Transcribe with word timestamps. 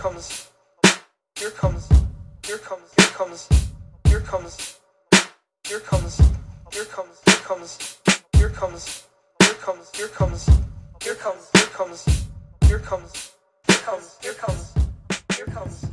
comes, 0.00 0.48
here 1.38 1.50
comes, 1.50 1.86
here 2.46 2.56
comes, 2.56 2.90
here 2.96 3.08
comes, 3.08 3.48
here 4.08 4.20
comes, 4.20 4.80
here 5.68 5.80
comes, 5.80 6.16
here 6.72 6.84
comes, 6.86 7.18
here 7.28 7.36
comes, 7.36 7.76
here 8.32 8.48
comes, 8.48 8.96
here 9.36 9.58
comes, 9.58 9.90
here 9.94 10.08
comes, 10.08 10.56
here 11.04 11.18
comes, 11.18 11.50
here 11.52 11.68
comes, 11.68 12.00
here 12.64 12.78
comes, 12.78 13.34
here 13.68 13.78
comes, 13.78 14.16
here 14.22 14.32
comes, 14.32 14.72
here 15.36 15.46
comes. 15.46 15.86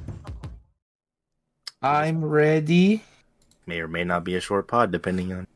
I'm 1.82 2.24
ready. 2.24 3.04
May 3.66 3.82
or 3.82 3.90
may 3.90 4.06
not 4.06 4.24
be 4.24 4.36
a 4.38 4.40
short 4.40 4.70
pod, 4.70 4.90
depending 4.90 5.34
on. 5.34 5.48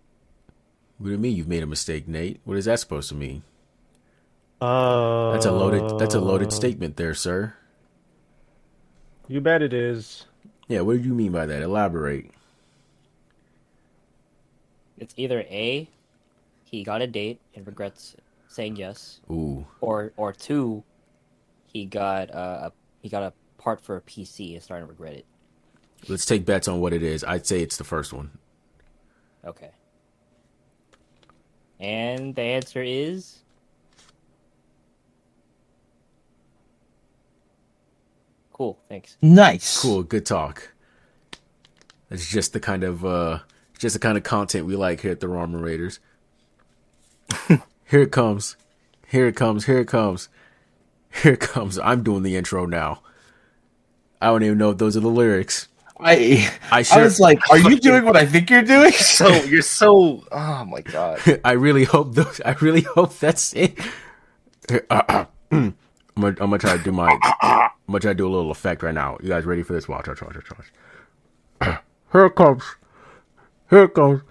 What 0.97 1.05
do 1.05 1.11
you 1.13 1.17
mean 1.17 1.37
you've 1.37 1.47
made 1.47 1.63
a 1.63 1.67
mistake, 1.67 2.05
Nate? 2.05 2.41
What 2.43 2.57
is 2.57 2.65
that 2.65 2.81
supposed 2.81 3.07
to 3.09 3.15
mean? 3.15 3.43
Uh, 4.59 5.31
That's 5.31 5.45
a 5.45 5.53
loaded. 5.53 5.97
That's 5.97 6.15
a 6.15 6.19
loaded 6.19 6.51
statement, 6.51 6.97
there, 6.97 7.13
sir. 7.13 7.55
You 9.31 9.39
bet 9.39 9.61
it 9.61 9.71
is. 9.71 10.25
Yeah, 10.67 10.81
what 10.81 10.97
do 10.97 11.07
you 11.07 11.13
mean 11.13 11.31
by 11.31 11.45
that? 11.45 11.61
Elaborate. 11.61 12.31
It's 14.97 15.13
either 15.15 15.45
A, 15.49 15.87
he 16.65 16.83
got 16.83 17.01
a 17.01 17.07
date 17.07 17.39
and 17.55 17.65
regrets 17.65 18.17
saying 18.49 18.75
yes, 18.75 19.21
Ooh, 19.31 19.65
or 19.79 20.11
or 20.17 20.33
two, 20.33 20.83
he 21.71 21.85
got 21.85 22.29
uh, 22.29 22.69
a 22.69 22.71
he 23.01 23.07
got 23.07 23.23
a 23.23 23.31
part 23.57 23.79
for 23.79 23.95
a 23.95 24.01
PC 24.01 24.55
and 24.55 24.61
starting 24.61 24.85
to 24.85 24.91
regret 24.91 25.13
it. 25.13 25.25
let's 26.09 26.25
take 26.25 26.45
bets 26.45 26.67
on 26.67 26.81
what 26.81 26.91
it 26.91 27.01
is. 27.01 27.23
I'd 27.23 27.47
say 27.47 27.61
it's 27.61 27.77
the 27.77 27.85
first 27.85 28.11
one. 28.11 28.31
Okay. 29.45 29.71
And 31.79 32.35
the 32.35 32.41
answer 32.41 32.83
is 32.83 33.43
cool. 38.61 38.79
Thanks. 38.89 39.17
Nice. 39.23 39.81
Cool, 39.81 40.03
good 40.03 40.23
talk. 40.23 40.71
That's 42.09 42.29
just 42.29 42.53
the 42.53 42.59
kind 42.59 42.83
of 42.83 43.03
uh 43.03 43.39
just 43.79 43.93
the 43.93 43.99
kind 43.99 44.17
of 44.19 44.23
content 44.23 44.67
we 44.67 44.75
like 44.75 45.01
here 45.01 45.11
at 45.11 45.19
the 45.19 45.25
Ramen 45.25 45.63
Raiders. 45.63 45.99
here 47.47 48.01
it 48.01 48.11
comes. 48.11 48.55
Here 49.07 49.27
it 49.27 49.35
comes. 49.35 49.65
Here 49.65 49.79
it 49.79 49.87
comes. 49.87 50.29
Here 51.23 51.33
it 51.33 51.39
comes. 51.39 51.79
I'm 51.79 52.03
doing 52.03 52.21
the 52.21 52.35
intro 52.35 52.67
now. 52.67 53.01
I 54.21 54.27
don't 54.27 54.43
even 54.43 54.59
know 54.59 54.69
if 54.69 54.77
those 54.77 54.95
are 54.95 54.99
the 54.99 55.07
lyrics. 55.07 55.67
I 55.99 56.47
I 56.71 56.85
I 56.91 57.01
was 57.01 57.19
like, 57.19 57.39
are 57.49 57.57
you 57.57 57.79
doing 57.79 58.05
what 58.05 58.15
I 58.15 58.27
think 58.27 58.51
you're 58.51 58.61
doing? 58.61 58.91
So 59.17 59.27
you're 59.45 59.63
so. 59.63 60.23
Oh 60.31 60.65
my 60.65 60.81
god. 60.81 61.19
I 61.43 61.53
really 61.53 61.85
hope 61.85 62.13
those 62.13 62.39
I 62.45 62.51
really 62.61 62.81
hope 62.81 63.17
that's 63.17 63.53
it. 63.53 63.79
Here, 64.69 64.85
uh, 64.91 65.01
uh, 65.09 65.25
I'm 65.51 65.73
gonna, 66.15 66.35
I'm 66.39 66.49
gonna 66.51 66.59
try 66.59 66.77
to 66.77 66.83
do 66.83 66.91
my 66.91 67.17
I'm 67.91 67.93
gonna 67.95 67.99
try 68.03 68.11
to 68.11 68.15
do 68.15 68.25
a 68.25 68.31
little 68.31 68.51
effect 68.51 68.83
right 68.83 68.93
now. 68.93 69.17
You 69.21 69.27
guys 69.27 69.43
ready 69.43 69.63
for 69.63 69.73
this? 69.73 69.85
Watch, 69.85 70.07
watch, 70.07 70.21
watch, 70.21 70.33
watch, 70.33 70.49
watch. 71.61 71.77
Here 72.13 72.25
it 72.27 72.35
comes. 72.35 72.63
Here 73.69 73.83
it 73.83 73.93
comes. 73.93 74.21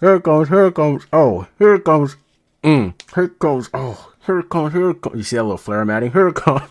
Here 0.00 0.14
it 0.14 0.22
comes. 0.24 0.48
Here 0.48 0.64
it 0.68 0.74
comes. 0.74 1.06
Oh, 1.12 1.46
here 1.58 1.74
it 1.74 1.84
comes. 1.84 2.16
Mm. 2.64 2.94
Here 3.14 3.24
it 3.24 3.38
comes. 3.38 3.68
Oh, 3.74 4.12
here 4.24 4.38
it 4.38 4.48
comes. 4.48 4.72
Here 4.72 4.88
it 4.90 5.02
comes. 5.02 5.16
You 5.16 5.22
see 5.24 5.36
that 5.36 5.42
little 5.42 5.58
flare 5.58 5.82
I'm? 5.82 6.08
Here 6.08 6.28
it 6.28 6.36
comes. 6.36 6.62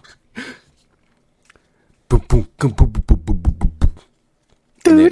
Boom, 2.10 2.24
boom, 2.28 2.48
boom, 2.58 2.72
boom, 2.72 2.90
boom, 2.90 3.04
boom, 3.06 3.18
boom, 3.24 3.38
boom, 3.38 3.72
boom. 3.80 3.94
And 4.88 5.12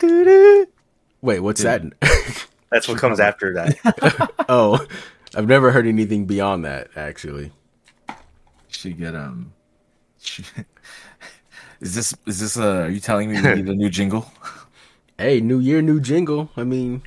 then- 0.00 0.66
Wait, 1.22 1.38
what's 1.40 1.62
that? 1.62 1.82
That's 2.72 2.88
what 2.88 2.98
comes 2.98 3.20
after 3.20 3.54
that. 3.54 4.32
oh, 4.48 4.84
I've 5.36 5.46
never 5.46 5.70
heard 5.70 5.86
anything 5.86 6.24
beyond 6.26 6.64
that. 6.64 6.88
Actually, 6.96 7.52
Should 8.66 8.98
get 8.98 9.14
um. 9.14 9.52
Should- 10.26 10.46
Is 11.80 11.94
this 11.94 12.14
is 12.26 12.40
this 12.40 12.56
uh? 12.56 12.84
Are 12.84 12.88
you 12.88 13.00
telling 13.00 13.30
me 13.30 13.36
we 13.40 13.54
need 13.54 13.68
a 13.68 13.74
new 13.74 13.90
jingle? 13.90 14.30
hey, 15.18 15.40
new 15.42 15.58
year, 15.58 15.82
new 15.82 16.00
jingle. 16.00 16.48
I 16.56 16.64
mean, 16.64 17.02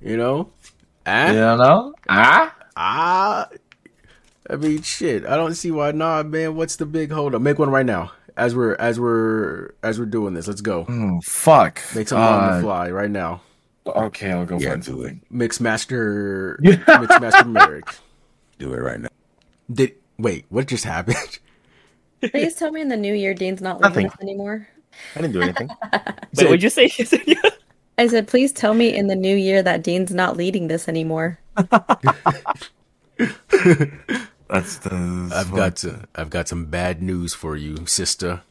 you 0.00 0.16
know, 0.16 0.50
ah, 1.04 1.26
You 1.26 1.34
know? 1.34 1.94
Ah. 2.08 2.54
ah. 2.76 3.48
I 4.48 4.54
mean, 4.56 4.82
shit. 4.82 5.26
I 5.26 5.36
don't 5.36 5.54
see 5.56 5.72
why 5.72 5.90
not, 5.90 6.26
man. 6.28 6.54
What's 6.54 6.76
the 6.76 6.86
big 6.86 7.10
hold 7.10 7.34
up? 7.34 7.42
Make 7.42 7.58
one 7.58 7.70
right 7.70 7.84
now. 7.84 8.12
As 8.36 8.54
we're 8.54 8.76
as 8.76 9.00
we're 9.00 9.70
as 9.82 9.98
we're 9.98 10.06
doing 10.06 10.34
this, 10.34 10.46
let's 10.46 10.60
go. 10.60 10.86
Oh 10.88 11.20
fuck. 11.24 11.82
Make 11.96 12.06
something 12.06 12.24
on 12.24 12.44
Uh, 12.50 12.56
the 12.56 12.62
fly 12.62 12.90
right 12.92 13.10
now. 13.10 13.40
Okay, 13.84 14.30
I'll 14.30 14.46
go 14.46 14.58
Yeah, 14.60 14.70
find 14.70 14.82
do 14.84 14.92
something. 14.92 15.20
Mixmaster, 15.32 16.56
Mixmaster 16.62 17.50
Merrick. 17.50 17.88
Do 18.60 18.72
it 18.74 18.78
right 18.78 19.00
now. 19.00 19.08
Did 19.72 19.94
wait? 20.18 20.44
What 20.50 20.68
just 20.68 20.84
happened? 20.84 21.40
Please 22.22 22.54
tell 22.54 22.70
me 22.72 22.80
in 22.80 22.88
the 22.88 22.96
new 22.96 23.14
year 23.14 23.34
Dean's 23.34 23.60
not 23.60 23.80
leaving 23.80 24.04
Nothing. 24.04 24.06
us 24.08 24.16
anymore. 24.20 24.68
I 25.14 25.20
didn't 25.20 25.32
do 25.34 25.42
anything. 25.42 25.70
Wait, 26.36 26.48
would 26.50 26.62
you 26.62 26.70
say? 26.70 26.90
I 27.98 28.06
said, 28.06 28.28
please 28.28 28.52
tell 28.52 28.74
me 28.74 28.94
in 28.94 29.06
the 29.08 29.16
new 29.16 29.36
year 29.36 29.62
that 29.62 29.82
Dean's 29.82 30.12
not 30.14 30.36
leading 30.36 30.68
this 30.68 30.88
anymore. 30.88 31.38
That's 34.48 34.78
the. 34.78 35.30
I've 35.34 35.50
got 35.52 35.76
to, 35.78 36.08
I've 36.14 36.30
got 36.30 36.48
some 36.48 36.66
bad 36.66 37.02
news 37.02 37.34
for 37.34 37.56
you, 37.56 37.86
sister. 37.86 38.42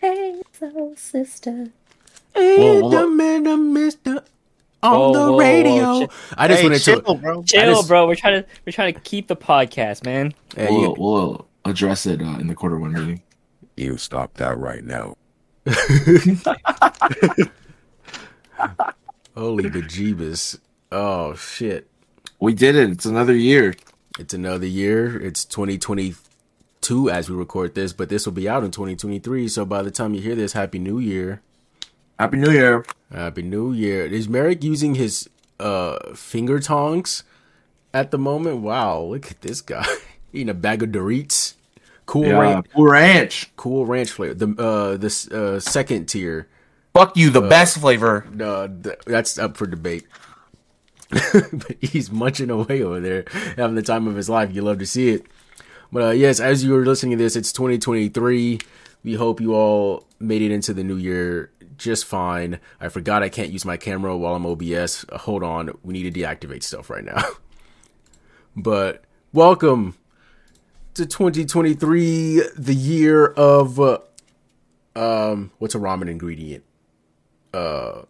Hey, 0.00 0.42
so 0.52 0.94
sister. 0.96 1.68
Whoa, 2.34 2.80
whoa, 2.80 2.88
whoa. 2.90 3.06
man, 3.08 3.46
I 3.46 3.54
missed 3.56 4.02
the 4.04 4.24
on 4.82 4.92
Whoa, 4.92 5.12
the 5.12 5.18
whoa, 5.20 5.32
whoa, 5.32 5.38
radio. 5.38 6.08
I 6.36 6.48
just 6.48 6.60
hey, 6.60 6.66
wanted 6.68 6.82
chill, 6.82 7.00
to. 7.02 7.14
bro. 7.14 7.42
Chill, 7.44 7.74
just- 7.74 7.88
bro. 7.88 8.06
We're 8.06 8.16
trying 8.16 8.42
to 8.42 8.48
we're 8.66 8.72
trying 8.72 8.92
to 8.94 9.00
keep 9.00 9.28
the 9.28 9.36
podcast, 9.36 10.04
man. 10.04 10.34
Yeah, 10.56 10.70
we'll, 10.70 10.80
you- 10.80 10.94
we'll 10.98 11.46
address 11.64 12.06
it 12.06 12.20
uh, 12.20 12.38
in 12.38 12.46
the 12.46 12.54
quarter 12.54 12.78
one 12.78 12.92
meeting. 12.92 13.22
You 13.76 13.96
stop 13.96 14.34
that 14.34 14.56
right 14.58 14.84
now. 14.84 15.16
holy 19.34 19.64
bejeebus! 19.64 20.58
Oh 20.92 21.34
shit! 21.34 21.88
We 22.38 22.54
did 22.54 22.76
it. 22.76 22.90
It's 22.90 23.06
another 23.06 23.34
year. 23.34 23.74
It's 24.18 24.34
another 24.34 24.66
year. 24.66 25.20
It's 25.20 25.44
2022 25.44 27.10
as 27.10 27.28
we 27.28 27.36
record 27.36 27.74
this, 27.74 27.92
but 27.92 28.08
this 28.08 28.26
will 28.26 28.32
be 28.32 28.48
out 28.48 28.62
in 28.62 28.70
2023. 28.70 29.48
So 29.48 29.64
by 29.64 29.82
the 29.82 29.90
time 29.90 30.14
you 30.14 30.20
hear 30.20 30.36
this, 30.36 30.52
Happy 30.52 30.78
New 30.78 30.98
Year! 30.98 31.42
Happy 32.18 32.36
New 32.36 32.50
Year. 32.50 32.84
Happy 33.10 33.42
New 33.42 33.72
Year! 33.72 34.06
Is 34.06 34.28
Merrick 34.28 34.62
using 34.62 34.94
his 34.94 35.28
uh 35.58 36.14
finger 36.14 36.60
tongs 36.60 37.24
at 37.92 38.10
the 38.10 38.18
moment? 38.18 38.58
Wow! 38.58 39.00
Look 39.00 39.30
at 39.30 39.40
this 39.40 39.60
guy 39.60 39.86
eating 40.34 40.48
a 40.50 40.54
bag 40.54 40.82
of 40.82 40.90
Doritos. 40.90 41.54
Cool 42.06 42.26
Yeah, 42.26 42.38
ranch, 42.38 42.66
Cool 42.74 42.86
Ranch. 42.86 43.56
cool 43.56 43.86
ranch 43.86 44.10
flavor. 44.10 44.34
The 44.34 44.62
uh 44.62 44.96
this 44.96 45.26
uh 45.30 45.58
second 45.60 46.06
tier. 46.06 46.48
Fuck 46.92 47.16
you, 47.16 47.30
the 47.30 47.40
best 47.40 47.78
flavor. 47.78 48.26
No, 48.32 48.68
th- 48.68 48.98
that's 49.06 49.38
up 49.38 49.56
for 49.56 49.66
debate. 49.66 50.06
but 51.10 51.76
he's 51.80 52.10
munching 52.12 52.50
away 52.50 52.82
over 52.82 53.00
there, 53.00 53.24
having 53.56 53.74
the 53.74 53.82
time 53.82 54.06
of 54.06 54.16
his 54.16 54.28
life. 54.28 54.54
You 54.54 54.62
love 54.62 54.78
to 54.78 54.86
see 54.86 55.10
it. 55.10 55.26
But 55.90 56.02
uh, 56.02 56.10
yes, 56.10 56.40
as 56.40 56.62
you 56.64 56.72
were 56.72 56.84
listening 56.84 57.16
to 57.18 57.24
this, 57.24 57.36
it's 57.36 57.52
2023. 57.52 58.60
We 59.02 59.14
hope 59.14 59.40
you 59.40 59.54
all 59.54 60.06
made 60.18 60.42
it 60.42 60.50
into 60.50 60.72
the 60.72 60.84
new 60.84 60.96
year 60.96 61.50
just 61.76 62.04
fine. 62.04 62.60
I 62.80 62.88
forgot 62.88 63.22
I 63.22 63.28
can't 63.28 63.50
use 63.50 63.64
my 63.64 63.76
camera 63.76 64.16
while 64.16 64.34
I'm 64.34 64.46
OBS. 64.46 65.04
Uh, 65.08 65.18
hold 65.18 65.42
on, 65.42 65.76
we 65.82 65.92
need 65.92 66.12
to 66.12 66.20
deactivate 66.20 66.62
stuff 66.62 66.90
right 66.90 67.04
now. 67.04 67.22
but 68.56 69.04
welcome 69.32 69.96
to 70.94 71.06
2023, 71.06 72.42
the 72.56 72.74
year 72.74 73.26
of 73.26 73.80
uh, 73.80 73.98
um, 74.94 75.50
what's 75.58 75.74
a 75.74 75.78
ramen 75.78 76.08
ingredient? 76.08 76.64
Uh, 77.52 78.02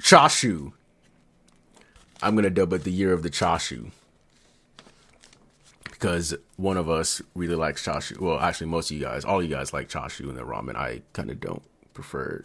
chashu. 0.00 0.72
I'm 2.22 2.34
gonna 2.34 2.50
dub 2.50 2.72
it 2.72 2.84
the 2.84 2.92
year 2.92 3.12
of 3.12 3.22
the 3.22 3.30
chashu 3.30 3.90
because 5.84 6.34
one 6.56 6.76
of 6.76 6.88
us 6.88 7.20
really 7.34 7.54
likes 7.54 7.84
chashu. 7.84 8.18
Well, 8.20 8.38
actually, 8.38 8.68
most 8.68 8.90
of 8.90 8.96
you 8.96 9.02
guys, 9.02 9.24
all 9.24 9.42
you 9.42 9.48
guys 9.48 9.72
like 9.72 9.88
chashu 9.88 10.28
and 10.28 10.36
the 10.36 10.42
ramen. 10.42 10.76
I 10.76 11.02
kind 11.12 11.30
of 11.30 11.40
don't 11.40 11.62
prefer 11.92 12.44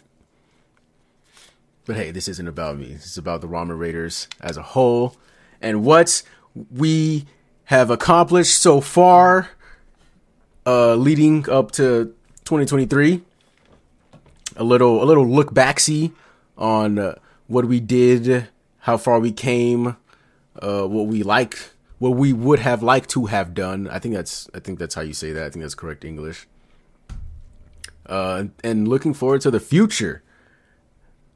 But 1.84 1.96
hey, 1.96 2.10
this 2.10 2.28
isn't 2.28 2.48
about 2.48 2.78
me. 2.78 2.92
This 2.92 3.06
is 3.06 3.18
about 3.18 3.40
the 3.40 3.48
ramen 3.48 3.78
raiders 3.78 4.28
as 4.40 4.56
a 4.56 4.62
whole 4.62 5.16
and 5.60 5.84
what 5.84 6.22
we 6.70 7.26
have 7.66 7.90
accomplished 7.90 8.58
so 8.58 8.80
far, 8.80 9.50
uh, 10.66 10.94
leading 10.94 11.48
up 11.48 11.72
to 11.72 12.14
2023 12.44 13.22
a 14.56 14.64
little 14.64 15.02
a 15.02 15.06
little 15.06 15.26
look 15.26 15.52
backsy 15.52 16.12
on 16.56 16.98
uh, 16.98 17.14
what 17.46 17.64
we 17.66 17.80
did, 17.80 18.48
how 18.80 18.96
far 18.96 19.18
we 19.18 19.32
came, 19.32 19.96
uh, 20.60 20.86
what 20.86 21.06
we 21.06 21.22
like, 21.22 21.70
what 21.98 22.10
we 22.10 22.32
would 22.32 22.58
have 22.58 22.82
liked 22.82 23.10
to 23.10 23.26
have 23.26 23.54
done. 23.54 23.88
I 23.88 23.98
think 23.98 24.14
that's 24.14 24.48
I 24.54 24.60
think 24.60 24.78
that's 24.78 24.94
how 24.94 25.02
you 25.02 25.14
say 25.14 25.32
that. 25.32 25.44
I 25.44 25.50
think 25.50 25.62
that's 25.62 25.74
correct 25.74 26.04
English. 26.04 26.46
Uh, 28.06 28.44
and 28.64 28.88
looking 28.88 29.14
forward 29.14 29.40
to 29.40 29.50
the 29.50 29.60
future, 29.60 30.22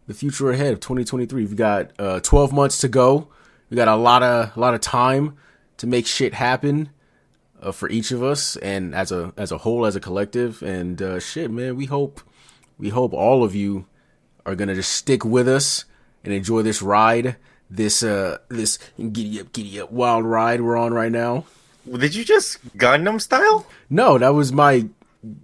the 0.06 0.14
future 0.14 0.50
ahead 0.50 0.72
of 0.72 0.80
2023. 0.80 1.44
We've 1.44 1.56
got 1.56 1.92
uh, 1.98 2.20
12 2.20 2.52
months 2.52 2.78
to 2.78 2.88
go. 2.88 3.28
We 3.70 3.76
got 3.76 3.88
a 3.88 3.96
lot 3.96 4.22
of 4.22 4.56
a 4.56 4.60
lot 4.60 4.74
of 4.74 4.80
time 4.80 5.36
to 5.78 5.86
make 5.86 6.06
shit 6.06 6.34
happen. 6.34 6.90
uh, 7.62 7.72
for 7.72 7.88
each 7.88 8.12
of 8.12 8.22
us 8.22 8.56
and 8.56 8.94
as 8.94 9.10
a 9.10 9.32
as 9.36 9.50
a 9.50 9.58
whole 9.58 9.86
as 9.86 9.96
a 9.96 10.00
collective 10.00 10.62
and 10.62 11.00
uh, 11.00 11.18
shit 11.18 11.50
man 11.50 11.74
we 11.74 11.86
hope 11.86 12.20
we 12.78 12.90
hope 12.90 13.14
all 13.14 13.42
of 13.42 13.54
you 13.54 13.86
are 14.44 14.54
gonna 14.54 14.74
just 14.74 14.92
stick 14.92 15.24
with 15.24 15.48
us 15.48 15.86
and 16.22 16.34
enjoy 16.34 16.60
this 16.62 16.82
ride 16.82 17.36
this 17.70 18.02
uh 18.02 18.36
this 18.50 18.78
giddy 18.98 19.40
up 19.40 19.50
giddy 19.54 19.80
up 19.80 19.90
wild 19.90 20.24
ride 20.26 20.60
we're 20.60 20.76
on 20.76 20.92
right 20.92 21.10
now 21.10 21.44
Did 21.90 22.14
you 22.14 22.24
just 22.26 22.60
Gangnam 22.76 23.18
style? 23.20 23.66
no 23.88 24.18
that 24.18 24.34
was 24.36 24.52
my 24.52 24.86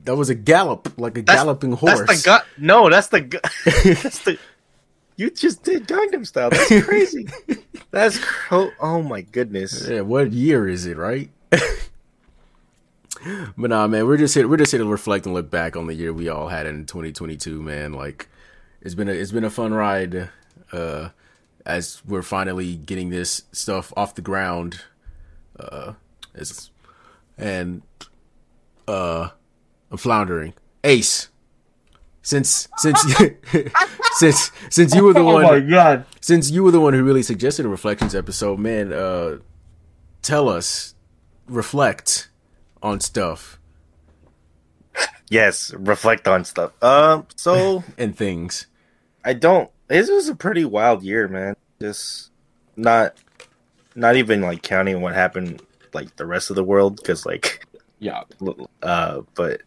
that 0.05 0.15
was 0.15 0.29
a 0.29 0.35
gallop 0.37 0.93
like 0.99 1.17
a 1.17 1.23
That's- 1.23 1.43
galloping 1.43 1.73
horse 1.73 1.99
That's 2.07 2.23
the 2.23 2.27
gun. 2.29 2.41
No, 2.59 2.91
that's 2.91 3.09
the. 3.09 3.21
Gu- 3.23 3.41
that's 4.03 4.21
the. 4.23 4.39
You 5.17 5.31
just 5.31 5.63
did 5.63 5.87
Gangnam 5.87 6.27
style. 6.27 6.51
That's 6.51 6.85
crazy. 6.85 7.29
that's 7.91 8.19
cr- 8.19 8.71
oh 8.81 9.03
my 9.03 9.21
goodness. 9.23 9.87
Yeah, 9.89 10.01
what 10.01 10.33
year 10.33 10.69
is 10.69 10.87
it, 10.87 10.97
right? 10.97 11.31
but 11.51 11.63
nah, 13.57 13.87
man, 13.87 14.07
we're 14.07 14.17
just 14.17 14.35
here. 14.35 14.49
We're 14.49 14.57
just 14.57 14.73
here 14.73 14.81
to 14.81 14.87
reflect 14.87 15.27
and 15.27 15.35
look 15.35 15.51
back 15.51 15.77
on 15.77 15.87
the 15.87 15.95
year 15.95 16.13
we 16.13 16.29
all 16.29 16.49
had 16.49 16.67
in 16.67 16.87
2022. 16.87 17.63
Man, 17.63 17.93
like 17.93 18.29
it's 18.81 18.95
been 18.95 19.09
a 19.09 19.13
it's 19.13 19.33
been 19.33 19.45
a 19.45 19.51
fun 19.51 19.75
ride. 19.75 20.31
Uh, 20.73 21.11
as 21.65 22.03
we're 22.07 22.23
finally 22.23 22.77
getting 22.77 23.11
this 23.11 23.43
stuff 23.53 23.93
off 23.97 24.15
the 24.15 24.23
ground. 24.23 24.83
Uh, 25.59 25.93
it's 26.35 26.71
and 27.39 27.83
uh, 28.89 29.31
I'm 29.91 29.99
floundering. 29.99 30.55
Ace, 30.85 31.29
since 32.23 32.69
since 32.79 33.01
since 34.15 34.51
since 34.71 34.95
you 34.95 35.05
were 35.05 35.13
the 35.13 35.25
one 35.25 35.69
god. 35.69 36.05
since 36.21 36.51
you 36.51 36.63
were 36.65 36.71
the 36.71 36.81
one 36.81 36.95
who 36.95 37.03
really 37.03 37.23
suggested 37.23 37.67
a 37.67 37.69
reflections 37.69 38.15
episode, 38.15 38.59
man, 38.59 38.93
uh 38.93 39.39
tell 40.23 40.49
us, 40.49 40.95
reflect 41.49 42.29
on 42.83 43.01
stuff 43.01 43.59
Yes, 45.31 45.73
reflect 45.73 46.29
on 46.29 46.45
stuff. 46.45 46.73
Um, 46.83 47.27
so 47.37 47.83
and 47.99 48.15
things. 48.17 48.67
I 49.25 49.33
don't. 49.33 49.71
This 49.89 50.11
was 50.11 50.29
a 50.29 50.35
pretty 50.35 50.67
wild 50.67 51.03
year, 51.03 51.27
man. 51.27 51.57
Just 51.81 52.31
not, 52.77 53.17
not 53.95 54.17
even 54.17 54.43
like 54.43 54.61
counting 54.63 55.01
what 55.01 55.15
happened 55.15 55.63
like 55.95 56.15
the 56.17 56.27
rest 56.27 56.51
of 56.51 56.57
the 56.57 56.65
world, 56.65 56.97
because 56.97 57.25
like, 57.25 57.67
Yeah. 57.99 58.25
uh, 58.83 59.23
but 59.35 59.63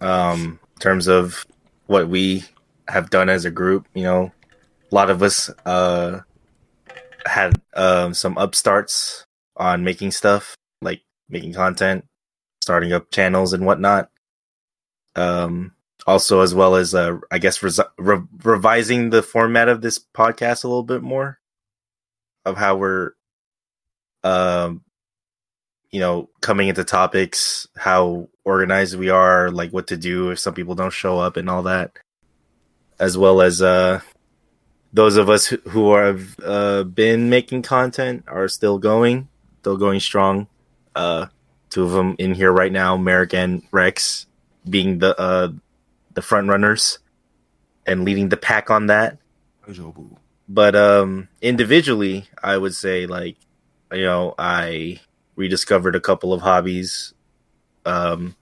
um, 0.00 0.58
in 0.74 0.80
terms 0.80 1.06
of 1.06 1.46
what 1.88 2.08
we 2.08 2.44
have 2.86 3.10
done 3.10 3.28
as 3.28 3.44
a 3.44 3.50
group, 3.50 3.88
you 3.94 4.04
know, 4.04 4.32
a 4.90 4.94
lot 4.94 5.10
of 5.10 5.22
us 5.22 5.50
uh 5.66 6.20
had 7.26 7.60
um 7.74 8.14
some 8.14 8.38
upstarts 8.38 9.26
on 9.56 9.82
making 9.82 10.12
stuff, 10.12 10.54
like 10.80 11.02
making 11.28 11.52
content, 11.52 12.04
starting 12.62 12.92
up 12.92 13.10
channels 13.10 13.52
and 13.52 13.66
whatnot. 13.66 14.10
Um, 15.16 15.72
also 16.06 16.40
as 16.40 16.54
well 16.54 16.76
as 16.76 16.94
uh, 16.94 17.18
I 17.30 17.38
guess 17.38 17.62
re- 17.62 18.22
revising 18.42 19.10
the 19.10 19.22
format 19.22 19.68
of 19.68 19.82
this 19.82 19.98
podcast 19.98 20.64
a 20.64 20.68
little 20.68 20.84
bit 20.84 21.02
more 21.02 21.38
of 22.44 22.56
how 22.56 22.76
we're, 22.76 23.12
um, 24.24 24.82
you 25.90 26.00
know, 26.00 26.28
coming 26.40 26.68
into 26.68 26.84
topics, 26.84 27.66
how 27.76 28.28
organized 28.44 28.98
we 28.98 29.10
are, 29.10 29.50
like 29.50 29.72
what 29.72 29.86
to 29.88 29.96
do 29.96 30.30
if 30.30 30.38
some 30.38 30.54
people 30.54 30.74
don't 30.74 30.92
show 30.92 31.18
up 31.18 31.36
and 31.36 31.48
all 31.48 31.62
that, 31.62 31.92
as 32.98 33.16
well 33.16 33.40
as 33.40 33.62
uh, 33.62 34.00
those 34.92 35.16
of 35.16 35.28
us 35.30 35.46
who, 35.46 35.94
have 35.94 36.36
uh, 36.44 36.82
been 36.84 37.30
making 37.30 37.62
content 37.62 38.24
are 38.26 38.48
still 38.48 38.78
going, 38.78 39.28
still 39.60 39.76
going 39.76 40.00
strong. 40.00 40.46
Uh, 40.94 41.26
two 41.70 41.84
of 41.84 41.92
them 41.92 42.16
in 42.18 42.34
here 42.34 42.52
right 42.52 42.72
now, 42.72 42.96
Merrick 42.96 43.34
and 43.34 43.62
Rex, 43.70 44.26
being 44.68 44.98
the 44.98 45.18
uh, 45.18 45.48
the 46.14 46.22
front 46.22 46.48
runners 46.48 46.98
and 47.86 48.04
leading 48.04 48.28
the 48.28 48.36
pack 48.36 48.70
on 48.70 48.86
that. 48.86 49.18
But 50.48 50.74
um 50.74 51.28
individually, 51.40 52.26
I 52.42 52.56
would 52.56 52.74
say 52.74 53.06
like 53.06 53.36
you 53.92 54.02
know, 54.02 54.34
I 54.38 55.00
rediscovered 55.38 55.94
a 55.94 56.00
couple 56.00 56.34
of 56.34 56.42
hobbies, 56.42 57.14
um 57.86 58.36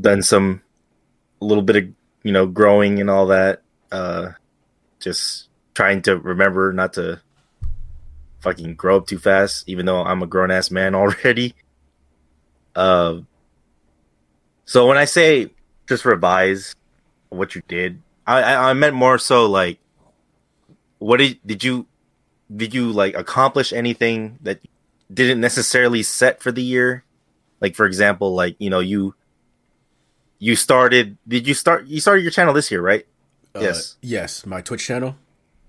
done 0.00 0.22
some 0.22 0.62
a 1.40 1.44
little 1.44 1.62
bit 1.62 1.76
of, 1.76 1.84
you 2.24 2.32
know, 2.32 2.46
growing 2.46 3.00
and 3.00 3.10
all 3.10 3.26
that. 3.26 3.62
Uh 3.92 4.30
just 4.98 5.48
trying 5.74 6.02
to 6.02 6.16
remember 6.16 6.72
not 6.72 6.94
to 6.94 7.20
fucking 8.40 8.74
grow 8.74 8.96
up 8.96 9.06
too 9.06 9.18
fast, 9.18 9.68
even 9.68 9.86
though 9.86 10.02
I'm 10.02 10.22
a 10.22 10.26
grown 10.26 10.50
ass 10.50 10.70
man 10.70 10.94
already. 11.02 11.54
Uh, 12.74 13.20
so 14.64 14.86
when 14.86 14.96
I 14.96 15.04
say 15.04 15.50
just 15.88 16.04
revise 16.04 16.74
what 17.28 17.54
you 17.54 17.62
did, 17.68 18.02
I, 18.26 18.42
I 18.42 18.70
I 18.70 18.72
meant 18.74 18.94
more 18.94 19.18
so 19.18 19.46
like, 19.46 19.78
what 20.98 21.18
did 21.18 21.38
did 21.44 21.64
you 21.64 21.86
did 22.54 22.74
you 22.74 22.90
like 22.92 23.14
accomplish 23.14 23.72
anything 23.72 24.38
that 24.42 24.60
didn't 25.12 25.40
necessarily 25.40 26.02
set 26.02 26.42
for 26.42 26.52
the 26.52 26.62
year? 26.62 27.04
Like 27.60 27.74
for 27.74 27.86
example, 27.86 28.34
like 28.34 28.56
you 28.58 28.70
know 28.70 28.80
you 28.80 29.14
you 30.38 30.56
started 30.56 31.16
did 31.26 31.46
you 31.46 31.54
start 31.54 31.86
you 31.86 32.00
started 32.00 32.22
your 32.22 32.30
channel 32.30 32.52
this 32.54 32.70
year 32.70 32.82
right? 32.82 33.06
Uh, 33.54 33.60
Yes. 33.60 33.96
Yes, 34.02 34.44
my 34.44 34.60
Twitch 34.60 34.84
channel. 34.84 35.16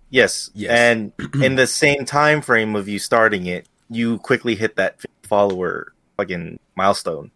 Yes. 0.10 0.52
Yes. 0.54 0.72
And 0.72 1.14
in 1.44 1.56
the 1.56 1.68
same 1.68 2.06
time 2.06 2.42
frame 2.42 2.76
of 2.76 2.88
you 2.88 3.00
starting 3.00 3.46
it, 3.46 3.68
you 3.90 4.20
quickly 4.20 4.56
hit 4.56 4.76
that 4.76 5.00
follower 5.24 5.94
fucking 6.18 6.60
milestone. 6.76 7.32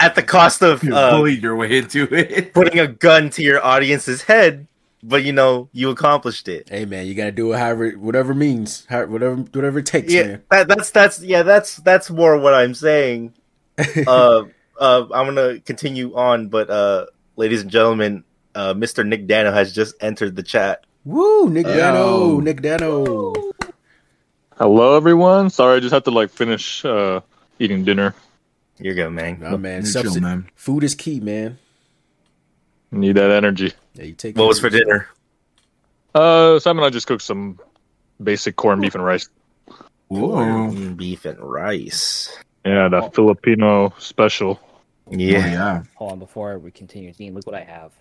At 0.00 0.14
the 0.14 0.22
cost 0.22 0.62
of 0.62 0.82
You 0.82 0.94
uh, 0.94 1.10
bullied 1.10 1.42
your 1.42 1.56
way 1.56 1.78
into 1.78 2.04
it. 2.14 2.54
putting 2.54 2.78
a 2.78 2.86
gun 2.86 3.28
to 3.30 3.42
your 3.42 3.62
audience's 3.64 4.22
head, 4.22 4.66
but 5.06 5.22
you 5.22 5.32
know, 5.32 5.68
you 5.72 5.90
accomplished 5.90 6.48
it. 6.48 6.68
Hey 6.68 6.84
man, 6.86 7.06
you 7.06 7.14
gotta 7.14 7.30
do 7.32 7.52
it 7.52 7.58
however 7.58 7.90
whatever 7.92 8.34
means, 8.34 8.86
how, 8.88 9.04
whatever 9.06 9.36
whatever 9.36 9.78
it 9.80 9.86
takes, 9.86 10.12
Yeah, 10.12 10.22
man. 10.22 10.42
that, 10.50 10.68
that's 10.68 10.90
that's 10.90 11.20
yeah, 11.22 11.42
that's 11.42 11.76
that's 11.76 12.10
more 12.10 12.38
what 12.38 12.54
I'm 12.54 12.74
saying. 12.74 13.34
uh, 14.06 14.44
uh, 14.80 15.06
I'm 15.12 15.26
gonna 15.26 15.60
continue 15.60 16.14
on, 16.14 16.48
but 16.48 16.70
uh, 16.70 17.06
ladies 17.36 17.62
and 17.62 17.70
gentlemen, 17.70 18.24
uh, 18.54 18.72
Mr. 18.74 19.06
Nick 19.06 19.26
Dano 19.26 19.52
has 19.52 19.72
just 19.72 19.94
entered 20.00 20.36
the 20.36 20.42
chat. 20.42 20.84
Woo, 21.04 21.50
Nick 21.50 21.66
Yo. 21.66 21.76
Dano, 21.76 22.40
Nick 22.40 22.62
Dano. 22.62 23.34
Hello, 24.56 24.96
everyone. 24.96 25.50
Sorry, 25.50 25.76
I 25.76 25.80
just 25.80 25.92
have 25.92 26.04
to 26.04 26.10
like 26.10 26.30
finish 26.30 26.84
uh, 26.84 27.20
eating 27.58 27.84
dinner. 27.84 28.14
You're 28.78 28.94
good, 28.94 29.10
man. 29.10 29.38
Nah, 29.40 29.56
man, 29.56 29.84
You 29.84 29.92
chill, 29.92 30.20
man. 30.20 30.48
food 30.54 30.82
is 30.82 30.94
key, 30.94 31.20
man. 31.20 31.58
Need 32.96 33.16
that 33.16 33.30
energy. 33.30 33.72
Yeah, 33.94 34.04
you 34.04 34.12
take. 34.14 34.36
What 34.36 34.42
care 34.42 34.48
was 34.48 34.58
of 34.58 34.62
for 34.62 34.76
yourself. 34.76 34.84
dinner? 34.86 35.08
Uh, 36.14 36.58
Sam 36.58 36.78
and 36.78 36.86
I 36.86 36.90
just 36.90 37.06
cooked 37.06 37.22
some 37.22 37.58
basic 38.22 38.56
corned 38.56 38.82
beef 38.82 38.94
and 38.94 39.04
rice. 39.04 39.28
Ooh. 40.12 40.18
Corned 40.30 40.96
beef 40.96 41.24
and 41.24 41.38
rice. 41.40 42.36
Yeah, 42.64 42.88
that 42.88 43.14
Filipino 43.14 43.92
special. 43.98 44.60
Yeah. 45.10 45.36
Oh, 45.38 45.40
yeah. 45.40 45.82
Hold 45.96 46.12
on, 46.12 46.18
before 46.18 46.58
we 46.58 46.70
continue, 46.70 47.12
Dean, 47.12 47.34
look 47.34 47.46
what 47.46 47.54
I 47.56 47.64
have. 47.64 47.92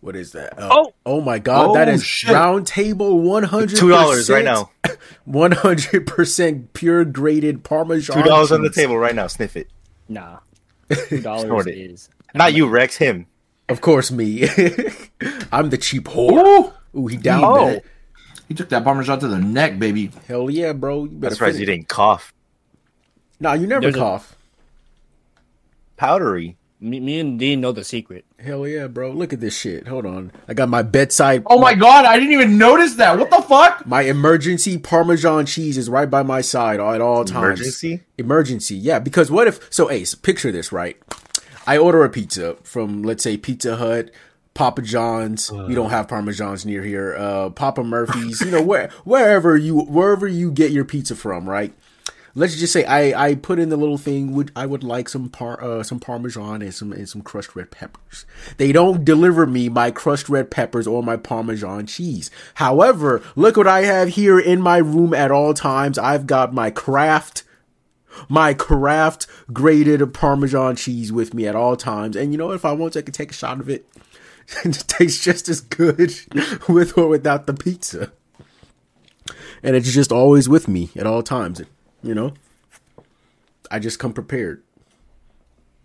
What 0.00 0.16
is 0.16 0.32
that? 0.32 0.58
Uh, 0.58 0.68
Oh! 0.72 0.94
oh 1.06 1.20
my 1.20 1.38
god, 1.38 1.70
Oh, 1.70 1.74
that 1.74 1.88
is 1.88 2.04
shit. 2.04 2.32
round 2.32 2.66
table 2.66 3.20
one 3.20 3.44
hundred 3.44 3.76
Two 3.76 3.88
dollars 3.88 4.28
right 4.28 4.44
now. 4.44 4.70
One 5.24 5.52
hundred 5.52 6.06
percent 6.08 6.72
pure 6.74 7.04
graded 7.04 7.62
Parmesan. 7.64 8.16
Two 8.16 8.28
dollars 8.28 8.50
on 8.52 8.62
the 8.62 8.70
table 8.70 8.98
right 8.98 9.14
now. 9.14 9.26
Sniff 9.28 9.56
it. 9.56 9.68
Nah, 10.08 10.40
two 10.90 11.20
dollars 11.20 11.42
Snort 11.44 11.66
it. 11.68 11.78
is 11.78 12.08
Not 12.34 12.52
you, 12.54 12.68
Rex. 12.68 12.96
Him. 12.96 13.26
Of 13.68 13.80
course, 13.80 14.10
me. 14.10 14.42
I'm 15.52 15.70
the 15.70 15.78
cheap 15.78 16.04
whore. 16.04 16.72
Ooh, 16.96 17.06
he 17.06 17.16
down 17.16 17.44
Oh. 17.44 17.66
that. 17.66 17.84
He 18.48 18.54
took 18.54 18.68
that 18.70 18.84
parmesan 18.84 19.18
to 19.20 19.28
the 19.28 19.38
neck, 19.38 19.78
baby. 19.78 20.10
Hell 20.28 20.50
yeah, 20.50 20.72
bro. 20.74 21.04
You 21.04 21.10
better 21.10 21.30
That's 21.30 21.40
right. 21.40 21.48
finish- 21.48 21.60
You 21.60 21.66
didn't 21.66 21.88
cough. 21.88 22.34
Nah, 23.40 23.54
you 23.54 23.66
never 23.66 23.80
There's 23.82 23.94
a- 23.96 23.98
cough. 23.98 24.36
Powdery. 25.96 26.56
Me, 26.82 27.00
me 27.00 27.20
and 27.20 27.38
Dean 27.38 27.60
know 27.60 27.72
the 27.72 27.84
secret. 27.84 28.24
Hell 28.38 28.66
yeah, 28.66 28.88
bro. 28.88 29.12
Look 29.12 29.32
at 29.32 29.40
this 29.40 29.56
shit. 29.56 29.86
Hold 29.86 30.04
on. 30.04 30.32
I 30.48 30.54
got 30.54 30.68
my 30.68 30.82
bedside. 30.82 31.44
Oh 31.46 31.60
my 31.60 31.74
god, 31.74 32.04
I 32.04 32.18
didn't 32.18 32.32
even 32.32 32.58
notice 32.58 32.96
that. 32.96 33.18
What 33.18 33.30
the 33.30 33.42
fuck? 33.42 33.86
My 33.86 34.02
emergency 34.02 34.78
Parmesan 34.78 35.46
cheese 35.46 35.78
is 35.78 35.88
right 35.88 36.10
by 36.10 36.22
my 36.22 36.40
side 36.40 36.80
at 36.80 37.00
all 37.00 37.24
times. 37.24 37.60
Emergency. 37.60 38.00
Emergency, 38.18 38.74
yeah. 38.74 38.98
Because 38.98 39.30
what 39.30 39.46
if? 39.46 39.72
So, 39.72 39.90
Ace, 39.90 40.14
picture 40.14 40.50
this, 40.50 40.72
right? 40.72 40.96
I 41.66 41.78
order 41.78 42.04
a 42.04 42.10
pizza 42.10 42.56
from, 42.64 43.02
let's 43.02 43.22
say, 43.22 43.36
Pizza 43.36 43.76
Hut, 43.76 44.10
Papa 44.54 44.82
John's. 44.82 45.50
we 45.50 45.74
don't 45.74 45.90
have 45.90 46.08
Parmesans 46.08 46.66
near 46.66 46.82
here. 46.82 47.14
Uh, 47.16 47.50
Papa 47.50 47.84
Murphy's. 47.84 48.40
you 48.40 48.50
know 48.50 48.62
where 48.62 48.90
wherever 49.04 49.56
you 49.56 49.78
wherever 49.80 50.26
you 50.26 50.50
get 50.50 50.72
your 50.72 50.84
pizza 50.84 51.14
from, 51.14 51.48
right? 51.48 51.72
Let's 52.34 52.56
just 52.56 52.72
say 52.72 52.84
I, 52.84 53.28
I 53.28 53.34
put 53.34 53.58
in 53.58 53.68
the 53.68 53.76
little 53.76 53.98
thing. 53.98 54.32
Would 54.32 54.52
I 54.56 54.64
would 54.64 54.82
like 54.82 55.08
some 55.08 55.28
par 55.28 55.62
uh, 55.62 55.82
some 55.82 56.00
Parmesan 56.00 56.62
and 56.62 56.74
some 56.74 56.92
and 56.92 57.08
some 57.08 57.20
crushed 57.20 57.54
red 57.54 57.70
peppers. 57.70 58.24
They 58.56 58.72
don't 58.72 59.04
deliver 59.04 59.46
me 59.46 59.68
my 59.68 59.90
crushed 59.90 60.28
red 60.28 60.50
peppers 60.50 60.86
or 60.86 61.02
my 61.02 61.16
Parmesan 61.16 61.86
cheese. 61.86 62.30
However, 62.54 63.22
look 63.36 63.56
what 63.56 63.66
I 63.66 63.82
have 63.82 64.10
here 64.10 64.40
in 64.40 64.62
my 64.62 64.78
room 64.78 65.12
at 65.12 65.30
all 65.30 65.52
times. 65.52 65.98
I've 65.98 66.26
got 66.26 66.54
my 66.54 66.70
Kraft 66.70 67.44
my 68.28 68.54
Kraft 68.54 69.26
grated 69.52 70.14
Parmesan 70.14 70.76
cheese 70.76 71.12
with 71.12 71.34
me 71.34 71.46
at 71.46 71.56
all 71.56 71.76
times. 71.76 72.16
And 72.16 72.32
you 72.32 72.38
know, 72.38 72.52
if 72.52 72.64
I 72.64 72.72
want, 72.72 72.96
I 72.96 73.02
can 73.02 73.12
take 73.12 73.30
a 73.30 73.34
shot 73.34 73.60
of 73.60 73.68
it. 73.68 73.86
it 74.64 74.84
tastes 74.86 75.22
just 75.22 75.48
as 75.48 75.60
good 75.60 76.14
with 76.68 76.96
or 76.96 77.08
without 77.08 77.46
the 77.46 77.54
pizza. 77.54 78.12
And 79.62 79.76
it's 79.76 79.92
just 79.92 80.12
always 80.12 80.48
with 80.48 80.66
me 80.66 80.90
at 80.96 81.06
all 81.06 81.22
times. 81.22 81.62
You 82.02 82.14
know, 82.14 82.34
I 83.70 83.78
just 83.78 83.98
come 83.98 84.12
prepared. 84.12 84.62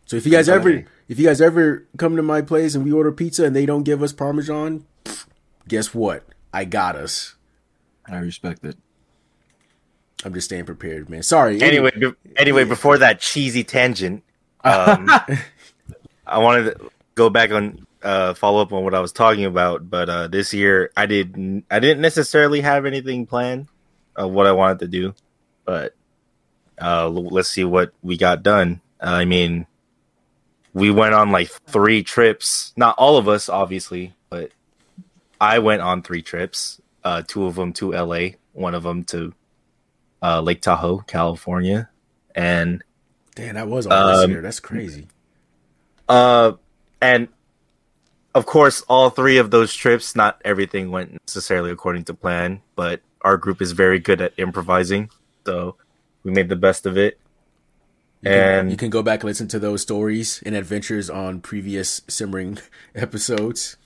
So 0.05 0.15
if 0.15 0.25
you 0.25 0.31
guys 0.31 0.47
ever, 0.47 0.85
if 1.07 1.19
you 1.19 1.25
guys 1.25 1.41
ever 1.41 1.85
come 1.97 2.15
to 2.15 2.23
my 2.23 2.41
place 2.41 2.75
and 2.75 2.85
we 2.85 2.91
order 2.91 3.11
pizza 3.11 3.45
and 3.45 3.55
they 3.55 3.65
don't 3.65 3.83
give 3.83 4.01
us 4.01 4.13
Parmesan, 4.13 4.85
guess 5.67 5.93
what? 5.93 6.23
I 6.53 6.65
got 6.65 6.95
us. 6.95 7.35
I 8.07 8.17
respect 8.19 8.63
it. 8.63 8.77
I'm 10.23 10.33
just 10.33 10.45
staying 10.45 10.65
prepared, 10.65 11.09
man. 11.09 11.23
Sorry. 11.23 11.61
Anyway, 11.61 11.91
be- 11.91 12.13
anyway, 12.37 12.63
before 12.63 12.97
that 12.99 13.19
cheesy 13.19 13.63
tangent, 13.63 14.23
um, 14.63 15.09
I 16.25 16.39
wanted 16.39 16.63
to 16.73 16.89
go 17.15 17.29
back 17.29 17.51
on 17.51 17.85
uh, 18.01 18.33
follow 18.33 18.61
up 18.61 18.71
on 18.71 18.83
what 18.83 18.95
I 18.95 19.01
was 19.01 19.11
talking 19.11 19.43
about. 19.43 19.89
But 19.89 20.09
uh, 20.09 20.27
this 20.27 20.53
year, 20.53 20.91
I 20.95 21.05
did 21.05 21.63
I 21.69 21.79
didn't 21.79 22.01
necessarily 22.01 22.61
have 22.61 22.85
anything 22.85 23.25
planned 23.25 23.67
of 24.15 24.31
what 24.31 24.47
I 24.47 24.53
wanted 24.53 24.79
to 24.79 24.87
do, 24.87 25.13
but 25.65 25.93
uh, 26.81 27.07
let's 27.09 27.49
see 27.49 27.63
what 27.63 27.91
we 28.01 28.17
got 28.17 28.43
done. 28.43 28.81
I 28.99 29.25
mean, 29.25 29.65
we 30.73 30.91
went 30.91 31.13
on 31.13 31.31
like 31.31 31.49
three 31.67 32.03
trips. 32.03 32.73
Not 32.75 32.95
all 32.97 33.17
of 33.17 33.27
us, 33.27 33.49
obviously, 33.49 34.13
but 34.29 34.51
I 35.39 35.59
went 35.59 35.81
on 35.81 36.01
three 36.03 36.21
trips. 36.21 36.81
Uh, 37.03 37.21
two 37.25 37.45
of 37.45 37.55
them 37.55 37.73
to 37.73 37.93
LA, 37.93 38.29
one 38.53 38.75
of 38.75 38.83
them 38.83 39.03
to 39.05 39.33
uh, 40.21 40.41
Lake 40.41 40.61
Tahoe, 40.61 40.99
California, 40.99 41.89
and 42.35 42.83
Damn, 43.35 43.55
that 43.55 43.67
was 43.67 43.85
all 43.87 44.07
this 44.07 44.25
Um, 44.25 44.31
year. 44.31 44.41
That's 44.41 44.59
crazy. 44.59 45.07
uh, 46.09 46.53
and 47.01 47.27
of 48.35 48.45
course, 48.45 48.81
all 48.89 49.09
three 49.09 49.37
of 49.37 49.51
those 49.51 49.73
trips, 49.73 50.15
not 50.15 50.41
everything 50.43 50.91
went 50.91 51.13
necessarily 51.27 51.71
according 51.71 52.03
to 52.05 52.13
plan, 52.13 52.61
but 52.75 53.01
our 53.21 53.37
group 53.37 53.61
is 53.61 53.71
very 53.71 53.99
good 53.99 54.21
at 54.21 54.33
improvising, 54.37 55.09
so 55.45 55.75
we 56.23 56.31
made 56.31 56.49
the 56.49 56.55
best 56.55 56.85
of 56.85 56.97
it. 56.97 57.19
You 58.21 58.31
can, 58.31 58.59
and 58.59 58.71
you 58.71 58.77
can 58.77 58.89
go 58.89 59.03
back 59.03 59.21
and 59.21 59.27
listen 59.27 59.47
to 59.49 59.59
those 59.59 59.81
stories 59.81 60.41
and 60.45 60.55
adventures 60.55 61.09
on 61.09 61.39
previous 61.39 62.01
Simmering 62.07 62.57
episodes. 62.95 63.77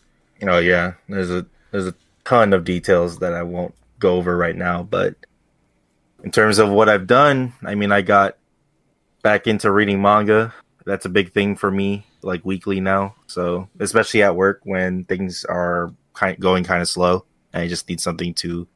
Oh 0.42 0.60
yeah, 0.60 0.94
there's 1.10 1.30
a 1.30 1.46
there's 1.72 1.88
a 1.88 1.96
ton 2.24 2.54
of 2.54 2.64
details 2.64 3.20
that 3.20 3.34
I 3.34 3.44
won't 3.44 3.76
go 4.00 4.16
over 4.16 4.36
right 4.36 4.56
now, 4.56 4.84
but 4.84 5.16
in 6.24 6.32
terms 6.32 6.60
of 6.60 6.70
what 6.70 6.90
I've 6.90 7.08
done, 7.08 7.54
I 7.64 7.76
mean, 7.76 7.92
I 7.92 8.02
got 8.02 8.38
back 9.22 9.48
into 9.48 9.72
reading 9.72 10.02
manga. 10.02 10.54
That's 10.86 11.06
a 11.06 11.10
big 11.10 11.32
thing 11.32 11.56
for 11.56 11.70
me, 11.70 12.06
like 12.22 12.46
weekly 12.46 12.80
now. 12.80 13.16
So 13.28 13.70
especially 13.80 14.24
at 14.24 14.36
work 14.36 14.62
when 14.64 15.04
things 15.06 15.46
are 15.46 15.94
kind 16.14 16.40
going 16.40 16.64
kind 16.64 16.82
of 16.82 16.88
slow, 16.88 17.26
and 17.54 17.64
I 17.64 17.68
just 17.68 17.90
need 17.90 18.00
something 18.00 18.34
to 18.36 18.68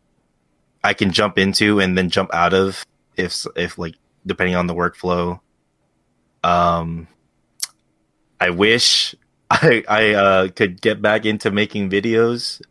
I 0.83 0.93
can 0.93 1.11
jump 1.11 1.39
into 1.39 1.79
and 1.79 1.97
then 1.97 2.09
jump 2.09 2.31
out 2.33 2.53
of 2.53 2.85
if 3.17 3.45
if 3.55 3.77
like 3.77 3.95
depending 4.25 4.55
on 4.55 4.67
the 4.67 4.75
workflow. 4.75 5.39
Um, 6.43 7.07
I 8.39 8.49
wish 8.51 9.15
I 9.49 9.83
I 9.87 10.13
uh, 10.13 10.47
could 10.49 10.81
get 10.81 11.01
back 11.01 11.25
into 11.25 11.51
making 11.51 11.89
videos, 11.89 12.61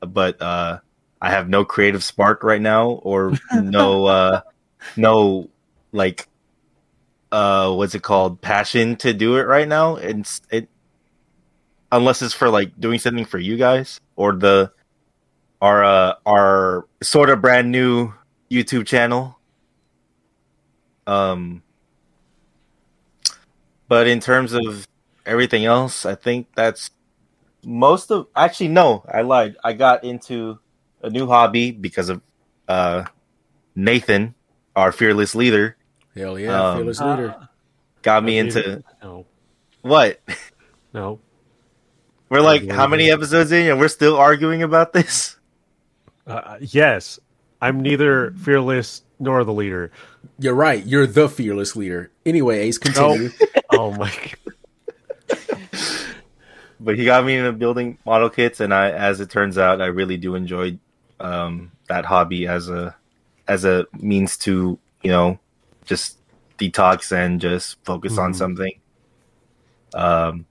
but 0.00 0.40
uh, 0.40 0.80
I 1.20 1.30
have 1.30 1.48
no 1.48 1.64
creative 1.64 2.02
spark 2.04 2.42
right 2.42 2.60
now, 2.60 2.90
or 2.90 3.32
no 3.54 4.06
uh, 4.06 4.40
no 4.96 5.48
like 5.92 6.28
uh, 7.32 7.72
what's 7.72 7.94
it 7.94 8.02
called 8.02 8.40
passion 8.40 8.96
to 8.96 9.12
do 9.12 9.36
it 9.36 9.46
right 9.46 9.68
now. 9.68 9.96
It's 9.96 10.40
it 10.50 10.68
unless 11.92 12.22
it's 12.22 12.34
for 12.34 12.48
like 12.48 12.78
doing 12.78 12.98
something 12.98 13.24
for 13.24 13.38
you 13.38 13.56
guys 13.56 14.00
or 14.16 14.32
the 14.32 14.72
our 15.60 15.84
uh, 15.84 16.14
our 16.24 16.86
sort 17.02 17.30
of 17.30 17.40
brand 17.40 17.70
new 17.70 18.12
YouTube 18.50 18.86
channel. 18.86 19.38
Um, 21.10 21.62
but 23.88 24.06
in 24.06 24.20
terms 24.20 24.52
of 24.52 24.86
everything 25.26 25.64
else, 25.64 26.06
I 26.06 26.14
think 26.14 26.46
that's 26.54 26.90
most 27.64 28.10
of. 28.12 28.28
Actually, 28.36 28.68
no, 28.68 29.04
I 29.12 29.22
lied. 29.22 29.56
I 29.64 29.72
got 29.72 30.04
into 30.04 30.60
a 31.02 31.10
new 31.10 31.26
hobby 31.26 31.72
because 31.72 32.08
of 32.08 32.22
uh, 32.68 33.04
Nathan, 33.74 34.34
our 34.76 34.92
fearless 34.92 35.34
leader, 35.34 35.76
Hell 36.14 36.38
yeah, 36.38 36.70
Um, 36.70 36.76
fearless 36.78 37.00
leader. 37.00 37.48
got 38.02 38.22
me 38.22 38.38
into. 38.38 38.84
No, 39.02 39.26
what? 39.82 40.20
no. 40.94 41.18
We're 42.28 42.40
like 42.42 42.70
how 42.70 42.86
many 42.86 43.10
episodes 43.10 43.50
in, 43.50 43.68
and 43.68 43.80
we're 43.80 43.88
still 43.88 44.16
arguing 44.16 44.62
about 44.62 44.92
this. 44.92 45.36
Uh, 46.24 46.58
yes, 46.60 47.18
I'm 47.60 47.80
neither 47.80 48.30
fearless 48.32 49.02
nor 49.20 49.44
the 49.44 49.52
leader. 49.52 49.92
You're 50.38 50.54
right. 50.54 50.84
You're 50.84 51.06
the 51.06 51.28
fearless 51.28 51.76
leader. 51.76 52.10
Anyway, 52.26 52.58
Ace, 52.60 52.78
continue. 52.78 53.30
Oh 53.72 53.92
my! 53.92 54.10
God. 55.28 55.38
but 56.80 56.98
he 56.98 57.04
got 57.04 57.24
me 57.24 57.36
into 57.36 57.52
building 57.52 57.98
model 58.04 58.28
kits 58.28 58.58
and 58.58 58.74
i 58.74 58.90
as 58.90 59.20
it 59.20 59.30
turns 59.30 59.56
out 59.58 59.80
i 59.80 59.86
really 59.86 60.16
do 60.16 60.34
enjoy 60.34 60.76
um, 61.20 61.70
that 61.88 62.04
hobby 62.04 62.48
as 62.48 62.68
a 62.68 62.96
as 63.46 63.64
a 63.64 63.86
means 64.00 64.36
to 64.38 64.76
you 65.02 65.10
know 65.10 65.38
just 65.84 66.18
detox 66.58 67.12
and 67.12 67.40
just 67.40 67.76
focus 67.84 68.18
on 68.18 68.32
Mhm. 68.32 68.36
something 68.36 68.72
um 69.94 70.46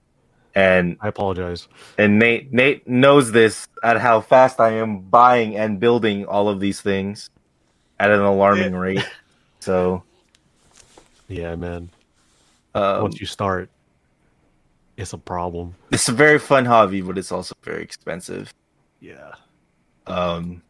and 0.54 0.96
I 1.00 1.08
apologize. 1.08 1.68
and 1.98 2.18
nate 2.18 2.52
nate 2.52 2.88
knows 2.88 3.32
this 3.32 3.68
at 3.84 3.98
how 4.00 4.20
fast 4.22 4.60
i 4.60 4.70
am 4.72 5.00
buying 5.00 5.56
and 5.56 5.78
building 5.78 6.24
all 6.24 6.48
of 6.48 6.58
these 6.58 6.80
things 6.80 7.28
at 8.00 8.10
an 8.10 8.20
alarming 8.20 8.74
rate 8.74 9.06
so 9.60 10.02
Yeah, 11.28 11.54
man. 11.54 11.90
um, 12.74 13.02
Once 13.02 13.20
you 13.20 13.26
start, 13.26 13.68
it's 14.96 15.12
a 15.12 15.18
problem. 15.18 15.74
it's 15.92 16.08
a 16.08 16.12
very 16.12 16.38
fun 16.38 16.64
hobby 16.64 17.00
but 17.02 17.16
it's 17.18 17.30
also 17.30 17.54
very 17.62 17.82
expensive 17.82 18.52
Yeah. 19.00 19.32
Um, 20.06 20.62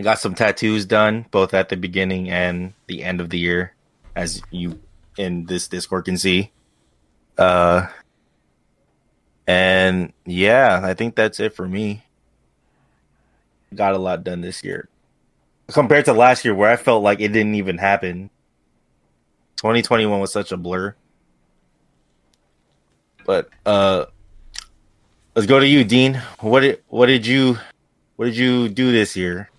I 0.00 0.02
got 0.02 0.18
some 0.18 0.34
tattoos 0.34 0.84
done, 0.84 1.24
both 1.30 1.54
at 1.54 1.68
the 1.70 1.76
beginning 1.76 2.28
and 2.28 2.72
the 2.86 3.02
end 3.04 3.20
of 3.20 3.30
the 3.30 3.38
year, 3.38 3.74
as 4.16 4.42
you 4.50 4.78
in 5.16 5.46
this 5.46 5.68
Discord 5.68 6.04
can 6.06 6.18
see. 6.18 6.50
Uh, 7.38 7.86
and 9.46 10.12
yeah, 10.26 10.80
I 10.82 10.92
think 10.94 11.14
that's 11.14 11.40
it 11.40 11.54
for 11.54 11.66
me. 11.68 12.02
Got 13.74 13.94
a 13.94 13.98
lot 13.98 14.24
done 14.24 14.40
this 14.42 14.62
year 14.64 14.88
compared 15.72 16.04
to 16.06 16.12
last 16.12 16.44
year, 16.44 16.54
where 16.54 16.70
I 16.70 16.76
felt 16.76 17.02
like 17.02 17.20
it 17.20 17.28
didn't 17.28 17.54
even 17.56 17.78
happen. 17.78 18.30
2021 19.56 20.20
was 20.20 20.32
such 20.32 20.52
a 20.52 20.56
blur. 20.56 20.94
But 23.24 23.48
uh, 23.64 24.06
let's 25.34 25.46
go 25.46 25.58
to 25.58 25.66
you, 25.66 25.82
Dean. 25.84 26.22
What 26.40 26.60
did 26.60 26.82
what 26.88 27.06
did 27.06 27.26
you 27.26 27.58
what 28.16 28.26
did 28.26 28.36
you 28.36 28.68
do 28.68 28.92
this 28.92 29.16
year? 29.16 29.50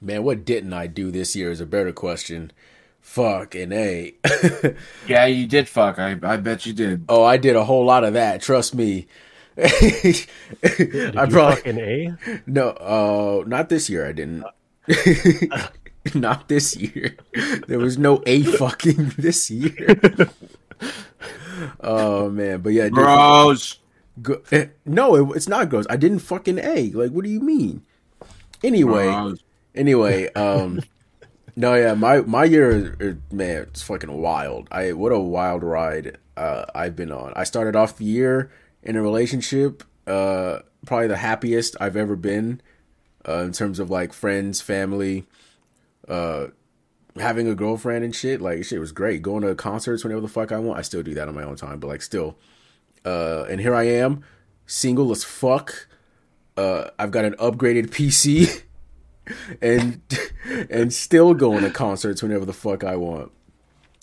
Man, 0.00 0.22
what 0.24 0.44
didn't 0.44 0.72
I 0.74 0.86
do 0.86 1.10
this 1.10 1.34
year 1.34 1.50
is 1.50 1.60
a 1.60 1.66
better 1.66 1.92
question. 1.92 2.52
Fucking 3.00 3.72
A. 3.72 4.14
Yeah, 5.06 5.26
you 5.26 5.46
did 5.46 5.68
fuck. 5.68 5.98
I 5.98 6.16
I 6.22 6.36
bet 6.36 6.66
you 6.66 6.72
did. 6.72 7.04
oh, 7.08 7.24
I 7.24 7.36
did 7.38 7.56
a 7.56 7.64
whole 7.64 7.84
lot 7.84 8.04
of 8.04 8.12
that. 8.14 8.42
Trust 8.42 8.74
me. 8.74 9.06
Did 9.56 11.16
I 11.16 11.26
you 11.26 11.30
probably 11.30 11.56
fucking 11.56 11.78
a? 11.78 12.16
no. 12.46 12.70
Uh, 12.70 13.44
not 13.46 13.68
this 13.68 13.88
year. 13.88 14.04
I 14.04 14.10
didn't. 14.10 14.42
not 16.14 16.48
this 16.48 16.76
year. 16.76 17.16
There 17.66 17.78
was 17.78 17.98
no 17.98 18.22
a 18.26 18.42
fucking 18.42 19.12
this 19.18 19.50
year. 19.50 20.00
oh 21.80 22.30
man, 22.30 22.60
but 22.60 22.72
yeah, 22.72 22.88
Bros. 22.88 23.78
Go- 24.22 24.42
eh, 24.52 24.66
no, 24.84 25.16
it, 25.16 25.36
it's 25.36 25.48
not 25.48 25.68
gross. 25.70 25.86
I 25.90 25.96
didn't 25.96 26.20
fucking 26.20 26.58
a. 26.58 26.90
Like, 26.90 27.10
what 27.10 27.24
do 27.24 27.30
you 27.30 27.40
mean? 27.40 27.82
Anyway, 28.62 29.06
Bros. 29.06 29.42
anyway, 29.74 30.32
um, 30.34 30.80
no, 31.56 31.74
yeah, 31.74 31.94
my 31.94 32.20
my 32.20 32.44
year, 32.44 33.18
man, 33.32 33.62
it's 33.62 33.82
fucking 33.82 34.12
wild. 34.12 34.68
I 34.70 34.92
what 34.92 35.12
a 35.12 35.18
wild 35.18 35.62
ride 35.62 36.18
uh, 36.36 36.66
I've 36.74 36.96
been 36.96 37.12
on. 37.12 37.32
I 37.36 37.44
started 37.44 37.76
off 37.76 37.96
the 37.96 38.04
year 38.04 38.50
in 38.82 38.96
a 38.96 39.02
relationship, 39.02 39.82
uh, 40.06 40.60
probably 40.86 41.08
the 41.08 41.16
happiest 41.16 41.76
I've 41.80 41.96
ever 41.96 42.16
been, 42.16 42.60
uh, 43.28 43.38
in 43.38 43.52
terms 43.52 43.78
of 43.78 43.90
like 43.90 44.12
friends, 44.12 44.60
family, 44.60 45.26
uh, 46.08 46.48
having 47.16 47.48
a 47.48 47.54
girlfriend 47.54 48.04
and 48.04 48.14
shit. 48.14 48.40
Like, 48.40 48.64
shit 48.64 48.80
was 48.80 48.92
great. 48.92 49.22
Going 49.22 49.42
to 49.42 49.54
concerts 49.54 50.04
whenever 50.04 50.20
the 50.20 50.28
fuck 50.28 50.52
I 50.52 50.58
want. 50.58 50.78
I 50.78 50.82
still 50.82 51.02
do 51.02 51.14
that 51.14 51.28
on 51.28 51.34
my 51.34 51.44
own 51.44 51.56
time, 51.56 51.80
but 51.80 51.88
like, 51.88 52.02
still. 52.02 52.36
Uh, 53.04 53.44
and 53.44 53.60
here 53.60 53.74
I 53.74 53.84
am, 53.84 54.24
single 54.66 55.10
as 55.12 55.24
fuck. 55.24 55.88
Uh, 56.56 56.90
I've 56.98 57.10
got 57.10 57.24
an 57.24 57.34
upgraded 57.34 57.90
PC, 57.90 58.62
and 59.62 60.00
and 60.70 60.92
still 60.92 61.34
going 61.34 61.62
to 61.64 61.70
concerts 61.70 62.22
whenever 62.22 62.44
the 62.44 62.52
fuck 62.52 62.84
I 62.84 62.96
want. 62.96 63.32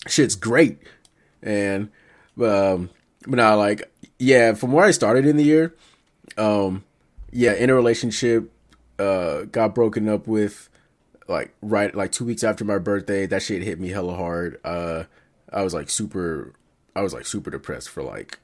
shit's 0.06 0.36
great. 0.36 0.78
And 1.42 1.90
um, 2.40 2.90
but 3.26 3.36
now 3.36 3.56
like 3.56 3.90
yeah, 4.18 4.54
from 4.54 4.70
where 4.70 4.84
I 4.84 4.92
started 4.92 5.26
in 5.26 5.36
the 5.36 5.42
year, 5.42 5.74
um, 6.38 6.84
yeah, 7.32 7.54
in 7.54 7.70
a 7.70 7.74
relationship, 7.74 8.51
uh, 9.02 9.44
got 9.46 9.74
broken 9.74 10.08
up 10.08 10.26
with 10.26 10.68
like 11.28 11.54
right 11.60 11.94
like 11.94 12.12
two 12.12 12.24
weeks 12.24 12.44
after 12.44 12.64
my 12.64 12.78
birthday. 12.78 13.26
That 13.26 13.42
shit 13.42 13.62
hit 13.62 13.80
me 13.80 13.88
hella 13.88 14.14
hard. 14.14 14.60
Uh, 14.64 15.04
I 15.52 15.62
was 15.62 15.74
like 15.74 15.90
super, 15.90 16.54
I 16.94 17.02
was 17.02 17.12
like 17.12 17.26
super 17.26 17.50
depressed 17.50 17.90
for 17.90 18.02
like 18.02 18.38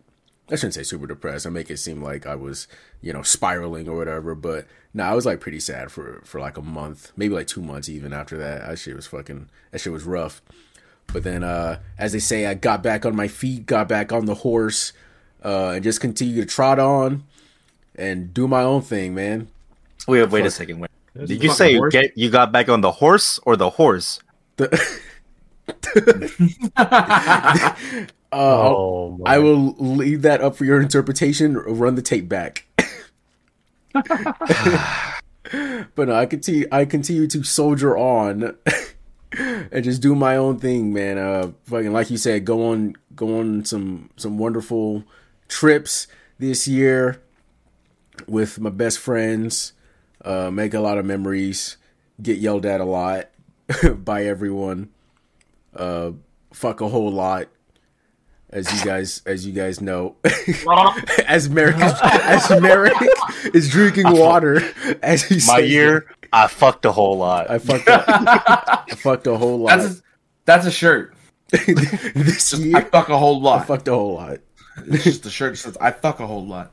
I 0.50 0.57
shouldn't 0.57 0.75
say 0.75 0.83
super 0.83 1.07
depressed. 1.07 1.47
I 1.47 1.50
make 1.50 1.71
it 1.71 1.77
seem 1.77 2.03
like 2.03 2.27
I 2.27 2.35
was, 2.35 2.69
you 3.03 3.12
know, 3.12 3.23
spiraling 3.23 3.88
or 3.88 3.97
whatever. 3.97 4.35
But 4.35 4.67
no, 4.95 5.05
I 5.05 5.15
was 5.15 5.27
like 5.27 5.41
pretty 5.41 5.61
sad 5.61 5.93
for 5.93 6.23
for 6.25 6.41
like 6.41 6.57
a 6.57 6.62
month, 6.62 7.12
maybe 7.17 7.35
like 7.35 7.47
two 7.47 7.62
months 7.62 7.88
even 7.88 8.12
after 8.12 8.38
that. 8.38 8.67
That 8.67 8.79
shit 8.79 8.97
was 8.97 9.07
fucking. 9.07 9.49
That 9.71 9.81
shit 9.81 9.93
was 9.93 10.05
rough. 10.05 10.41
But 11.12 11.23
then, 11.25 11.43
uh, 11.43 11.81
as 11.99 12.12
they 12.12 12.19
say, 12.19 12.47
I 12.47 12.55
got 12.55 12.83
back 12.83 13.07
on 13.07 13.17
my 13.17 13.29
feet, 13.29 13.65
got 13.65 13.88
back 13.88 14.12
on 14.12 14.27
the 14.27 14.35
horse, 14.35 14.93
uh, 15.43 15.71
and 15.71 15.83
just 15.83 16.03
continue 16.03 16.43
to 16.43 16.47
trot 16.47 16.79
on 16.79 17.25
and 17.95 18.33
do 18.35 18.47
my 18.47 18.62
own 18.62 18.83
thing, 18.83 19.15
man. 19.15 19.49
Wait, 20.09 20.29
wait 20.31 20.47
a 20.47 20.50
second. 20.50 20.81
Wait. 20.81 20.91
This 21.15 21.29
Did 21.29 21.43
you 21.43 21.50
say 21.50 21.73
you 21.73 21.79
horse. 21.79 21.93
get 21.93 22.17
you 22.17 22.31
got 22.31 22.53
back 22.53 22.69
on 22.69 22.81
the 22.81 22.91
horse 22.93 23.38
or 23.45 23.57
the 23.57 23.71
horse? 23.71 24.21
The- 24.57 25.00
uh, 26.77 27.75
Oh. 28.31 29.19
I 29.25 29.38
will 29.38 29.75
leave 29.79 30.23
that 30.23 30.41
up 30.41 30.57
for 30.57 30.65
your 30.65 30.81
interpretation. 30.81 31.55
Run 31.55 31.95
the 31.95 32.03
tape 32.03 32.29
back. 32.29 32.67
but 35.95 36.09
no, 36.09 36.15
I 36.15 36.27
continue. 36.27 36.67
I 36.71 36.85
continue 36.85 37.27
to 37.29 37.43
soldier 37.43 37.97
on 37.97 38.57
and 39.33 39.83
just 39.85 40.03
do 40.03 40.15
my 40.15 40.37
own 40.37 40.59
thing, 40.59 40.93
man. 40.93 41.17
Uh, 41.19 41.53
fucking 41.65 41.93
like 41.93 42.11
you 42.11 42.19
said, 42.19 42.45
go 42.45 42.71
on, 42.71 42.97
go 43.17 43.38
on 43.41 43.65
some 43.65 44.11
some 44.17 44.37
wonderful 44.38 45.05
trips 45.49 46.07
this 46.38 46.69
year 46.69 47.21
with 48.27 48.61
my 48.61 48.71
best 48.71 48.99
friends. 48.99 49.73
Uh, 50.25 50.50
make 50.50 50.75
a 50.75 50.80
lot 50.80 50.98
of 50.98 51.06
memories. 51.06 51.76
Get 52.20 52.38
yelled 52.38 52.66
at 52.66 52.80
a 52.80 52.84
lot 52.84 53.28
by 53.96 54.25
everyone. 54.25 54.90
Uh, 55.75 56.12
fuck 56.52 56.80
a 56.80 56.88
whole 56.88 57.12
lot 57.12 57.48
as 58.50 58.72
you 58.72 58.82
guys 58.84 59.20
as 59.26 59.46
you 59.46 59.52
guys 59.52 59.80
know 59.82 60.16
as 61.26 61.50
Merrick 61.50 61.76
is, 61.76 61.92
as 62.02 62.50
Merrick 62.62 62.94
is 63.52 63.68
drinking 63.68 64.10
water 64.10 64.62
as 65.02 65.22
he 65.22 65.34
My 65.37 65.60
says 65.60 65.70
year, 65.70 65.96
it, 65.98 66.28
I 66.32 66.46
fucked 66.48 66.84
a 66.87 66.92
whole 66.92 67.18
lot. 67.18 67.50
I 67.50 67.58
fucked 67.58 67.88
up, 67.88 68.04
I 68.08 68.94
fucked 68.96 69.26
a 69.26 69.37
whole 69.37 69.58
lot 69.60 69.76
That's 69.78 69.98
a, 69.98 70.02
that's 70.46 70.66
a 70.66 70.70
shirt. 70.70 71.14
this 71.50 72.50
Just, 72.50 72.75
I 72.75 72.80
fuck 72.80 73.10
a 73.10 73.18
whole 73.18 73.46
I 73.46 73.56
lot. 73.56 73.66
fucked 73.66 73.87
a 73.88 73.92
whole 73.94 74.14
lot 74.14 74.38
It's 74.78 75.04
just 75.04 75.22
the 75.25 75.30
shirt 75.30 75.52
that 75.52 75.58
says 75.58 75.76
I 75.80 75.90
fuck 75.92 76.18
a 76.20 76.26
whole 76.26 76.46
lot. 76.46 76.72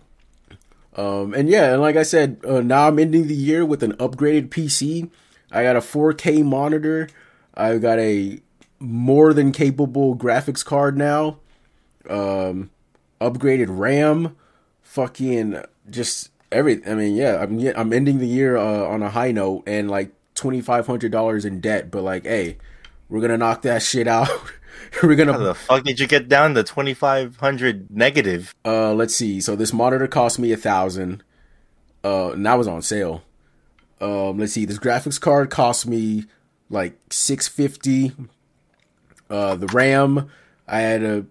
Um 0.96 1.34
and 1.34 1.50
yeah 1.50 1.74
and 1.74 1.82
like 1.82 1.96
I 1.96 2.04
said 2.04 2.40
uh, 2.48 2.62
now 2.62 2.88
I'm 2.88 3.00
ending 3.00 3.28
the 3.28 3.36
year 3.36 3.66
with 3.66 3.84
an 3.84 3.94
upgraded 3.94 4.50
PC 4.50 5.10
I 5.52 5.64
got 5.64 5.76
a 5.76 5.80
4K 5.80 6.44
monitor. 6.44 7.08
I've 7.54 7.82
got 7.82 8.00
a 8.00 8.40
more 8.80 9.34
than 9.34 9.52
capable 9.52 10.16
graphics 10.16 10.66
card 10.66 10.98
now. 10.98 11.40
Um 12.10 12.72
upgraded 13.22 13.68
RAM. 13.70 14.36
Fucking 14.82 15.62
just 15.90 16.32
every 16.52 16.86
I 16.86 16.96
mean 16.96 17.16
yeah 17.16 17.42
I'm 17.42 17.60
I'm 17.76 17.94
ending 17.94 18.20
the 18.20 18.28
year 18.28 18.58
uh, 18.58 18.86
on 18.86 19.04
a 19.04 19.10
high 19.10 19.32
note 19.32 19.64
and 19.68 19.90
like 19.90 20.12
twenty 20.36 20.62
five 20.62 20.88
hundred 20.88 21.12
dollars 21.12 21.46
in 21.46 21.60
debt 21.60 21.92
but 21.92 22.04
like 22.04 22.26
hey 22.26 22.58
we're 23.10 23.22
gonna 23.22 23.38
knock 23.38 23.62
that 23.64 23.82
shit 23.82 24.08
out 24.18 24.30
we're 25.04 25.16
How 25.30 25.38
gonna 25.38 25.38
the 25.40 25.56
fuck 25.56 25.84
did 25.84 26.00
you 26.00 26.08
get 26.08 26.28
down 26.30 26.54
to 26.56 26.64
twenty 26.64 26.94
five 26.94 27.38
hundred 27.38 27.90
negative? 27.92 28.54
uh 28.66 28.94
let's 28.94 29.16
see. 29.16 29.42
So 29.42 29.56
this 29.56 29.74
monitor 29.74 30.08
cost 30.08 30.40
me 30.40 30.52
a 30.52 30.58
thousand. 30.58 31.24
Uh 32.04 32.32
and 32.32 32.46
that 32.46 32.58
was 32.58 32.68
on 32.68 32.82
sale. 32.82 33.24
Um 34.02 34.38
let's 34.40 34.54
see. 34.54 34.66
This 34.66 34.80
graphics 34.80 35.20
card 35.20 35.50
cost 35.50 35.88
me 35.88 36.26
like 36.70 36.98
650 37.12 38.14
uh 39.30 39.56
the 39.56 39.68
ram 39.68 40.30
i 40.68 40.80
had 40.80 41.04
a 41.04 41.26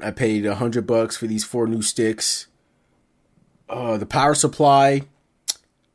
i 0.00 0.10
paid 0.12 0.46
a 0.46 0.54
hundred 0.56 0.86
bucks 0.86 1.16
for 1.16 1.26
these 1.26 1.44
four 1.44 1.66
new 1.66 1.82
sticks. 1.82 2.46
Uh 3.68 3.96
the 3.96 4.06
power 4.06 4.34
supply 4.34 5.02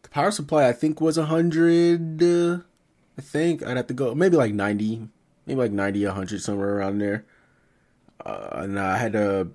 the 0.04 0.10
power 0.10 0.32
supply 0.32 0.68
i 0.68 0.74
think 0.74 1.00
was 1.00 1.18
a 1.18 1.26
hundred 1.26 2.22
uh, 2.22 2.58
i 3.18 3.22
think. 3.22 3.64
I'd 3.66 3.78
have 3.78 3.88
to 3.88 3.94
go 3.94 4.14
maybe 4.16 4.36
like 4.38 4.54
90 4.54 5.08
maybe 5.46 5.60
like 5.60 5.72
90 5.72 6.06
100 6.06 6.42
somewhere 6.42 6.76
around 6.78 7.00
there 7.00 7.26
uh 8.26 8.50
and 8.54 8.80
i 8.80 8.98
had 8.98 9.14
to 9.14 9.50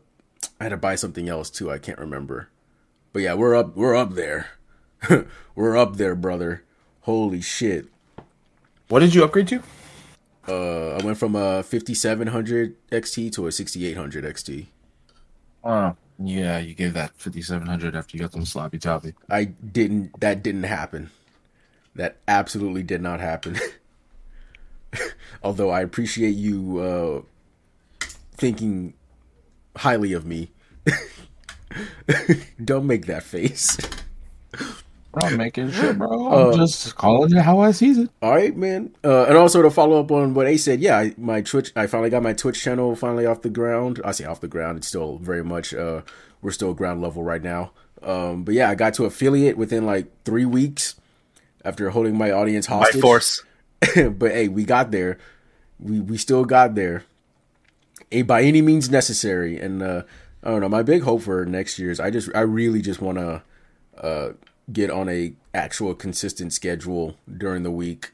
i 0.61 0.65
had 0.65 0.71
to 0.71 0.77
buy 0.77 0.95
something 0.95 1.29
else 1.29 1.51
too 1.51 1.71
i 1.71 1.79
can't 1.79 1.99
remember 1.99 2.49
but 3.13 3.21
yeah 3.23 3.35
we're 3.35 3.55
up 3.55 3.77
we're 3.77 3.95
up 3.95 4.15
there 4.15 4.49
we're 5.55 5.77
up 5.77 5.97
there 5.97 6.15
brother 6.15 6.63
holy 7.03 7.41
shit 7.41 7.87
What 8.89 9.01
did 9.01 9.15
you 9.15 9.23
upgrade 9.25 9.49
to? 9.49 9.63
uh 10.49 10.97
i 11.01 11.05
went 11.05 11.19
from 11.19 11.35
a 11.37 11.63
5700 11.63 12.75
xt 12.91 13.33
to 13.33 13.47
a 13.47 13.53
6800 13.53 14.25
xt 14.25 14.67
Oh, 15.69 15.97
yeah, 16.23 16.59
you 16.59 16.75
gave 16.75 16.93
that 16.95 17.11
5700 17.17 17.97
after 17.97 18.17
you 18.17 18.23
got 18.23 18.33
some 18.33 18.45
sloppy 18.47 18.79
toppy. 18.79 19.15
I 19.29 19.47
didn't. 19.47 20.21
That 20.21 20.41
didn't 20.45 20.63
happen. 20.63 21.11
That 21.97 22.19
absolutely 22.29 22.85
did 22.85 23.03
not 23.03 23.19
happen. 23.19 23.59
Although 25.47 25.71
I 25.71 25.83
appreciate 25.83 26.35
you 26.35 26.81
uh, 26.81 28.07
thinking 28.33 28.95
highly 29.77 30.13
of 30.13 30.27
me. 30.27 30.51
Don't 32.65 32.85
make 32.85 33.07
that 33.07 33.23
face. 33.23 33.79
I'm 35.15 35.37
making 35.37 35.71
shit, 35.71 35.99
bro. 35.99 36.09
Uh, 36.09 36.51
I'm 36.51 36.59
just 36.59 36.97
calling 36.97 37.37
it 37.37 37.43
how 37.43 37.61
I 37.61 37.71
sees 37.71 37.97
it. 37.97 38.11
All 38.21 38.33
right, 38.33 38.57
man. 38.57 38.93
Uh, 39.05 39.27
and 39.27 39.37
also 39.37 39.63
to 39.63 39.71
follow 39.71 40.01
up 40.01 40.11
on 40.11 40.35
what 40.35 40.49
A 40.49 40.57
said, 40.57 40.81
yeah, 40.81 40.99
I, 40.99 41.15
my 41.17 41.43
Twitch, 41.43 41.71
I 41.77 41.87
finally 41.87 42.11
got 42.11 42.25
my 42.25 42.33
Twitch 42.33 42.61
channel 42.61 42.97
finally 42.97 43.25
off 43.25 43.43
the 43.43 43.49
ground. 43.49 44.01
I 44.05 44.11
say 44.11 44.25
off 44.25 44.41
the 44.41 44.49
ground. 44.49 44.79
It's 44.79 44.89
still 44.89 45.19
very 45.19 45.45
much, 45.45 45.73
uh, 45.73 46.03
we're 46.43 46.51
still 46.51 46.75
ground 46.75 47.03
level 47.03 47.23
right 47.23 47.43
now. 47.43 47.71
Um, 48.03 48.43
but 48.43 48.55
yeah, 48.55 48.69
I 48.69 48.75
got 48.75 48.95
to 48.95 49.05
affiliate 49.05 49.57
within 49.57 49.87
like 49.87 50.09
three 50.25 50.45
weeks 50.45 50.97
after 51.65 51.91
holding 51.91 52.19
my 52.19 52.33
audience 52.33 52.67
hostage. 52.67 52.97
By 52.97 53.01
force. 53.01 53.45
but 53.95 54.33
hey, 54.33 54.49
we 54.49 54.65
got 54.65 54.91
there. 54.91 55.19
We 55.79 56.01
we 56.01 56.17
still 56.17 56.45
got 56.45 56.75
there. 56.75 57.05
By 58.25 58.43
any 58.43 58.63
means 58.63 58.91
necessary. 58.91 59.59
And 59.59 59.83
uh 59.83 60.03
I 60.43 60.51
don't 60.51 60.61
know, 60.61 60.69
my 60.69 60.83
big 60.83 61.03
hope 61.03 61.23
for 61.23 61.45
next 61.45 61.79
year 61.79 61.91
is 61.91 62.01
I 62.01 62.11
just 62.11 62.31
I 62.35 62.41
really 62.41 62.81
just 62.81 63.01
wanna 63.01 63.43
uh 63.99 64.31
get 64.73 64.91
on 64.91 65.09
a 65.09 65.35
actual 65.55 65.95
consistent 65.95 66.53
schedule 66.53 67.17
during 67.37 67.63
the 67.63 67.71
week. 67.71 68.13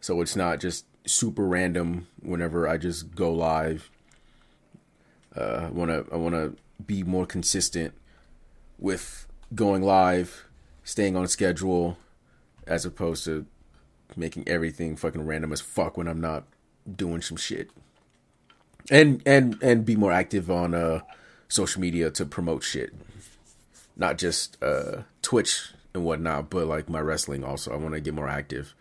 So 0.00 0.20
it's 0.20 0.36
not 0.36 0.60
just 0.60 0.84
super 1.06 1.46
random 1.46 2.06
whenever 2.20 2.68
I 2.68 2.78
just 2.78 3.14
go 3.14 3.32
live. 3.32 3.90
Uh 5.36 5.66
I 5.66 5.70
wanna 5.70 6.04
I 6.12 6.16
wanna 6.16 6.52
be 6.84 7.02
more 7.02 7.26
consistent 7.26 7.94
with 8.78 9.26
going 9.54 9.82
live, 9.82 10.44
staying 10.84 11.16
on 11.16 11.26
schedule, 11.26 11.98
as 12.66 12.84
opposed 12.84 13.24
to 13.24 13.46
making 14.16 14.46
everything 14.48 14.96
fucking 14.96 15.26
random 15.26 15.52
as 15.52 15.60
fuck 15.60 15.96
when 15.96 16.08
I'm 16.08 16.20
not 16.20 16.44
doing 16.96 17.22
some 17.22 17.36
shit. 17.36 17.70
And 18.90 19.22
and 19.26 19.60
and 19.62 19.84
be 19.84 19.96
more 19.96 20.12
active 20.12 20.50
on 20.50 20.74
uh 20.74 21.00
social 21.48 21.80
media 21.80 22.10
to 22.12 22.24
promote 22.24 22.62
shit. 22.62 22.94
Not 23.96 24.18
just 24.18 24.62
uh 24.62 25.02
Twitch 25.22 25.72
and 25.94 26.04
whatnot, 26.04 26.50
but 26.50 26.66
like 26.66 26.88
my 26.88 27.00
wrestling 27.00 27.44
also. 27.44 27.72
I 27.72 27.76
want 27.76 27.94
to 27.94 28.00
get 28.00 28.14
more 28.14 28.28
active. 28.28 28.74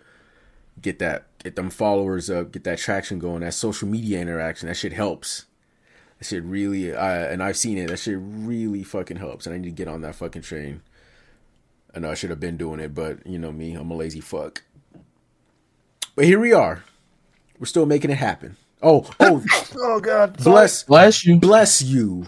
Get 0.82 1.00
that 1.00 1.26
get 1.43 1.56
them 1.56 1.70
followers 1.70 2.30
up, 2.30 2.52
get 2.52 2.63
that 2.63 2.78
traction 2.78 3.20
going, 3.20 3.41
that 3.41 3.54
social 3.54 3.88
media 3.88 4.22
interaction. 4.22 4.67
That 4.67 4.76
shit 4.76 4.93
helps. 4.93 5.46
That 6.20 6.26
shit 6.26 6.43
really 6.43 6.96
I 6.96 7.24
and 7.32 7.43
I've 7.43 7.58
seen 7.58 7.78
it. 7.78 7.88
That 7.88 7.98
shit 7.98 8.17
really 8.20 8.84
fucking 8.84 9.17
helps 9.17 9.46
and 9.46 9.56
I 9.56 9.58
need 9.58 9.70
to 9.70 9.72
get 9.72 9.88
on 9.88 10.02
that 10.02 10.15
fucking 10.15 10.43
train. 10.43 10.82
I 11.93 12.00
know 12.00 12.12
I 12.12 12.13
should 12.13 12.30
have 12.30 12.39
been 12.39 12.58
doing 12.58 12.80
it, 12.80 12.93
but 12.93 13.26
you 13.26 13.39
know 13.39 13.52
me, 13.52 13.74
I'm 13.74 13.91
a 13.91 13.96
lazy 13.96 14.22
fuck. 14.22 14.63
But 16.15 16.26
here 16.26 16.39
we 16.39 16.54
are. 16.54 16.84
We're 17.60 17.65
still 17.65 17.86
making 17.86 18.12
it 18.12 18.17
happen. 18.17 18.56
Oh, 18.82 19.10
oh, 19.20 19.43
Oh 19.76 20.00
god. 20.00 20.38
bless, 20.43 20.84
Bless 20.84 21.26
you. 21.26 21.38
bless 21.38 21.82
you. 21.82 22.26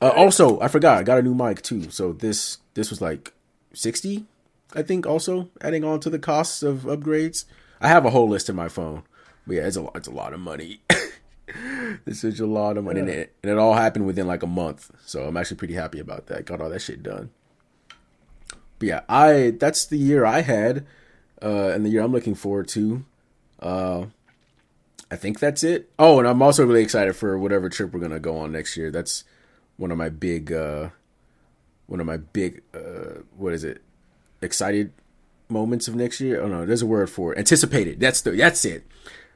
Uh, 0.00 0.08
also, 0.10 0.60
I 0.60 0.68
forgot 0.68 0.98
I 0.98 1.02
got 1.02 1.18
a 1.18 1.22
new 1.22 1.34
mic 1.34 1.62
too. 1.62 1.90
So 1.90 2.12
this 2.12 2.58
this 2.74 2.90
was 2.90 3.00
like 3.00 3.32
sixty, 3.74 4.26
I 4.74 4.82
think. 4.82 5.06
Also 5.06 5.48
adding 5.60 5.84
on 5.84 6.00
to 6.00 6.10
the 6.10 6.18
costs 6.18 6.62
of 6.62 6.80
upgrades. 6.80 7.44
I 7.80 7.88
have 7.88 8.04
a 8.06 8.10
whole 8.10 8.28
list 8.28 8.48
in 8.48 8.56
my 8.56 8.68
phone. 8.68 9.02
But 9.46 9.56
yeah, 9.56 9.66
it's 9.66 9.76
a 9.76 9.82
lot. 9.82 9.96
It's 9.96 10.08
a 10.08 10.12
lot 10.12 10.32
of 10.32 10.40
money. 10.40 10.80
it's 12.06 12.20
such 12.20 12.40
a 12.40 12.46
lot 12.46 12.76
of 12.76 12.84
money, 12.84 13.00
and, 13.00 13.08
it, 13.08 13.34
and 13.42 13.52
it 13.52 13.58
all 13.58 13.74
happened 13.74 14.06
within 14.06 14.26
like 14.26 14.42
a 14.42 14.46
month. 14.48 14.90
So 15.04 15.24
I'm 15.24 15.36
actually 15.36 15.58
pretty 15.58 15.74
happy 15.74 15.98
about 16.00 16.26
that. 16.26 16.46
Got 16.46 16.60
all 16.60 16.70
that 16.70 16.80
shit 16.82 17.02
done. 17.02 17.30
But 18.78 18.88
yeah, 18.88 19.00
I 19.08 19.52
that's 19.58 19.86
the 19.86 19.98
year 19.98 20.24
I 20.26 20.40
had, 20.40 20.84
uh, 21.42 21.70
and 21.74 21.84
the 21.84 21.90
year 21.90 22.02
I'm 22.02 22.12
looking 22.12 22.34
forward 22.34 22.68
to. 22.68 23.04
Uh, 23.60 24.06
I 25.10 25.16
think 25.16 25.38
that's 25.38 25.62
it. 25.62 25.90
Oh, 25.98 26.18
and 26.18 26.26
I'm 26.26 26.42
also 26.42 26.66
really 26.66 26.82
excited 26.82 27.14
for 27.14 27.38
whatever 27.38 27.68
trip 27.68 27.92
we're 27.92 28.00
gonna 28.00 28.18
go 28.18 28.38
on 28.38 28.52
next 28.52 28.76
year. 28.76 28.90
That's 28.90 29.24
one 29.76 29.90
of 29.90 29.98
my 29.98 30.08
big, 30.08 30.52
uh, 30.52 30.90
one 31.86 32.00
of 32.00 32.06
my 32.06 32.16
big, 32.16 32.62
uh, 32.74 33.20
what 33.36 33.52
is 33.52 33.62
it? 33.62 33.82
Excited 34.42 34.92
moments 35.48 35.88
of 35.88 35.94
next 35.94 36.20
year. 36.20 36.42
Oh 36.42 36.48
no, 36.48 36.66
there's 36.66 36.82
a 36.82 36.86
word 36.86 37.10
for 37.10 37.32
it. 37.32 37.38
Anticipated. 37.38 38.00
That's 38.00 38.20
the 38.20 38.32
that's 38.32 38.64
it. 38.64 38.84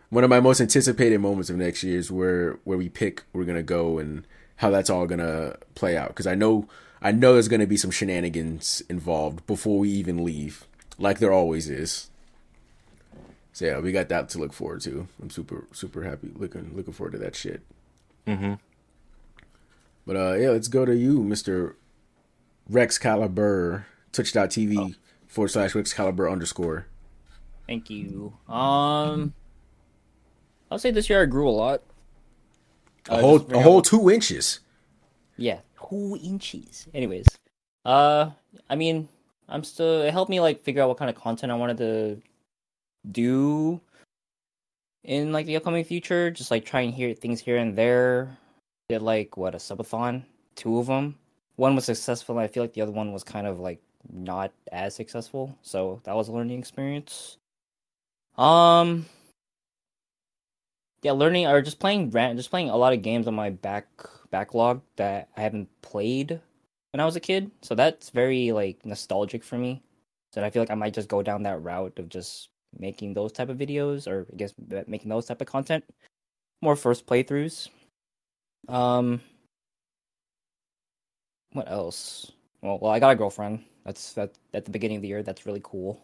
One 0.09 0.25
of 0.25 0.31
my 0.31 0.41
most 0.41 0.61
anticipated 0.61 1.19
moments 1.19 1.51
of 1.51 1.57
next 1.57 1.83
year 1.83 1.99
is 1.99 2.11
where 2.11 2.59
where 2.65 2.79
we 2.79 2.89
pick 2.89 3.25
we're 3.33 3.45
gonna 3.45 3.63
go 3.63 3.99
and 3.99 4.27
how 4.57 4.71
that's 4.71 4.91
all 4.91 5.07
gonna 5.07 5.57
play 5.75 5.97
out. 5.97 6.09
Because 6.09 6.27
I 6.27 6.35
know 6.35 6.69
I 7.01 7.13
know 7.13 7.35
there's 7.35 7.49
gonna 7.49 7.67
be 7.67 7.77
some 7.77 7.91
shenanigans 7.91 8.83
involved 8.89 9.47
before 9.47 9.79
we 9.79 9.91
even 9.91 10.25
leave, 10.25 10.67
like 10.99 11.19
there 11.19 11.33
always 11.33 11.71
is. 11.71 12.10
So 13.61 13.67
yeah, 13.67 13.79
we 13.79 13.93
got 13.93 14.09
that 14.09 14.31
to 14.31 14.39
look 14.39 14.55
forward 14.55 14.81
to. 14.85 15.07
I'm 15.21 15.29
super 15.29 15.67
super 15.71 16.03
happy 16.03 16.31
looking 16.35 16.75
looking 16.75 16.95
forward 16.95 17.11
to 17.13 17.19
that 17.19 17.37
shit. 17.37 17.61
Mm-hmm. 18.27 18.55
But 20.07 20.17
uh 20.17 20.33
yeah, 20.37 20.49
let's 20.49 20.67
go 20.67 20.87
to 20.87 20.97
you, 20.97 21.19
Mr. 21.19 21.75
Rex 22.71 22.97
Caliber, 22.97 23.85
twitch.tv 24.13 24.95
forward 25.27 25.49
slash 25.49 25.75
Rex 25.75 25.93
Caliber 25.93 26.31
underscore. 26.31 26.87
Thank 27.67 27.91
you. 27.91 28.33
Um, 28.49 29.35
I'll 30.71 30.79
say 30.79 30.91
this 30.91 31.11
year 31.11 31.21
I 31.21 31.27
grew 31.27 31.47
a 31.47 31.53
lot. 31.53 31.83
A 33.11 33.17
Uh, 33.17 33.21
whole 33.21 33.47
a 33.53 33.61
whole 33.61 33.83
two 33.83 34.09
inches. 34.11 34.61
Yeah, 35.37 35.59
two 35.91 36.19
inches. 36.25 36.89
Anyways, 36.95 37.27
uh, 37.85 38.31
I 38.71 38.75
mean, 38.75 39.11
I'm 39.51 39.65
still. 39.65 40.01
It 40.01 40.13
helped 40.13 40.31
me 40.31 40.41
like 40.41 40.63
figure 40.63 40.81
out 40.83 40.89
what 40.89 40.97
kind 40.97 41.11
of 41.11 41.17
content 41.17 41.53
I 41.53 41.57
wanted 41.57 41.77
to 41.77 42.23
do 43.11 43.81
in 45.05 45.33
like 45.33 45.47
the 45.47 45.57
upcoming 45.57 45.85
future. 45.85 46.31
Just 46.31 46.51
like 46.51 46.65
try 46.65 46.83
and 46.83 46.95
hear 46.95 47.15
things 47.15 47.41
here 47.41 47.57
and 47.57 47.77
there. 47.77 48.37
Did 48.89 49.03
like 49.03 49.37
what 49.37 49.55
a 49.55 49.59
subathon, 49.59 50.25
two 50.57 50.79
of 50.79 50.87
them. 50.87 51.17
One 51.57 51.75
was 51.75 51.85
successful. 51.85 52.39
I 52.39 52.49
feel 52.49 52.63
like 52.63 52.73
the 52.73 52.83
other 52.83 52.93
one 52.93 53.13
was 53.13 53.23
kind 53.23 53.47
of 53.47 53.61
like 53.61 53.81
not 54.13 54.53
as 54.73 54.95
successful. 54.95 55.57
So 55.63 56.01
that 56.05 56.15
was 56.15 56.29
a 56.29 56.33
learning 56.33 56.59
experience. 56.59 57.37
Um. 58.37 59.07
Yeah, 61.03 61.13
learning 61.13 61.47
or 61.47 61.63
just 61.63 61.79
playing 61.79 62.11
just 62.11 62.51
playing 62.51 62.69
a 62.69 62.77
lot 62.77 62.93
of 62.93 63.03
games 63.03 63.27
on 63.27 63.35
my 63.35 63.51
back 63.51 63.87
backlog 64.31 64.83
that 64.97 65.29
I 65.37 65.41
haven't 65.41 65.69
played 65.83 66.41
when 66.93 67.01
I 67.01 67.05
was 67.05 67.17
a 67.17 67.21
kid. 67.21 67.51
So 67.63 67.75
that's 67.75 68.11
very 68.11 68.53
like 68.53 68.85
nostalgic 68.85 69.43
for 69.45 69.57
me. 69.57 69.83
So 70.33 70.43
I 70.45 70.51
feel 70.51 70.63
like 70.63 70.71
I 70.71 70.75
might 70.75 70.95
just 70.95 71.09
go 71.09 71.23
down 71.23 71.43
that 71.45 71.63
route 71.63 71.99
of 71.99 72.09
just 72.09 72.51
making 72.79 73.15
those 73.15 73.33
type 73.33 73.49
of 73.49 73.59
videos 73.59 74.07
or 74.07 74.27
I 74.33 74.37
guess 74.37 74.53
making 74.87 75.09
those 75.09 75.27
type 75.27 75.41
of 75.41 75.47
content. 75.47 75.85
More 76.63 76.77
first 76.77 77.07
playthroughs. 77.07 77.69
Um 78.69 79.21
what 81.53 81.69
else? 81.71 82.31
Well, 82.63 82.79
well, 82.81 82.93
I 82.93 83.01
got 83.01 83.11
a 83.11 83.17
girlfriend. 83.17 83.65
That's 83.85 84.13
that 84.13 84.33
at 84.55 84.65
the 84.65 84.71
beginning 84.71 84.97
of 84.97 85.03
the 85.03 85.09
year. 85.09 85.23
That's 85.23 85.47
really 85.47 85.61
cool. 85.65 86.01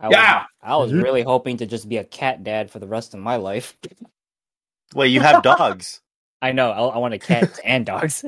I 0.00 0.08
Yeah! 0.10 0.34
was, 0.40 0.46
I 0.62 0.76
was 0.76 0.92
Mhm. 0.92 1.02
really 1.02 1.22
hoping 1.22 1.56
to 1.56 1.66
just 1.66 1.88
be 1.88 1.96
a 1.96 2.04
cat 2.04 2.44
dad 2.44 2.70
for 2.70 2.78
the 2.78 2.86
rest 2.86 3.14
of 3.14 3.20
my 3.20 3.36
life. 3.36 3.76
Wait, 4.94 5.08
you 5.08 5.20
have 5.20 5.42
dogs? 5.42 6.00
I 6.42 6.52
know. 6.52 6.70
I, 6.70 6.80
I 6.94 6.98
wanted 6.98 7.20
cats 7.20 7.58
and 7.64 7.84
dogs. 7.84 8.24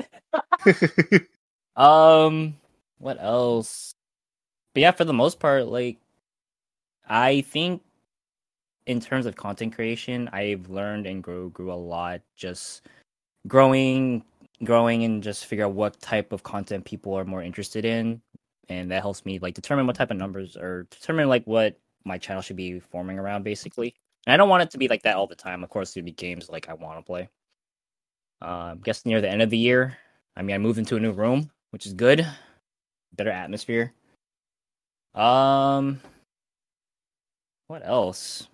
Um, 1.75 2.57
what 2.97 3.17
else? 3.21 3.93
But 4.73 4.81
yeah, 4.81 4.91
for 4.91 5.05
the 5.05 5.13
most 5.13 5.39
part, 5.39 5.67
like, 5.67 5.97
I 7.07 7.41
think 7.41 7.81
in 8.85 8.99
terms 8.99 9.25
of 9.25 9.35
content 9.35 9.75
creation, 9.75 10.29
I've 10.31 10.69
learned 10.69 11.07
and 11.07 11.23
grew 11.23 11.49
grew 11.51 11.71
a 11.71 11.75
lot. 11.75 12.21
Just 12.35 12.87
growing, 13.47 14.23
growing, 14.63 15.03
and 15.03 15.23
just 15.23 15.45
figure 15.45 15.65
out 15.65 15.73
what 15.73 15.99
type 16.01 16.31
of 16.31 16.43
content 16.43 16.85
people 16.85 17.13
are 17.13 17.25
more 17.25 17.43
interested 17.43 17.85
in, 17.85 18.21
and 18.69 18.91
that 18.91 19.01
helps 19.01 19.25
me 19.25 19.39
like 19.39 19.53
determine 19.55 19.87
what 19.87 19.95
type 19.95 20.11
of 20.11 20.17
numbers 20.17 20.57
or 20.57 20.87
determine 20.91 21.29
like 21.29 21.45
what 21.45 21.77
my 22.05 22.17
channel 22.17 22.41
should 22.41 22.55
be 22.55 22.79
forming 22.79 23.19
around, 23.19 23.43
basically. 23.43 23.93
And 24.25 24.33
I 24.33 24.37
don't 24.37 24.49
want 24.49 24.63
it 24.63 24.71
to 24.71 24.77
be 24.77 24.87
like 24.87 25.03
that 25.03 25.15
all 25.15 25.27
the 25.27 25.35
time. 25.35 25.63
Of 25.63 25.69
course, 25.69 25.93
there'd 25.93 26.05
be 26.05 26.11
games 26.11 26.49
like 26.49 26.69
I 26.69 26.73
want 26.73 26.97
to 26.99 27.03
play. 27.03 27.29
Uh, 28.41 28.73
I 28.73 28.75
guess 28.83 29.05
near 29.05 29.21
the 29.21 29.29
end 29.29 29.41
of 29.41 29.49
the 29.49 29.57
year, 29.57 29.97
I 30.35 30.41
mean, 30.41 30.55
I 30.55 30.59
moved 30.59 30.79
into 30.79 30.95
a 30.95 30.99
new 30.99 31.11
room, 31.11 31.51
which 31.71 31.85
is 31.85 31.93
good. 31.93 32.25
Better 33.13 33.29
atmosphere. 33.31 33.93
Um, 35.13 36.01
what 37.67 37.85
else? 37.85 38.47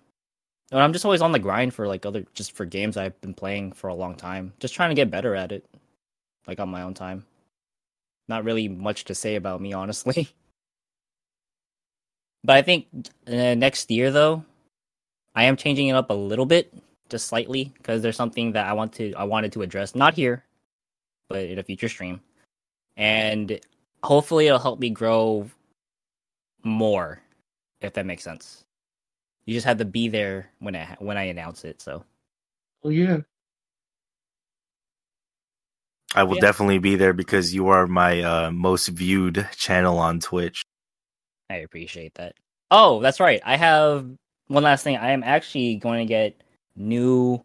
Oh, 0.72 0.78
I'm 0.78 0.92
just 0.92 1.04
always 1.04 1.22
on 1.22 1.32
the 1.32 1.38
grind 1.38 1.72
for 1.72 1.86
like 1.86 2.04
other, 2.04 2.24
just 2.34 2.52
for 2.52 2.64
games 2.64 2.96
I've 2.96 3.18
been 3.20 3.34
playing 3.34 3.72
for 3.72 3.88
a 3.88 3.94
long 3.94 4.14
time. 4.14 4.52
Just 4.60 4.74
trying 4.74 4.90
to 4.90 4.94
get 4.94 5.10
better 5.10 5.34
at 5.34 5.52
it, 5.52 5.64
like 6.46 6.60
on 6.60 6.68
my 6.68 6.82
own 6.82 6.94
time. 6.94 7.24
Not 8.28 8.44
really 8.44 8.68
much 8.68 9.04
to 9.04 9.14
say 9.14 9.36
about 9.36 9.60
me, 9.60 9.72
honestly. 9.74 10.28
But 12.44 12.56
I 12.56 12.62
think 12.62 12.86
uh, 13.26 13.54
next 13.54 13.90
year, 13.90 14.10
though, 14.10 14.44
I 15.34 15.44
am 15.44 15.56
changing 15.56 15.88
it 15.88 15.94
up 15.94 16.10
a 16.10 16.14
little 16.14 16.46
bit, 16.46 16.72
just 17.08 17.26
slightly, 17.26 17.72
because 17.76 18.02
there's 18.02 18.16
something 18.16 18.52
that 18.52 18.66
I 18.66 18.72
want 18.72 18.92
to, 18.94 19.12
I 19.14 19.24
wanted 19.24 19.52
to 19.52 19.62
address, 19.62 19.94
not 19.94 20.14
here, 20.14 20.44
but 21.28 21.44
in 21.44 21.58
a 21.58 21.62
future 21.62 21.88
stream, 21.88 22.20
and 22.96 23.58
hopefully 24.04 24.46
it'll 24.46 24.58
help 24.58 24.78
me 24.78 24.90
grow 24.90 25.50
more, 26.64 27.20
if 27.80 27.94
that 27.94 28.06
makes 28.06 28.24
sense. 28.24 28.64
You 29.46 29.54
just 29.54 29.66
have 29.66 29.78
to 29.78 29.84
be 29.86 30.08
there 30.08 30.50
when 30.60 30.76
I 30.76 30.96
when 31.00 31.18
I 31.18 31.24
announce 31.24 31.64
it. 31.64 31.82
So 31.82 32.04
Oh 32.84 32.90
yeah. 32.90 33.18
I 36.14 36.24
will 36.24 36.36
Yeah. 36.36 36.40
definitely 36.40 36.78
be 36.78 36.96
there 36.96 37.14
because 37.14 37.54
you 37.54 37.68
are 37.68 37.86
my 37.86 38.22
uh, 38.22 38.50
most 38.50 38.88
viewed 38.88 39.48
channel 39.56 39.98
on 39.98 40.20
Twitch. 40.20 40.62
I 41.50 41.56
appreciate 41.56 42.14
that. 42.16 42.34
Oh, 42.70 43.00
that's 43.00 43.20
right. 43.20 43.40
I 43.44 43.56
have 43.56 44.06
one 44.48 44.62
last 44.64 44.84
thing. 44.84 44.96
I 44.96 45.10
am 45.12 45.22
actually 45.22 45.76
going 45.76 46.06
to 46.06 46.08
get 46.08 46.42
new 46.76 47.42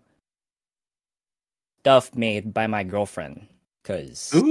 stuff 1.81 2.15
made 2.15 2.53
by 2.53 2.67
my 2.67 2.83
girlfriend 2.83 3.47
because 3.83 4.45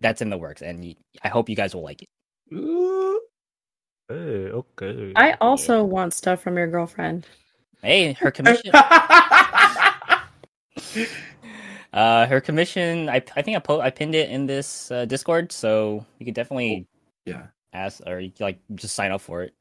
that's 0.00 0.22
in 0.22 0.30
the 0.30 0.38
works, 0.38 0.62
and 0.62 0.96
I 1.22 1.28
hope 1.28 1.48
you 1.48 1.56
guys 1.56 1.74
will 1.74 1.82
like 1.82 2.02
it. 2.02 2.08
Ooh. 2.52 3.20
Hey, 4.08 4.50
okay. 4.50 5.12
I 5.16 5.32
also 5.40 5.82
want 5.82 6.14
stuff 6.14 6.40
from 6.42 6.56
your 6.56 6.68
girlfriend. 6.68 7.26
Hey, 7.82 8.12
her 8.14 8.30
commission. 8.30 8.70
uh, 11.92 12.26
her 12.26 12.40
commission. 12.40 13.08
I 13.08 13.16
I 13.34 13.42
think 13.42 13.56
I 13.56 13.60
po- 13.60 13.80
I 13.80 13.90
pinned 13.90 14.14
it 14.14 14.30
in 14.30 14.46
this 14.46 14.90
uh, 14.90 15.04
Discord, 15.06 15.50
so 15.52 16.06
you 16.18 16.26
could 16.26 16.34
definitely 16.34 16.86
Yeah. 17.24 17.48
ask 17.72 18.00
or 18.06 18.22
like 18.38 18.60
just 18.74 18.94
sign 18.94 19.10
up 19.12 19.20
for 19.20 19.42
it. 19.42 19.54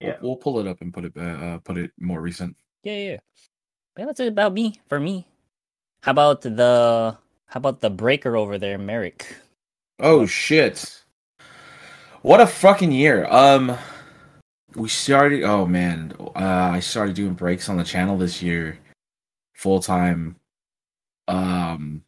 We'll, 0.00 0.16
we'll 0.22 0.36
pull 0.36 0.60
it 0.60 0.66
up 0.66 0.80
and 0.80 0.92
put 0.92 1.04
it 1.04 1.16
uh, 1.16 1.58
put 1.58 1.76
it 1.78 1.92
more 1.98 2.20
recent. 2.20 2.56
Yeah, 2.82 2.92
yeah. 2.96 3.10
yeah. 3.12 3.18
Yeah, 3.98 4.06
that's 4.06 4.20
it 4.20 4.28
about 4.28 4.52
me 4.52 4.80
for 4.88 4.98
me. 4.98 5.26
How 6.02 6.12
about 6.12 6.40
the 6.42 7.16
how 7.46 7.58
about 7.58 7.80
the 7.80 7.90
breaker 7.90 8.36
over 8.36 8.58
there, 8.58 8.78
Merrick? 8.78 9.36
Oh 10.00 10.26
shit. 10.26 11.03
What 12.24 12.40
a 12.40 12.46
fucking 12.46 12.90
year. 12.90 13.26
Um 13.26 13.76
we 14.74 14.88
started 14.88 15.42
oh 15.42 15.66
man, 15.66 16.14
uh 16.34 16.70
I 16.72 16.80
started 16.80 17.14
doing 17.14 17.34
breaks 17.34 17.68
on 17.68 17.76
the 17.76 17.84
channel 17.84 18.16
this 18.16 18.40
year 18.40 18.78
full 19.52 19.80
time. 19.80 20.36
Um 21.28 22.02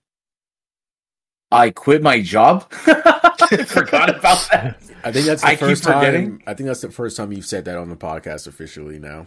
I 1.52 1.68
quit 1.68 2.02
my 2.02 2.22
job. 2.22 2.64
I 2.86 3.64
forgot 3.66 4.08
about 4.08 4.48
that. 4.52 4.80
I 5.04 5.12
think 5.12 5.26
that's 5.26 5.42
the 5.42 5.48
I 5.48 5.56
first 5.56 5.84
time. 5.84 5.98
forgetting. 5.98 6.42
I 6.46 6.54
think 6.54 6.68
that's 6.68 6.80
the 6.80 6.90
first 6.90 7.18
time 7.18 7.30
you've 7.30 7.44
said 7.44 7.66
that 7.66 7.76
on 7.76 7.90
the 7.90 7.96
podcast 7.96 8.46
officially. 8.46 8.98
Now, 8.98 9.26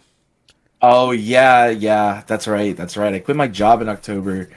Oh 0.82 1.12
yeah, 1.12 1.68
yeah, 1.68 2.24
that's 2.26 2.48
right. 2.48 2.76
That's 2.76 2.96
right. 2.96 3.14
I 3.14 3.20
quit 3.20 3.36
my 3.36 3.46
job 3.46 3.80
in 3.80 3.88
October. 3.88 4.48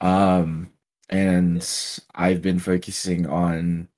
Um 0.00 0.72
and 1.10 1.60
I've 2.14 2.40
been 2.40 2.60
focusing 2.60 3.26
on 3.26 3.88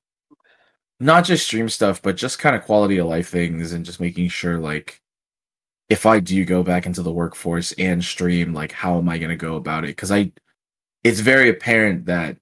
not 1.01 1.25
just 1.25 1.47
stream 1.47 1.69
stuff, 1.69 2.03
but 2.03 2.17
just 2.17 2.39
kind 2.39 2.57
of 2.57 2.65
quality 2.65 2.99
of 2.99 3.07
life 3.07 3.29
things 3.29 3.73
and 3.73 3.85
just 3.85 4.01
making 4.01 4.29
sure 4.29 4.59
like 4.59 5.01
if 5.89 6.07
I 6.07 6.21
do 6.21 6.45
go 6.45 6.63
back 6.63 6.87
into 6.87 7.03
the 7.03 7.13
workforce 7.13 7.73
and 7.73 8.05
stream, 8.05 8.53
like 8.55 8.73
how 8.73 8.99
am 8.99 9.09
I 9.09 9.19
going 9.19 9.31
to 9.31 9.37
go 9.37 9.57
about 9.57 9.85
it? 9.85 9.97
Cuz 9.97 10.11
I 10.11 10.33
it's 11.05 11.21
very 11.21 11.49
apparent 11.51 12.07
that 12.07 12.39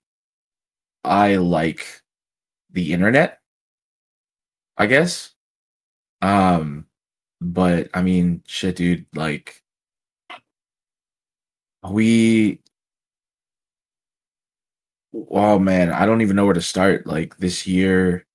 I 1.04 1.36
like 1.36 2.02
the 2.70 2.92
internet. 2.92 3.40
I 4.78 4.86
guess. 4.86 5.34
Um 6.22 6.86
but 7.40 7.90
I 7.94 8.02
mean, 8.02 8.42
shit, 8.46 8.76
dude. 8.76 9.06
Like, 9.14 9.62
we. 11.90 12.60
Oh 15.30 15.58
man, 15.58 15.90
I 15.90 16.04
don't 16.06 16.20
even 16.20 16.36
know 16.36 16.44
where 16.44 16.54
to 16.54 16.60
start. 16.62 17.06
Like 17.06 17.36
this 17.38 17.66
year, 17.66 18.25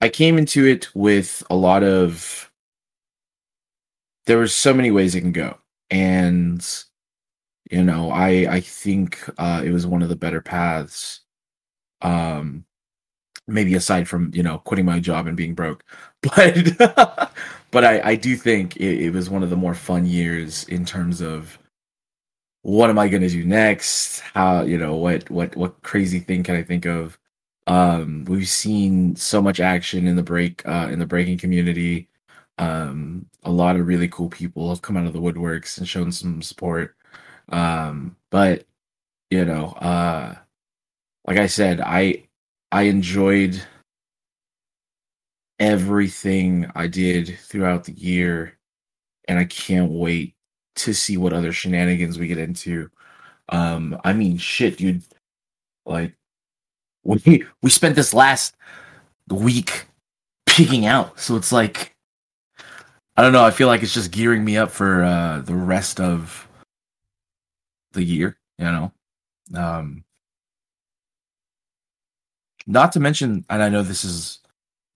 I 0.00 0.08
came 0.08 0.38
into 0.38 0.66
it 0.66 0.88
with 0.94 1.42
a 1.50 1.56
lot 1.56 1.82
of 1.82 2.50
there 4.26 4.38
was 4.38 4.54
so 4.54 4.74
many 4.74 4.90
ways 4.90 5.14
it 5.14 5.22
can 5.22 5.32
go, 5.32 5.58
and 5.90 6.64
you 7.70 7.82
know, 7.82 8.10
I 8.10 8.46
I 8.50 8.60
think 8.60 9.20
uh, 9.38 9.62
it 9.64 9.70
was 9.70 9.86
one 9.86 10.02
of 10.02 10.08
the 10.08 10.16
better 10.16 10.40
paths. 10.40 11.20
Um, 12.02 12.64
maybe 13.48 13.74
aside 13.74 14.08
from 14.08 14.30
you 14.34 14.42
know 14.42 14.58
quitting 14.58 14.84
my 14.84 15.00
job 15.00 15.26
and 15.26 15.36
being 15.36 15.54
broke, 15.54 15.84
but 16.22 17.32
but 17.70 17.84
I 17.84 18.00
I 18.10 18.14
do 18.16 18.36
think 18.36 18.76
it, 18.76 19.06
it 19.06 19.10
was 19.12 19.30
one 19.30 19.42
of 19.42 19.50
the 19.50 19.56
more 19.56 19.74
fun 19.74 20.06
years 20.06 20.64
in 20.64 20.84
terms 20.84 21.20
of 21.20 21.58
what 22.62 22.90
am 22.90 22.98
I 22.98 23.08
going 23.08 23.22
to 23.22 23.28
do 23.28 23.44
next? 23.44 24.20
How 24.20 24.62
you 24.62 24.78
know 24.78 24.96
what 24.96 25.28
what 25.30 25.56
what 25.56 25.82
crazy 25.82 26.20
thing 26.20 26.42
can 26.42 26.56
I 26.56 26.62
think 26.62 26.86
of? 26.86 27.18
Um, 27.68 28.26
we've 28.26 28.48
seen 28.48 29.16
so 29.16 29.42
much 29.42 29.60
action 29.60 30.08
in 30.08 30.16
the 30.16 30.24
break 30.24 30.66
uh, 30.68 30.88
in 30.92 31.00
the 31.00 31.06
breaking 31.06 31.38
community. 31.38 32.10
Um, 32.58 33.26
a 33.44 33.52
lot 33.52 33.76
of 33.76 33.88
really 33.88 34.08
cool 34.08 34.30
people 34.30 34.70
have 34.70 34.82
come 34.82 34.98
out 34.98 35.06
of 35.06 35.14
the 35.14 35.20
woodworks 35.20 35.78
and 35.78 35.88
shown 35.88 36.12
some 36.12 36.42
support. 36.42 36.96
Um, 37.50 38.16
but 38.30 38.66
you 39.30 39.44
know, 39.46 39.68
uh, 39.80 40.36
like 41.26 41.38
I 41.38 41.46
said, 41.48 41.80
I 41.80 42.28
I 42.72 42.84
enjoyed 42.84 43.62
everything 45.58 46.70
I 46.74 46.86
did 46.86 47.38
throughout 47.40 47.84
the 47.84 47.92
year, 47.92 48.58
and 49.28 49.38
I 49.40 49.46
can't 49.46 49.92
wait 49.92 50.36
to 50.76 50.94
see 50.94 51.18
what 51.18 51.34
other 51.34 51.52
shenanigans 51.52 52.18
we 52.18 52.28
get 52.28 52.38
into. 52.38 52.90
Um, 53.50 54.00
I 54.04 54.14
mean, 54.14 54.38
shit, 54.38 54.78
dude. 54.78 55.04
Like, 55.86 56.16
we 57.08 57.44
we 57.62 57.70
spent 57.70 57.96
this 57.96 58.12
last 58.12 58.54
week 59.30 59.86
picking 60.46 60.86
out, 60.86 61.18
so 61.18 61.36
it's 61.36 61.52
like, 61.52 61.94
I 63.16 63.22
don't 63.22 63.32
know. 63.32 63.44
I 63.44 63.50
feel 63.50 63.66
like 63.66 63.82
it's 63.82 63.94
just 63.94 64.10
gearing 64.10 64.44
me 64.44 64.56
up 64.56 64.70
for 64.70 65.02
uh, 65.02 65.40
the 65.40 65.54
rest 65.54 66.00
of 66.00 66.46
the 67.92 68.04
year. 68.04 68.38
You 68.58 68.66
know, 68.66 68.92
um, 69.54 70.04
not 72.66 72.92
to 72.92 73.00
mention, 73.00 73.44
and 73.48 73.62
I 73.62 73.68
know 73.68 73.82
this 73.82 74.04
is 74.04 74.40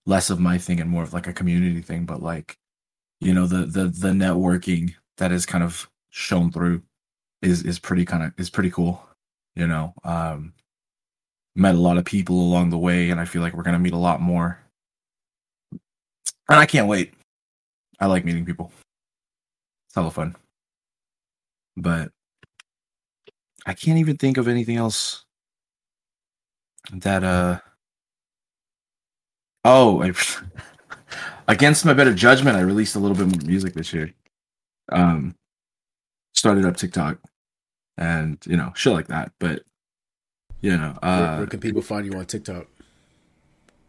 less 0.05 0.29
of 0.29 0.39
my 0.39 0.57
thing 0.57 0.79
and 0.79 0.89
more 0.89 1.03
of 1.03 1.13
like 1.13 1.27
a 1.27 1.33
community 1.33 1.81
thing, 1.81 2.05
but 2.05 2.21
like, 2.21 2.57
you 3.21 3.33
know, 3.33 3.47
the 3.47 3.65
the 3.65 3.85
the 3.85 4.09
networking 4.09 4.93
that 5.17 5.31
is 5.31 5.45
kind 5.45 5.63
of 5.63 5.89
shown 6.11 6.51
through 6.51 6.83
is 7.41 7.63
is 7.63 7.79
pretty 7.79 8.05
kind 8.05 8.23
of 8.23 8.33
is 8.37 8.49
pretty 8.49 8.69
cool. 8.69 9.01
You 9.55 9.67
know, 9.67 9.93
um, 10.03 10.53
met 11.55 11.75
a 11.75 11.79
lot 11.79 11.97
of 11.97 12.05
people 12.05 12.39
along 12.39 12.69
the 12.69 12.77
way, 12.77 13.09
and 13.09 13.19
I 13.19 13.25
feel 13.25 13.41
like 13.41 13.53
we're 13.53 13.63
gonna 13.63 13.79
meet 13.79 13.93
a 13.93 13.97
lot 13.97 14.21
more. 14.21 14.59
And 16.49 16.59
I 16.59 16.65
can't 16.65 16.87
wait. 16.87 17.13
I 17.99 18.07
like 18.07 18.25
meeting 18.25 18.45
people. 18.45 18.71
It's 19.87 19.95
hella 19.95 20.11
fun. 20.11 20.35
But 21.77 22.11
I 23.65 23.73
can't 23.73 23.97
even 23.97 24.17
think 24.17 24.37
of 24.37 24.47
anything 24.47 24.77
else 24.77 25.23
that 26.91 27.23
uh 27.23 27.59
oh 29.63 30.03
I, 30.03 30.11
against 31.47 31.85
my 31.85 31.93
better 31.93 32.13
judgment 32.13 32.57
i 32.57 32.61
released 32.61 32.95
a 32.95 32.99
little 32.99 33.15
bit 33.15 33.27
more 33.27 33.47
music 33.47 33.73
this 33.73 33.93
year 33.93 34.13
um 34.91 35.35
started 36.33 36.65
up 36.65 36.75
tiktok 36.75 37.19
and 37.97 38.37
you 38.45 38.57
know 38.57 38.71
shit 38.75 38.93
like 38.93 39.07
that 39.07 39.31
but 39.39 39.63
you 40.63 40.75
know 40.75 40.97
where, 41.01 41.11
uh 41.11 41.37
where 41.37 41.47
can 41.47 41.59
people 41.59 41.83
find 41.83 42.05
you 42.05 42.17
on 42.17 42.25
TikTok? 42.25 42.65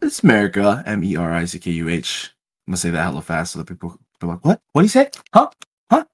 it's 0.01 0.23
america 0.23 0.83
m-e-r-i-c-k-u-h 0.85 2.31
i'm 2.67 2.71
gonna 2.71 2.77
say 2.77 2.91
that 2.91 3.01
hella 3.01 3.21
fast 3.21 3.53
so 3.53 3.59
that 3.59 3.67
people 3.67 3.97
are 4.21 4.27
like 4.27 4.45
what 4.45 4.61
what 4.73 4.81
do 4.81 4.85
you 4.85 4.89
say 4.89 5.09
huh 5.33 5.49
huh 5.89 6.05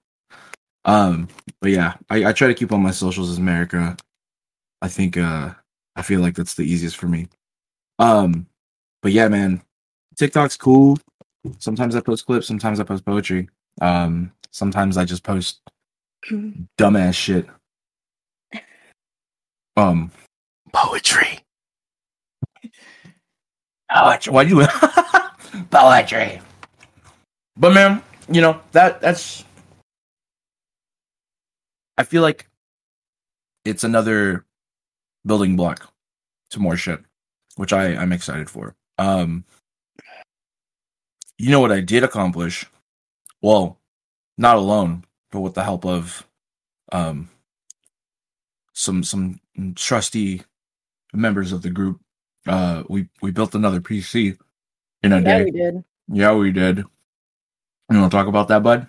um 0.85 1.27
but 1.59 1.71
yeah 1.71 1.95
I, 2.09 2.25
I 2.29 2.31
try 2.31 2.47
to 2.47 2.53
keep 2.53 2.71
on 2.71 2.81
my 2.81 2.91
socials 2.91 3.29
as 3.29 3.37
america 3.37 3.97
i 4.81 4.87
think 4.87 5.17
uh 5.17 5.51
I 5.95 6.01
feel 6.03 6.21
like 6.21 6.35
that's 6.35 6.55
the 6.55 6.63
easiest 6.63 6.97
for 6.97 7.07
me. 7.07 7.27
Um, 7.99 8.47
but 9.01 9.11
yeah, 9.11 9.27
man, 9.27 9.61
TikTok's 10.17 10.57
cool. 10.57 10.97
Sometimes 11.59 11.95
I 11.95 12.01
post 12.01 12.25
clips, 12.25 12.47
sometimes 12.47 12.79
I 12.79 12.83
post 12.83 13.05
poetry. 13.05 13.49
Um, 13.81 14.31
sometimes 14.51 14.97
I 14.97 15.05
just 15.05 15.23
post 15.23 15.61
dumbass 16.77 17.15
shit. 17.15 17.47
Um, 19.77 20.11
poetry. 20.73 21.39
Poetry. 23.91 24.33
Why 24.33 24.43
do 24.43 24.49
you 24.55 24.67
poetry? 25.69 26.41
But 27.57 27.73
man, 27.73 28.01
you 28.29 28.41
know 28.41 28.61
that 28.71 29.01
that's. 29.01 29.43
I 31.97 32.03
feel 32.03 32.21
like 32.21 32.47
it's 33.65 33.83
another 33.83 34.45
building 35.25 35.55
block 35.55 35.91
to 36.51 36.59
more 36.59 36.77
shit, 36.77 37.01
which 37.55 37.73
I 37.73 37.95
I'm 37.95 38.11
excited 38.11 38.49
for. 38.49 38.75
Um, 38.97 39.45
you 41.37 41.51
know 41.51 41.59
what 41.59 41.71
I 41.71 41.81
did 41.81 42.03
accomplish? 42.03 42.65
Well, 43.41 43.79
not 44.37 44.57
alone, 44.57 45.05
but 45.31 45.41
with 45.41 45.53
the 45.53 45.63
help 45.63 45.85
of 45.85 46.27
um 46.91 47.29
some 48.73 49.03
some 49.03 49.39
trusty 49.75 50.43
members 51.13 51.51
of 51.51 51.61
the 51.61 51.69
group. 51.69 51.99
Uh, 52.47 52.83
we 52.89 53.07
we 53.21 53.31
built 53.31 53.55
another 53.55 53.79
PC 53.79 54.37
in 55.03 55.13
a 55.13 55.17
Yeah, 55.17 55.37
day. 55.39 55.43
we 55.45 55.51
did. 55.51 55.83
Yeah, 56.07 56.33
we 56.33 56.51
did. 56.51 56.77
You 56.77 57.99
want 57.99 58.11
to 58.11 58.17
talk 58.17 58.27
about 58.27 58.47
that, 58.47 58.63
bud? 58.63 58.87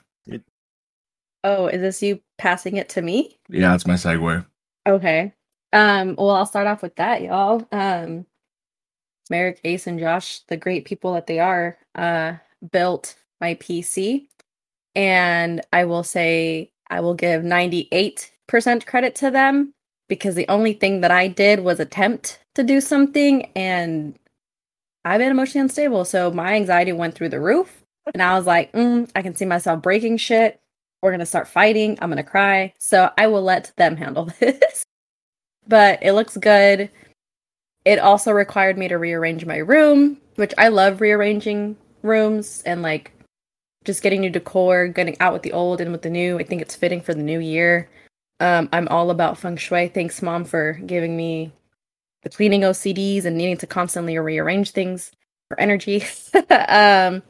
Oh, 1.44 1.66
is 1.66 1.80
this 1.80 2.02
you 2.02 2.20
passing 2.38 2.76
it 2.76 2.88
to 2.90 3.02
me? 3.02 3.36
Yeah, 3.48 3.70
that's 3.72 3.86
my 3.86 3.94
segue. 3.94 4.46
Okay. 4.86 5.32
Um, 5.72 6.14
well, 6.16 6.30
I'll 6.30 6.46
start 6.46 6.66
off 6.68 6.82
with 6.82 6.94
that, 6.96 7.22
y'all. 7.22 7.66
Um, 7.72 8.26
Merrick, 9.28 9.60
Ace, 9.64 9.86
and 9.86 9.98
Josh, 9.98 10.40
the 10.48 10.56
great 10.56 10.84
people 10.84 11.14
that 11.14 11.26
they 11.26 11.40
are, 11.40 11.78
uh, 11.94 12.34
built 12.70 13.16
my 13.40 13.54
PC. 13.54 14.28
And 14.94 15.62
I 15.72 15.84
will 15.86 16.04
say 16.04 16.70
I 16.88 17.00
will 17.00 17.14
give 17.14 17.42
98% 17.42 18.86
credit 18.86 19.14
to 19.16 19.30
them 19.30 19.74
because 20.08 20.34
the 20.34 20.48
only 20.48 20.72
thing 20.72 21.00
that 21.00 21.10
I 21.10 21.28
did 21.28 21.60
was 21.60 21.80
attempt 21.80 22.40
to 22.54 22.62
do 22.62 22.80
something 22.80 23.50
and 23.56 24.18
I've 25.04 25.18
been 25.18 25.30
emotionally 25.30 25.62
unstable. 25.62 26.04
So 26.04 26.30
my 26.30 26.54
anxiety 26.54 26.92
went 26.92 27.14
through 27.14 27.30
the 27.30 27.40
roof. 27.40 27.82
And 28.12 28.22
I 28.22 28.36
was 28.36 28.46
like, 28.46 28.72
mm, 28.72 29.08
I 29.14 29.22
can 29.22 29.34
see 29.34 29.44
myself 29.44 29.80
breaking 29.82 30.16
shit. 30.16 30.60
We're 31.02 31.10
going 31.10 31.20
to 31.20 31.26
start 31.26 31.48
fighting. 31.48 31.98
I'm 32.00 32.10
going 32.10 32.22
to 32.22 32.28
cry. 32.28 32.74
So 32.78 33.10
I 33.16 33.28
will 33.28 33.42
let 33.42 33.72
them 33.76 33.96
handle 33.96 34.24
this 34.40 34.84
but 35.66 35.98
it 36.02 36.12
looks 36.12 36.36
good. 36.36 36.90
It 37.84 37.98
also 37.98 38.32
required 38.32 38.78
me 38.78 38.88
to 38.88 38.96
rearrange 38.96 39.44
my 39.44 39.58
room, 39.58 40.18
which 40.36 40.54
I 40.58 40.68
love 40.68 41.00
rearranging 41.00 41.76
rooms 42.02 42.62
and 42.64 42.82
like 42.82 43.12
just 43.84 44.02
getting 44.02 44.20
new 44.20 44.30
decor, 44.30 44.88
getting 44.88 45.16
out 45.20 45.32
with 45.32 45.42
the 45.42 45.52
old 45.52 45.80
and 45.80 45.90
with 45.90 46.02
the 46.02 46.10
new. 46.10 46.38
I 46.38 46.44
think 46.44 46.62
it's 46.62 46.76
fitting 46.76 47.00
for 47.00 47.14
the 47.14 47.22
new 47.22 47.40
year. 47.40 47.88
Um, 48.42 48.68
I'm 48.72 48.88
all 48.88 49.10
about 49.10 49.38
feng 49.38 49.56
shui. 49.56 49.86
Thanks, 49.86 50.20
mom, 50.20 50.44
for 50.44 50.72
giving 50.84 51.16
me 51.16 51.52
the 52.24 52.28
cleaning 52.28 52.62
OCDs 52.62 53.24
and 53.24 53.38
needing 53.38 53.56
to 53.58 53.68
constantly 53.68 54.18
rearrange 54.18 54.72
things 54.72 55.12
for 55.46 55.60
energy. 55.60 56.02
um, 56.50 57.22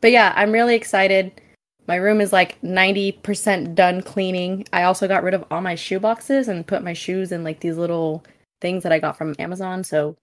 but 0.00 0.10
yeah, 0.10 0.32
I'm 0.34 0.50
really 0.50 0.74
excited. 0.74 1.40
My 1.86 1.94
room 1.94 2.20
is 2.20 2.32
like 2.32 2.60
90% 2.62 3.76
done 3.76 4.02
cleaning. 4.02 4.66
I 4.72 4.82
also 4.82 5.06
got 5.06 5.22
rid 5.22 5.34
of 5.34 5.44
all 5.48 5.60
my 5.60 5.76
shoe 5.76 6.00
boxes 6.00 6.48
and 6.48 6.66
put 6.66 6.82
my 6.82 6.92
shoes 6.92 7.30
in 7.30 7.44
like 7.44 7.60
these 7.60 7.76
little 7.76 8.24
things 8.60 8.82
that 8.82 8.90
I 8.90 8.98
got 8.98 9.16
from 9.16 9.36
Amazon. 9.38 9.84
So 9.84 10.16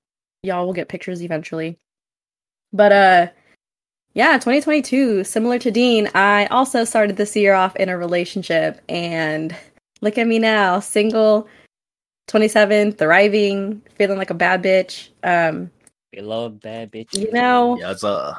y'all 0.44 0.66
will 0.66 0.74
get 0.74 0.90
pictures 0.90 1.24
eventually. 1.24 1.80
But 2.74 2.92
uh 2.92 3.28
yeah, 4.14 4.34
2022, 4.34 5.24
similar 5.24 5.60
to 5.60 5.72
Dean, 5.72 6.10
I 6.14 6.46
also 6.48 6.84
started 6.84 7.16
this 7.16 7.38
year 7.38 7.54
off 7.54 7.76
in 7.78 7.88
a 7.88 7.98
relationship 7.98 8.82
and 8.90 9.56
look 10.02 10.18
at 10.18 10.28
me 10.28 10.40
now, 10.40 10.80
single, 10.80 11.48
27, 12.28 12.94
thriving, 12.94 13.82
feeling 13.96 14.18
like 14.18 14.30
a 14.30 14.36
bad 14.36 14.64
bitch. 14.64 15.10
Um 15.24 15.72
Below 16.12 16.50
bad 16.50 16.92
bitch. 16.92 17.14
you 17.18 17.32
know, 17.32 17.78
Yeah, 17.80 17.92
it's 17.92 18.04
uh 18.04 18.36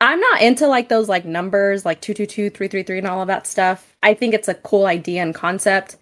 I'm 0.00 0.20
not 0.20 0.42
into 0.42 0.66
like 0.66 0.88
those 0.88 1.08
like 1.08 1.24
numbers 1.24 1.84
like 1.84 2.00
222 2.00 2.50
333 2.50 2.98
and 2.98 3.06
all 3.06 3.20
of 3.22 3.28
that 3.28 3.46
stuff. 3.46 3.96
I 4.02 4.14
think 4.14 4.34
it's 4.34 4.48
a 4.48 4.54
cool 4.54 4.86
idea 4.86 5.22
and 5.22 5.34
concept. 5.34 5.96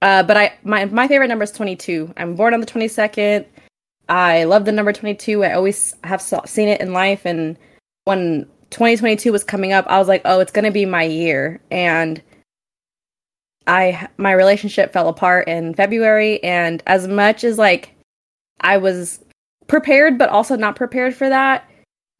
Uh 0.00 0.22
but 0.22 0.36
I 0.36 0.54
my 0.62 0.84
my 0.86 1.08
favorite 1.08 1.28
number 1.28 1.44
is 1.44 1.52
22. 1.52 2.12
I'm 2.16 2.34
born 2.34 2.54
on 2.54 2.60
the 2.60 2.66
22nd. 2.66 3.44
I 4.08 4.44
love 4.44 4.64
the 4.64 4.72
number 4.72 4.92
22. 4.92 5.44
I 5.44 5.52
always 5.52 5.94
have 6.04 6.20
saw, 6.20 6.44
seen 6.44 6.68
it 6.68 6.80
in 6.80 6.92
life 6.92 7.24
and 7.24 7.56
when 8.04 8.46
2022 8.70 9.30
was 9.30 9.44
coming 9.44 9.72
up, 9.72 9.86
I 9.86 9.98
was 9.98 10.08
like, 10.08 10.22
"Oh, 10.24 10.40
it's 10.40 10.50
going 10.50 10.64
to 10.64 10.70
be 10.70 10.84
my 10.86 11.04
year." 11.04 11.60
And 11.70 12.20
I 13.66 14.08
my 14.16 14.32
relationship 14.32 14.92
fell 14.92 15.08
apart 15.08 15.48
in 15.48 15.74
February 15.74 16.42
and 16.42 16.82
as 16.86 17.08
much 17.08 17.44
as 17.44 17.58
like 17.58 17.94
I 18.60 18.76
was 18.76 19.20
prepared 19.66 20.18
but 20.18 20.28
also 20.28 20.56
not 20.56 20.76
prepared 20.76 21.14
for 21.14 21.28
that, 21.28 21.68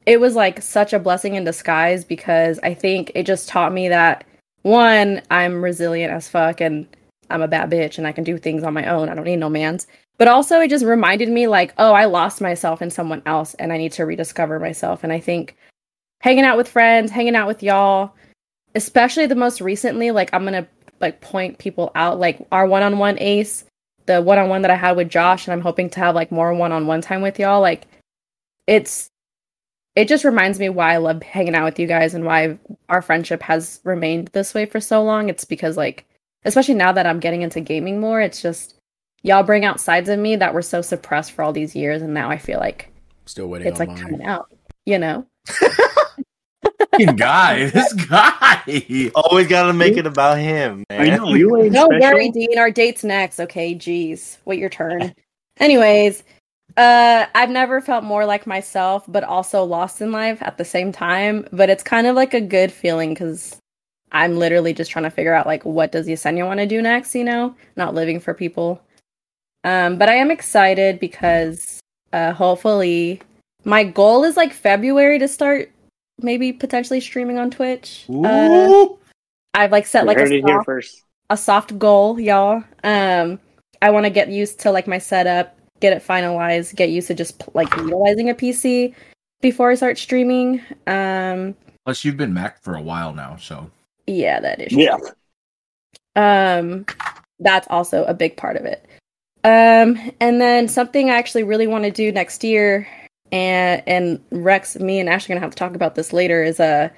it 0.05 0.19
was 0.19 0.35
like 0.35 0.61
such 0.61 0.93
a 0.93 0.99
blessing 0.99 1.35
in 1.35 1.43
disguise 1.43 2.03
because 2.03 2.59
I 2.63 2.73
think 2.73 3.11
it 3.15 3.25
just 3.25 3.47
taught 3.47 3.73
me 3.73 3.89
that 3.89 4.25
one, 4.63 5.21
I'm 5.29 5.63
resilient 5.63 6.13
as 6.13 6.29
fuck 6.29 6.61
and 6.61 6.87
I'm 7.29 7.41
a 7.41 7.47
bad 7.47 7.69
bitch 7.69 7.97
and 7.97 8.07
I 8.07 8.11
can 8.11 8.23
do 8.23 8.37
things 8.37 8.63
on 8.63 8.73
my 8.73 8.85
own. 8.85 9.09
I 9.09 9.15
don't 9.15 9.25
need 9.25 9.37
no 9.37 9.49
man's. 9.49 9.87
But 10.17 10.27
also 10.27 10.59
it 10.59 10.69
just 10.69 10.85
reminded 10.85 11.29
me 11.29 11.47
like, 11.47 11.73
oh, 11.77 11.93
I 11.93 12.05
lost 12.05 12.41
myself 12.41 12.81
in 12.81 12.89
someone 12.89 13.21
else 13.25 13.53
and 13.55 13.73
I 13.73 13.77
need 13.77 13.91
to 13.93 14.05
rediscover 14.05 14.59
myself. 14.59 15.03
And 15.03 15.11
I 15.11 15.19
think 15.19 15.57
hanging 16.21 16.45
out 16.45 16.57
with 16.57 16.69
friends, 16.69 17.11
hanging 17.11 17.35
out 17.35 17.47
with 17.47 17.63
y'all, 17.63 18.13
especially 18.75 19.25
the 19.25 19.35
most 19.35 19.59
recently, 19.59 20.11
like 20.11 20.29
I'm 20.33 20.43
gonna 20.43 20.67
like 21.03 21.21
point 21.21 21.59
people 21.59 21.91
out, 21.93 22.19
like 22.19 22.39
our 22.51 22.65
one-on-one 22.65 23.19
ace, 23.19 23.65
the 24.07 24.21
one-on-one 24.21 24.63
that 24.63 24.71
I 24.71 24.75
had 24.75 24.97
with 24.97 25.09
Josh, 25.09 25.45
and 25.45 25.53
I'm 25.53 25.61
hoping 25.61 25.89
to 25.91 25.99
have 25.99 26.15
like 26.15 26.31
more 26.31 26.51
one-on-one 26.53 27.01
time 27.01 27.21
with 27.21 27.37
y'all. 27.37 27.61
Like 27.61 27.85
it's 28.65 29.09
it 29.95 30.07
just 30.07 30.25
reminds 30.25 30.57
me 30.57 30.69
why 30.69 30.93
I 30.93 30.97
love 30.97 31.21
hanging 31.21 31.53
out 31.53 31.65
with 31.65 31.77
you 31.77 31.85
guys 31.85 32.15
and 32.15 32.25
why 32.25 32.57
our 32.89 33.03
friendship 33.03 33.43
has 33.43 33.79
remained 33.83 34.29
this 34.29 34.53
way 34.55 34.65
for 34.65 34.79
so 34.79 35.03
long. 35.03 35.29
It's 35.29 35.45
because 35.45 35.77
like 35.77 36.05
especially 36.45 36.73
now 36.73 36.91
that 36.93 37.05
I'm 37.05 37.19
getting 37.19 37.43
into 37.43 37.61
gaming 37.61 37.99
more, 37.99 38.19
it's 38.19 38.41
just 38.41 38.75
y'all 39.21 39.43
bring 39.43 39.65
out 39.65 39.79
sides 39.79 40.09
of 40.09 40.19
me 40.19 40.35
that 40.37 40.53
were 40.53 40.63
so 40.63 40.81
suppressed 40.81 41.31
for 41.33 41.43
all 41.43 41.53
these 41.53 41.75
years 41.75 42.01
and 42.01 42.13
now 42.13 42.29
I 42.29 42.37
feel 42.37 42.59
like 42.59 42.91
Still 43.25 43.47
waiting 43.47 43.67
it's 43.67 43.79
on 43.79 43.87
like 43.87 43.95
mine. 43.95 44.03
coming 44.03 44.25
out, 44.25 44.51
you 44.85 44.97
know? 44.99 45.25
Fucking 46.93 47.15
guy, 47.15 47.65
this 47.69 47.91
guy. 47.93 49.11
Always 49.15 49.47
got 49.47 49.63
to 49.63 49.73
make 49.73 49.97
it 49.97 50.05
about 50.05 50.37
him. 50.37 50.83
Man. 50.89 51.01
I 51.01 51.17
know 51.17 51.33
you 51.33 51.55
ain't 51.57 51.73
Don't 51.73 51.89
special. 51.89 52.13
worry, 52.13 52.29
Dean. 52.29 52.59
Our 52.59 52.69
date's 52.69 53.03
next. 53.03 53.39
Okay, 53.39 53.73
jeez. 53.73 54.37
Wait 54.45 54.59
your 54.59 54.69
turn. 54.69 55.13
Anyways, 55.59 56.23
uh, 56.77 57.25
I've 57.33 57.49
never 57.49 57.81
felt 57.81 58.03
more 58.03 58.25
like 58.25 58.45
myself, 58.45 59.05
but 59.07 59.23
also 59.23 59.63
lost 59.63 60.01
in 60.01 60.11
life 60.11 60.37
at 60.41 60.57
the 60.57 60.65
same 60.65 60.91
time. 60.91 61.47
But 61.51 61.71
it's 61.71 61.83
kind 61.83 62.05
of 62.05 62.15
like 62.15 62.35
a 62.35 62.41
good 62.41 62.71
feeling 62.71 63.09
because 63.09 63.57
I'm 64.11 64.37
literally 64.37 64.73
just 64.73 64.91
trying 64.91 65.03
to 65.03 65.09
figure 65.09 65.33
out 65.33 65.47
like 65.47 65.65
what 65.65 65.91
does 65.91 66.07
Yesenia 66.07 66.45
want 66.45 66.59
to 66.59 66.67
do 66.67 66.79
next. 66.81 67.15
You 67.15 67.23
know, 67.23 67.55
not 67.75 67.95
living 67.95 68.19
for 68.19 68.35
people. 68.35 68.81
Um, 69.63 69.97
but 69.97 70.09
I 70.09 70.15
am 70.15 70.29
excited 70.29 70.99
because 70.99 71.79
uh, 72.11 72.33
hopefully 72.33 73.19
my 73.63 73.83
goal 73.83 74.23
is 74.23 74.37
like 74.37 74.53
February 74.53 75.17
to 75.19 75.27
start 75.27 75.71
maybe 76.21 76.53
potentially 76.53 76.99
streaming 76.99 77.37
on 77.37 77.51
Twitch. 77.51 78.05
Uh, 78.09 78.85
I've 79.53 79.71
like 79.71 79.85
set 79.85 80.05
like 80.05 80.17
a 80.17 80.23
it 80.23 80.31
here 80.31 80.41
soft 80.47 80.65
first. 80.65 81.03
a 81.29 81.37
soft 81.37 81.77
goal, 81.79 82.19
y'all. 82.19 82.63
Um, 82.83 83.39
I 83.81 83.89
want 83.89 84.05
to 84.05 84.09
get 84.09 84.29
used 84.29 84.59
to 84.61 84.71
like 84.71 84.87
my 84.87 84.97
setup, 84.97 85.57
get 85.79 85.93
it 85.93 86.05
finalized, 86.05 86.75
get 86.75 86.89
used 86.89 87.07
to 87.07 87.13
just 87.13 87.43
like 87.53 87.69
utilizing 87.77 88.29
a 88.29 88.33
PC 88.33 88.93
before 89.41 89.69
I 89.71 89.75
start 89.75 89.97
streaming. 89.97 90.61
Um, 90.87 91.55
Plus, 91.85 92.05
you've 92.05 92.17
been 92.17 92.33
Mac 92.33 92.61
for 92.63 92.75
a 92.75 92.81
while 92.81 93.13
now, 93.13 93.35
so 93.35 93.69
yeah, 94.07 94.39
that 94.39 94.61
is 94.61 94.71
Yeah. 94.71 94.97
true. 94.97 95.09
Um, 96.15 96.85
that's 97.39 97.67
also 97.69 98.05
a 98.05 98.13
big 98.13 98.37
part 98.37 98.55
of 98.55 98.65
it. 98.65 98.85
Um, 99.43 100.11
and 100.21 100.39
then 100.39 100.69
something 100.69 101.09
I 101.09 101.15
actually 101.17 101.43
really 101.43 101.67
want 101.67 101.83
to 101.83 101.91
do 101.91 102.11
next 102.11 102.43
year, 102.43 102.87
and 103.33 103.81
and 103.87 104.23
Rex, 104.31 104.77
me 104.79 104.99
and 104.99 105.09
Ash 105.09 105.25
are 105.25 105.29
gonna 105.29 105.39
have 105.39 105.49
to 105.49 105.57
talk 105.57 105.73
about 105.75 105.95
this 105.95 106.13
later. 106.13 106.43
Is 106.43 106.59
uh, 106.59 106.89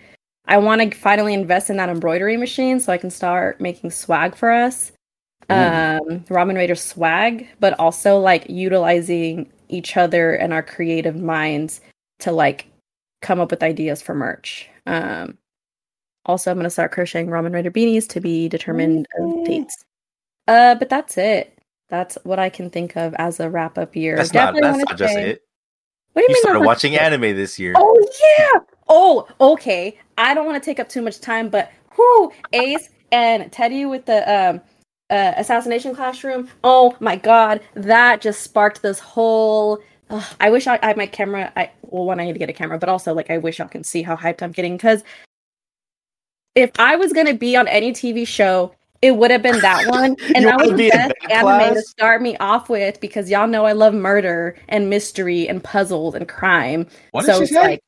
I 0.48 0.58
want 0.58 0.82
to 0.82 0.98
finally 0.98 1.34
invest 1.34 1.70
in 1.70 1.78
that 1.78 1.90
embroidery 1.90 2.36
machine 2.36 2.80
so 2.82 2.92
I 2.92 2.98
can 2.98 3.10
start 3.10 3.62
making 3.62 3.92
swag 3.92 4.36
for 4.36 4.52
us. 4.52 4.92
Um, 5.48 6.02
Ramen 6.28 6.56
Raider 6.56 6.76
swag, 6.76 7.48
but 7.60 7.80
also 7.80 8.20
like 8.20 8.50
utilizing 8.50 9.50
each 9.70 9.96
other 9.96 10.34
and 10.34 10.52
our 10.52 10.62
creative 10.62 11.16
minds 11.16 11.80
to 12.20 12.32
like 12.32 12.68
come 13.22 13.40
up 13.40 13.50
with 13.50 13.64
ideas 13.64 14.02
for 14.02 14.14
merch. 14.14 14.68
Um, 14.86 15.38
also, 16.26 16.52
I'm 16.52 16.58
gonna 16.58 16.70
start 16.70 16.92
crocheting 16.92 17.30
Ramen 17.30 17.54
Raider 17.54 17.72
beanies 17.72 18.10
to 18.10 18.20
be 18.20 18.50
determined 18.50 19.08
of 19.20 19.46
dates. 19.46 19.86
Uh, 20.50 20.76
but 20.76 20.90
that's 20.90 21.18
it. 21.18 21.58
That's 21.88 22.18
what 22.24 22.40
I 22.40 22.50
can 22.50 22.70
think 22.70 22.98
of 22.98 23.14
as 23.14 23.40
a 23.40 23.50
wrap 23.50 23.78
up 23.78 23.96
year. 23.96 24.18
That's 24.18 24.34
not. 24.34 24.54
That's 24.60 24.80
not 24.80 24.98
just 24.98 25.14
say- 25.14 25.30
it. 25.30 25.42
What 26.16 26.22
do 26.22 26.24
you, 26.24 26.30
You 26.30 26.34
mean? 26.36 26.42
started 26.44 26.60
not 26.60 26.66
watching 26.66 26.96
anime 26.96 27.36
this 27.36 27.60
year. 27.60 27.74
Oh 27.76 28.08
yeah. 28.38 28.62
Oh, 28.88 29.28
okay. 29.42 30.00
I 30.18 30.34
don't 30.34 30.46
want 30.46 30.62
to 30.62 30.66
take 30.66 30.80
up 30.80 30.88
too 30.88 31.02
much 31.02 31.20
time, 31.20 31.50
but 31.50 31.74
who 31.92 32.32
Ace 32.54 32.90
and 33.12 33.52
Teddy 33.52 33.86
with 33.86 34.06
the 34.06 34.24
um 34.34 34.62
uh, 35.10 35.34
assassination 35.36 35.94
classroom. 35.94 36.50
Oh 36.64 36.96
my 37.02 37.18
god, 37.18 37.60
that 37.74 38.22
just 38.22 38.42
sparked 38.44 38.82
this 38.82 38.98
whole. 38.98 39.80
I 40.40 40.50
wish 40.50 40.68
I, 40.68 40.80
I 40.82 40.88
had 40.88 40.98
my 40.98 41.06
camera. 41.06 41.52
I 41.58 41.70
well, 41.82 42.06
one 42.06 42.22
I 42.22 42.26
need 42.26 42.34
to 42.34 42.40
get 42.40 42.50
a 42.50 42.54
camera, 42.54 42.80
but 42.80 42.88
also 42.88 43.14
like 43.14 43.30
I 43.30 43.38
wish 43.38 43.60
y'all 43.60 43.68
can 43.68 43.84
see 43.84 44.02
how 44.02 44.16
hyped 44.16 44.42
I'm 44.42 44.54
getting 44.54 44.78
because 44.78 45.04
if 46.56 46.72
I 46.80 46.96
was 46.96 47.12
gonna 47.12 47.34
be 47.34 47.58
on 47.58 47.68
any 47.68 47.92
TV 47.92 48.26
show, 48.26 48.74
it 49.02 49.18
would 49.18 49.32
have 49.32 49.42
been 49.42 49.60
that 49.62 49.86
one, 49.88 50.16
and 50.36 50.46
that 50.46 50.58
wanna 50.58 50.72
was 50.72 50.78
be 50.78 50.90
the 50.90 50.96
in 50.96 51.08
best 51.08 51.14
that 51.28 51.32
anime 51.32 51.74
to 51.74 51.82
start 51.82 52.22
me 52.22 52.36
off 52.38 52.70
with 52.70 53.00
because 53.02 53.30
y'all 53.30 53.48
know 53.48 53.66
I 53.66 53.74
love 53.74 53.94
murder 53.94 54.56
and 54.68 54.90
mystery 54.90 55.48
and 55.48 55.64
puzzles 55.64 56.16
and 56.16 56.28
crime. 56.28 56.88
what 57.12 57.26
so 57.26 57.34
did 57.34 57.38
she 57.38 57.44
it's 57.44 57.54
say? 57.54 57.62
like 57.62 57.82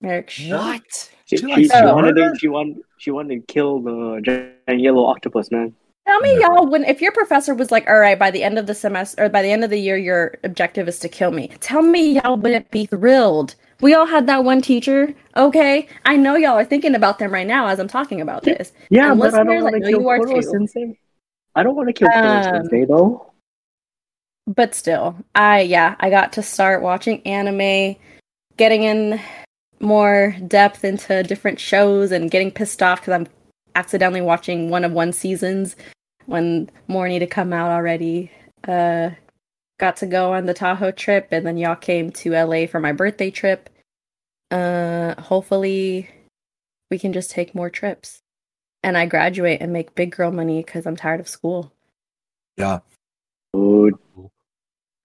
Merrick, 0.00 0.30
shut 0.30 0.60
what? 0.60 0.82
She, 1.26 1.36
She 1.36 1.36
she, 1.38 1.46
likes 1.46 1.62
she 1.74 1.82
murder? 1.82 1.94
wanted 1.94 2.14
to, 2.16 2.34
she 2.38 2.48
wanted 2.48 2.76
she 2.98 3.10
wanted 3.10 3.46
to 3.46 3.52
kill 3.52 3.80
the 3.80 4.20
giant 4.22 4.80
yellow 4.80 5.04
octopus, 5.06 5.50
man. 5.50 5.74
Tell 6.06 6.20
me, 6.20 6.34
No. 6.36 6.40
y'all, 6.40 6.66
when 6.70 6.84
if 6.84 7.00
your 7.00 7.10
professor 7.12 7.52
was 7.54 7.72
like, 7.72 7.88
"All 7.88 7.98
right, 7.98 8.18
by 8.18 8.30
the 8.30 8.44
end 8.44 8.58
of 8.58 8.66
the 8.66 8.74
semester 8.74 9.24
or 9.24 9.28
by 9.28 9.42
the 9.42 9.50
end 9.50 9.64
of 9.64 9.70
the 9.70 9.80
year, 9.80 9.96
your 9.96 10.36
objective 10.44 10.86
is 10.86 11.00
to 11.00 11.08
kill 11.08 11.32
me," 11.32 11.48
tell 11.60 11.82
me, 11.82 12.12
y'all 12.12 12.36
wouldn't 12.36 12.70
be 12.70 12.86
thrilled. 12.86 13.56
We 13.80 13.94
all 13.94 14.06
had 14.06 14.26
that 14.26 14.44
one 14.44 14.62
teacher, 14.62 15.14
okay? 15.36 15.88
I 16.04 16.16
know 16.16 16.34
y'all 16.36 16.56
are 16.58 16.64
thinking 16.64 16.94
about 16.94 17.18
them 17.18 17.32
right 17.32 17.46
now 17.46 17.66
as 17.66 17.78
I'm 17.78 17.88
talking 17.88 18.20
about 18.20 18.42
this. 18.42 18.72
Yeah, 18.88 19.10
And 19.10 19.20
but 19.20 19.34
I 19.34 19.44
don't 19.44 19.62
want 19.62 19.74
to 19.74 19.80
kill 19.80 20.00
you 20.00 20.08
are 20.08 20.18
Koro 20.18 20.36
too. 20.36 20.42
Sensei. 20.42 20.98
I 21.54 21.62
don't 21.62 21.76
want 21.76 21.88
to 21.88 21.92
kill 21.92 22.08
Koro 22.08 22.24
Um, 22.24 22.42
Sensei 22.42 22.84
though. 22.86 23.32
But 24.46 24.74
still, 24.74 25.16
I 25.34 25.60
yeah, 25.62 25.96
I 26.00 26.08
got 26.08 26.32
to 26.34 26.42
start 26.42 26.80
watching 26.80 27.20
anime, 27.26 27.96
getting 28.56 28.84
in 28.84 29.20
more 29.80 30.34
depth 30.46 30.84
into 30.84 31.22
different 31.24 31.60
shows, 31.60 32.12
and 32.12 32.30
getting 32.30 32.50
pissed 32.50 32.82
off 32.82 33.00
because 33.00 33.12
I'm 33.12 33.26
accidentally 33.74 34.22
watching 34.22 34.70
one 34.70 34.84
of 34.84 34.92
one 34.92 35.12
seasons 35.12 35.76
when 36.26 36.70
more 36.88 37.08
need 37.08 37.18
to 37.18 37.26
come 37.26 37.52
out 37.52 37.70
already. 37.70 38.30
Uh, 38.66 39.10
got 39.78 39.96
to 39.98 40.06
go 40.06 40.32
on 40.32 40.46
the 40.46 40.54
Tahoe 40.54 40.90
trip, 40.92 41.28
and 41.30 41.46
then 41.46 41.56
y'all 41.56 41.76
came 41.76 42.10
to 42.12 42.32
LA 42.32 42.66
for 42.66 42.80
my 42.80 42.92
birthday 42.92 43.30
trip. 43.30 43.68
Uh, 44.50 45.20
hopefully, 45.20 46.08
we 46.90 46.98
can 46.98 47.12
just 47.12 47.30
take 47.30 47.54
more 47.54 47.70
trips, 47.70 48.20
and 48.82 48.96
I 48.96 49.06
graduate 49.06 49.60
and 49.60 49.72
make 49.72 49.94
big 49.94 50.14
girl 50.14 50.30
money 50.30 50.62
because 50.62 50.86
I'm 50.86 50.96
tired 50.96 51.20
of 51.20 51.28
school. 51.28 51.72
Dude, 52.56 53.94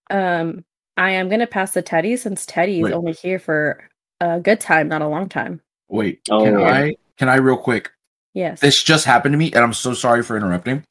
Um, 0.10 0.63
I 0.97 1.12
am 1.12 1.29
gonna 1.29 1.47
pass 1.47 1.71
the 1.73 1.81
Teddy 1.81 2.15
since 2.17 2.45
Teddy's 2.45 2.84
Wait. 2.84 2.93
only 2.93 3.13
here 3.13 3.39
for 3.39 3.88
a 4.19 4.39
good 4.39 4.60
time, 4.60 4.88
not 4.88 5.01
a 5.01 5.07
long 5.07 5.27
time. 5.29 5.62
Wait, 5.89 6.19
Oh, 6.29 6.43
can 6.43 6.60
yeah. 6.60 6.65
I? 6.73 6.95
Can 7.17 7.27
I 7.29 7.36
real 7.36 7.57
quick? 7.57 7.91
Yes. 8.34 8.60
This 8.62 8.81
just 8.84 9.05
happened 9.05 9.34
to 9.34 9.38
me, 9.38 9.47
and 9.51 9.57
I'm 9.63 9.73
so 9.73 9.93
sorry 9.93 10.23
for 10.23 10.38
interrupting. 10.38 10.84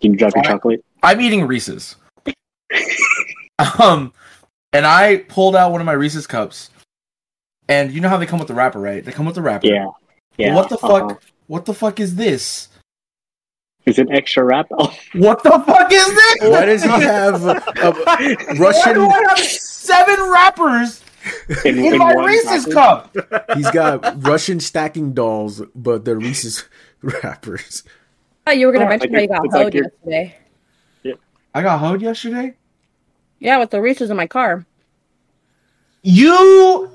can 0.00 0.12
you 0.12 0.18
drop 0.18 0.34
your 0.34 0.44
Alright. 0.44 0.56
chocolate? 0.56 0.84
I'm 1.02 1.20
eating 1.20 1.46
Reese's. 1.46 1.96
um, 3.78 4.12
and 4.72 4.86
I 4.86 5.18
pulled 5.18 5.56
out 5.56 5.72
one 5.72 5.80
of 5.80 5.86
my 5.86 5.92
Reese's 5.92 6.26
cups, 6.26 6.70
and 7.68 7.92
you 7.92 8.00
know 8.00 8.08
how 8.08 8.16
they 8.16 8.26
come 8.26 8.38
with 8.38 8.48
the 8.48 8.54
wrapper, 8.54 8.80
right? 8.80 9.04
They 9.04 9.12
come 9.12 9.26
with 9.26 9.34
the 9.34 9.42
wrapper. 9.42 9.66
Yeah, 9.66 9.86
yeah. 10.36 10.54
What 10.54 10.68
the 10.68 10.76
uh-huh. 10.76 11.08
fuck? 11.08 11.22
What 11.46 11.64
the 11.64 11.74
fuck 11.74 12.00
is 12.00 12.16
this? 12.16 12.68
Is 13.86 13.98
it 14.00 14.08
extra 14.10 14.44
wrap? 14.44 14.68
What 15.14 15.42
the 15.44 15.62
fuck 15.64 15.92
is 15.92 16.06
this? 16.06 16.50
Why 16.50 16.64
does 16.66 16.82
he 16.82 16.88
have 16.88 17.44
a, 17.44 17.62
a 17.82 17.92
Why 17.92 18.36
Russian? 18.58 18.94
do 18.94 19.06
I 19.06 19.24
have 19.28 19.38
seven 19.38 20.30
wrappers 20.30 21.02
in, 21.64 21.78
in 21.78 21.92
in 21.94 21.98
my 21.98 22.12
Reese's 22.14 22.66
package? 22.74 23.28
cup? 23.30 23.50
He's 23.56 23.70
got 23.70 24.26
Russian 24.26 24.58
stacking 24.60 25.14
dolls, 25.14 25.62
but 25.74 26.04
they're 26.04 26.18
Reese's 26.18 26.64
wrappers. 27.00 27.84
Oh, 28.48 28.52
you 28.52 28.66
were 28.66 28.72
gonna 28.72 28.86
Oh, 28.86 28.88
mention 28.88 29.12
like 29.12 29.16
how 29.16 29.22
you 29.22 29.28
got 29.28 29.44
it's 29.44 29.54
like 29.54 29.62
hoed 29.62 29.74
you're- 29.74 29.88
yesterday. 30.04 30.36
I 31.54 31.62
got 31.62 31.78
hoed 31.78 32.02
yesterday. 32.02 32.54
Yeah, 33.38 33.58
with 33.58 33.70
the 33.70 33.80
Reese's 33.80 34.10
in 34.10 34.16
my 34.16 34.26
car. 34.26 34.64
You. 36.02 36.90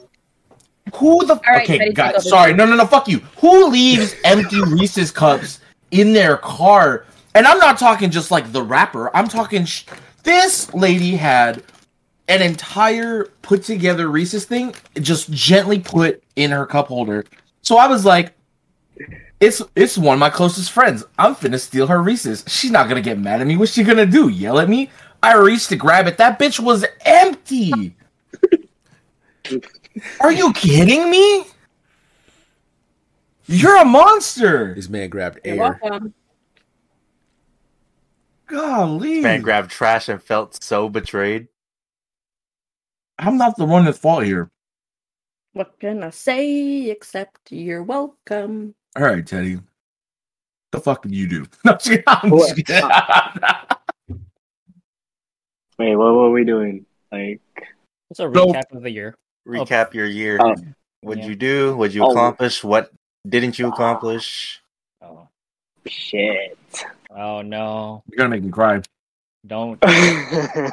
Who 0.95 1.25
the? 1.25 1.39
right, 1.47 1.69
okay, 1.69 1.91
guys. 1.91 2.27
Sorry, 2.27 2.53
no, 2.53 2.65
no, 2.65 2.75
no. 2.75 2.85
Fuck 2.85 3.07
you. 3.07 3.19
Who 3.37 3.67
leaves 3.69 4.15
empty 4.23 4.61
Reese's 4.61 5.11
cups 5.11 5.59
in 5.91 6.13
their 6.13 6.37
car? 6.37 7.05
And 7.35 7.45
I'm 7.45 7.59
not 7.59 7.77
talking 7.77 8.09
just 8.09 8.31
like 8.31 8.51
the 8.51 8.63
wrapper. 8.63 9.15
I'm 9.15 9.27
talking. 9.27 9.65
Sh- 9.65 9.85
this 10.23 10.73
lady 10.73 11.15
had 11.15 11.63
an 12.27 12.41
entire 12.41 13.25
put 13.41 13.63
together 13.63 14.07
Reese's 14.09 14.45
thing, 14.45 14.73
just 14.99 15.31
gently 15.31 15.79
put 15.79 16.23
in 16.35 16.51
her 16.51 16.65
cup 16.65 16.87
holder. 16.87 17.25
So 17.61 17.77
I 17.77 17.87
was 17.87 18.05
like, 18.05 18.33
"It's 19.39 19.61
it's 19.75 19.97
one 19.97 20.15
of 20.15 20.19
my 20.19 20.29
closest 20.29 20.71
friends. 20.71 21.03
I'm 21.19 21.35
finna 21.35 21.59
steal 21.59 21.87
her 21.87 22.01
Reese's. 22.01 22.43
She's 22.47 22.71
not 22.71 22.87
gonna 22.87 23.01
get 23.01 23.19
mad 23.19 23.41
at 23.41 23.47
me. 23.47 23.57
What's 23.57 23.73
she 23.73 23.83
gonna 23.83 24.05
do? 24.05 24.29
Yell 24.29 24.59
at 24.59 24.69
me?" 24.69 24.89
I 25.23 25.35
reached 25.35 25.69
to 25.69 25.75
grab 25.75 26.07
it. 26.07 26.17
That 26.17 26.39
bitch 26.39 26.59
was 26.59 26.85
empty. 27.05 27.95
Are 30.19 30.31
you 30.31 30.51
kidding 30.53 31.09
me? 31.11 31.45
You're 33.45 33.77
a 33.77 33.85
monster. 33.85 34.73
This 34.73 34.89
man 34.89 35.09
grabbed 35.09 35.39
You're 35.43 35.55
air. 35.55 35.79
welcome. 35.81 36.13
Golly. 38.47 39.21
Man 39.21 39.41
grabbed 39.41 39.71
trash 39.71 40.09
and 40.09 40.21
felt 40.21 40.61
so 40.63 40.89
betrayed. 40.89 41.47
I'm 43.19 43.37
not 43.37 43.55
the 43.57 43.65
one 43.65 43.87
at 43.87 43.95
fault 43.95 44.23
here. 44.23 44.49
What 45.53 45.79
can 45.79 46.03
I 46.03 46.09
say 46.09 46.89
except 46.89 47.51
you're 47.51 47.83
welcome? 47.83 48.73
All 48.95 49.03
right, 49.03 49.25
Teddy. 49.25 49.59
The 50.71 50.79
fuck 50.79 51.03
did 51.03 51.13
you 51.13 51.27
do? 51.27 51.45
No, 51.65 51.77
I'm 52.07 52.29
just 52.29 52.55
kidding. 52.55 52.89
I'm 55.81 55.87
just 55.87 55.89
kidding. 55.89 55.89
Wait, 55.89 55.95
what 55.95 56.13
were 56.13 56.31
we 56.31 56.43
doing? 56.45 56.85
Like, 57.11 57.41
It's 58.09 58.19
a 58.19 58.23
So- 58.23 58.29
recap 58.31 58.71
of 58.75 58.83
the 58.83 58.91
year. 58.91 59.15
Recap 59.47 59.93
your 59.93 60.05
year. 60.05 60.37
Oh. 60.41 60.55
What'd 61.01 61.23
Yeah. 61.23 61.29
you 61.29 61.35
do? 61.35 61.75
What'd 61.75 61.95
you 61.95 62.03
Oh. 62.05 62.11
accomplish? 62.11 62.63
What 62.63 62.91
didn't 63.27 63.57
you 63.57 63.67
accomplish? 63.69 64.61
Oh, 65.01 65.27
shit. 65.87 66.57
oh 67.15 67.41
no! 67.41 68.03
You're 68.09 68.17
gonna 68.17 68.29
make 68.29 68.43
me 68.43 68.51
cry. 68.51 68.81
Don't. 69.47 69.79
uh, 69.83 70.69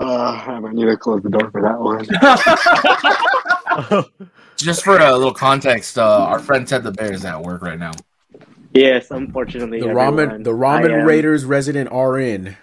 I 0.00 0.58
might 0.60 0.72
need 0.74 0.84
to 0.86 0.96
close 0.96 1.22
the 1.22 1.30
door 1.30 1.50
for 1.50 1.60
that 1.62 1.80
one. 1.80 2.06
Just 4.56 4.84
for 4.84 4.96
a 4.98 5.12
little 5.16 5.34
context, 5.34 5.98
uh, 5.98 6.24
our 6.26 6.38
friend 6.38 6.66
Ted 6.68 6.82
the 6.84 6.92
Bear 6.92 7.12
is 7.12 7.24
at 7.24 7.40
work 7.42 7.62
right 7.62 7.78
now. 7.78 7.92
Yes, 8.74 9.10
unfortunately. 9.10 9.80
The 9.80 9.88
everyone, 9.88 10.16
ramen, 10.16 10.44
the 10.44 10.52
I 10.52 10.54
ramen 10.82 11.04
Raiders 11.06 11.44
resident 11.44 11.90
RN. 11.92 12.56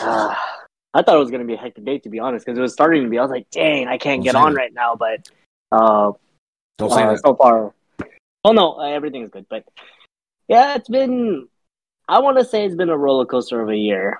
Ah, 0.00 0.58
I 0.94 1.02
thought 1.02 1.16
it 1.16 1.20
was 1.20 1.30
gonna 1.30 1.44
be 1.44 1.54
a 1.54 1.58
hectic 1.58 1.84
day 1.84 1.98
to 1.98 2.08
be 2.08 2.18
honest, 2.18 2.44
because 2.44 2.58
it 2.58 2.62
was 2.62 2.72
starting 2.72 3.04
to 3.04 3.08
be. 3.08 3.18
I 3.18 3.22
was 3.22 3.30
like, 3.30 3.50
dang, 3.50 3.86
I 3.88 3.98
can't 3.98 4.24
Don't 4.24 4.32
get 4.32 4.34
on 4.34 4.54
that. 4.54 4.58
right 4.58 4.72
now. 4.72 4.96
But 4.96 5.28
uh, 5.70 6.12
Don't 6.78 6.90
say 6.90 7.02
uh, 7.02 7.12
that. 7.12 7.20
so 7.20 7.34
far, 7.34 7.72
oh 8.44 8.52
no, 8.52 8.78
uh, 8.78 8.84
everything's 8.84 9.30
good. 9.30 9.46
But 9.48 9.64
yeah, 10.48 10.74
it's 10.74 10.88
been. 10.88 11.48
I 12.08 12.18
want 12.20 12.38
to 12.38 12.44
say 12.44 12.64
it's 12.64 12.74
been 12.74 12.90
a 12.90 12.98
roller 12.98 13.24
coaster 13.24 13.60
of 13.60 13.68
a 13.68 13.76
year. 13.76 14.18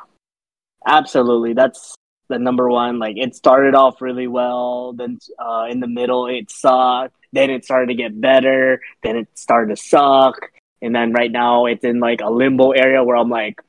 Absolutely, 0.86 1.54
that's 1.54 1.94
the 2.28 2.38
number 2.38 2.68
one. 2.70 2.98
Like 2.98 3.16
it 3.16 3.34
started 3.34 3.74
off 3.74 4.00
really 4.00 4.28
well, 4.28 4.92
then 4.92 5.18
uh, 5.38 5.66
in 5.68 5.80
the 5.80 5.88
middle 5.88 6.26
it 6.28 6.50
sucked. 6.50 7.14
Then 7.32 7.50
it 7.50 7.64
started 7.64 7.88
to 7.88 7.94
get 7.94 8.20
better. 8.20 8.80
Then 9.02 9.16
it 9.16 9.28
started 9.34 9.76
to 9.76 9.82
suck, 9.82 10.36
and 10.80 10.94
then 10.94 11.12
right 11.12 11.30
now 11.30 11.66
it's 11.66 11.84
in 11.84 12.00
like 12.00 12.20
a 12.22 12.30
limbo 12.30 12.70
area 12.70 13.02
where 13.04 13.16
I'm 13.16 13.28
like, 13.28 13.60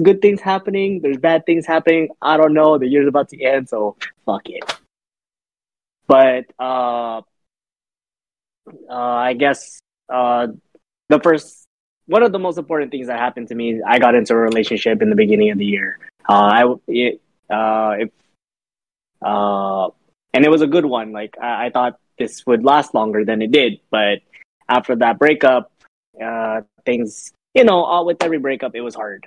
good 0.00 0.22
things 0.22 0.40
happening, 0.40 1.00
there's 1.02 1.18
bad 1.18 1.46
things 1.46 1.66
happening. 1.66 2.08
I 2.20 2.36
don't 2.36 2.54
know. 2.54 2.78
The 2.78 2.86
year's 2.86 3.08
about 3.08 3.28
to 3.30 3.42
end, 3.42 3.68
so 3.68 3.96
fuck 4.26 4.42
it. 4.46 4.62
But 6.06 6.44
uh, 6.58 7.22
uh, 8.88 8.92
I 8.92 9.34
guess 9.34 9.80
uh, 10.08 10.48
the 11.08 11.20
first 11.20 11.64
one 12.06 12.22
of 12.22 12.32
the 12.32 12.38
most 12.38 12.58
important 12.58 12.90
things 12.90 13.06
that 13.06 13.18
happened 13.18 13.48
to 13.48 13.54
me, 13.54 13.80
I 13.86 13.98
got 13.98 14.14
into 14.14 14.34
a 14.34 14.36
relationship 14.36 15.00
in 15.00 15.10
the 15.10 15.16
beginning 15.16 15.50
of 15.50 15.58
the 15.58 15.64
year. 15.64 15.98
Uh, 16.28 16.32
I 16.32 16.74
it, 16.88 17.20
uh, 17.50 17.94
if, 17.98 18.10
uh, 19.22 19.88
and 20.32 20.44
it 20.44 20.50
was 20.50 20.62
a 20.62 20.66
good 20.66 20.84
one. 20.84 21.12
Like 21.12 21.36
I, 21.40 21.66
I 21.66 21.70
thought 21.70 21.98
this 22.18 22.44
would 22.46 22.64
last 22.64 22.94
longer 22.94 23.24
than 23.24 23.42
it 23.42 23.50
did, 23.50 23.80
but 23.90 24.20
after 24.68 24.96
that 24.96 25.18
breakup, 25.18 25.72
uh, 26.22 26.62
things, 26.84 27.32
you 27.54 27.64
know, 27.64 28.02
with 28.04 28.22
every 28.22 28.38
breakup, 28.38 28.74
it 28.74 28.80
was 28.80 28.94
hard, 28.94 29.26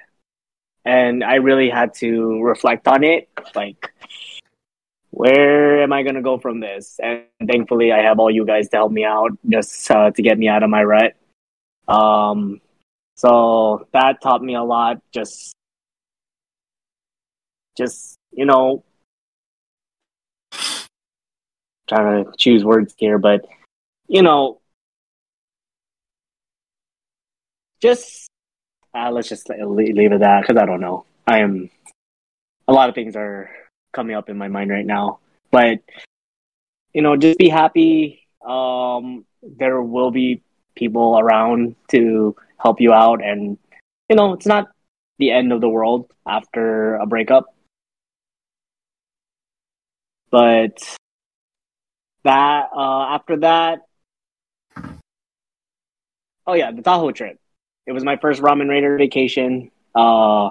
and 0.88 1.22
I 1.22 1.36
really 1.36 1.70
had 1.70 1.94
to 1.96 2.42
reflect 2.42 2.88
on 2.88 3.04
it. 3.04 3.28
Like, 3.54 3.94
where 5.12 5.84
am 5.84 5.92
I 5.92 6.02
gonna 6.04 6.22
go 6.22 6.38
from 6.38 6.62
this? 6.62 6.98
And 7.04 7.26
thankfully, 7.46 7.92
I 7.92 8.02
have 8.04 8.20
all 8.20 8.32
you 8.32 8.46
guys 8.46 8.70
to 8.70 8.78
help 8.78 8.94
me 8.94 9.04
out, 9.04 9.32
just 9.50 9.92
uh, 9.92 10.12
to 10.12 10.22
get 10.22 10.40
me 10.40 10.48
out 10.48 10.64
of 10.64 10.70
my 10.70 10.84
rut. 10.84 11.16
Um, 11.90 12.62
so 13.18 13.86
that 13.92 14.22
taught 14.22 14.42
me 14.42 14.56
a 14.56 14.64
lot. 14.64 15.02
Just, 15.12 15.54
just 17.78 18.16
you 18.32 18.46
know, 18.46 18.86
trying 21.90 22.24
to 22.24 22.32
choose 22.38 22.64
words 22.64 22.94
here, 22.98 23.18
but 23.18 23.46
you 24.08 24.22
know, 24.22 24.62
just 27.82 28.27
uh, 28.94 29.12
let's 29.12 29.30
just 29.30 29.50
leave 29.50 30.12
it 30.12 30.20
that 30.20 30.42
because 30.42 30.62
I 30.62 30.66
don't 30.66 30.82
know. 30.82 31.06
I 31.26 31.40
am 31.40 31.70
a 32.68 32.74
lot 32.74 32.90
of 32.90 32.96
things 32.96 33.16
are 33.16 33.50
coming 33.94 34.16
up 34.16 34.30
in 34.30 34.38
my 34.38 34.48
mind 34.48 34.70
right 34.70 34.86
now, 34.86 35.20
but 35.52 35.80
you 36.94 37.02
know, 37.02 37.16
just 37.16 37.38
be 37.38 37.50
happy. 37.50 38.28
Um, 38.46 39.26
there 39.44 39.82
will 39.82 40.12
be 40.12 40.42
people 40.76 41.20
around 41.20 41.76
to 41.90 42.36
help 42.58 42.82
you 42.82 42.94
out, 42.94 43.24
and 43.24 43.58
you 44.10 44.16
know, 44.16 44.34
it's 44.34 44.46
not 44.46 44.68
the 45.20 45.32
end 45.32 45.52
of 45.52 45.62
the 45.62 45.70
world 45.70 46.12
after 46.28 46.96
a 46.96 47.06
breakup. 47.06 47.46
But 50.30 50.78
that 52.24 52.70
uh, 52.76 53.16
after 53.16 53.38
that, 53.38 53.80
oh 56.46 56.54
yeah, 56.54 56.72
the 56.72 56.82
Tahoe 56.82 57.12
trip. 57.12 57.40
It 57.88 57.94
was 57.94 58.04
my 58.04 58.18
first 58.18 58.42
Ramen 58.42 58.70
Raider 58.70 58.98
vacation. 58.98 59.72
Uh, 59.96 60.50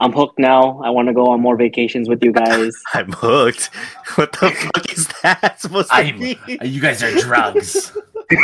I'm 0.00 0.12
hooked 0.12 0.38
now. 0.38 0.80
I 0.82 0.90
want 0.90 1.08
to 1.08 1.14
go 1.14 1.28
on 1.28 1.40
more 1.40 1.56
vacations 1.56 2.08
with 2.08 2.22
you 2.24 2.32
guys. 2.32 2.74
I'm 2.92 3.12
hooked. 3.12 3.70
What 4.16 4.32
the 4.32 4.50
fuck 4.50 4.92
is 4.92 5.06
that 5.22 5.60
supposed 5.60 5.88
to 5.88 5.94
I'm- 5.94 6.18
be? 6.18 6.36
You 6.64 6.80
guys 6.80 7.00
are 7.02 7.12
drugs. 7.20 7.96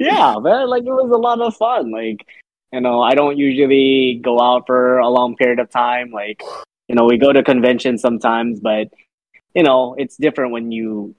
yeah, 0.00 0.36
man, 0.40 0.68
like 0.68 0.82
it 0.82 0.90
was 0.90 1.10
a 1.12 1.18
lot 1.18 1.40
of 1.42 1.54
fun. 1.56 1.90
Like, 1.90 2.26
you 2.72 2.80
know, 2.80 3.02
I 3.02 3.14
don't 3.14 3.36
usually 3.36 4.18
go 4.24 4.40
out 4.40 4.66
for 4.66 4.98
a 4.98 5.08
long 5.08 5.36
period 5.36 5.58
of 5.58 5.68
time. 5.70 6.10
Like, 6.10 6.42
you 6.88 6.94
know, 6.94 7.04
we 7.04 7.18
go 7.18 7.32
to 7.34 7.42
conventions 7.42 8.00
sometimes, 8.00 8.60
but 8.60 8.88
you 9.54 9.62
know, 9.62 9.94
it's 9.98 10.16
different 10.16 10.52
when 10.52 10.72
you 10.72 11.14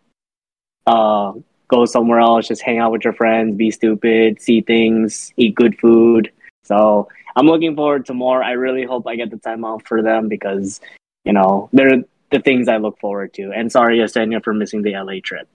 uh 0.87 1.33
go 1.71 1.85
somewhere 1.85 2.19
else, 2.19 2.47
just 2.47 2.61
hang 2.61 2.77
out 2.77 2.91
with 2.91 3.03
your 3.03 3.13
friends, 3.13 3.55
be 3.55 3.71
stupid, 3.71 4.41
see 4.41 4.61
things, 4.61 5.33
eat 5.37 5.55
good 5.55 5.79
food. 5.79 6.31
So 6.63 7.07
I'm 7.35 7.47
looking 7.47 7.75
forward 7.75 8.05
to 8.07 8.13
more. 8.13 8.43
I 8.43 8.51
really 8.51 8.83
hope 8.83 9.07
I 9.07 9.15
get 9.15 9.31
the 9.31 9.37
time 9.37 9.63
off 9.63 9.83
for 9.87 10.03
them 10.03 10.27
because, 10.27 10.81
you 11.23 11.33
know, 11.33 11.69
they're 11.71 12.03
the 12.29 12.39
things 12.39 12.67
I 12.67 12.77
look 12.77 12.99
forward 12.99 13.33
to. 13.35 13.51
And 13.51 13.71
sorry, 13.71 13.99
Yesenia, 13.99 14.43
for 14.43 14.53
missing 14.53 14.81
the 14.81 14.93
LA 14.93 15.19
trip. 15.23 15.47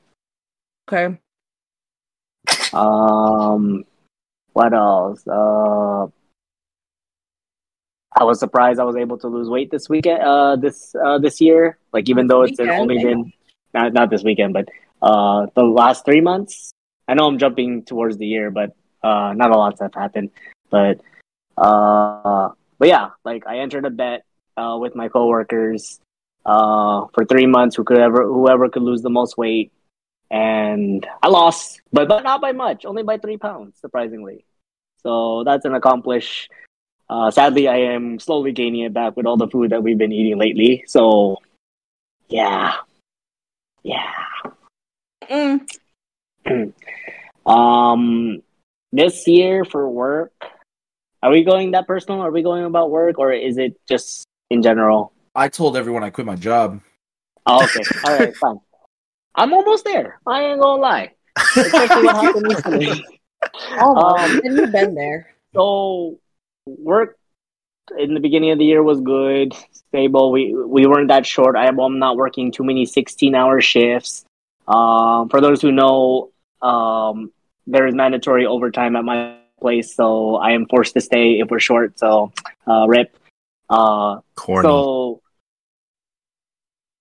Okay. 0.88 1.18
Um, 2.72 3.84
what 4.52 4.72
else? 4.72 5.26
Uh, 5.26 6.06
I 8.18 8.24
was 8.24 8.40
surprised 8.40 8.80
I 8.80 8.84
was 8.84 8.96
able 8.96 9.18
to 9.18 9.28
lose 9.28 9.48
weight 9.48 9.70
this 9.70 9.88
weekend. 9.88 10.22
Uh, 10.22 10.56
this 10.56 10.94
uh 10.94 11.18
this 11.18 11.40
year, 11.40 11.76
like 11.92 12.08
even 12.08 12.26
though 12.26 12.42
it's 12.42 12.58
Weekend? 12.58 12.80
only 12.80 13.02
been 13.02 13.32
not 13.74 13.92
not 13.92 14.08
this 14.08 14.22
weekend, 14.22 14.54
but 14.54 14.68
uh 15.06 15.46
the 15.54 15.62
last 15.80 16.04
three 16.04 16.20
months. 16.20 16.72
I 17.08 17.14
know 17.14 17.26
I'm 17.26 17.38
jumping 17.38 17.84
towards 17.84 18.16
the 18.18 18.26
year, 18.26 18.50
but 18.50 18.70
uh, 19.02 19.32
not 19.40 19.50
a 19.50 19.56
lot's 19.56 19.80
have 19.80 19.94
happened. 19.94 20.30
But 20.70 21.00
uh, 21.56 22.50
but 22.78 22.88
yeah, 22.88 23.10
like 23.24 23.46
I 23.46 23.58
entered 23.64 23.84
a 23.84 23.90
bet 23.90 24.24
uh 24.56 24.76
with 24.80 24.94
my 24.94 25.08
coworkers 25.08 26.00
uh 26.44 27.06
for 27.14 27.24
three 27.24 27.46
months. 27.46 27.76
Who 27.76 27.84
could 27.84 27.98
ever 27.98 28.22
whoever 28.26 28.68
could 28.68 28.82
lose 28.82 29.02
the 29.02 29.14
most 29.20 29.38
weight 29.38 29.72
and 30.30 31.06
I 31.22 31.28
lost, 31.28 31.80
but, 31.92 32.08
but 32.08 32.24
not 32.24 32.40
by 32.40 32.52
much, 32.52 32.84
only 32.84 33.02
by 33.02 33.18
three 33.18 33.36
pounds, 33.36 33.78
surprisingly. 33.80 34.44
So 35.02 35.44
that's 35.44 35.64
an 35.64 35.74
accomplish. 35.74 36.48
Uh, 37.08 37.30
sadly, 37.30 37.68
I 37.68 37.94
am 37.94 38.18
slowly 38.18 38.52
gaining 38.52 38.80
it 38.82 38.92
back 38.92 39.16
with 39.16 39.26
all 39.26 39.36
the 39.36 39.48
food 39.48 39.70
that 39.70 39.82
we've 39.82 39.98
been 39.98 40.12
eating 40.12 40.38
lately. 40.38 40.84
So, 40.88 41.36
yeah, 42.28 42.74
yeah. 43.84 44.12
Mm. 45.30 45.60
Um, 47.46 48.42
this 48.90 49.28
year 49.28 49.64
for 49.64 49.88
work, 49.88 50.32
are 51.22 51.30
we 51.30 51.44
going 51.44 51.70
that 51.70 51.86
personal? 51.86 52.22
Are 52.22 52.32
we 52.32 52.42
going 52.42 52.64
about 52.64 52.90
work, 52.90 53.20
or 53.20 53.32
is 53.32 53.56
it 53.56 53.80
just 53.88 54.26
in 54.50 54.62
general? 54.62 55.12
I 55.32 55.48
told 55.48 55.76
everyone 55.76 56.02
I 56.02 56.10
quit 56.10 56.26
my 56.26 56.34
job. 56.34 56.80
Oh, 57.46 57.64
okay, 57.64 57.82
all 58.04 58.18
right, 58.18 58.36
fine. 58.40 58.58
I'm 59.36 59.52
almost 59.52 59.84
there. 59.84 60.20
I 60.26 60.42
ain't 60.42 60.60
gonna 60.60 60.82
lie. 60.82 61.12
Especially 61.38 62.02
what 62.02 62.16
happened 62.16 62.46
recently. 62.48 63.04
Almost. 63.78 64.18
Um, 64.18 64.40
and 64.42 64.56
you've 64.56 64.72
been 64.72 64.94
there. 64.94 65.32
So 65.54 66.18
work 66.66 67.16
in 67.98 68.14
the 68.14 68.20
beginning 68.20 68.50
of 68.50 68.58
the 68.58 68.64
year 68.64 68.82
was 68.82 69.00
good, 69.00 69.54
stable. 69.72 70.32
We 70.32 70.54
we 70.54 70.86
weren't 70.86 71.08
that 71.08 71.26
short. 71.26 71.54
I 71.54 71.66
am 71.66 71.78
I'm 71.78 71.98
not 71.98 72.16
working 72.16 72.50
too 72.50 72.64
many 72.64 72.86
sixteen 72.86 73.34
hour 73.34 73.60
shifts. 73.60 74.25
Um, 74.68 75.28
for 75.28 75.40
those 75.40 75.62
who 75.62 75.72
know, 75.72 76.30
um, 76.62 77.32
there 77.66 77.86
is 77.86 77.94
mandatory 77.94 78.46
overtime 78.46 78.96
at 78.96 79.04
my 79.04 79.36
place, 79.60 79.94
so 79.94 80.36
I 80.36 80.52
am 80.52 80.66
forced 80.66 80.94
to 80.94 81.00
stay 81.00 81.40
if 81.40 81.50
we're 81.50 81.60
short. 81.60 81.98
So 81.98 82.32
uh, 82.66 82.86
rip. 82.88 83.16
Uh, 83.68 84.20
Corny. 84.36 84.62
so 84.62 85.22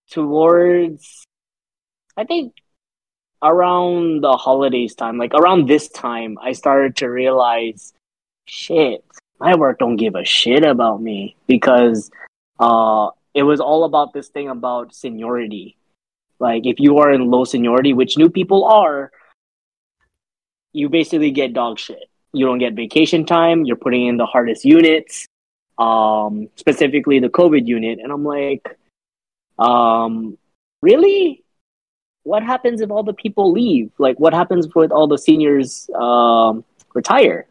towards 0.10 1.26
I 2.18 2.24
think 2.24 2.54
around 3.44 4.24
the 4.24 4.38
holidays 4.38 4.96
time, 4.96 5.18
like 5.18 5.34
around 5.34 5.68
this 5.68 5.90
time, 5.90 6.38
I 6.42 6.54
started 6.54 6.96
to 6.98 7.08
realize, 7.08 7.94
shit, 8.48 9.04
my 9.40 9.56
work 9.56 9.80
don't 9.80 9.98
give 9.98 10.16
a 10.16 10.24
shit 10.24 10.64
about 10.64 11.02
me 11.02 11.36
because 11.48 12.10
uh, 12.60 13.10
it 13.34 13.44
was 13.44 13.60
all 13.60 13.84
about 13.84 14.14
this 14.14 14.30
thing 14.30 14.50
about 14.50 14.96
seniority. 14.96 15.78
Like 16.40 16.66
if 16.66 16.80
you 16.80 16.98
are 16.98 17.12
in 17.12 17.30
low 17.30 17.46
seniority, 17.46 17.94
which 17.94 18.18
new 18.18 18.30
people 18.30 18.66
are, 18.66 19.12
you 20.74 20.90
basically 20.90 21.32
get 21.32 21.54
dog 21.54 21.80
shit. 21.80 22.10
You 22.34 22.46
don't 22.46 22.60
get 22.60 22.74
vacation 22.74 23.26
time. 23.26 23.64
You're 23.66 23.78
putting 23.78 24.08
in 24.08 24.18
the 24.18 24.26
hardest 24.26 24.66
units, 24.66 25.26
um, 25.78 26.50
specifically 26.58 27.20
the 27.20 27.30
COVID 27.30 27.66
unit, 27.66 28.00
and 28.00 28.12
I'm 28.12 28.26
like, 28.26 28.78
um, 29.58 30.38
really? 30.82 31.44
What 32.24 32.44
happens 32.44 32.82
if 32.82 32.90
all 32.90 33.04
the 33.04 33.14
people 33.14 33.52
leave? 33.52 33.92
Like, 34.00 34.20
what 34.20 34.34
happens 34.34 34.68
with 34.74 34.92
all 34.92 35.08
the 35.08 35.18
seniors 35.18 35.90
um, 35.96 36.66
retire? 36.94 37.46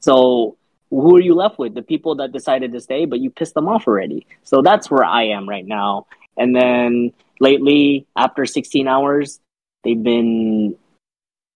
So, 0.00 0.56
who 0.90 1.16
are 1.16 1.20
you 1.20 1.34
left 1.34 1.58
with? 1.58 1.74
The 1.74 1.82
people 1.82 2.16
that 2.16 2.32
decided 2.32 2.72
to 2.72 2.80
stay, 2.80 3.06
but 3.06 3.20
you 3.20 3.30
pissed 3.30 3.54
them 3.54 3.68
off 3.68 3.86
already. 3.86 4.26
So 4.42 4.60
that's 4.60 4.90
where 4.90 5.04
I 5.04 5.24
am 5.24 5.48
right 5.48 5.66
now. 5.66 6.06
And 6.36 6.54
then 6.54 7.12
lately, 7.40 8.06
after 8.16 8.46
16 8.46 8.88
hours, 8.88 9.40
they've 9.84 10.02
been 10.02 10.76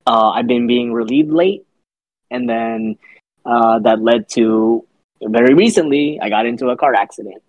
uh, 0.06 0.30
I've 0.30 0.46
been 0.46 0.66
being 0.66 0.92
relieved 0.92 1.32
late, 1.32 1.64
and 2.30 2.48
then 2.48 2.96
uh, 3.44 3.78
that 3.80 4.00
led 4.00 4.28
to 4.30 4.84
very 5.22 5.54
recently 5.54 6.18
I 6.20 6.28
got 6.28 6.46
into 6.46 6.68
a 6.68 6.76
car 6.76 6.94
accident. 6.94 7.42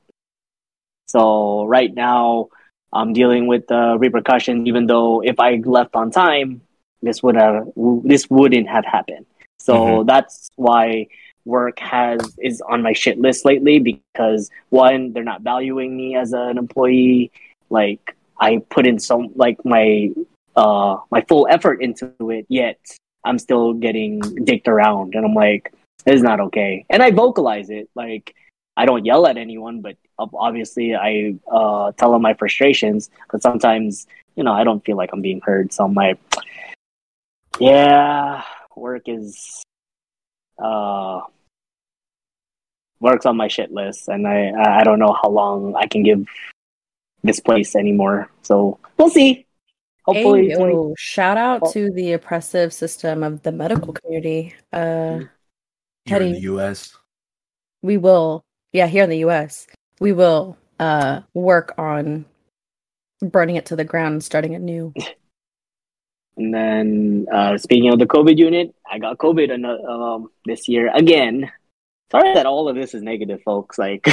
So 1.08 1.66
right 1.66 1.94
now 1.94 2.50
I'm 2.94 3.14
dealing 3.14 3.48
with 3.48 3.68
the 3.68 3.98
repercussions. 4.00 4.68
Even 4.68 4.88
though 4.88 5.22
if 5.22 5.40
I 5.40 5.62
left 5.64 5.96
on 5.96 6.12
time, 6.12 6.62
this 7.02 7.22
would 7.24 7.36
have 7.36 7.68
this 8.04 8.30
wouldn't 8.30 8.68
have 8.68 8.86
happened. 8.86 9.26
So 9.60 10.04
Mhm. 10.04 10.08
that's 10.08 10.50
why 10.56 11.08
work 11.48 11.80
has 11.80 12.20
is 12.40 12.62
on 12.62 12.84
my 12.84 12.94
shit 12.94 13.18
list 13.20 13.46
lately 13.46 13.80
because 13.80 14.52
one 14.70 15.14
they're 15.14 15.24
not 15.24 15.42
valuing 15.42 15.96
me 15.96 16.16
as 16.16 16.34
an 16.34 16.58
employee. 16.58 17.32
Like 17.70 18.16
I 18.40 18.60
put 18.70 18.86
in 18.86 19.00
so 19.00 19.32
like 19.36 19.64
my 19.66 20.12
uh 20.56 20.98
my 21.10 21.22
full 21.28 21.48
effort 21.50 21.82
into 21.82 22.12
it, 22.30 22.46
yet 22.50 22.80
I'm 23.24 23.40
still 23.40 23.74
getting 23.74 24.20
dicked 24.44 24.68
around, 24.68 25.16
and 25.16 25.26
I'm 25.26 25.34
like, 25.34 25.74
this 26.06 26.16
is 26.16 26.24
not 26.24 26.40
okay. 26.48 26.86
And 26.90 27.02
I 27.02 27.12
vocalize 27.12 27.70
it 27.70 27.90
like. 27.96 28.36
I 28.80 28.86
don't 28.86 29.06
yell 29.06 29.26
at 29.26 29.38
anyone, 29.38 29.82
but 29.82 29.98
obviously 30.20 30.94
I 30.94 31.34
uh, 31.52 31.94
tell 31.94 32.12
them 32.12 32.22
my 32.22 32.36
frustrations. 32.36 33.10
But 33.32 33.42
sometimes, 33.42 34.06
you 34.36 34.44
know, 34.44 34.54
I 34.54 34.64
don't 34.64 34.86
feel 34.86 34.96
like 34.96 35.10
I'm 35.14 35.24
being 35.24 35.42
heard. 35.42 35.74
So 35.74 35.84
I'm 35.84 35.96
like, 35.96 36.20
yeah, 37.60 38.44
work 38.76 39.10
is 39.10 39.64
uh, 40.62 41.22
works 43.00 43.26
on 43.26 43.38
my 43.38 43.48
shit 43.48 43.72
list, 43.72 44.08
and 44.08 44.28
I 44.28 44.52
I 44.80 44.84
don't 44.84 45.00
know 45.00 45.16
how 45.22 45.30
long 45.30 45.76
I 45.76 45.88
can 45.88 46.04
give 46.04 46.26
this 47.24 47.40
place 47.40 47.76
anymore. 47.76 48.30
So 48.44 48.80
we'll 48.98 49.10
see. 49.10 49.46
Hopefully, 50.06 50.50
Hey, 50.50 50.56
20 50.56 50.74
yo, 50.74 50.94
shout 50.98 51.38
out 51.38 51.60
Oh. 51.64 51.72
to 51.74 51.92
the 51.92 52.14
oppressive 52.14 52.72
system 52.74 53.24
of 53.24 53.44
the 53.44 53.52
medical 53.52 53.92
community. 53.92 54.54
Uh, 54.72 55.20
Here 56.06 56.22
in 56.22 56.32
the 56.32 56.40
U.S. 56.56 56.96
we 57.82 57.98
will, 57.98 58.46
yeah, 58.72 58.88
here 58.88 59.04
in 59.04 59.10
the 59.10 59.20
U.S., 59.28 59.68
we 60.00 60.14
will 60.14 60.56
uh 60.80 61.22
work 61.34 61.74
on 61.78 62.24
burning 63.20 63.58
it 63.58 63.66
to 63.66 63.76
the 63.76 63.84
ground 63.84 64.14
and 64.14 64.24
starting 64.24 64.56
anew. 64.56 64.94
And 66.38 66.54
then, 66.54 67.26
uh, 67.34 67.58
speaking 67.58 67.92
of 67.92 67.98
the 67.98 68.06
COVID 68.06 68.38
unit, 68.38 68.76
I 68.86 69.00
got 69.00 69.18
COVID 69.18 69.52
an- 69.52 69.66
um, 69.66 70.30
this 70.46 70.68
year 70.68 70.92
again. 70.94 71.50
Sorry 72.12 72.34
that 72.34 72.46
all 72.46 72.70
of 72.70 72.76
this 72.76 72.94
is 72.94 73.02
negative, 73.02 73.42
folks. 73.44 73.78
Like, 73.78 74.08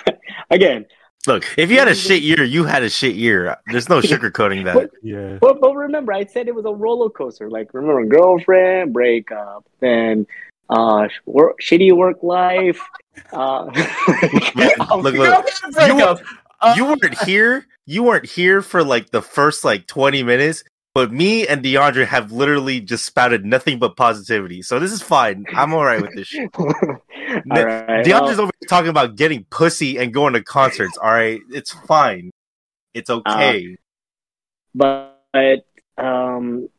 again, 0.50 0.86
Look, 1.26 1.44
if 1.58 1.70
you 1.70 1.78
had 1.78 1.88
a 1.88 1.94
shit 1.94 2.22
year, 2.22 2.44
you 2.44 2.64
had 2.64 2.82
a 2.84 2.90
shit 2.90 3.16
year. 3.16 3.56
There's 3.66 3.88
no 3.88 4.00
sugarcoating 4.00 4.64
that. 4.64 4.90
Yeah. 5.02 5.38
but, 5.40 5.60
but 5.60 5.74
remember, 5.74 6.12
I 6.12 6.24
said 6.24 6.46
it 6.46 6.54
was 6.54 6.64
a 6.64 6.70
roller 6.70 7.10
coaster. 7.10 7.50
Like, 7.50 7.74
remember, 7.74 8.04
girlfriend 8.06 8.92
breakup, 8.92 9.66
then 9.80 10.26
uh, 10.70 11.08
sh- 11.08 11.20
work, 11.26 11.56
shitty 11.60 11.96
work 11.96 12.22
life. 12.22 12.80
Uh, 13.32 13.66
Man, 14.54 14.70
look, 15.00 15.14
look. 15.14 15.46
You, 15.76 16.16
you 16.76 16.84
weren't 16.84 17.18
here. 17.24 17.66
You 17.86 18.02
weren't 18.04 18.26
here 18.26 18.62
for 18.62 18.84
like 18.84 19.10
the 19.10 19.22
first 19.22 19.64
like 19.64 19.86
20 19.86 20.22
minutes, 20.22 20.64
but 20.96 21.12
me 21.12 21.46
and 21.46 21.62
DeAndre 21.62 22.06
have 22.06 22.32
literally 22.32 22.80
just 22.80 23.04
spouted 23.04 23.44
nothing 23.44 23.78
but 23.78 23.98
positivity. 23.98 24.62
So 24.62 24.78
this 24.78 24.92
is 24.92 25.02
fine. 25.02 25.44
I'm 25.54 25.74
all 25.74 25.84
right 25.84 26.00
with 26.00 26.14
this 26.14 26.28
shit. 26.28 26.48
all 26.58 26.64
right, 26.66 28.02
DeAndre's 28.02 28.08
well, 28.08 28.40
over 28.40 28.52
here 28.58 28.66
talking 28.66 28.88
about 28.88 29.14
getting 29.14 29.44
pussy 29.50 29.98
and 29.98 30.10
going 30.10 30.32
to 30.32 30.42
concerts. 30.42 30.96
All 30.96 31.10
right, 31.10 31.38
it's 31.50 31.70
fine. 31.70 32.30
It's 32.94 33.10
okay. 33.10 33.76
but 34.74 35.66
um, 35.98 36.70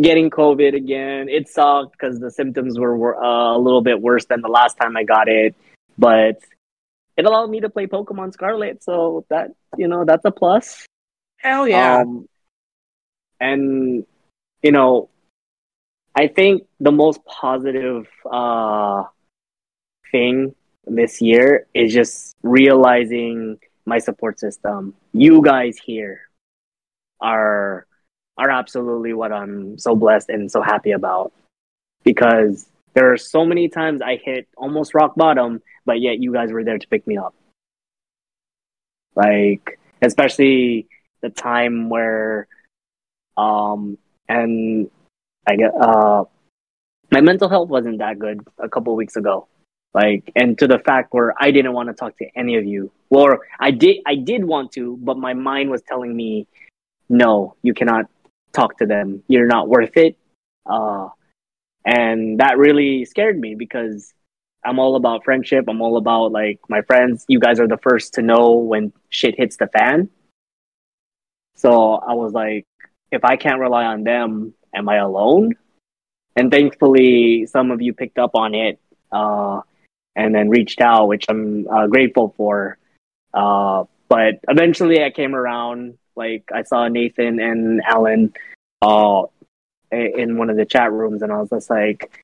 getting 0.00 0.30
COVID 0.30 0.74
again, 0.74 1.28
it 1.28 1.46
sucked 1.46 1.92
because 1.92 2.20
the 2.20 2.30
symptoms 2.30 2.78
were, 2.78 2.96
were 2.96 3.22
uh, 3.22 3.54
a 3.54 3.58
little 3.58 3.82
bit 3.82 4.00
worse 4.00 4.24
than 4.24 4.40
the 4.40 4.48
last 4.48 4.78
time 4.78 4.96
I 4.96 5.04
got 5.04 5.28
it. 5.28 5.54
But 5.98 6.38
it 7.18 7.26
allowed 7.26 7.50
me 7.50 7.60
to 7.60 7.68
play 7.68 7.86
Pokemon 7.86 8.32
Scarlet, 8.32 8.82
so 8.82 9.26
that 9.28 9.50
you 9.76 9.88
know 9.88 10.06
that's 10.06 10.24
a 10.24 10.30
plus. 10.30 10.86
Hell 11.36 11.68
Um, 12.00 12.28
and 13.42 14.06
you 14.62 14.72
know, 14.72 15.10
I 16.14 16.28
think 16.28 16.62
the 16.80 16.92
most 16.92 17.24
positive 17.24 18.06
uh, 18.30 19.04
thing 20.12 20.54
this 20.86 21.20
year 21.20 21.66
is 21.74 21.92
just 21.92 22.36
realizing 22.42 23.58
my 23.84 23.98
support 23.98 24.38
system. 24.38 24.94
You 25.12 25.42
guys 25.42 25.76
here 25.76 26.28
are 27.20 27.86
are 28.38 28.50
absolutely 28.50 29.12
what 29.12 29.32
I'm 29.32 29.78
so 29.78 29.94
blessed 29.94 30.30
and 30.30 30.50
so 30.50 30.62
happy 30.62 30.92
about 30.92 31.32
because 32.04 32.66
there 32.94 33.12
are 33.12 33.16
so 33.18 33.44
many 33.44 33.68
times 33.68 34.00
I 34.00 34.16
hit 34.16 34.48
almost 34.56 34.94
rock 34.94 35.14
bottom, 35.16 35.62
but 35.84 36.00
yet 36.00 36.22
you 36.22 36.32
guys 36.32 36.52
were 36.52 36.64
there 36.64 36.78
to 36.78 36.88
pick 36.88 37.06
me 37.06 37.16
up. 37.16 37.34
Like, 39.14 39.78
especially 40.00 40.88
the 41.20 41.30
time 41.30 41.88
where, 41.90 42.48
um, 43.36 43.98
and 44.28 44.90
I 45.48 45.56
get, 45.56 45.72
uh, 45.74 46.24
my 47.10 47.20
mental 47.20 47.48
health 47.48 47.68
wasn't 47.68 47.98
that 47.98 48.18
good 48.18 48.40
a 48.58 48.68
couple 48.68 48.94
weeks 48.96 49.16
ago. 49.16 49.48
Like, 49.94 50.32
and 50.34 50.58
to 50.58 50.66
the 50.66 50.78
fact 50.78 51.12
where 51.12 51.34
I 51.38 51.50
didn't 51.50 51.74
want 51.74 51.90
to 51.90 51.94
talk 51.94 52.16
to 52.18 52.26
any 52.34 52.56
of 52.56 52.64
you. 52.64 52.90
Well, 53.10 53.38
I 53.60 53.70
did, 53.70 53.98
I 54.06 54.14
did 54.14 54.44
want 54.44 54.72
to, 54.72 54.96
but 55.02 55.18
my 55.18 55.34
mind 55.34 55.70
was 55.70 55.82
telling 55.82 56.16
me, 56.16 56.46
no, 57.10 57.56
you 57.62 57.74
cannot 57.74 58.06
talk 58.52 58.78
to 58.78 58.86
them. 58.86 59.22
You're 59.28 59.46
not 59.46 59.68
worth 59.68 59.96
it. 59.96 60.16
Uh, 60.64 61.08
and 61.84 62.40
that 62.40 62.56
really 62.56 63.04
scared 63.04 63.38
me 63.38 63.54
because 63.54 64.14
I'm 64.64 64.78
all 64.78 64.96
about 64.96 65.24
friendship. 65.24 65.66
I'm 65.68 65.82
all 65.82 65.96
about 65.96 66.32
like 66.32 66.60
my 66.68 66.82
friends. 66.82 67.24
You 67.28 67.40
guys 67.40 67.58
are 67.60 67.68
the 67.68 67.78
first 67.78 68.14
to 68.14 68.22
know 68.22 68.52
when 68.52 68.92
shit 69.10 69.34
hits 69.36 69.56
the 69.56 69.66
fan. 69.66 70.08
So 71.56 71.94
I 71.94 72.14
was 72.14 72.32
like, 72.32 72.64
if 73.12 73.24
I 73.24 73.36
can't 73.36 73.60
rely 73.60 73.84
on 73.84 74.04
them, 74.04 74.54
am 74.74 74.88
I 74.88 74.96
alone? 74.96 75.54
And 76.34 76.50
thankfully, 76.50 77.46
some 77.46 77.70
of 77.70 77.82
you 77.82 77.92
picked 77.92 78.18
up 78.18 78.34
on 78.34 78.54
it 78.54 78.80
uh, 79.12 79.60
and 80.16 80.34
then 80.34 80.48
reached 80.48 80.80
out, 80.80 81.08
which 81.08 81.26
I'm 81.28 81.68
uh, 81.68 81.86
grateful 81.86 82.34
for. 82.36 82.78
Uh, 83.34 83.84
but 84.08 84.40
eventually, 84.48 85.04
I 85.04 85.10
came 85.10 85.34
around. 85.34 85.98
Like 86.16 86.44
I 86.52 86.62
saw 86.62 86.88
Nathan 86.88 87.40
and 87.40 87.82
Alan 87.82 88.34
uh, 88.80 89.24
in 89.90 90.36
one 90.38 90.50
of 90.50 90.56
the 90.56 90.64
chat 90.64 90.92
rooms, 90.92 91.22
and 91.22 91.30
I 91.30 91.38
was 91.38 91.50
just 91.50 91.70
like, 91.70 92.22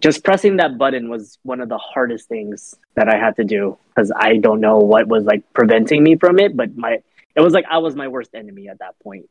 just 0.00 0.24
pressing 0.24 0.56
that 0.56 0.76
button 0.76 1.08
was 1.08 1.38
one 1.42 1.60
of 1.60 1.68
the 1.68 1.78
hardest 1.78 2.28
things 2.28 2.74
that 2.94 3.08
I 3.08 3.16
had 3.16 3.36
to 3.36 3.44
do 3.44 3.78
because 3.88 4.12
I 4.14 4.36
don't 4.36 4.60
know 4.60 4.78
what 4.78 5.08
was 5.08 5.24
like 5.24 5.42
preventing 5.54 6.02
me 6.02 6.16
from 6.16 6.38
it, 6.38 6.56
but 6.56 6.76
my 6.76 6.98
it 7.34 7.40
was 7.40 7.52
like 7.52 7.64
I 7.70 7.78
was 7.78 7.94
my 7.94 8.08
worst 8.08 8.34
enemy 8.34 8.68
at 8.68 8.80
that 8.80 8.98
point. 9.00 9.28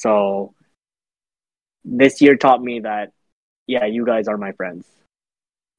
So 0.00 0.54
this 1.84 2.22
year 2.22 2.34
taught 2.34 2.62
me 2.62 2.80
that 2.80 3.12
yeah, 3.66 3.84
you 3.84 4.06
guys 4.06 4.28
are 4.28 4.38
my 4.38 4.52
friends 4.52 4.86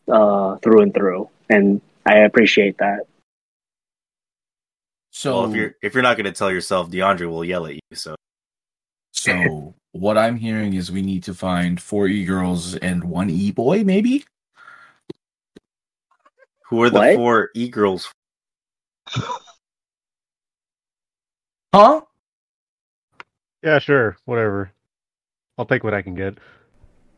uh, 0.07 0.57
through 0.57 0.83
and 0.83 0.93
through, 0.93 1.27
and 1.49 1.81
I 2.05 2.19
appreciate 2.19 2.77
that. 2.77 3.07
So 5.09 5.41
well, 5.41 5.49
if 5.49 5.55
you're 5.55 5.75
if 5.81 5.93
you're 5.95 6.03
not 6.03 6.17
going 6.17 6.25
to 6.25 6.31
tell 6.31 6.51
yourself, 6.51 6.91
DeAndre 6.91 7.27
will 7.31 7.43
yell 7.43 7.65
at 7.65 7.73
you. 7.73 7.79
So 7.93 8.15
So 9.11 9.73
what 9.93 10.19
I'm 10.19 10.37
hearing 10.37 10.73
is 10.75 10.91
we 10.91 11.01
need 11.01 11.23
to 11.23 11.33
find 11.33 11.81
four 11.81 12.07
e 12.07 12.23
girls 12.23 12.75
and 12.75 13.03
one 13.03 13.31
e 13.31 13.49
boy, 13.51 13.83
maybe. 13.83 14.23
who 16.69 16.83
are 16.83 16.91
the 16.91 16.99
What? 16.99 17.15
four 17.15 17.49
e 17.55 17.69
girls? 17.69 18.11
Huh? 21.73 22.01
Yeah, 23.63 23.79
sure, 23.79 24.17
whatever. 24.25 24.71
I'll 25.57 25.65
take 25.65 25.83
what 25.83 25.93
I 25.93 26.01
can 26.01 26.15
get. 26.15 26.37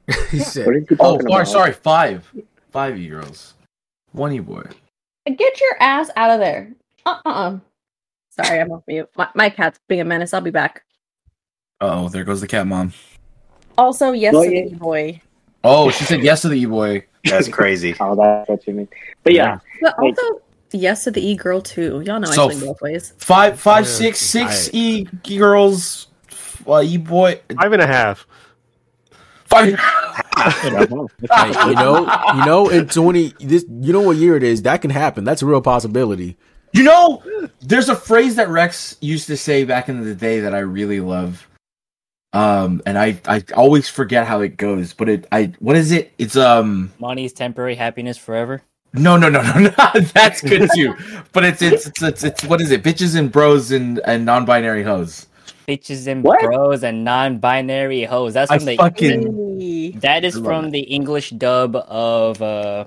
he 0.29 0.39
said, 0.39 0.67
Oh, 0.99 1.19
far, 1.27 1.45
sorry, 1.45 1.71
five, 1.71 2.29
five 2.71 2.97
e 2.99 3.07
girls, 3.07 3.53
one 4.11 4.33
e 4.33 4.39
boy. 4.39 4.63
Get 5.25 5.61
your 5.61 5.81
ass 5.81 6.09
out 6.17 6.31
of 6.31 6.39
there. 6.39 6.73
Uh 7.05 7.19
uh 7.25 7.29
uh. 7.29 7.59
Sorry, 8.29 8.59
I'm 8.59 8.71
off 8.71 8.83
mute. 8.87 9.09
My, 9.15 9.29
my 9.35 9.49
cat's 9.49 9.79
being 9.87 10.01
a 10.01 10.05
menace. 10.05 10.33
I'll 10.33 10.41
be 10.41 10.49
back. 10.51 10.83
Oh, 11.79 12.09
there 12.09 12.23
goes 12.23 12.41
the 12.41 12.47
cat 12.47 12.65
mom. 12.67 12.93
Also, 13.77 14.11
yes 14.11 14.33
Well, 14.33 14.43
to 14.43 14.53
yeah. 14.53 14.63
the 14.65 14.71
e 14.71 14.75
boy. 14.75 15.21
Oh, 15.63 15.89
she 15.91 16.03
said 16.03 16.21
yes 16.23 16.41
to 16.41 16.49
the 16.49 16.59
e 16.59 16.65
boy. 16.65 17.05
That's 17.23 17.47
crazy. 17.47 17.95
Oh, 18.01 18.15
that's 18.15 18.49
what 18.49 18.67
you 18.67 18.73
mean. 18.73 18.87
But 19.23 19.33
yeah, 19.33 19.59
But 19.81 19.95
Wait. 19.99 20.17
also, 20.19 20.41
yes 20.73 21.05
to 21.05 21.11
the 21.11 21.25
e 21.25 21.35
girl 21.37 21.61
too. 21.61 22.01
Y'all 22.05 22.19
know 22.19 22.27
I 22.29 22.35
So- 22.35 22.49
swing 22.49 22.65
both 22.65 22.81
ways. 22.81 23.13
Five, 23.17 23.59
five, 23.59 23.85
Yeah, 23.85 23.91
six, 23.91 24.19
six 24.19 24.67
I- 24.67 24.71
e 24.73 25.03
girls, 25.37 26.07
uh, 26.67 26.81
e 26.81 26.97
boy. 26.97 27.39
Five 27.55 27.73
and 27.73 27.81
a 27.81 27.87
half. 27.87 28.27
Five. 29.45 29.65
hey, 29.65 31.69
you 31.69 31.75
know, 31.75 31.99
you 32.35 32.45
know, 32.45 32.69
in 32.69 32.87
twenty, 32.87 33.33
this, 33.39 33.65
you 33.69 33.93
know 33.93 34.01
what 34.01 34.17
year 34.17 34.35
it 34.35 34.43
is? 34.43 34.63
That 34.63 34.81
can 34.81 34.89
happen. 34.89 35.23
That's 35.23 35.41
a 35.41 35.45
real 35.45 35.61
possibility. 35.61 36.37
You 36.73 36.83
know, 36.83 37.23
there's 37.61 37.87
a 37.87 37.95
phrase 37.95 38.35
that 38.37 38.49
Rex 38.49 38.97
used 38.99 39.27
to 39.27 39.37
say 39.37 39.63
back 39.63 39.89
in 39.89 40.03
the 40.03 40.15
day 40.15 40.39
that 40.39 40.55
I 40.55 40.59
really 40.59 40.99
love. 40.99 41.47
Um, 42.33 42.81
and 42.87 42.97
I 42.97 43.21
I 43.27 43.43
always 43.55 43.87
forget 43.87 44.25
how 44.25 44.41
it 44.41 44.57
goes, 44.57 44.91
but 44.91 45.07
it 45.07 45.27
I 45.31 45.53
what 45.59 45.75
is 45.75 45.91
it? 45.91 46.13
It's 46.17 46.35
um 46.35 46.91
Money's 46.97 47.31
temporary, 47.31 47.75
happiness 47.75 48.17
forever. 48.17 48.63
no 48.93 49.17
no 49.17 49.29
no 49.29 49.43
no 49.43 49.59
no 49.59 49.69
that's 50.13 50.41
good 50.41 50.67
too, 50.75 50.95
but 51.31 51.45
it's 51.45 51.61
it's 51.61 51.85
it's 51.85 52.01
it's, 52.01 52.23
it's 52.23 52.43
what 52.45 52.59
is 52.59 52.71
it? 52.71 52.81
Bitches 52.81 53.15
and 53.15 53.31
bros 53.31 53.71
and 53.71 53.99
and 54.05 54.25
non-binary 54.25 54.81
hoes. 54.81 55.27
Bitches 55.67 56.07
and 56.07 56.23
What? 56.23 56.41
bros 56.41 56.83
and 56.83 57.03
non-binary 57.03 58.03
hoes. 58.03 58.33
That's 58.33 58.51
I 58.51 58.57
from 58.57 58.65
the 58.65 58.77
fucking 58.77 59.99
that 59.99 60.23
is 60.25 60.37
from 60.37 60.65
it. 60.65 60.71
the 60.71 60.81
English 60.81 61.29
dub 61.31 61.75
of 61.75 62.41
uh 62.41 62.85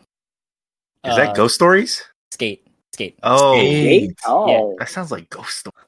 Is 1.04 1.12
uh, 1.12 1.16
that 1.16 1.36
Ghost 1.36 1.54
Stories? 1.54 2.02
skate 2.32 2.66
skate. 2.92 3.18
Oh, 3.22 3.54
Hey. 3.58 4.10
oh, 4.26 4.76
that 4.78 4.88
sounds 4.88 5.10
like 5.10 5.28
Ghost 5.30 5.58
Stories. 5.58 5.82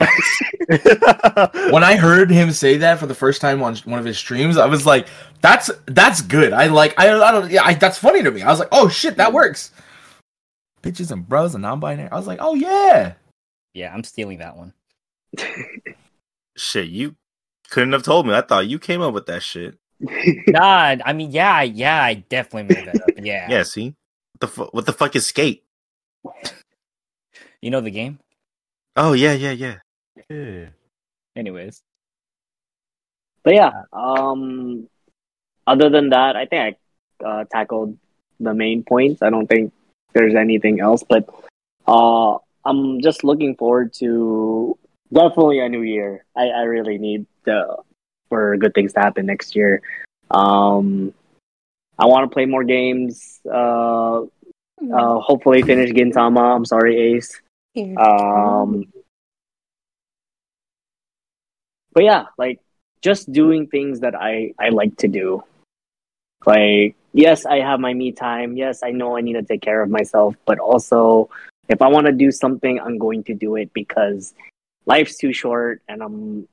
when 1.70 1.84
I 1.84 1.96
heard 1.96 2.30
him 2.30 2.52
say 2.52 2.78
that 2.78 2.98
for 2.98 3.06
the 3.06 3.14
first 3.14 3.40
time 3.42 3.62
on 3.62 3.76
one 3.84 3.98
of 3.98 4.04
his 4.06 4.16
streams, 4.18 4.56
I 4.56 4.64
was 4.66 4.86
like, 4.86 5.06
"That's 5.42 5.70
that's 5.86 6.22
good." 6.22 6.54
I 6.54 6.68
like 6.68 6.98
I, 6.98 7.12
I 7.12 7.30
don't 7.32 7.50
yeah, 7.50 7.62
I, 7.64 7.74
that's 7.74 7.98
funny 7.98 8.22
to 8.22 8.30
me. 8.30 8.40
I 8.42 8.48
was 8.48 8.58
like, 8.58 8.70
"Oh 8.72 8.88
shit, 8.88 9.16
that 9.18 9.32
works." 9.34 9.72
Bitches 10.82 11.10
and 11.10 11.28
bros 11.28 11.54
and 11.54 11.60
non-binary. 11.62 12.08
I 12.10 12.16
was 12.16 12.26
like, 12.26 12.38
"Oh 12.40 12.54
yeah." 12.54 13.12
Yeah, 13.74 13.92
I'm 13.92 14.02
stealing 14.04 14.38
that 14.38 14.56
one. 14.56 14.72
Shit, 16.60 16.88
you 16.88 17.16
couldn't 17.70 17.94
have 17.94 18.02
told 18.02 18.26
me. 18.26 18.34
I 18.34 18.42
thought 18.42 18.66
you 18.66 18.78
came 18.78 19.00
up 19.00 19.14
with 19.14 19.26
that 19.26 19.42
shit. 19.42 19.78
nah, 20.00 20.96
I 21.04 21.12
mean, 21.14 21.30
yeah, 21.30 21.62
yeah, 21.62 22.02
I 22.02 22.14
definitely 22.14 22.74
made 22.74 22.84
that 22.84 23.00
up. 23.00 23.10
Yeah, 23.16 23.50
Yeah, 23.50 23.62
see? 23.62 23.94
What 24.32 24.40
the, 24.40 24.48
fu- 24.48 24.70
what 24.72 24.86
the 24.86 24.92
fuck 24.92 25.16
is 25.16 25.26
skate? 25.26 25.64
you 27.62 27.70
know 27.70 27.80
the 27.80 27.90
game. 27.90 28.18
Oh, 28.94 29.14
yeah, 29.14 29.32
yeah, 29.32 29.52
yeah. 29.52 29.76
Yeah. 30.28 30.66
Anyways, 31.34 31.82
but 33.42 33.54
yeah. 33.54 33.84
Um, 33.92 34.88
other 35.66 35.88
than 35.88 36.10
that, 36.10 36.36
I 36.36 36.44
think 36.44 36.76
I 37.22 37.26
uh, 37.26 37.44
tackled 37.44 37.96
the 38.38 38.52
main 38.52 38.82
points. 38.82 39.22
I 39.22 39.30
don't 39.30 39.46
think 39.46 39.72
there's 40.12 40.34
anything 40.34 40.80
else, 40.80 41.02
but 41.08 41.28
uh, 41.86 42.36
I'm 42.64 43.00
just 43.00 43.24
looking 43.24 43.56
forward 43.56 43.94
to 43.94 44.76
definitely 45.12 45.60
a 45.60 45.68
new 45.68 45.82
year. 45.82 46.24
I, 46.36 46.48
I 46.48 46.62
really 46.62 46.98
need 46.98 47.26
the, 47.44 47.76
for 48.28 48.56
good 48.56 48.74
things 48.74 48.92
to 48.94 49.00
happen 49.00 49.26
next 49.26 49.56
year. 49.56 49.82
Um, 50.30 51.12
I 51.98 52.06
want 52.06 52.30
to 52.30 52.34
play 52.34 52.46
more 52.46 52.64
games. 52.64 53.40
Uh, 53.44 54.22
uh, 54.22 55.18
hopefully 55.20 55.62
finish 55.62 55.90
Gintama. 55.90 56.56
I'm 56.56 56.64
sorry, 56.64 57.14
Ace. 57.14 57.40
Um, 57.76 58.92
but 61.92 62.04
yeah, 62.04 62.26
like 62.38 62.60
just 63.02 63.30
doing 63.30 63.66
things 63.66 64.00
that 64.00 64.14
I 64.14 64.54
I 64.58 64.70
like 64.70 64.96
to 64.98 65.08
do. 65.08 65.44
Like 66.46 66.96
yes, 67.12 67.44
I 67.44 67.60
have 67.60 67.80
my 67.80 67.92
me 67.92 68.12
time. 68.12 68.56
Yes, 68.56 68.82
I 68.82 68.90
know 68.92 69.16
I 69.16 69.20
need 69.20 69.34
to 69.34 69.42
take 69.42 69.60
care 69.60 69.82
of 69.82 69.90
myself, 69.90 70.34
but 70.46 70.58
also 70.58 71.28
if 71.68 71.82
I 71.82 71.88
want 71.88 72.06
to 72.06 72.12
do 72.12 72.30
something, 72.30 72.80
I'm 72.80 72.98
going 72.98 73.24
to 73.24 73.34
do 73.34 73.56
it 73.56 73.72
because 73.72 74.34
life's 74.90 75.16
too 75.16 75.32
short, 75.32 75.82
and 75.88 76.02
I'm 76.02 76.48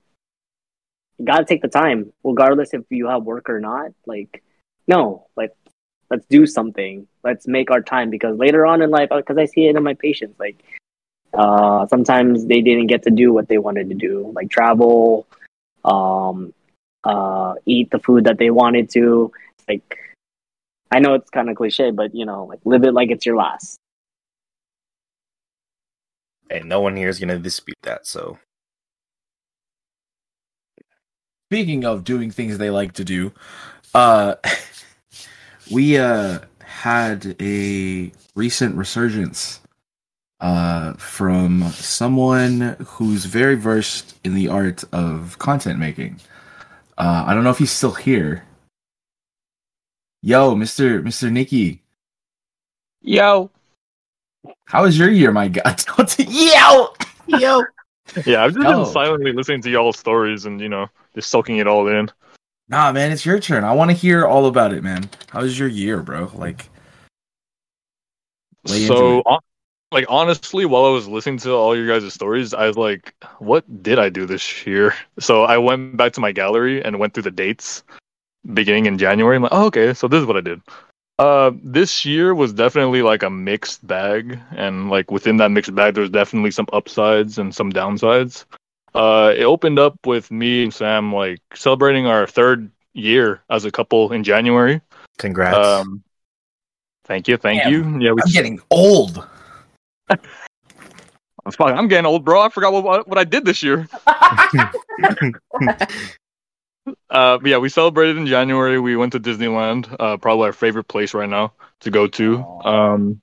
you 1.17 1.25
gotta 1.25 1.45
take 1.45 1.63
the 1.63 1.67
time, 1.83 2.13
regardless 2.23 2.73
if 2.73 2.83
you 2.89 3.07
have 3.07 3.23
work 3.23 3.49
or 3.49 3.59
not. 3.59 3.91
Like 4.05 4.43
no, 4.87 5.27
like 5.35 5.53
let's 6.09 6.25
do 6.27 6.45
something. 6.45 7.07
Let's 7.23 7.47
make 7.47 7.71
our 7.71 7.81
time 7.81 8.09
because 8.09 8.37
later 8.37 8.65
on 8.65 8.81
in 8.81 8.89
life, 8.89 9.09
because 9.15 9.37
I 9.37 9.45
see 9.45 9.67
it 9.67 9.75
in 9.75 9.83
my 9.83 9.95
patients, 9.95 10.39
like 10.39 10.57
uh, 11.33 11.87
sometimes 11.87 12.45
they 12.45 12.61
didn't 12.61 12.87
get 12.87 13.03
to 13.03 13.11
do 13.11 13.33
what 13.33 13.47
they 13.47 13.57
wanted 13.57 13.89
to 13.89 13.95
do, 13.95 14.31
like 14.35 14.49
travel, 14.49 15.27
um, 15.83 16.53
uh, 17.03 17.55
eat 17.65 17.91
the 17.91 17.99
food 17.99 18.25
that 18.25 18.37
they 18.37 18.49
wanted 18.49 18.89
to. 18.91 19.31
Like, 19.67 19.97
I 20.91 20.99
know 20.99 21.15
it's 21.15 21.29
kind 21.29 21.49
of 21.49 21.57
cliche, 21.57 21.91
but 21.91 22.15
you 22.15 22.25
know, 22.25 22.45
like 22.45 22.61
live 22.65 22.83
it 22.83 22.93
like 22.93 23.11
it's 23.11 23.25
your 23.25 23.35
last. 23.35 23.77
And 26.51 26.69
no 26.69 26.81
one 26.81 26.95
here 26.95 27.09
is 27.09 27.19
going 27.19 27.29
to 27.29 27.39
dispute 27.39 27.77
that, 27.83 28.07
so. 28.07 28.39
Speaking 31.49 31.85
of 31.85 32.03
doing 32.03 32.31
things 32.31 32.57
they 32.57 32.69
like 32.71 32.93
to 32.95 33.05
do, 33.05 33.31
uh 33.95 34.35
we 35.71 35.97
uh 35.97 36.39
had 36.61 37.35
a 37.41 38.11
recent 38.35 38.75
resurgence 38.75 39.61
uh 40.41 40.93
from 40.93 41.63
someone 41.73 42.77
who's 42.85 43.25
very 43.25 43.55
versed 43.55 44.17
in 44.23 44.35
the 44.35 44.49
art 44.49 44.83
of 44.93 45.39
content 45.39 45.79
making. 45.79 46.19
Uh 46.97 47.25
I 47.27 47.33
don't 47.33 47.43
know 47.45 47.51
if 47.51 47.59
he's 47.59 47.71
still 47.71 47.93
here. 47.93 48.45
Yo, 50.23 50.55
Mr. 50.55 51.01
Mr. 51.03 51.31
Nikki, 51.31 51.83
Yo. 53.01 53.51
How 54.65 54.83
was 54.83 54.97
your 54.97 55.09
year, 55.09 55.31
my 55.31 55.47
god? 55.47 55.83
Yo! 56.19 56.93
Yo! 57.27 57.63
Yeah, 58.25 58.43
I've 58.43 58.53
just 58.53 58.67
Yo. 58.67 58.83
been 58.83 58.85
silently 58.85 59.33
listening 59.33 59.61
to 59.63 59.69
y'all's 59.69 59.99
stories 59.99 60.45
and 60.45 60.61
you 60.61 60.69
know 60.69 60.87
just 61.15 61.29
soaking 61.29 61.57
it 61.57 61.67
all 61.67 61.87
in. 61.87 62.09
Nah, 62.69 62.91
man, 62.91 63.11
it's 63.11 63.25
your 63.25 63.39
turn. 63.39 63.63
I 63.63 63.73
want 63.73 63.91
to 63.91 63.95
hear 63.95 64.25
all 64.25 64.45
about 64.45 64.73
it, 64.73 64.83
man. 64.83 65.09
How 65.29 65.41
was 65.41 65.57
your 65.57 65.69
year, 65.69 66.01
bro? 66.01 66.31
Like 66.33 66.69
so, 68.65 69.19
it. 69.19 69.23
hon- 69.25 69.39
like 69.91 70.05
honestly, 70.09 70.65
while 70.65 70.85
I 70.85 70.89
was 70.89 71.07
listening 71.07 71.37
to 71.39 71.51
all 71.51 71.75
your 71.75 71.87
guys' 71.87 72.13
stories, 72.13 72.53
I 72.53 72.67
was 72.67 72.77
like, 72.77 73.13
"What 73.39 73.63
did 73.83 73.99
I 73.99 74.09
do 74.09 74.25
this 74.25 74.65
year?" 74.65 74.93
So 75.19 75.43
I 75.43 75.57
went 75.57 75.95
back 75.95 76.13
to 76.13 76.21
my 76.21 76.31
gallery 76.31 76.83
and 76.83 76.99
went 76.99 77.13
through 77.13 77.23
the 77.23 77.31
dates 77.31 77.83
beginning 78.53 78.85
in 78.85 78.97
January. 78.97 79.37
I'm 79.37 79.43
like, 79.43 79.53
"Oh, 79.53 79.67
okay, 79.67 79.93
so 79.93 80.07
this 80.07 80.19
is 80.19 80.25
what 80.25 80.37
I 80.37 80.41
did." 80.41 80.61
Uh, 81.19 81.51
this 81.63 82.05
year 82.05 82.35
was 82.35 82.53
definitely 82.53 83.01
like 83.01 83.23
a 83.23 83.29
mixed 83.29 83.85
bag, 83.85 84.39
and 84.51 84.89
like 84.89 85.09
within 85.09 85.37
that 85.37 85.49
mixed 85.49 85.73
bag, 85.73 85.95
there's 85.95 86.11
definitely 86.11 86.51
some 86.51 86.67
upsides 86.73 87.39
and 87.39 87.55
some 87.55 87.71
downsides. 87.71 88.45
Uh, 88.93 89.33
it 89.35 89.43
opened 89.43 89.79
up 89.79 89.97
with 90.05 90.29
me 90.29 90.63
and 90.63 90.73
Sam 90.73 91.13
like 91.13 91.39
celebrating 91.55 92.05
our 92.05 92.27
third 92.27 92.69
year 92.93 93.41
as 93.49 93.65
a 93.65 93.71
couple 93.71 94.11
in 94.11 94.23
January. 94.23 94.79
Congrats. 95.17 95.57
Um, 95.57 96.03
thank 97.05 97.27
you, 97.27 97.37
thank 97.37 97.63
Damn. 97.63 97.71
you. 97.71 97.99
Yeah, 97.99 98.11
we 98.11 98.21
I'm 98.21 98.31
getting 98.31 98.61
old. 98.69 99.27
Fuck, 101.51 101.61
I'm 101.61 101.87
getting 101.87 102.05
old, 102.05 102.25
bro. 102.25 102.41
I 102.41 102.49
forgot 102.49 102.73
what, 102.73 102.83
what, 102.83 103.07
what 103.07 103.17
I 103.17 103.23
did 103.23 103.45
this 103.45 103.63
year. 103.63 103.87
Uh, 107.09 107.39
yeah, 107.43 107.57
we 107.57 107.69
celebrated 107.69 108.17
in 108.17 108.25
January. 108.25 108.79
We 108.79 108.95
went 108.95 109.11
to 109.13 109.19
Disneyland, 109.19 109.93
uh, 109.99 110.17
probably 110.17 110.45
our 110.45 110.53
favorite 110.53 110.85
place 110.85 111.13
right 111.13 111.29
now 111.29 111.53
to 111.81 111.91
go 111.91 112.07
to. 112.07 112.43
Um, 112.63 113.21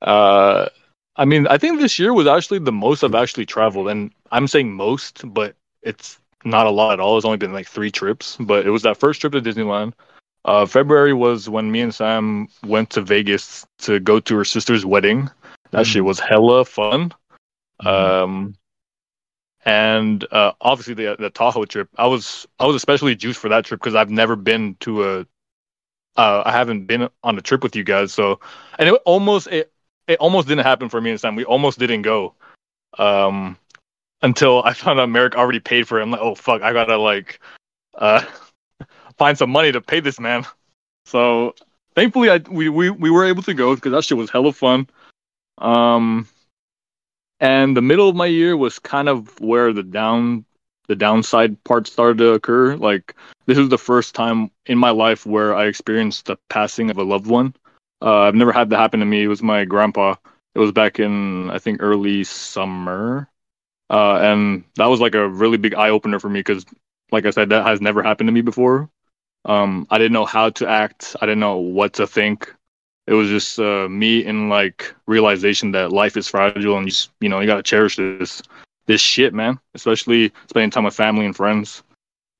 uh, 0.00 0.68
I 1.16 1.24
mean, 1.24 1.46
I 1.46 1.58
think 1.58 1.78
this 1.78 1.98
year 1.98 2.12
was 2.12 2.26
actually 2.26 2.60
the 2.60 2.72
most 2.72 3.04
I've 3.04 3.14
actually 3.14 3.46
traveled, 3.46 3.88
and 3.88 4.12
I'm 4.30 4.48
saying 4.48 4.72
most, 4.72 5.22
but 5.24 5.54
it's 5.82 6.18
not 6.44 6.66
a 6.66 6.70
lot 6.70 6.94
at 6.94 7.00
all. 7.00 7.16
It's 7.16 7.26
only 7.26 7.36
been 7.38 7.52
like 7.52 7.68
three 7.68 7.90
trips, 7.90 8.36
but 8.40 8.66
it 8.66 8.70
was 8.70 8.82
that 8.82 8.96
first 8.96 9.20
trip 9.20 9.32
to 9.34 9.40
Disneyland. 9.40 9.92
Uh, 10.44 10.66
February 10.66 11.12
was 11.12 11.48
when 11.48 11.70
me 11.70 11.80
and 11.82 11.94
Sam 11.94 12.48
went 12.66 12.90
to 12.90 13.02
Vegas 13.02 13.64
to 13.78 14.00
go 14.00 14.18
to 14.20 14.36
her 14.36 14.44
sister's 14.44 14.84
wedding. 14.84 15.30
That 15.70 15.86
shit 15.86 16.04
was 16.04 16.18
hella 16.18 16.64
fun. 16.64 17.12
Um, 17.80 18.54
and 19.64 20.24
uh, 20.32 20.52
obviously 20.60 20.94
the 20.94 21.16
the 21.18 21.30
Tahoe 21.30 21.64
trip, 21.64 21.88
I 21.96 22.06
was 22.06 22.46
I 22.58 22.66
was 22.66 22.76
especially 22.76 23.14
juiced 23.14 23.38
for 23.38 23.48
that 23.48 23.64
trip 23.64 23.80
because 23.80 23.94
I've 23.94 24.10
never 24.10 24.36
been 24.36 24.76
to 24.80 25.04
a, 25.04 25.20
uh, 26.16 26.42
I 26.44 26.52
haven't 26.52 26.86
been 26.86 27.08
on 27.22 27.38
a 27.38 27.40
trip 27.40 27.62
with 27.62 27.76
you 27.76 27.84
guys. 27.84 28.12
So, 28.12 28.40
and 28.78 28.88
it 28.88 28.94
almost 29.04 29.46
it 29.48 29.72
it 30.08 30.18
almost 30.18 30.48
didn't 30.48 30.64
happen 30.64 30.88
for 30.88 31.00
me 31.00 31.12
this 31.12 31.22
time. 31.22 31.36
We 31.36 31.44
almost 31.44 31.78
didn't 31.78 32.02
go. 32.02 32.34
Um, 32.98 33.56
until 34.22 34.62
I 34.62 34.72
found 34.74 35.00
out 35.00 35.08
Merrick 35.08 35.36
already 35.36 35.60
paid 35.60 35.86
for 35.86 35.98
it. 35.98 36.02
I'm 36.02 36.10
like, 36.10 36.20
oh 36.20 36.34
fuck, 36.34 36.62
I 36.62 36.72
gotta 36.72 36.96
like 36.96 37.40
uh 37.94 38.24
find 39.18 39.36
some 39.38 39.50
money 39.50 39.72
to 39.72 39.80
pay 39.80 40.00
this 40.00 40.18
man. 40.18 40.44
So 41.06 41.54
thankfully, 41.94 42.30
I 42.30 42.38
we 42.50 42.68
we, 42.68 42.90
we 42.90 43.10
were 43.10 43.24
able 43.24 43.42
to 43.44 43.54
go 43.54 43.74
because 43.74 43.92
that 43.92 44.04
shit 44.04 44.18
was 44.18 44.30
hella 44.30 44.52
fun. 44.52 44.88
Um, 45.58 46.26
and 47.42 47.76
the 47.76 47.82
middle 47.82 48.08
of 48.08 48.14
my 48.14 48.26
year 48.26 48.56
was 48.56 48.78
kind 48.78 49.08
of 49.08 49.38
where 49.40 49.72
the 49.72 49.82
down 49.82 50.46
the 50.86 50.94
downside 50.96 51.62
part 51.64 51.88
started 51.88 52.18
to 52.18 52.28
occur. 52.30 52.76
Like 52.76 53.16
this 53.46 53.58
was 53.58 53.68
the 53.68 53.78
first 53.78 54.14
time 54.14 54.50
in 54.66 54.78
my 54.78 54.90
life 54.90 55.26
where 55.26 55.54
I 55.54 55.66
experienced 55.66 56.26
the 56.26 56.36
passing 56.48 56.88
of 56.90 56.98
a 56.98 57.02
loved 57.02 57.26
one. 57.26 57.54
Uh, 58.00 58.20
I've 58.20 58.36
never 58.36 58.52
had 58.52 58.70
that 58.70 58.78
happen 58.78 59.00
to 59.00 59.06
me. 59.06 59.24
It 59.24 59.28
was 59.28 59.42
my 59.42 59.64
grandpa. 59.64 60.14
It 60.54 60.60
was 60.60 60.70
back 60.70 61.00
in 61.00 61.50
I 61.50 61.58
think 61.58 61.82
early 61.82 62.22
summer, 62.24 63.28
uh, 63.90 64.18
and 64.18 64.64
that 64.76 64.86
was 64.86 65.00
like 65.00 65.16
a 65.16 65.28
really 65.28 65.58
big 65.58 65.74
eye 65.74 65.90
opener 65.90 66.20
for 66.20 66.28
me 66.28 66.40
because, 66.40 66.64
like 67.10 67.26
I 67.26 67.30
said, 67.30 67.48
that 67.48 67.66
has 67.66 67.80
never 67.80 68.02
happened 68.02 68.28
to 68.28 68.32
me 68.32 68.42
before. 68.42 68.88
Um, 69.44 69.88
I 69.90 69.98
didn't 69.98 70.12
know 70.12 70.26
how 70.26 70.50
to 70.50 70.68
act. 70.68 71.16
I 71.20 71.26
didn't 71.26 71.40
know 71.40 71.56
what 71.56 71.94
to 71.94 72.06
think. 72.06 72.54
It 73.06 73.14
was 73.14 73.28
just 73.28 73.58
uh, 73.58 73.88
me 73.88 74.24
in 74.24 74.48
like 74.48 74.94
realization 75.06 75.72
that 75.72 75.92
life 75.92 76.16
is 76.16 76.28
fragile 76.28 76.76
and 76.76 76.86
you, 76.86 76.90
just, 76.90 77.10
you 77.20 77.28
know 77.28 77.40
you 77.40 77.46
gotta 77.46 77.62
cherish 77.62 77.96
this 77.96 78.42
this 78.86 79.00
shit, 79.00 79.34
man. 79.34 79.58
Especially 79.74 80.32
spending 80.48 80.70
time 80.70 80.84
with 80.84 80.94
family 80.94 81.26
and 81.26 81.36
friends. 81.36 81.82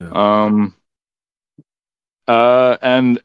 Yeah. 0.00 0.10
Um. 0.12 0.74
Uh, 2.28 2.76
and 2.80 3.20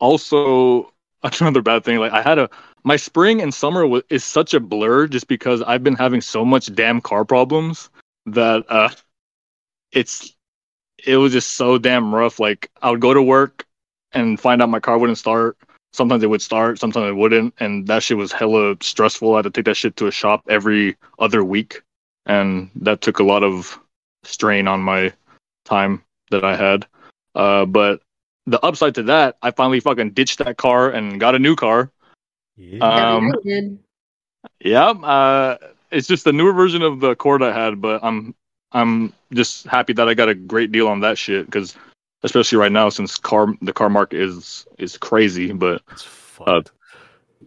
also 0.00 0.92
another 1.40 1.62
bad 1.62 1.84
thing, 1.84 1.98
like 1.98 2.12
I 2.12 2.22
had 2.22 2.38
a 2.38 2.50
my 2.84 2.96
spring 2.96 3.42
and 3.42 3.52
summer 3.52 3.86
wa 3.86 4.00
is 4.08 4.24
such 4.24 4.54
a 4.54 4.60
blur 4.60 5.06
just 5.06 5.28
because 5.28 5.62
I've 5.62 5.84
been 5.84 5.96
having 5.96 6.20
so 6.20 6.44
much 6.44 6.74
damn 6.74 7.00
car 7.00 7.24
problems 7.24 7.90
that 8.26 8.64
uh, 8.68 8.90
it's 9.92 10.34
it 11.04 11.16
was 11.16 11.32
just 11.32 11.52
so 11.52 11.78
damn 11.78 12.14
rough. 12.14 12.40
Like 12.40 12.70
I 12.80 12.90
would 12.90 13.00
go 13.00 13.14
to 13.14 13.22
work 13.22 13.66
and 14.12 14.40
find 14.40 14.62
out 14.62 14.68
my 14.68 14.80
car 14.80 14.98
wouldn't 14.98 15.18
start. 15.18 15.56
Sometimes 15.98 16.22
it 16.22 16.30
would 16.30 16.40
start, 16.40 16.78
sometimes 16.78 17.08
it 17.08 17.16
wouldn't, 17.16 17.54
and 17.58 17.88
that 17.88 18.04
shit 18.04 18.16
was 18.16 18.30
hella 18.30 18.76
stressful. 18.80 19.34
I 19.34 19.38
had 19.38 19.46
to 19.46 19.50
take 19.50 19.64
that 19.64 19.76
shit 19.76 19.96
to 19.96 20.06
a 20.06 20.12
shop 20.12 20.44
every 20.48 20.96
other 21.18 21.42
week, 21.42 21.82
and 22.24 22.70
that 22.76 23.00
took 23.00 23.18
a 23.18 23.24
lot 23.24 23.42
of 23.42 23.76
strain 24.22 24.68
on 24.68 24.78
my 24.80 25.12
time 25.64 26.04
that 26.30 26.44
I 26.44 26.54
had. 26.54 26.86
Uh, 27.34 27.64
but 27.64 28.00
the 28.46 28.64
upside 28.64 28.94
to 28.94 29.02
that, 29.02 29.38
I 29.42 29.50
finally 29.50 29.80
fucking 29.80 30.12
ditched 30.12 30.38
that 30.38 30.56
car 30.56 30.88
and 30.88 31.18
got 31.18 31.34
a 31.34 31.40
new 31.40 31.56
car. 31.56 31.90
Yeah. 32.56 32.78
Um, 32.78 33.34
Yeah, 33.42 33.60
yeah, 34.60 34.90
uh, 34.90 35.56
it's 35.90 36.06
just 36.06 36.28
a 36.28 36.32
newer 36.32 36.52
version 36.52 36.82
of 36.82 37.00
the 37.00 37.10
Accord 37.10 37.42
I 37.42 37.52
had, 37.52 37.80
but 37.80 38.04
I'm 38.04 38.36
I'm 38.70 39.12
just 39.32 39.66
happy 39.66 39.94
that 39.94 40.08
I 40.08 40.14
got 40.14 40.28
a 40.28 40.34
great 40.36 40.70
deal 40.70 40.86
on 40.86 41.00
that 41.00 41.18
shit 41.18 41.46
because 41.46 41.74
especially 42.22 42.58
right 42.58 42.72
now 42.72 42.88
since 42.88 43.16
car 43.16 43.46
the 43.62 43.72
car 43.72 43.88
market 43.90 44.20
is 44.20 44.66
is 44.78 44.96
crazy, 44.96 45.52
but 45.52 45.82
It's 45.90 46.06
uh, 46.46 46.62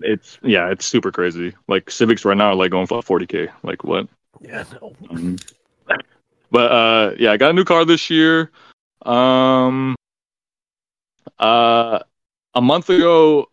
it's 0.02 0.40
yeah, 0.44 0.70
it's 0.72 0.86
super 0.86 1.12
crazy. 1.12 1.54
Like 1.68 1.90
Civics 1.92 2.26
right 2.26 2.38
now 2.38 2.50
are 2.50 2.56
like 2.56 2.72
going 2.72 2.88
for 2.88 3.02
40k. 3.02 3.50
Like 3.64 3.84
what? 3.84 4.08
yeah, 4.42 4.64
no. 4.82 4.94
Um, 5.10 5.38
but 6.52 6.72
uh, 6.72 7.16
yeah, 7.18 7.32
I 7.32 7.38
got 7.38 7.52
a 7.52 7.54
new 7.54 7.64
car 7.66 7.86
this 7.86 8.10
year. 8.10 8.52
Um, 9.04 9.96
uh, 11.40 12.00
a 12.54 12.62
month 12.62 12.90
ago, 12.90 13.48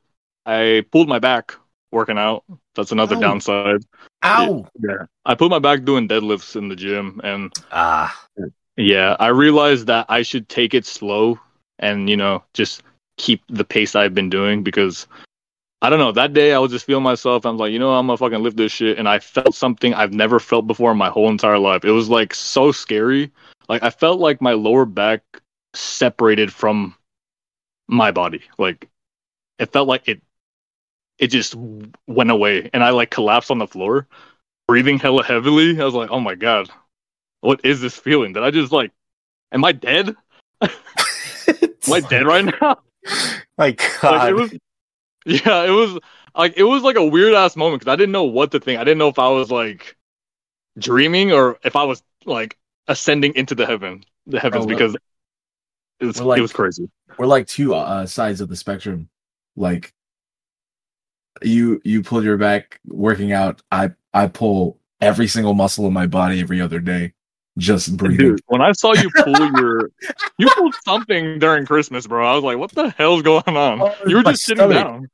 I 0.47 0.85
pulled 0.91 1.09
my 1.09 1.19
back 1.19 1.55
working 1.91 2.19
out. 2.19 2.45
That's 2.75 2.93
another 2.93 3.17
Ow. 3.17 3.21
downside. 3.21 3.81
Ow! 4.25 4.67
Yeah, 4.81 5.07
I 5.25 5.35
pulled 5.35 5.51
my 5.51 5.59
back 5.59 5.85
doing 5.85 6.09
deadlifts 6.09 6.57
in 6.57 6.69
the 6.69 6.77
gym, 6.77 7.21
and 7.25 7.53
Ah, 7.71 8.27
yeah, 8.79 9.17
I 9.19 9.29
realized 9.29 9.89
that 9.89 10.07
I 10.09 10.23
should 10.23 10.49
take 10.49 10.73
it 10.73 10.87
slow 10.87 11.39
and 11.81 12.09
you 12.09 12.17
know 12.17 12.45
just 12.55 12.83
keep 13.17 13.43
the 13.49 13.65
pace 13.65 13.97
I've 13.97 14.15
been 14.15 14.31
doing 14.31 14.63
because 14.63 15.09
I 15.83 15.91
don't 15.91 15.99
know. 15.99 16.13
That 16.13 16.33
day 16.33 16.53
I 16.53 16.59
was 16.59 16.71
just 16.71 16.87
feeling 16.87 17.03
myself. 17.03 17.45
I 17.45 17.51
was 17.51 17.61
like, 17.61 17.73
you 17.73 17.79
know, 17.81 17.93
I'm 17.93 18.07
gonna 18.07 18.17
fucking 18.17 18.43
lift 18.43 18.57
this 18.57 18.73
shit, 18.73 18.99
and 18.99 19.09
I 19.09 19.19
felt 19.19 19.55
something 19.55 19.95
I've 19.95 20.13
never 20.13 20.39
felt 20.39 20.67
before 20.69 20.93
in 20.93 20.97
my 20.97 21.11
whole 21.11 21.29
entire 21.29 21.59
life. 21.59 21.85
It 21.85 21.91
was 21.91 22.09
like 22.09 22.33
so 22.33 22.71
scary. 22.71 23.33
Like 23.69 23.83
I 23.83 23.91
felt 23.91 24.21
like 24.21 24.41
my 24.41 24.53
lower 24.53 24.85
back 24.85 25.23
separated 25.75 26.53
from 26.53 26.95
my 27.89 28.13
body. 28.13 28.43
Like 28.59 28.89
it 29.59 29.73
felt 29.73 29.89
like 29.89 30.07
it 30.09 30.23
it 31.19 31.29
just 31.29 31.57
went 32.07 32.31
away, 32.31 32.71
and 32.73 32.85
I 32.85 32.91
like 32.91 33.11
collapsed 33.11 33.51
on 33.51 33.59
the 33.59 33.67
floor, 33.67 34.07
breathing 34.69 35.01
hella 35.01 35.25
heavily. 35.25 35.81
I 35.81 35.85
was 35.85 35.95
like, 35.95 36.11
oh 36.11 36.21
my 36.21 36.37
god, 36.37 36.71
what 37.41 37.61
is 37.65 37.81
this 37.81 37.97
feeling? 37.97 38.33
Did 38.33 38.43
I 38.43 38.51
just 38.51 38.73
like, 38.73 38.93
am 39.53 39.65
I 39.65 39.73
dead? 39.73 40.15
Am 40.61 40.71
I 41.93 42.01
dead 42.01 42.27
right 42.27 42.45
now? 42.45 42.79
my 43.59 43.65
Like, 43.67 43.83
God. 44.01 44.29
it 44.29 44.35
was, 44.35 44.53
yeah, 45.25 45.65
it 45.65 45.71
was 45.71 45.99
like 46.35 46.55
it 46.57 46.63
was 46.65 46.83
like 46.83 46.97
a 46.97 47.05
weird 47.07 47.35
ass 47.35 47.57
moment 47.57 47.81
because 47.81 47.93
I 47.93 47.97
didn't 47.97 48.13
know 48.13 48.25
what 48.25 48.51
to 48.53 48.61
think. 48.61 48.81
I 48.81 48.85
didn't 48.85 48.99
know 48.99 49.09
if 49.09 49.19
I 49.19 49.29
was 49.29 49.51
like 49.51 49.97
dreaming 50.79 51.33
or 51.33 51.59
if 51.65 51.75
I 51.77 51.85
was 51.85 52.03
like 52.27 52.57
ascending 52.89 53.35
into 53.35 53.55
the 53.55 53.67
heaven, 53.67 54.05
the 54.27 54.39
heavens, 54.41 54.67
well- 54.67 54.77
because 54.77 54.97
it 56.01 56.07
was 56.07 56.21
like- 56.21 56.39
it 56.39 56.43
was 56.43 56.53
crazy. 56.53 56.89
We're 57.19 57.27
like 57.27 57.47
two 57.47 57.75
uh, 57.75 58.07
sides 58.07 58.41
of 58.41 58.49
the 58.49 58.57
spectrum. 58.57 59.09
Like 59.57 59.93
you, 61.43 61.81
you 61.85 62.03
pull 62.03 62.23
your 62.23 62.37
back 62.37 62.81
working 62.87 63.33
out. 63.33 63.63
I, 63.73 63.91
I 64.13 64.27
pull 64.29 64.79
every 65.01 65.27
single 65.29 65.55
muscle 65.55 65.87
in 65.87 65.93
my 65.93 66.07
body 66.07 66.41
every 66.41 66.61
other 66.61 66.79
day, 66.81 67.15
just 67.59 67.97
breathing. 67.97 68.17
Dude, 68.17 68.41
when 68.47 68.63
I 68.63 68.73
saw 68.73 68.95
you 68.95 69.11
pull 69.17 69.51
your, 69.61 69.91
you 70.39 70.49
pulled 70.57 70.75
something 70.85 71.39
during 71.39 71.67
Christmas, 71.67 72.07
bro. 72.07 72.27
I 72.27 72.35
was 72.35 72.45
like, 72.45 72.59
"What 72.59 72.71
the 72.73 72.91
hell's 72.91 73.23
going 73.23 73.57
on?" 73.57 73.83
Oh, 73.83 73.95
you 74.07 74.17
were 74.17 74.23
just 74.23 74.43
sitting 74.43 74.71
stomach. 74.71 74.85
down. 74.85 75.09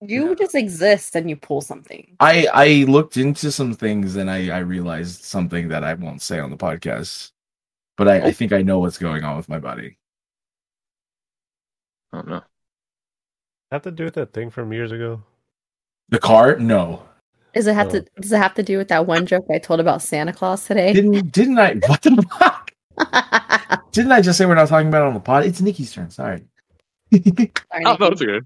You 0.00 0.36
just 0.36 0.54
exist 0.54 1.16
and 1.16 1.28
you 1.28 1.34
pull 1.34 1.60
something. 1.60 2.16
I 2.20 2.46
I 2.52 2.84
looked 2.88 3.16
into 3.16 3.50
some 3.50 3.74
things 3.74 4.14
and 4.14 4.30
I 4.30 4.48
I 4.50 4.58
realized 4.58 5.24
something 5.24 5.68
that 5.68 5.82
I 5.82 5.94
won't 5.94 6.22
say 6.22 6.38
on 6.38 6.50
the 6.50 6.56
podcast, 6.56 7.32
but 7.96 8.06
I, 8.06 8.26
I 8.28 8.32
think 8.32 8.52
I 8.52 8.62
know 8.62 8.78
what's 8.78 8.98
going 8.98 9.24
on 9.24 9.36
with 9.36 9.48
my 9.48 9.58
body. 9.58 9.98
I 12.12 12.18
don't 12.18 12.28
know. 12.28 12.42
Have 13.72 13.82
to 13.82 13.90
do 13.90 14.04
with 14.04 14.14
that 14.14 14.32
thing 14.32 14.50
from 14.50 14.72
years 14.72 14.92
ago. 14.92 15.22
The 16.08 16.18
car? 16.18 16.56
No. 16.56 17.02
Does 17.58 17.66
it 17.66 17.74
have 17.74 17.88
Oh. 17.88 17.90
to? 17.98 18.06
Does 18.20 18.30
it 18.30 18.36
have 18.38 18.54
to 18.54 18.62
do 18.62 18.78
with 18.78 18.86
that 18.86 19.04
one 19.08 19.26
joke 19.26 19.46
I 19.52 19.58
told 19.58 19.80
about 19.80 20.00
Santa 20.00 20.32
Claus 20.32 20.64
today? 20.64 20.92
Didn't 20.92 21.32
didn't 21.32 21.58
I? 21.58 21.74
What 21.88 22.02
the 22.02 22.22
fuck? 22.38 22.70
Didn't 23.90 24.12
I 24.12 24.20
just 24.20 24.38
say 24.38 24.46
we're 24.46 24.54
not 24.54 24.68
talking 24.68 24.86
about 24.86 25.02
it 25.02 25.08
on 25.08 25.14
the 25.14 25.18
pod? 25.18 25.44
It's 25.44 25.60
Nikki's 25.60 25.92
turn. 25.92 26.08
Sorry. 26.10 26.44
Sorry, 27.12 27.24
Oh, 27.84 27.96
no, 27.98 28.10
Nikki. 28.10 28.12
it's 28.12 28.22
okay. 28.22 28.40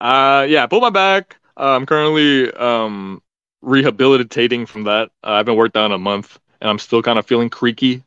Uh, 0.00 0.44
yeah, 0.48 0.64
I 0.64 0.66
pulled 0.66 0.82
my 0.82 0.90
back. 0.90 1.36
Uh, 1.56 1.76
I'm 1.76 1.86
currently 1.86 2.52
um 2.54 3.22
rehabilitating 3.62 4.66
from 4.66 4.82
that. 4.84 5.10
Uh, 5.22 5.34
I've 5.34 5.46
been 5.46 5.54
worked 5.56 5.76
out 5.76 5.86
in 5.86 5.92
a 5.92 5.98
month, 5.98 6.40
and 6.60 6.68
I'm 6.68 6.80
still 6.80 7.00
kind 7.00 7.16
of 7.20 7.26
feeling 7.26 7.50
creaky 7.50 8.02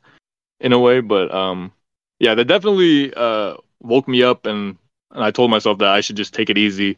in 0.60 0.74
a 0.74 0.80
way. 0.80 1.00
But 1.00 1.34
um, 1.34 1.72
yeah, 2.20 2.36
that 2.36 2.44
definitely 2.46 3.14
uh 3.16 3.56
woke 3.82 4.10
me 4.10 4.22
up, 4.22 4.46
and, 4.46 4.78
and 5.12 5.24
I 5.24 5.32
told 5.32 5.50
myself 5.50 5.78
that 5.78 5.88
I 5.88 6.02
should 6.02 6.18
just 6.18 6.34
take 6.34 6.50
it 6.50 6.58
easy. 6.58 6.98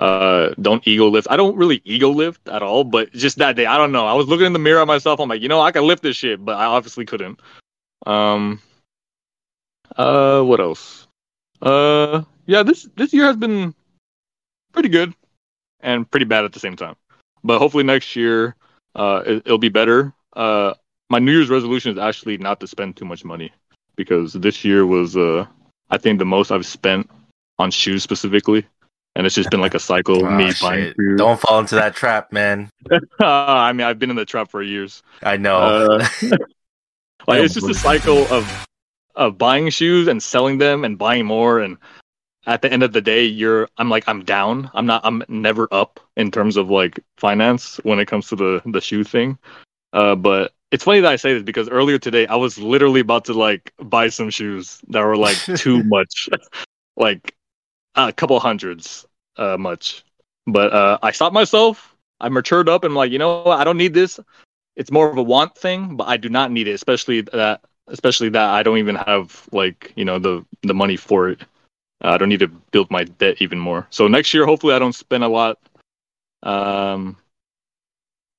Uh, 0.00 0.54
don't 0.62 0.86
ego 0.88 1.08
lift. 1.08 1.28
I 1.30 1.36
don't 1.36 1.56
really 1.56 1.82
ego 1.84 2.08
lift 2.08 2.48
at 2.48 2.62
all, 2.62 2.84
but 2.84 3.12
just 3.12 3.36
that 3.36 3.54
day, 3.54 3.66
I 3.66 3.76
don't 3.76 3.92
know. 3.92 4.06
I 4.06 4.14
was 4.14 4.28
looking 4.28 4.46
in 4.46 4.54
the 4.54 4.58
mirror 4.58 4.80
at 4.80 4.86
myself. 4.86 5.20
I'm 5.20 5.28
like, 5.28 5.42
you 5.42 5.48
know, 5.48 5.60
I 5.60 5.72
can 5.72 5.86
lift 5.86 6.02
this 6.02 6.16
shit, 6.16 6.42
but 6.42 6.56
I 6.56 6.64
obviously 6.64 7.04
couldn't. 7.04 7.38
Um, 8.06 8.62
uh, 9.94 10.40
what 10.40 10.58
else? 10.58 11.06
Uh, 11.60 12.22
yeah, 12.46 12.62
this 12.62 12.88
this 12.96 13.12
year 13.12 13.26
has 13.26 13.36
been 13.36 13.74
pretty 14.72 14.88
good 14.88 15.12
and 15.80 16.10
pretty 16.10 16.24
bad 16.24 16.46
at 16.46 16.54
the 16.54 16.60
same 16.60 16.76
time. 16.76 16.96
But 17.44 17.58
hopefully 17.58 17.84
next 17.84 18.16
year, 18.16 18.56
uh, 18.94 19.22
it, 19.26 19.42
it'll 19.44 19.58
be 19.58 19.68
better. 19.68 20.14
Uh, 20.32 20.72
my 21.10 21.18
New 21.18 21.32
Year's 21.32 21.50
resolution 21.50 21.92
is 21.92 21.98
actually 21.98 22.38
not 22.38 22.58
to 22.60 22.66
spend 22.66 22.96
too 22.96 23.04
much 23.04 23.22
money 23.22 23.52
because 23.96 24.32
this 24.32 24.64
year 24.64 24.86
was, 24.86 25.14
uh, 25.14 25.44
I 25.90 25.98
think 25.98 26.18
the 26.18 26.24
most 26.24 26.50
I've 26.50 26.64
spent 26.64 27.10
on 27.58 27.70
shoes 27.70 28.02
specifically, 28.02 28.64
and 29.16 29.26
it's 29.26 29.34
just 29.34 29.50
been 29.50 29.60
like 29.60 29.74
a 29.74 29.80
cycle 29.80 30.18
of 30.24 30.30
Ah, 30.32 30.36
me 30.36 30.52
buying 30.60 30.94
shoes. 30.94 31.18
Don't 31.18 31.40
fall 31.40 31.58
into 31.60 31.74
that 31.74 31.94
trap, 31.94 32.32
man. 32.32 32.70
I 33.20 33.72
mean, 33.72 33.86
I've 33.86 33.98
been 33.98 34.10
in 34.10 34.16
the 34.16 34.24
trap 34.24 34.50
for 34.50 34.62
years. 34.62 35.02
I 35.22 35.36
know. 35.36 35.58
Uh, 35.58 36.06
Like 37.28 37.40
Oh, 37.40 37.44
it's 37.44 37.54
just 37.54 37.68
a 37.68 37.74
cycle 37.74 38.26
of 38.32 38.66
of 39.14 39.36
buying 39.36 39.68
shoes 39.68 40.08
and 40.08 40.22
selling 40.22 40.56
them 40.58 40.84
and 40.84 40.96
buying 40.96 41.26
more 41.26 41.58
and 41.60 41.76
at 42.46 42.62
the 42.62 42.72
end 42.72 42.82
of 42.82 42.92
the 42.94 43.02
day 43.02 43.24
you're 43.24 43.68
I'm 43.76 43.90
like 43.90 44.04
I'm 44.08 44.24
down. 44.24 44.70
I'm 44.72 44.86
not 44.86 45.02
I'm 45.04 45.22
never 45.28 45.68
up 45.70 46.00
in 46.16 46.30
terms 46.30 46.56
of 46.56 46.70
like 46.70 46.98
finance 47.18 47.78
when 47.82 48.00
it 48.00 48.06
comes 48.06 48.28
to 48.28 48.36
the 48.36 48.62
the 48.64 48.80
shoe 48.80 49.04
thing. 49.04 49.36
Uh 49.92 50.14
but 50.14 50.54
it's 50.70 50.84
funny 50.84 51.00
that 51.00 51.12
I 51.12 51.16
say 51.16 51.34
this 51.34 51.42
because 51.42 51.68
earlier 51.68 51.98
today 51.98 52.26
I 52.26 52.36
was 52.36 52.56
literally 52.58 53.00
about 53.00 53.26
to 53.26 53.34
like 53.34 53.74
buy 53.82 54.08
some 54.08 54.30
shoes 54.30 54.80
that 54.88 55.04
were 55.04 55.16
like 55.16 55.36
too 55.56 55.82
much. 55.84 56.30
like 56.96 57.34
a 57.94 58.12
couple 58.12 58.38
hundreds 58.40 59.06
uh 59.36 59.56
much. 59.56 60.04
But 60.46 60.72
uh 60.72 60.98
I 61.02 61.12
stopped 61.12 61.34
myself. 61.34 61.94
I 62.20 62.28
matured 62.28 62.68
up 62.68 62.84
and 62.84 62.92
I'm 62.92 62.96
like, 62.96 63.12
you 63.12 63.18
know? 63.18 63.46
I 63.46 63.64
don't 63.64 63.78
need 63.78 63.94
this 63.94 64.20
it's 64.76 64.90
more 64.90 65.10
of 65.10 65.18
a 65.18 65.22
want 65.22 65.56
thing, 65.56 65.96
but 65.96 66.08
I 66.08 66.16
do 66.16 66.28
not 66.28 66.50
need 66.50 66.68
it, 66.68 66.72
especially 66.72 67.20
that 67.20 67.60
especially 67.88 68.28
that 68.30 68.48
I 68.50 68.62
don't 68.62 68.78
even 68.78 68.96
have 68.96 69.48
like 69.52 69.92
you 69.96 70.04
know 70.04 70.18
the 70.18 70.44
the 70.62 70.74
money 70.74 70.96
for 70.96 71.28
it. 71.28 71.42
Uh, 72.02 72.08
I 72.08 72.18
don't 72.18 72.30
need 72.30 72.40
to 72.40 72.48
build 72.48 72.90
my 72.90 73.04
debt 73.04 73.36
even 73.40 73.58
more. 73.58 73.86
So 73.90 74.08
next 74.08 74.32
year, 74.32 74.46
hopefully, 74.46 74.74
I 74.74 74.78
don't 74.78 74.94
spend 74.94 75.22
a 75.22 75.28
lot. 75.28 75.58
Um, 76.42 77.18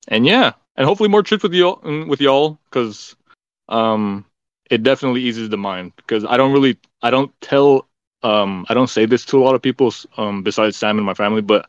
and 0.08 0.26
yeah, 0.26 0.54
and 0.74 0.84
hopefully 0.86 1.08
more 1.08 1.22
trips 1.22 1.44
with 1.44 1.54
you 1.54 1.78
with 2.08 2.20
y'all 2.20 2.58
because 2.64 3.14
um, 3.68 4.24
it 4.68 4.82
definitely 4.82 5.22
eases 5.22 5.48
the 5.48 5.58
mind 5.58 5.92
because 5.96 6.24
I 6.24 6.36
don't 6.36 6.52
really 6.52 6.76
I 7.02 7.10
don't 7.10 7.32
tell 7.40 7.86
um 8.22 8.66
I 8.68 8.74
don't 8.74 8.88
say 8.90 9.06
this 9.06 9.24
to 9.26 9.42
a 9.42 9.44
lot 9.44 9.54
of 9.54 9.62
people 9.62 9.92
um 10.16 10.42
besides 10.42 10.76
Sam 10.76 10.98
and 10.98 11.06
my 11.06 11.14
family, 11.14 11.42
but 11.42 11.68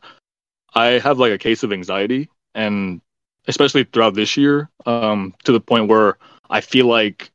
I 0.74 0.98
have 0.98 1.18
like 1.18 1.32
a 1.32 1.38
case 1.38 1.62
of 1.62 1.72
anxiety 1.72 2.28
and 2.54 3.00
especially 3.46 3.84
throughout 3.84 4.14
this 4.14 4.36
year 4.36 4.70
um 4.86 5.34
to 5.44 5.52
the 5.52 5.60
point 5.60 5.88
where 5.88 6.18
I 6.50 6.60
feel 6.60 6.86
like 6.86 7.30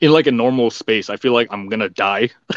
in 0.00 0.10
like 0.12 0.26
a 0.26 0.32
normal 0.32 0.70
space 0.70 1.10
I 1.10 1.16
feel 1.16 1.32
like 1.32 1.48
I'm 1.50 1.68
gonna 1.68 1.88
die. 1.88 2.30
uh, 2.50 2.54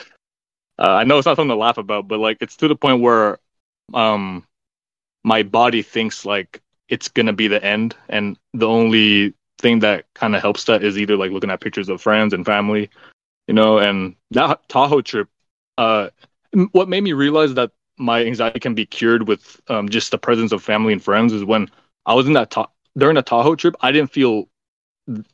I 0.80 1.04
know 1.04 1.18
it's 1.18 1.26
not 1.26 1.38
something 1.38 1.50
to 1.56 1.56
laugh 1.56 1.78
about, 1.78 2.08
but 2.08 2.20
like 2.20 2.38
it's 2.42 2.58
to 2.58 2.68
the 2.68 2.76
point 2.76 3.02
where 3.02 3.40
um 3.94 4.44
my 5.24 5.44
body 5.44 5.82
thinks 5.82 6.26
like 6.26 6.62
it's 6.90 7.10
gonna 7.10 7.34
be 7.34 7.48
the 7.48 7.64
end 7.64 7.96
and 8.10 8.38
the 8.54 8.68
only 8.68 9.34
thing 9.60 9.80
that 9.80 10.06
kind 10.14 10.36
of 10.36 10.42
helps 10.42 10.66
that 10.66 10.84
is 10.84 10.98
either 10.98 11.18
like 11.18 11.32
looking 11.32 11.50
at 11.50 11.60
pictures 11.62 11.90
of 11.90 12.02
friends 12.02 12.34
and 12.34 12.46
family 12.46 12.90
you 13.48 13.54
know 13.54 13.78
and 13.80 14.16
that 14.32 14.60
tahoe 14.70 15.02
trip 15.02 15.28
uh 15.78 16.10
what 16.72 16.90
made 16.90 17.04
me 17.04 17.14
realize 17.14 17.54
that 17.54 17.72
my 17.98 18.24
anxiety 18.24 18.60
can 18.60 18.74
be 18.74 18.86
cured 18.86 19.28
with 19.28 19.60
um, 19.70 19.90
just 19.90 20.12
the 20.12 20.18
presence 20.18 20.52
of 20.52 20.64
family 20.64 20.94
and 20.94 21.04
friends 21.04 21.34
is 21.34 21.44
when 21.44 21.70
i 22.06 22.14
was 22.14 22.28
in 22.28 22.34
that 22.34 22.52
ta- 22.52 22.70
during 22.98 23.16
the 23.16 23.22
tahoe 23.22 23.56
trip 23.56 23.76
i 23.82 23.92
didn't 23.92 24.12
feel 24.12 24.48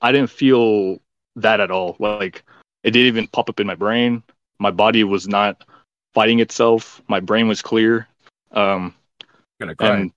i 0.02 0.12
didn't 0.12 0.30
feel 0.30 1.00
that 1.36 1.60
at 1.60 1.72
all 1.72 1.96
like 2.00 2.44
it 2.84 2.92
didn't 2.92 3.08
even 3.08 3.28
pop 3.28 3.50
up 3.50 3.60
in 3.60 3.68
my 3.68 3.76
brain 3.76 4.24
my 4.60 4.72
body 4.72 5.04
was 5.04 5.28
not 5.28 5.64
fighting 6.14 6.40
itself 6.40 7.02
my 7.08 7.20
brain 7.20 7.48
was 7.48 7.62
clear 7.62 8.08
um 8.52 8.94
gonna 9.60 9.76
cry. 9.76 9.98
and 9.98 10.12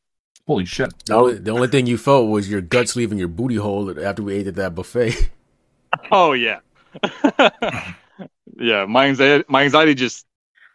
Holy 0.46 0.64
shit! 0.64 0.92
The 1.06 1.14
only, 1.14 1.34
the 1.38 1.50
only 1.50 1.66
thing 1.66 1.86
you 1.86 1.98
felt 1.98 2.28
was 2.28 2.48
your 2.48 2.60
guts 2.60 2.94
leaving 2.94 3.18
your 3.18 3.26
booty 3.26 3.56
hole 3.56 3.92
after 4.00 4.22
we 4.22 4.36
ate 4.36 4.46
at 4.46 4.54
that 4.54 4.74
buffet. 4.74 5.30
Oh 6.10 6.32
yeah, 6.32 6.60
yeah. 8.56 8.84
My 8.86 9.06
anxiety, 9.06 9.44
my 9.48 9.64
anxiety 9.64 9.94
just 9.94 10.26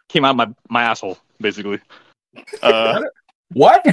came 0.08 0.24
out 0.24 0.36
my 0.36 0.48
my 0.68 0.82
asshole, 0.82 1.18
basically. 1.40 1.80
Uh, 2.62 3.02
What? 3.52 3.84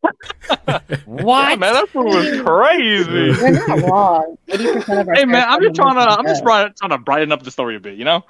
What? 0.00 0.16
yeah, 0.68 1.56
man, 1.56 1.74
that 1.74 1.88
food 1.92 2.04
was 2.04 2.40
crazy. 2.42 3.10
You're 3.10 3.66
not 3.66 3.82
wrong. 3.82 4.38
80% 4.48 5.00
of 5.00 5.08
our 5.08 5.14
hey 5.14 5.24
man, 5.24 5.44
I'm 5.48 5.60
just 5.60 5.74
trying 5.74 5.94
to 5.94 6.00
I'm 6.00 6.26
just 6.26 6.42
trying, 6.42 6.72
trying 6.78 6.90
to 6.90 6.98
brighten 6.98 7.32
up 7.32 7.42
the 7.42 7.50
story 7.50 7.76
a 7.76 7.80
bit, 7.80 7.98
you 7.98 8.04
know. 8.04 8.24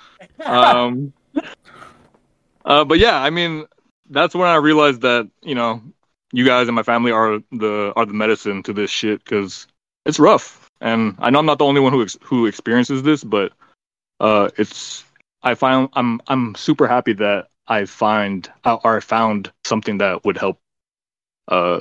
Um, 0.45 1.13
uh, 2.65 2.85
but 2.85 2.99
yeah, 2.99 3.21
I 3.21 3.31
mean, 3.31 3.67
that's 4.09 4.35
when 4.35 4.49
I 4.49 4.57
realized 4.57 5.03
that 5.03 5.29
you 5.43 5.55
know, 5.55 5.83
you 6.33 6.45
guys 6.45 6.69
and 6.69 6.75
my 6.75 6.83
family 6.83 7.13
are 7.13 7.41
the 7.53 7.93
are 7.97 8.07
the 8.07 8.15
medicine 8.15 8.63
to 8.65 8.73
this 8.73 8.91
shit 8.91 9.23
because 9.25 9.67
it's 10.07 10.19
rough, 10.19 10.71
and 10.81 11.17
I 11.19 11.31
know 11.31 11.39
I'm 11.39 11.47
not 11.47 11.59
the 11.59 11.67
only 11.67 11.81
one 11.81 11.93
who 11.93 12.03
ex- 12.03 12.19
who 12.23 12.47
experiences 12.47 13.03
this, 13.03 13.23
but 13.25 13.53
uh, 14.21 14.51
it's 14.57 15.05
I 15.43 15.55
find 15.55 15.89
I'm 15.95 16.21
I'm 16.29 16.55
super 16.55 16.87
happy 16.87 17.13
that 17.15 17.49
I 17.67 17.85
find 17.85 18.51
uh, 18.65 18.79
or 18.85 18.97
I 18.97 19.01
found 19.01 19.53
something 19.65 19.99
that 19.99 20.25
would 20.25 20.37
help 20.39 20.61
uh 21.49 21.81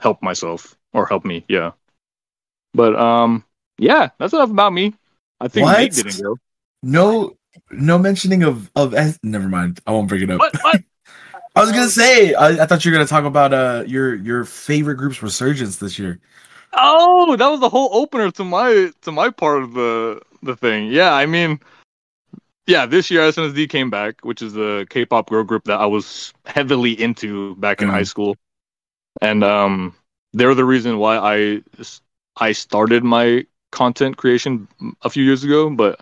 help 0.00 0.22
myself 0.22 0.76
or 0.92 1.06
help 1.06 1.24
me, 1.24 1.44
yeah. 1.48 1.72
But 2.74 2.96
um, 2.96 3.44
yeah, 3.78 4.10
that's 4.18 4.32
enough 4.32 4.50
about 4.50 4.72
me. 4.72 4.94
I 5.40 5.48
think 5.48 5.66
What? 5.66 5.76
Nate 5.76 5.94
didn't 5.94 6.22
go. 6.22 6.36
No, 6.82 7.36
no 7.70 7.98
mentioning 7.98 8.42
of 8.44 8.70
of. 8.76 8.94
S- 8.94 9.18
Never 9.22 9.48
mind. 9.48 9.80
I 9.86 9.92
won't 9.92 10.08
bring 10.08 10.22
it 10.22 10.30
up. 10.30 10.40
What? 10.40 10.54
What? 10.62 10.80
I 11.56 11.60
was 11.60 11.72
gonna 11.72 11.88
say. 11.88 12.34
I, 12.34 12.62
I 12.62 12.66
thought 12.66 12.84
you 12.84 12.90
were 12.90 12.96
gonna 12.96 13.08
talk 13.08 13.24
about 13.24 13.52
uh 13.52 13.84
your 13.86 14.14
your 14.14 14.44
favorite 14.44 14.96
group's 14.96 15.22
resurgence 15.22 15.76
this 15.78 15.98
year. 15.98 16.20
Oh, 16.72 17.36
that 17.36 17.46
was 17.48 17.60
the 17.60 17.68
whole 17.68 17.88
opener 17.92 18.30
to 18.32 18.44
my 18.44 18.92
to 19.02 19.12
my 19.12 19.30
part 19.30 19.62
of 19.62 19.72
the 19.74 20.20
the 20.42 20.56
thing. 20.56 20.90
Yeah, 20.90 21.12
I 21.12 21.26
mean, 21.26 21.60
yeah, 22.66 22.86
this 22.86 23.10
year 23.10 23.22
SNSD 23.22 23.66
came 23.66 23.90
back, 23.90 24.16
which 24.22 24.42
is 24.42 24.56
a 24.56 24.86
K-pop 24.88 25.28
girl 25.28 25.44
group 25.44 25.64
that 25.64 25.80
I 25.80 25.86
was 25.86 26.32
heavily 26.46 26.92
into 27.00 27.54
back 27.56 27.82
in 27.82 27.88
Mhm. 27.88 27.92
high 27.92 28.04
school, 28.04 28.36
and 29.20 29.42
um, 29.44 29.94
they're 30.32 30.54
the 30.54 30.64
reason 30.64 30.98
why 30.98 31.16
I 31.16 31.62
I 32.38 32.52
started 32.52 33.04
my 33.04 33.46
content 33.72 34.16
creation 34.16 34.68
a 35.02 35.10
few 35.10 35.24
years 35.24 35.44
ago. 35.44 35.70
But 35.70 36.00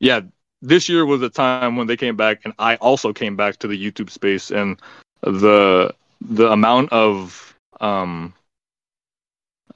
yeah, 0.00 0.20
this 0.62 0.88
year 0.88 1.04
was 1.06 1.22
a 1.22 1.30
time 1.30 1.64
when 1.64 1.74
they 1.74 1.84
came 1.84 2.04
back, 2.04 2.28
and 2.30 2.40
I 2.44 2.62
also 2.64 3.00
came 3.00 3.24
back 3.24 3.46
to 3.48 3.56
the 3.56 3.68
YouTube 3.68 4.02
space, 4.02 4.44
and 4.44 4.80
the 5.22 5.92
the 6.20 6.50
amount 6.50 6.92
of 6.92 7.54
um 7.80 8.32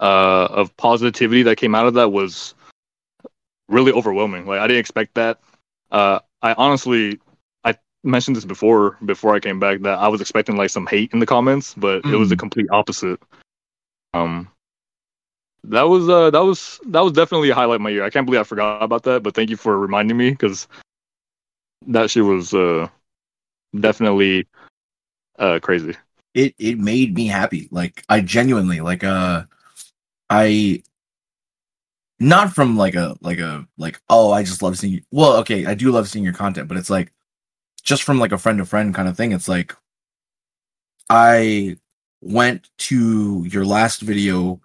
uh, 0.01 0.47
of 0.51 0.77
positivity 0.77 1.43
that 1.45 1.57
came 1.57 1.75
out 1.75 1.87
of 1.87 1.95
that 1.95 2.11
was 2.11 2.55
really 3.71 3.93
overwhelming. 3.93 4.47
Like 4.47 4.61
I 4.61 4.69
didn't 4.69 4.81
expect 4.81 5.15
that. 5.17 5.41
Uh, 5.91 6.21
I 6.43 6.55
honestly, 6.55 7.21
I 7.65 7.77
mentioned 8.05 8.37
this 8.37 8.45
before 8.45 8.99
before 9.05 9.35
I 9.35 9.41
came 9.41 9.61
back 9.61 9.81
that 9.83 9.99
I 9.99 10.09
was 10.09 10.21
expecting 10.21 10.57
like 10.57 10.71
some 10.71 10.87
hate 10.87 11.13
in 11.13 11.21
the 11.21 11.27
comments, 11.27 11.75
but 11.77 12.05
it 12.09 12.17
was 12.17 12.31
the 12.31 12.37
Mm. 12.37 12.41
complete 12.41 12.67
opposite. 12.71 13.21
Um, 14.15 14.49
that 15.65 15.83
was 15.83 16.09
uh 16.09 16.31
that 16.31 16.41
was 16.45 16.81
that 16.87 17.01
was 17.01 17.13
definitely 17.13 17.51
a 17.51 17.55
highlight 17.55 17.77
of 17.77 17.83
my 17.83 17.91
year. 17.91 18.05
I 18.05 18.11
can't 18.11 18.27
believe 18.27 18.41
I 18.41 18.45
forgot 18.45 18.83
about 18.83 19.05
that, 19.05 19.23
but 19.23 19.35
thank 19.35 19.51
you 19.51 19.57
for 19.57 19.79
reminding 19.79 20.17
me 20.17 20.31
because 20.31 20.69
that 21.87 22.11
shit 22.11 22.25
was 22.25 22.55
uh 22.55 22.89
definitely 23.79 24.47
uh 25.39 25.59
crazy. 25.61 25.95
It 26.35 26.55
it 26.59 26.79
made 26.79 27.15
me 27.15 27.27
happy. 27.27 27.69
Like 27.71 28.05
I 28.09 28.21
genuinely 28.21 28.81
like 28.81 29.05
uh 29.05 29.45
I 30.31 30.83
not 32.21 32.53
from 32.53 32.77
like 32.77 32.95
a 32.95 33.17
like 33.23 33.39
a 33.39 33.67
like 33.79 34.01
oh 34.11 34.31
I 34.31 34.43
just 34.43 34.63
love 34.63 34.79
seeing 34.79 34.95
you. 34.95 35.03
Well, 35.11 35.37
okay, 35.39 35.67
I 35.67 35.75
do 35.75 35.91
love 35.91 36.09
seeing 36.09 36.25
your 36.25 36.35
content, 36.35 36.69
but 36.69 36.77
it's 36.77 36.91
like 36.91 37.13
just 37.83 38.03
from 38.03 38.19
like 38.19 38.33
a 38.33 38.39
friend 38.39 38.59
to 38.59 38.67
friend 38.67 38.95
kind 38.95 39.09
of 39.09 39.17
thing. 39.17 39.33
It's 39.33 39.49
like 39.49 39.75
I 41.09 41.77
went 42.21 42.69
to 42.79 43.45
your 43.49 43.65
last 43.65 44.03
video 44.03 44.61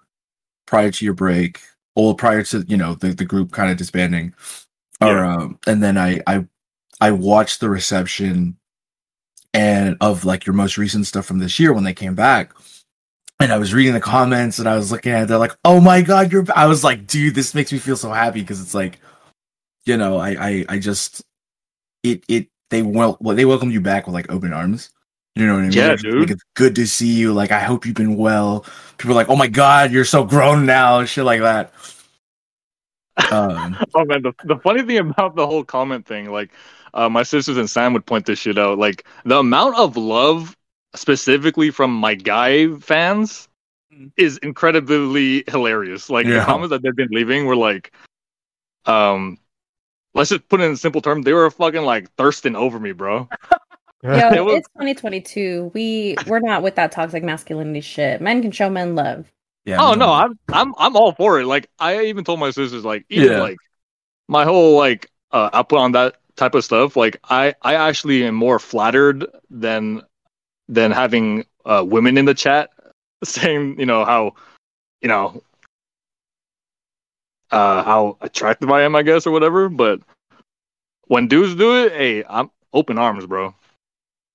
prior 0.68 0.92
to 0.92 1.06
your 1.06 1.14
break, 1.14 1.62
or 1.96 2.14
prior 2.16 2.44
to 2.44 2.66
you 2.68 2.78
know 2.78 2.96
the 2.96 3.14
the 3.14 3.26
group 3.26 3.52
kind 3.52 3.72
of 3.72 3.78
disbanding, 3.78 4.34
or 5.02 5.24
um, 5.24 5.58
and 5.66 5.82
then 5.82 5.98
I 5.98 6.20
I 6.28 6.46
I 7.00 7.12
watched 7.12 7.62
the 7.62 7.70
reception 7.70 8.58
and 9.54 9.96
of 10.02 10.26
like 10.26 10.46
your 10.46 10.54
most 10.54 10.78
recent 10.78 11.08
stuff 11.08 11.26
from 11.26 11.40
this 11.40 11.58
year 11.60 11.72
when 11.72 11.86
they 11.86 11.94
came 11.94 12.16
back. 12.16 12.54
And 13.40 13.52
I 13.52 13.58
was 13.58 13.74
reading 13.74 13.94
the 13.94 14.00
comments 14.00 14.60
and 14.60 14.68
I 14.70 14.76
was 14.76 14.92
looking 14.92 15.12
at 15.12 15.24
it, 15.24 15.28
they're 15.28 15.38
like, 15.38 15.56
oh 15.66 15.82
my 15.82 16.02
god, 16.02 16.32
you're 16.32 16.46
I 16.56 16.68
was 16.68 16.84
like, 16.84 17.06
dude, 17.06 17.36
this 17.36 17.54
makes 17.54 17.72
me 17.72 17.80
feel 17.80 17.98
so 17.98 18.12
happy 18.12 18.42
because 18.42 18.62
it's 18.62 18.74
like, 18.74 19.00
you 19.86 19.98
know, 19.98 20.18
I 20.18 20.30
I 20.50 20.66
I 20.70 20.80
just 20.80 21.22
it 22.04 22.24
it 22.28 22.48
they 22.70 22.82
wel- 22.82 23.18
well 23.20 23.36
they 23.36 23.46
welcome 23.46 23.72
you 23.72 23.82
back 23.82 24.08
with 24.08 24.14
like 24.14 24.32
open 24.32 24.54
arms. 24.54 24.90
You 25.36 25.46
know 25.48 25.56
what 25.56 25.66
I 25.66 25.70
mean? 25.70 25.72
Yeah, 25.74 25.88
Like, 25.92 26.00
dude. 26.00 26.20
Like, 26.22 26.32
it's 26.32 26.44
good 26.56 26.76
to 26.76 26.88
see 26.88 27.14
you. 27.14 27.34
Like 27.34 27.52
I 27.52 27.60
hope 27.60 27.86
you've 27.86 27.96
been 27.96 28.16
well. 28.16 28.66
People 28.98 29.12
are 29.12 29.16
like, 29.16 29.30
oh 29.30 29.36
my 29.36 29.48
god, 29.48 29.92
you're 29.92 30.06
so 30.06 30.24
grown 30.24 30.66
now, 30.66 31.04
shit 31.04 31.26
like 31.26 31.42
that. 31.42 31.74
Um, 33.32 33.78
Oh 33.94 34.06
man, 34.06 34.22
the, 34.22 34.34
the 34.46 34.58
funny 34.58 34.84
thing 34.84 34.98
about 34.98 35.36
the 35.36 35.46
whole 35.48 35.64
comment 35.64 36.06
thing, 36.06 36.32
like 36.32 36.52
uh, 36.94 37.10
my 37.10 37.24
sisters 37.24 37.58
and 37.58 37.70
Sam 37.70 37.94
would 37.94 38.06
point 38.06 38.26
this 38.26 38.40
shit 38.40 38.58
out. 38.58 38.78
Like 38.78 39.06
the 39.26 39.40
amount 39.40 39.76
of 39.78 39.98
love, 39.98 40.56
specifically 40.96 41.72
from 41.72 41.94
my 41.94 42.16
guy 42.16 42.68
fans, 42.76 43.48
is 44.18 44.38
incredibly 44.40 45.44
hilarious. 45.48 46.10
Like 46.10 46.28
the 46.28 46.42
comments 46.46 46.72
that 46.72 46.82
they've 46.82 46.96
been 46.96 47.10
leaving 47.12 47.46
were 47.46 47.56
like, 47.56 47.94
um, 48.86 49.38
let's 50.14 50.30
just 50.30 50.48
put 50.50 50.62
it 50.62 50.66
in 50.66 50.76
simple 50.78 51.02
terms, 51.02 51.26
they 51.26 51.34
were 51.34 51.50
fucking 51.50 51.84
like 51.84 52.12
thirsting 52.16 52.56
over 52.56 52.80
me, 52.80 52.92
bro. 52.92 53.28
Yo, 54.04 54.12
It 54.12 54.44
was- 54.46 54.56
it's 54.58 54.68
2022. 54.70 55.72
We 55.74 56.16
we're 56.28 56.40
not 56.40 56.62
with 56.62 56.76
that 56.76 56.92
toxic 56.92 57.24
masculinity 57.24 57.82
shit. 57.82 58.22
Men 58.22 58.42
can 58.42 58.52
show 58.52 58.70
men 58.70 58.96
love. 58.96 59.32
yeah. 59.66 59.82
oh 59.82 59.94
no, 59.96 60.12
I'm 60.12 60.38
I'm 60.50 60.74
I'm 60.78 60.96
all 60.96 61.14
for 61.14 61.40
it. 61.40 61.46
Like 61.46 61.70
I 61.80 62.04
even 62.06 62.24
told 62.24 62.40
my 62.40 62.52
sisters, 62.52 62.86
like 62.86 63.06
even 63.10 63.32
Yeah. 63.32 63.40
like 63.42 63.58
my 64.28 64.44
whole 64.44 64.78
like 64.78 65.10
uh, 65.32 65.50
output 65.54 65.80
on 65.80 65.92
that 65.94 66.18
type 66.36 66.54
of 66.54 66.64
stuff. 66.64 66.96
Like 66.96 67.18
I 67.30 67.56
I 67.64 67.76
actually 67.76 68.26
am 68.26 68.36
more 68.36 68.60
flattered 68.60 69.26
than 69.50 70.04
than 70.68 70.92
having 70.92 71.46
uh, 71.66 71.84
women 71.88 72.18
in 72.18 72.26
the 72.26 72.34
chat 72.34 72.72
saying 73.24 73.80
you 73.80 73.86
know 73.86 74.06
how 74.06 74.34
you 75.02 75.08
know 75.08 75.42
uh 77.52 77.84
how 77.84 78.18
attractive 78.22 78.72
I 78.72 78.82
am, 78.84 78.96
I 78.96 79.04
guess 79.04 79.26
or 79.28 79.32
whatever. 79.32 79.70
But 79.70 80.00
when 81.08 81.28
dudes 81.28 81.56
do 81.56 81.84
it, 81.86 81.92
hey, 81.94 82.24
I'm 82.28 82.50
open 82.74 82.98
arms, 82.98 83.26
bro. 83.26 83.54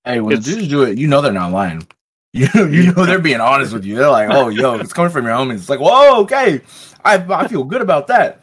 Hey, 0.04 0.20
when 0.20 0.32
It's- 0.34 0.46
the 0.46 0.54
dudes 0.54 0.68
do 0.68 0.82
it, 0.84 0.98
you 0.98 1.06
know 1.08 1.20
they're 1.20 1.32
not 1.32 1.52
lying. 1.52 1.86
You 2.32 2.46
you 2.68 2.92
know 2.92 3.04
they're 3.06 3.18
being 3.18 3.40
honest 3.40 3.72
with 3.72 3.84
you. 3.84 3.96
They're 3.96 4.08
like, 4.08 4.28
oh 4.30 4.50
yo, 4.50 4.76
it's 4.76 4.92
coming 4.92 5.10
from 5.10 5.24
your 5.24 5.34
homies. 5.34 5.54
It's 5.56 5.68
like, 5.68 5.80
whoa, 5.80 6.20
okay, 6.20 6.60
I 7.04 7.14
I 7.16 7.48
feel 7.48 7.64
good 7.64 7.82
about 7.82 8.06
that. 8.06 8.40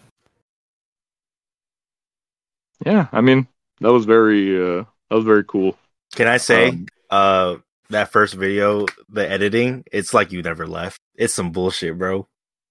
Yeah, 2.86 3.08
I 3.14 3.22
mean 3.22 3.48
that 3.80 3.94
was 3.94 4.04
very 4.04 4.58
uh 4.62 4.84
that 5.10 5.16
was 5.16 5.24
very 5.24 5.46
cool. 5.46 5.78
Can 6.16 6.28
I 6.28 6.36
say, 6.36 6.68
Um, 6.68 6.86
uh, 7.10 7.56
that 7.90 8.12
first 8.12 8.34
video, 8.34 8.86
the 9.10 9.30
editing, 9.30 9.84
it's 9.92 10.14
like 10.14 10.32
you 10.32 10.42
never 10.42 10.68
left. 10.68 11.00
It's 11.16 11.34
some 11.34 11.52
bullshit, 11.52 11.98
bro. 11.98 12.28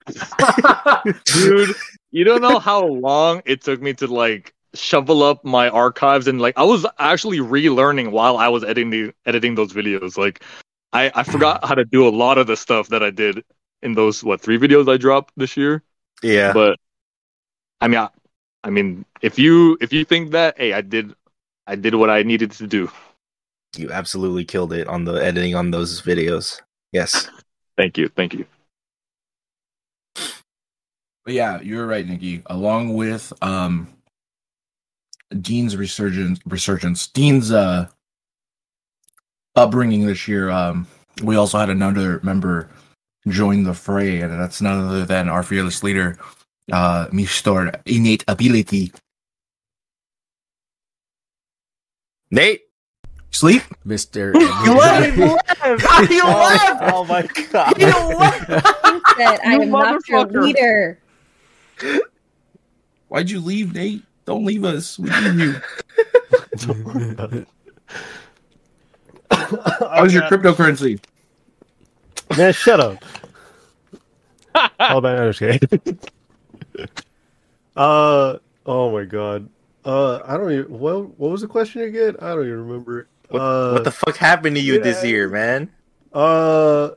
Dude, 1.24 1.74
you 2.10 2.24
don't 2.24 2.42
know 2.42 2.58
how 2.58 2.86
long 2.86 3.42
it 3.44 3.62
took 3.62 3.80
me 3.80 3.92
to 3.94 4.06
like 4.06 4.54
shovel 4.74 5.22
up 5.22 5.44
my 5.44 5.68
archives 5.68 6.28
and 6.28 6.40
like 6.40 6.54
I 6.56 6.62
was 6.62 6.86
actually 6.98 7.38
relearning 7.38 8.10
while 8.10 8.36
I 8.36 8.48
was 8.48 8.62
editing 8.62 9.12
editing 9.24 9.54
those 9.54 9.72
videos. 9.72 10.16
Like 10.16 10.42
I 10.92 11.10
I 11.14 11.22
forgot 11.22 11.64
how 11.64 11.74
to 11.74 11.84
do 11.84 12.06
a 12.06 12.10
lot 12.10 12.38
of 12.38 12.46
the 12.46 12.56
stuff 12.56 12.88
that 12.88 13.02
I 13.02 13.10
did 13.10 13.42
in 13.82 13.94
those 13.94 14.22
what 14.22 14.40
three 14.40 14.58
videos 14.58 14.92
I 14.92 14.96
dropped 14.96 15.32
this 15.36 15.56
year. 15.56 15.82
Yeah. 16.22 16.52
But 16.52 16.78
I 17.80 17.88
mean 17.88 18.00
I, 18.00 18.08
I 18.62 18.70
mean 18.70 19.04
if 19.22 19.38
you 19.38 19.76
if 19.80 19.92
you 19.92 20.04
think 20.04 20.32
that 20.32 20.58
hey 20.58 20.72
I 20.72 20.82
did 20.82 21.14
I 21.66 21.74
did 21.74 21.94
what 21.94 22.10
I 22.10 22.22
needed 22.22 22.52
to 22.52 22.66
do. 22.66 22.90
You 23.78 23.90
absolutely 23.90 24.44
killed 24.44 24.72
it 24.72 24.86
on 24.88 25.04
the 25.04 25.14
editing 25.14 25.54
on 25.54 25.70
those 25.70 26.02
videos. 26.02 26.60
Yes. 26.92 27.28
Thank 27.76 27.98
you. 27.98 28.08
Thank 28.08 28.34
you. 28.34 28.46
But 31.24 31.34
yeah, 31.34 31.60
you're 31.60 31.86
right, 31.86 32.06
Nikki. 32.06 32.42
Along 32.46 32.94
with 32.94 33.32
um 33.42 33.88
Dean's 35.40 35.76
resurgence 35.76 36.38
resurgence, 36.46 37.08
Dean's 37.08 37.50
uh 37.50 37.88
upbringing 39.56 40.06
this 40.06 40.28
year, 40.28 40.50
um, 40.50 40.86
we 41.22 41.34
also 41.34 41.58
had 41.58 41.70
another 41.70 42.20
member 42.22 42.68
join 43.26 43.64
the 43.64 43.74
fray, 43.74 44.20
and 44.20 44.32
that's 44.32 44.60
none 44.60 44.86
other 44.86 45.04
than 45.04 45.28
our 45.28 45.42
fearless 45.42 45.82
leader, 45.82 46.16
uh 46.72 47.08
Mr. 47.08 47.80
Innate 47.86 48.24
Ability. 48.28 48.92
Nate, 52.30 52.65
Sleep? 53.30 53.62
Mister. 53.84 54.32
You 54.36 54.74
left! 54.74 55.14
He 55.14 55.22
left! 55.22 56.08
He 56.08 56.22
left! 56.22 56.94
Oh 56.94 57.04
my 57.04 57.28
god. 57.50 57.76
He 57.76 57.84
left! 57.84 58.48
He 58.48 59.00
said, 59.16 59.40
I 59.44 59.54
You 59.54 59.62
am 59.62 59.70
not 59.70 60.08
your 60.08 60.24
leader. 60.26 60.98
Why'd 63.08 63.30
you 63.30 63.40
leave, 63.40 63.74
Nate? 63.74 64.02
Don't 64.24 64.44
leave 64.44 64.64
us. 64.64 64.98
We 64.98 65.08
need 65.08 65.40
you. 65.40 65.54
How's 69.30 70.12
your 70.12 70.22
cryptocurrency? 70.22 71.00
Man, 72.36 72.52
shut 72.52 72.80
up. 72.80 73.04
All 74.80 74.98
about 74.98 75.18
okay. 75.40 75.60
uh 77.76 78.36
oh 78.64 78.90
my 78.90 79.04
god. 79.04 79.48
Uh 79.84 80.20
I 80.24 80.36
don't 80.36 80.50
even 80.50 80.78
what 80.78 81.18
what 81.18 81.30
was 81.30 81.42
the 81.42 81.48
question 81.48 81.82
again? 81.82 82.16
I 82.20 82.30
don't 82.30 82.46
even 82.46 82.66
remember. 82.66 83.08
What, 83.28 83.38
uh, 83.40 83.72
what 83.72 83.84
the 83.84 83.90
fuck 83.90 84.16
happened 84.16 84.56
to 84.56 84.62
you 84.62 84.80
this 84.80 85.04
year, 85.04 85.28
man? 85.28 85.70
Uh 86.12 86.90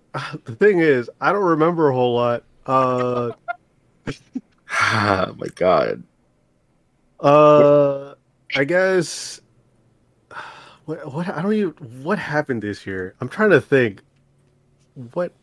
the 0.45 0.55
thing 0.55 0.79
is, 0.79 1.09
I 1.19 1.31
don't 1.33 1.43
remember 1.43 1.89
a 1.89 1.93
whole 1.93 2.15
lot. 2.15 2.43
Uh 2.65 3.31
Oh 4.71 5.35
my 5.37 5.47
god. 5.55 6.03
uh 7.19 8.13
I 8.55 8.63
guess 8.63 9.41
what 10.85 11.13
what 11.13 11.27
I 11.29 11.41
don't 11.41 11.53
even 11.53 11.71
what 12.03 12.17
happened 12.19 12.61
this 12.61 12.85
year? 12.87 13.15
I'm 13.21 13.29
trying 13.29 13.49
to 13.51 13.61
think. 13.61 14.01
What 15.13 15.33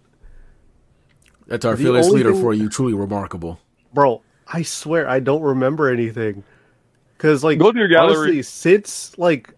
That's 1.46 1.64
our 1.64 1.74
The 1.76 1.82
fearless 1.84 2.08
leader 2.10 2.32
thing- 2.32 2.40
for 2.42 2.54
you. 2.54 2.68
Truly 2.68 2.94
remarkable. 2.94 3.60
bro 3.92 4.22
i 4.48 4.62
swear 4.62 5.08
i 5.08 5.18
don't 5.18 5.42
remember 5.42 5.88
anything 5.88 6.44
because 7.16 7.42
like 7.42 7.58
Go 7.58 7.72
to 7.72 7.78
your 7.78 7.88
gallery. 7.88 8.14
honestly 8.16 8.42
since 8.42 9.16
like 9.18 9.52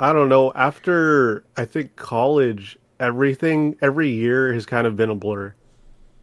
i 0.00 0.12
don't 0.12 0.28
know 0.28 0.52
after 0.54 1.44
i 1.56 1.64
think 1.64 1.96
college 1.96 2.78
everything 3.00 3.76
every 3.82 4.08
year 4.10 4.52
has 4.52 4.64
kind 4.66 4.86
of 4.86 4.96
been 4.96 5.10
a 5.10 5.14
blur 5.14 5.54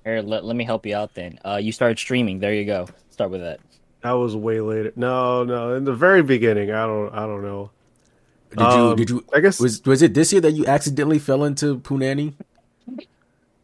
Here, 0.03 0.21
let, 0.21 0.43
let 0.45 0.55
me 0.55 0.63
help 0.63 0.85
you 0.85 0.95
out 0.95 1.13
then. 1.15 1.39
Uh, 1.45 1.59
you 1.61 1.71
started 1.71 1.97
streaming. 1.99 2.39
There 2.39 2.53
you 2.53 2.65
go. 2.65 2.87
Start 3.11 3.29
with 3.31 3.41
that. 3.41 3.59
that 4.01 4.11
was 4.13 4.35
way 4.35 4.59
later 4.59 4.91
no 4.95 5.43
no 5.43 5.75
in 5.75 5.83
the 5.85 5.93
very 5.93 6.21
beginning 6.23 6.71
i 6.71 6.85
don't 6.85 7.13
i 7.13 7.25
don't 7.25 7.41
know 7.43 7.69
Did 8.51 8.59
you? 8.59 8.65
Um, 8.65 8.95
did 8.95 9.09
you? 9.09 9.23
i 9.33 9.39
guess 9.39 9.59
Was 9.59 9.83
was 9.85 10.01
it 10.01 10.13
this 10.13 10.31
year 10.33 10.41
that 10.41 10.51
you 10.53 10.65
accidentally 10.65 11.19
fell 11.19 11.43
into 11.43 11.77
Punani? 11.79 12.33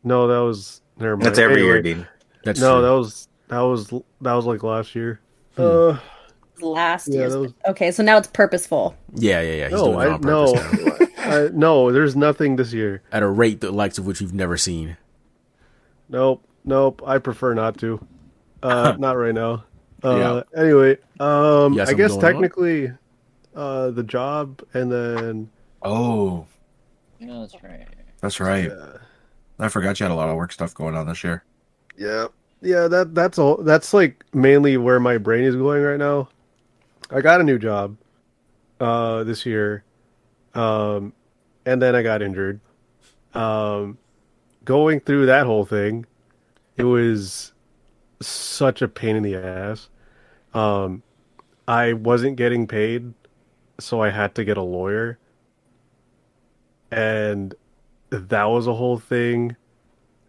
no 0.03 0.28
that 0.28 0.39
was 0.39 0.82
never 0.97 1.18
mind 1.18 1.26
That's 1.28 1.39
every 1.39 1.64
year, 1.64 1.82
Dean. 1.82 2.07
That's 2.45 2.60
no 2.60 2.78
true. 2.80 2.82
that 2.88 2.93
was 2.97 3.28
that 3.49 3.60
was 3.62 3.89
that 4.22 4.34
was 4.34 4.45
like 4.45 4.64
last 4.64 4.95
year 4.95 5.20
Hmm. 5.57 5.62
uh 5.64 5.97
Last 6.62 7.07
Yeah, 7.07 7.20
year's. 7.22 7.36
was- 7.38 7.53
Okay, 7.68 7.91
so 7.91 8.03
now 8.03 8.18
it's 8.18 8.28
purposeful. 8.28 8.95
yeah, 9.16 9.41
yeah, 9.41 9.53
yeah. 9.53 9.64
He's 9.70 9.74
no 9.74 9.86
doing 9.93 9.99
it 9.99 10.10
i 10.10 10.14
on 10.14 10.22
purpose 10.22 10.80
no. 10.99 11.07
I, 11.45 11.49
no 11.53 11.91
there's 11.91 12.16
nothing 12.16 12.55
this 12.55 12.74
year 12.74 13.01
At 13.12 13.22
a 13.24 13.28
rate 13.28 13.62
the 13.62 13.72
likes 13.72 13.97
of 13.97 14.05
which 14.07 14.20
you've 14.22 14.34
never 14.34 14.57
seen. 14.57 14.97
Nope, 16.10 16.43
nope. 16.66 17.01
I 17.05 17.18
prefer 17.20 17.53
not 17.53 17.78
to. 17.80 18.05
Uh, 18.64 18.95
not 18.99 19.14
right 19.18 19.34
now. 19.34 19.64
Uh, 20.03 20.43
Yeah. 20.55 20.60
Anyway, 20.62 20.97
um, 21.20 21.80
I 21.80 21.93
guess 21.93 22.16
technically, 22.18 22.91
uh, 23.55 23.91
the 23.91 24.03
job, 24.03 24.62
and 24.74 24.91
then 24.91 25.49
Oh, 25.82 26.45
No, 27.20 27.41
that's 27.41 27.62
right. 27.64 27.88
that's 28.22 28.39
right. 28.39 28.70
yeah, 28.72 28.97
I 29.60 29.68
forgot 29.70 29.99
you 29.99 30.05
had 30.05 30.12
a 30.12 30.16
lot 30.16 30.30
of 30.30 30.36
work 30.36 30.51
stuff 30.51 30.74
going 30.74 30.95
on 30.95 31.05
this 31.07 31.24
year. 31.24 31.43
yeah, 31.97 32.28
yeah. 32.62 32.88
That 32.88 33.14
that's 33.14 33.38
all. 33.38 33.57
That's 33.57 33.93
like 33.93 34.24
mainly 34.34 34.78
where 34.78 34.99
my 34.99 35.18
brain 35.18 35.43
is 35.43 35.55
going 35.55 35.84
right 35.84 35.99
now. 35.99 36.30
I 37.12 37.22
got 37.22 37.41
a 37.41 37.43
new 37.43 37.57
job, 37.57 37.97
uh, 38.80 39.24
this 39.24 39.45
year, 39.45 39.84
um, 40.53 41.14
and 41.66 41.82
then 41.82 41.95
I 41.95 42.01
got 42.03 42.22
injured. 42.22 42.60
Um, 43.34 43.97
going 44.66 44.99
through 44.99 45.26
that 45.28 45.45
whole 45.45 45.66
thing, 45.66 46.05
it 46.78 46.84
was 46.84 47.53
such 48.22 48.82
a 48.82 48.88
pain 48.88 49.16
in 49.16 49.24
the 49.24 49.36
ass. 49.36 49.89
Um, 50.53 51.03
I 51.68 51.93
wasn't 51.93 52.36
getting 52.38 52.68
paid, 52.68 53.14
so 53.80 54.01
I 54.01 54.10
had 54.10 54.36
to 54.36 54.43
get 54.43 54.57
a 54.57 54.62
lawyer, 54.64 55.18
and 56.91 57.53
that 58.10 58.45
was 58.45 58.68
a 58.68 58.74
whole 58.74 58.97
thing. 58.97 59.55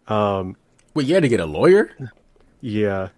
Um, 0.07 0.55
Wait, 0.93 1.07
you 1.07 1.13
had 1.13 1.23
to 1.23 1.29
get 1.29 1.39
a 1.39 1.45
lawyer? 1.45 1.91
yeah, 2.59 3.09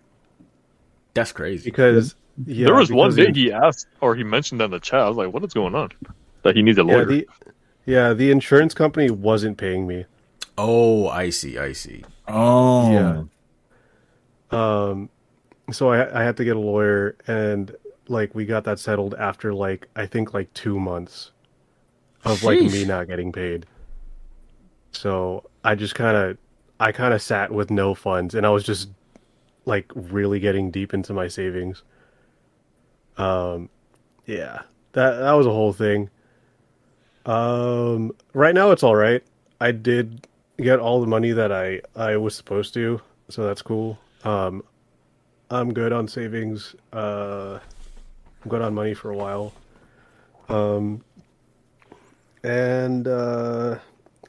That's 1.13 1.31
crazy. 1.31 1.69
because 1.69 2.15
yeah, 2.45 2.65
there 2.65 2.75
was 2.75 2.91
one 2.91 3.11
because 3.11 3.15
day 3.15 3.27
in- 3.27 3.35
he 3.35 3.51
asked 3.51 3.87
or 4.01 4.15
he 4.15 4.23
mentioned 4.23 4.61
that 4.61 4.65
in 4.65 4.71
the 4.71 4.79
chat. 4.79 5.01
I 5.01 5.07
was 5.07 5.17
like, 5.17 5.33
what 5.33 5.43
is 5.43 5.53
going 5.53 5.75
on? 5.75 5.89
That 6.43 6.55
he 6.55 6.61
needs 6.61 6.77
a 6.77 6.83
yeah, 6.87 6.93
lawyer. 6.93 7.05
the 7.05 7.27
yeah 7.85 8.13
the 8.13 8.31
insurance 8.31 8.73
company 8.73 9.09
wasn't 9.09 9.57
paying 9.57 9.87
me. 9.87 10.05
Oh, 10.57 11.07
I 11.07 11.29
see. 11.31 11.57
I 11.57 11.73
see. 11.73 12.03
Oh, 12.27 12.91
Yeah. 12.91 13.23
Um, 14.51 15.09
so 15.71 15.89
I 15.89 16.21
I 16.21 16.23
had 16.23 16.37
to 16.37 16.43
get 16.45 16.55
a 16.55 16.59
lawyer, 16.59 17.15
and 17.27 17.75
like 18.07 18.35
we 18.35 18.45
got 18.45 18.63
that 18.65 18.79
settled 18.79 19.15
after 19.15 19.53
like 19.53 19.87
I 19.95 20.05
think 20.05 20.33
like 20.33 20.53
two 20.53 20.79
months 20.79 21.31
of 22.25 22.43
like 22.43 22.59
me 22.59 22.85
not 22.85 23.07
getting 23.07 23.31
paid. 23.31 23.65
So 24.91 25.49
I 25.63 25.75
just 25.75 25.95
kind 25.95 26.15
of 26.15 26.37
I 26.79 26.91
kind 26.91 27.13
of 27.13 27.21
sat 27.21 27.51
with 27.51 27.71
no 27.71 27.95
funds, 27.95 28.35
and 28.35 28.45
I 28.45 28.49
was 28.49 28.63
just 28.63 28.89
like 29.65 29.91
really 29.95 30.39
getting 30.39 30.71
deep 30.71 30.93
into 30.93 31.13
my 31.13 31.27
savings. 31.27 31.83
Um, 33.17 33.69
yeah, 34.25 34.61
that 34.93 35.17
that 35.19 35.31
was 35.33 35.45
a 35.45 35.51
whole 35.51 35.73
thing. 35.73 36.09
Um, 37.25 38.11
right 38.33 38.53
now 38.53 38.71
it's 38.71 38.83
all 38.83 38.95
right. 38.95 39.23
I 39.61 39.71
did 39.71 40.27
get 40.57 40.79
all 40.79 41.01
the 41.01 41.07
money 41.07 41.31
that 41.31 41.51
I 41.51 41.81
I 41.95 42.17
was 42.17 42.35
supposed 42.35 42.73
to, 42.75 43.01
so 43.29 43.45
that's 43.45 43.61
cool. 43.61 43.99
Um, 44.23 44.63
I'm 45.49 45.73
good 45.73 45.93
on 45.93 46.07
savings. 46.07 46.75
Uh, 46.91 47.59
I'm 48.43 48.49
good 48.49 48.61
on 48.61 48.73
money 48.73 48.93
for 48.93 49.11
a 49.11 49.15
while. 49.15 49.53
Um, 50.49 51.03
and 52.43 53.07
uh, 53.07 53.77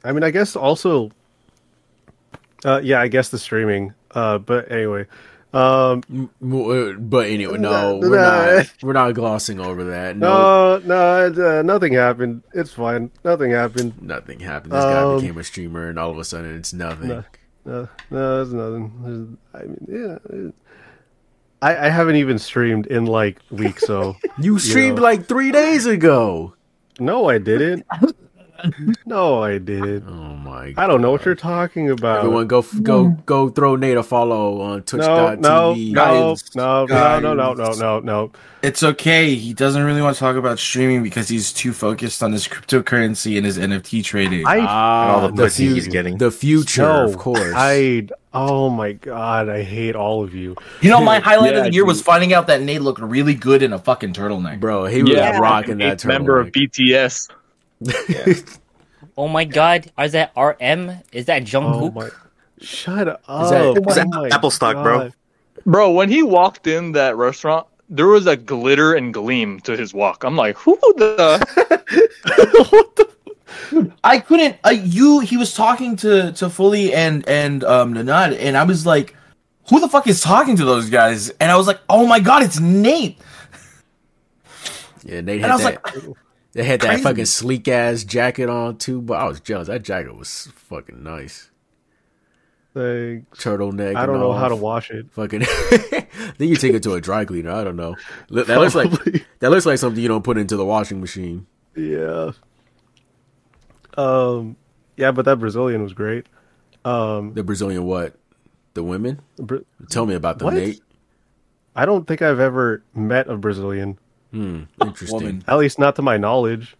I 0.03 0.11
mean, 0.11 0.23
I 0.23 0.31
guess 0.31 0.55
also, 0.55 1.11
uh, 2.63 2.79
yeah, 2.83 3.01
I 3.01 3.07
guess 3.07 3.29
the 3.29 3.39
streaming. 3.39 3.93
Uh, 4.11 4.37
but 4.37 4.71
anyway, 4.71 5.05
um, 5.55 6.03
M- 6.11 6.29
m- 6.41 6.53
uh, 6.69 6.93
But 6.99 7.27
anyway, 7.27 7.57
no, 7.57 7.71
Nah, 7.99 8.07
we're 8.07 8.21
nah. 8.21 8.55
not. 8.57 8.73
We're 8.83 8.93
not 8.93 9.13
glossing 9.13 9.59
over 9.59 9.83
that. 9.85 10.17
No, 10.17 10.77
no, 10.79 10.85
no, 10.85 11.25
it, 11.27 11.39
uh, 11.39 11.61
nothing 11.61 11.93
happened. 11.93 12.43
It's 12.53 12.71
fine. 12.71 13.11
Nothing 13.23 13.51
happened. 13.51 14.01
nothing 14.01 14.39
happened. 14.39 14.73
This 14.73 14.83
guy 14.83 15.01
Um, 15.01 15.19
became 15.21 15.37
a 15.37 15.43
streamer, 15.43 15.89
and 15.89 15.97
all 15.97 16.11
of 16.11 16.17
a 16.17 16.23
sudden, 16.23 16.55
it's 16.55 16.73
nothing. 16.73 17.07
No. 17.09 17.23
No, 17.65 17.87
no, 18.11 18.41
it's 18.41 18.51
nothing. 18.51 18.91
There's- 19.03 19.63
I 19.63 19.65
mean, 19.65 19.87
yeah. 19.89 20.37
it- 20.47 20.55
I, 21.61 21.87
I 21.87 21.89
haven't 21.89 22.17
even 22.17 22.37
streamed 22.37 22.85
in 22.87 23.05
like 23.05 23.39
weeks, 23.49 23.83
so 23.87 24.17
You 24.39 24.59
streamed 24.59 24.97
know. 24.97 25.03
like 25.03 25.25
three 25.25 25.51
days 25.51 25.85
ago. 25.87 26.53
no, 26.99 27.27
I 27.29 27.37
didn't. 27.39 27.85
No, 29.05 29.43
I 29.43 29.59
didn't. 29.59 30.05
Oh 30.07 30.35
my! 30.35 30.71
God. 30.71 30.81
I 30.83 30.87
don't 30.87 31.01
know 31.01 31.11
what 31.11 31.25
you're 31.25 31.35
talking 31.35 31.91
about. 31.91 32.19
Everyone, 32.19 32.47
go 32.47 32.63
go 32.81 33.09
go 33.25 33.49
throw 33.49 33.75
Nate 33.75 33.97
a 33.97 34.03
follow 34.03 34.61
on 34.61 34.83
no, 34.93 35.35
no, 35.35 35.73
no, 35.75 36.35
no, 36.55 36.85
no, 36.85 37.19
no, 37.19 37.33
no, 37.33 37.53
no, 37.53 37.71
no, 37.73 37.99
no. 37.99 38.31
It's 38.63 38.81
okay. 38.81 39.35
He 39.35 39.53
doesn't 39.53 39.83
really 39.83 40.01
want 40.01 40.15
to 40.15 40.19
talk 40.19 40.35
about 40.37 40.57
streaming 40.57 41.03
because 41.03 41.27
he's 41.29 41.53
too 41.53 41.71
focused 41.71 42.23
on 42.23 42.31
his 42.31 42.47
cryptocurrency 42.47 43.37
and 43.37 43.45
his 43.45 43.57
NFT 43.59 44.03
trading. 44.03 44.45
I 44.47 44.59
Ah, 44.59 45.21
all 45.21 45.27
the 45.29 45.43
pussy 45.43 45.67
fu- 45.67 45.75
he's 45.75 45.87
getting. 45.87 46.17
The 46.17 46.31
future, 46.31 46.81
no, 46.81 47.05
of 47.05 47.17
course. 47.17 47.53
I. 47.55 48.07
Oh 48.33 48.69
my 48.69 48.93
god, 48.93 49.47
I 49.47 49.63
hate 49.63 49.95
all 49.95 50.23
of 50.23 50.33
you. 50.33 50.55
you 50.81 50.89
know, 50.89 50.99
my 51.01 51.19
highlight 51.19 51.55
of 51.55 51.63
the 51.65 51.71
year 51.73 51.85
was 51.85 52.01
finding 52.01 52.33
out 52.33 52.47
that 52.47 52.61
Nate 52.61 52.81
looked 52.81 52.99
really 53.01 53.35
good 53.35 53.61
in 53.63 53.71
a 53.71 53.79
fucking 53.79 54.13
turtleneck. 54.13 54.59
bro, 54.59 54.85
he 54.85 55.03
was 55.03 55.11
Yeah. 55.13 55.37
rocking 55.39 55.77
that 55.77 55.93
Eighth 55.93 56.05
member 56.05 56.39
of 56.39 56.47
turtleneck. 56.47 56.51
BTS. 57.85 58.59
Oh 59.17 59.29
my 59.29 59.45
god, 59.45 59.89
is 59.97 60.11
that 60.11 60.33
RM? 60.35 60.91
Is 61.13 61.25
that 61.27 61.43
Oh 61.43 61.45
Jungkook? 61.45 61.93
my. 61.93 62.09
Shut 62.59 63.07
up. 63.07 63.21
that- 63.27 63.77
Is 63.87 63.95
that 63.95 64.07
Oh 64.11 64.21
my 64.21 64.27
Apple 64.29 64.51
stock, 64.51 64.75
bro? 64.83 64.97
God. 64.99 65.13
Bro, 65.65 65.91
when 65.91 66.09
he 66.09 66.21
walked 66.21 66.67
in 66.67 66.91
that 66.93 67.15
restaurant, 67.15 67.65
there 67.89 68.07
was 68.07 68.27
a 68.27 68.35
glitter 68.35 68.93
and 68.95 69.13
gleam 69.13 69.61
to 69.61 69.77
his 69.77 69.93
walk. 69.93 70.25
I'm 70.25 70.35
like, 70.35 70.57
who 70.57 70.75
the? 70.97 71.39
I 74.03 74.19
couldn't. 74.19 74.57
Uh, 74.65 74.69
you. 74.71 75.21
He 75.21 75.37
was 75.37 75.53
talking 75.53 75.95
to 75.97 76.31
to 76.33 76.49
Fully 76.49 76.93
and 76.93 77.25
and 77.27 77.63
um 77.63 77.93
Nanad, 77.93 78.37
and 78.37 78.57
I 78.57 78.63
was 78.63 78.85
like, 78.85 79.15
"Who 79.69 79.79
the 79.79 79.87
fuck 79.87 80.07
is 80.07 80.19
talking 80.21 80.55
to 80.57 80.65
those 80.65 80.89
guys?" 80.89 81.29
And 81.39 81.51
I 81.51 81.55
was 81.55 81.67
like, 81.67 81.79
"Oh 81.89 82.05
my 82.05 82.19
god, 82.19 82.43
it's 82.43 82.59
Nate!" 82.59 83.17
Yeah, 85.05 85.21
Nate 85.21 85.41
And 85.41 85.51
I 85.51 85.55
was 85.55 85.63
that. 85.63 85.83
like, 85.95 86.03
they 86.55 86.63
had 86.63 86.79
that 86.81 86.87
crazy. 86.87 87.03
fucking 87.03 87.25
sleek 87.25 87.67
ass 87.67 88.03
jacket 88.05 88.49
on 88.49 88.77
too, 88.77 89.01
but 89.01 89.19
I 89.19 89.25
was 89.25 89.41
jealous. 89.41 89.67
That 89.67 89.83
jacket 89.83 90.15
was 90.15 90.49
fucking 90.55 91.03
nice. 91.03 91.51
Thanks. 92.73 93.43
Turtleneck. 93.43 93.95
I 93.95 94.05
don't 94.05 94.19
know 94.19 94.33
how 94.33 94.47
to 94.47 94.55
wash 94.55 94.89
it. 94.89 95.11
Fucking. 95.11 95.39
then 96.37 96.49
you 96.49 96.55
take 96.55 96.73
it 96.73 96.83
to 96.83 96.93
a 96.93 97.01
dry 97.01 97.25
cleaner. 97.25 97.51
I 97.51 97.63
don't 97.63 97.75
know. 97.75 97.95
That 98.29 98.47
looks 98.47 98.73
like 98.73 98.89
that 99.39 99.49
looks 99.51 99.65
like 99.65 99.77
something 99.77 100.01
you 100.01 100.07
don't 100.07 100.23
put 100.23 100.37
into 100.37 100.55
the 100.57 100.65
washing 100.65 100.99
machine. 101.01 101.45
Yeah. 101.75 102.31
Um. 103.97 104.55
Yeah, 104.97 105.11
but 105.11 105.25
that 105.25 105.39
Brazilian 105.39 105.83
was 105.83 105.93
great. 105.93 106.25
Um. 106.85 107.33
The 107.33 107.43
Brazilian 107.43 107.83
what? 107.83 108.15
The 108.75 108.83
women? 108.83 109.21
Bra- 109.37 109.59
Tell 109.89 110.05
me 110.05 110.15
about 110.15 110.39
them, 110.39 110.45
What? 110.47 110.53
Nate. 110.55 110.81
I 111.75 111.85
don't 111.85 112.07
think 112.07 112.21
I've 112.21 112.39
ever 112.39 112.83
met 112.93 113.29
a 113.29 113.37
Brazilian. 113.37 113.99
Hmm. 114.35 114.63
Interesting. 114.81 115.17
woman. 115.17 115.43
At 115.47 115.57
least 115.57 115.79
not 115.79 115.95
to 115.95 116.01
my 116.01 116.17
knowledge. 116.17 116.75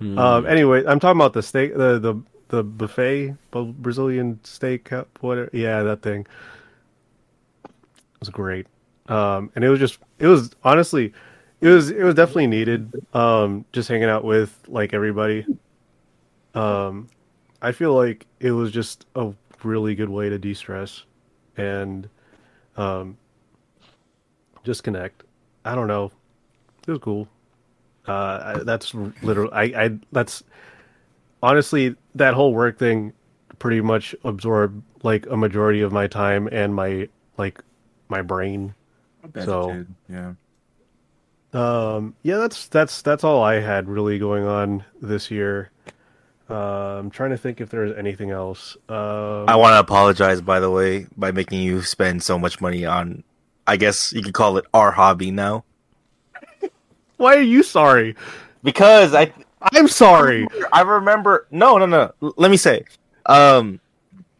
Hmm. 0.00 0.18
Um. 0.18 0.46
Anyway, 0.46 0.84
I'm 0.84 0.98
talking 0.98 1.20
about 1.20 1.32
the 1.32 1.42
steak, 1.42 1.76
the 1.76 2.00
the 2.00 2.20
the 2.48 2.64
buffet, 2.64 3.36
Brazilian 3.52 4.40
steak, 4.42 4.84
cup, 4.84 5.16
whatever. 5.20 5.48
Yeah, 5.52 5.84
that 5.84 6.02
thing. 6.02 6.26
It 7.64 7.70
was 8.18 8.30
great. 8.30 8.66
Um. 9.06 9.52
And 9.54 9.64
it 9.64 9.68
was 9.68 9.78
just, 9.78 10.00
it 10.18 10.26
was 10.26 10.50
honestly, 10.64 11.12
it 11.60 11.68
was 11.68 11.90
it 11.90 12.02
was 12.02 12.16
definitely 12.16 12.48
needed. 12.48 12.92
Um. 13.14 13.64
Just 13.72 13.88
hanging 13.88 14.08
out 14.08 14.24
with 14.24 14.58
like 14.66 14.92
everybody. 14.92 15.46
Um. 16.56 17.06
I 17.60 17.70
feel 17.70 17.94
like 17.94 18.26
it 18.40 18.50
was 18.50 18.72
just 18.72 19.06
a 19.14 19.32
really 19.62 19.94
good 19.94 20.10
way 20.10 20.28
to 20.28 20.36
de-stress, 20.36 21.04
and 21.56 22.08
um. 22.76 23.16
Just 24.64 24.82
connect. 24.82 25.22
I 25.64 25.76
don't 25.76 25.86
know. 25.86 26.10
It 26.86 26.90
was 26.90 27.00
cool. 27.00 27.28
Uh, 28.06 28.64
that's 28.64 28.94
literally. 29.22 29.52
I, 29.52 29.62
I. 29.84 29.98
That's 30.10 30.42
honestly 31.42 31.94
that 32.14 32.34
whole 32.34 32.52
work 32.54 32.78
thing 32.78 33.12
pretty 33.58 33.80
much 33.80 34.14
absorbed 34.24 34.82
like 35.04 35.26
a 35.26 35.36
majority 35.36 35.80
of 35.82 35.92
my 35.92 36.06
time 36.08 36.48
and 36.50 36.74
my 36.74 37.08
like 37.38 37.62
my 38.08 38.22
brain. 38.22 38.74
So- 39.44 39.84
yeah. 40.08 40.32
Um, 41.54 42.14
yeah, 42.22 42.38
that's 42.38 42.66
that's 42.68 43.02
that's 43.02 43.24
all 43.24 43.42
I 43.42 43.60
had 43.60 43.86
really 43.86 44.18
going 44.18 44.44
on 44.46 44.84
this 45.02 45.30
year. 45.30 45.70
Uh, 46.48 46.98
I'm 46.98 47.10
trying 47.10 47.30
to 47.30 47.36
think 47.36 47.60
if 47.60 47.68
there's 47.70 47.96
anything 47.96 48.30
else. 48.30 48.76
Um, 48.88 49.44
I 49.48 49.56
want 49.56 49.74
to 49.74 49.78
apologize, 49.80 50.40
by 50.40 50.60
the 50.60 50.70
way, 50.70 51.06
by 51.16 51.30
making 51.30 51.60
you 51.60 51.82
spend 51.82 52.22
so 52.22 52.38
much 52.38 52.60
money 52.60 52.86
on. 52.86 53.22
I 53.66 53.76
guess 53.76 54.12
you 54.14 54.22
could 54.22 54.34
call 54.34 54.56
it 54.56 54.64
our 54.74 54.90
hobby 54.92 55.30
now, 55.30 55.64
why 57.22 57.36
are 57.36 57.40
you 57.40 57.62
sorry? 57.62 58.16
because 58.62 59.14
I 59.14 59.32
I'm 59.74 59.88
sorry. 59.88 60.46
I 60.72 60.80
remember. 60.82 61.46
No, 61.50 61.78
no, 61.78 61.86
no. 61.86 62.12
L- 62.22 62.34
Let 62.36 62.50
me 62.50 62.56
say, 62.56 62.84
um, 63.26 63.80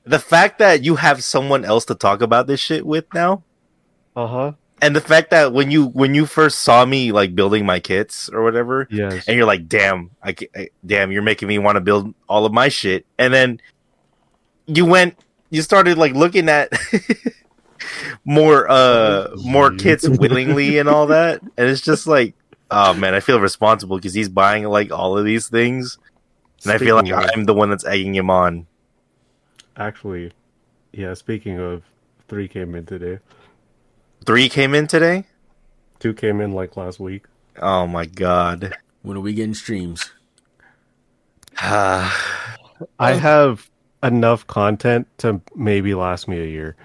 the 0.05 0.19
fact 0.19 0.59
that 0.59 0.83
you 0.85 0.97
have 0.97 1.23
someone 1.23 1.65
else 1.65 1.85
to 1.87 1.95
talk 1.95 2.23
about 2.23 2.47
this 2.49 2.59
shit 2.61 2.85
with 2.85 3.05
now, 3.15 3.43
Uh 4.17 4.27
huh. 4.27 4.53
and 4.81 4.97
the 4.97 5.01
fact 5.01 5.31
that 5.31 5.53
when 5.53 5.71
you 5.71 5.87
when 5.87 6.15
you 6.15 6.27
first 6.27 6.59
saw 6.61 6.85
me 6.85 7.13
like 7.13 7.35
building 7.37 7.65
my 7.65 7.79
kits 7.81 8.29
or 8.31 8.43
whatever, 8.43 8.89
Yes. 8.91 9.27
and 9.29 9.37
you're 9.37 9.47
like, 9.47 9.69
"Damn, 9.69 10.11
I, 10.23 10.35
I 10.57 10.69
damn, 10.85 11.13
you're 11.13 11.23
making 11.23 11.47
me 11.49 11.59
want 11.59 11.77
to 11.77 11.81
build 11.81 12.13
all 12.29 12.45
of 12.47 12.53
my 12.53 12.69
shit," 12.69 13.07
and 13.19 13.33
then 13.33 13.61
you 14.67 14.87
went, 14.87 15.17
you 15.51 15.63
started 15.63 15.99
like 15.99 16.15
looking 16.15 16.49
at 16.49 16.73
more 18.25 18.67
uh 18.71 19.29
more 19.45 19.71
kits 19.73 20.09
willingly 20.09 20.79
and 20.79 20.89
all 20.89 21.07
that, 21.09 21.43
and 21.43 21.69
it's 21.69 21.81
just 21.81 22.07
like, 22.07 22.35
oh 22.73 22.95
man, 22.95 23.15
I 23.15 23.21
feel 23.21 23.41
responsible 23.41 23.97
because 23.97 24.15
he's 24.15 24.29
buying 24.29 24.65
like 24.65 24.91
all 24.91 25.17
of 25.19 25.25
these 25.25 25.49
things, 25.49 25.99
and 26.65 26.73
I 26.73 26.79
feel 26.79 26.97
like 26.97 27.11
of- 27.11 27.31
I'm 27.35 27.45
the 27.45 27.55
one 27.55 27.71
that's 27.71 27.85
egging 27.85 28.15
him 28.15 28.31
on. 28.31 28.67
Actually, 29.77 30.33
yeah. 30.93 31.15
Speaking 31.15 31.59
of, 31.59 31.83
three 32.29 32.49
came 32.49 32.75
in 32.75 32.87
today. 32.87 33.19
Three 34.25 34.49
came 34.49 34.75
in 34.75 34.87
today. 34.87 35.25
Two 35.99 36.15
came 36.15 36.41
in 36.41 36.53
like 36.53 36.77
last 36.77 37.01
week. 37.01 37.25
Oh 37.61 37.87
my 37.87 38.07
god. 38.07 38.77
When 39.03 39.17
are 39.17 39.21
we 39.21 39.35
getting 39.35 39.55
streams? 39.55 40.13
I 41.59 42.11
have 42.99 43.69
enough 44.03 44.47
content 44.47 45.07
to 45.19 45.41
maybe 45.55 45.95
last 45.95 46.29
me 46.29 46.41
a 46.41 46.47
year. 46.47 46.77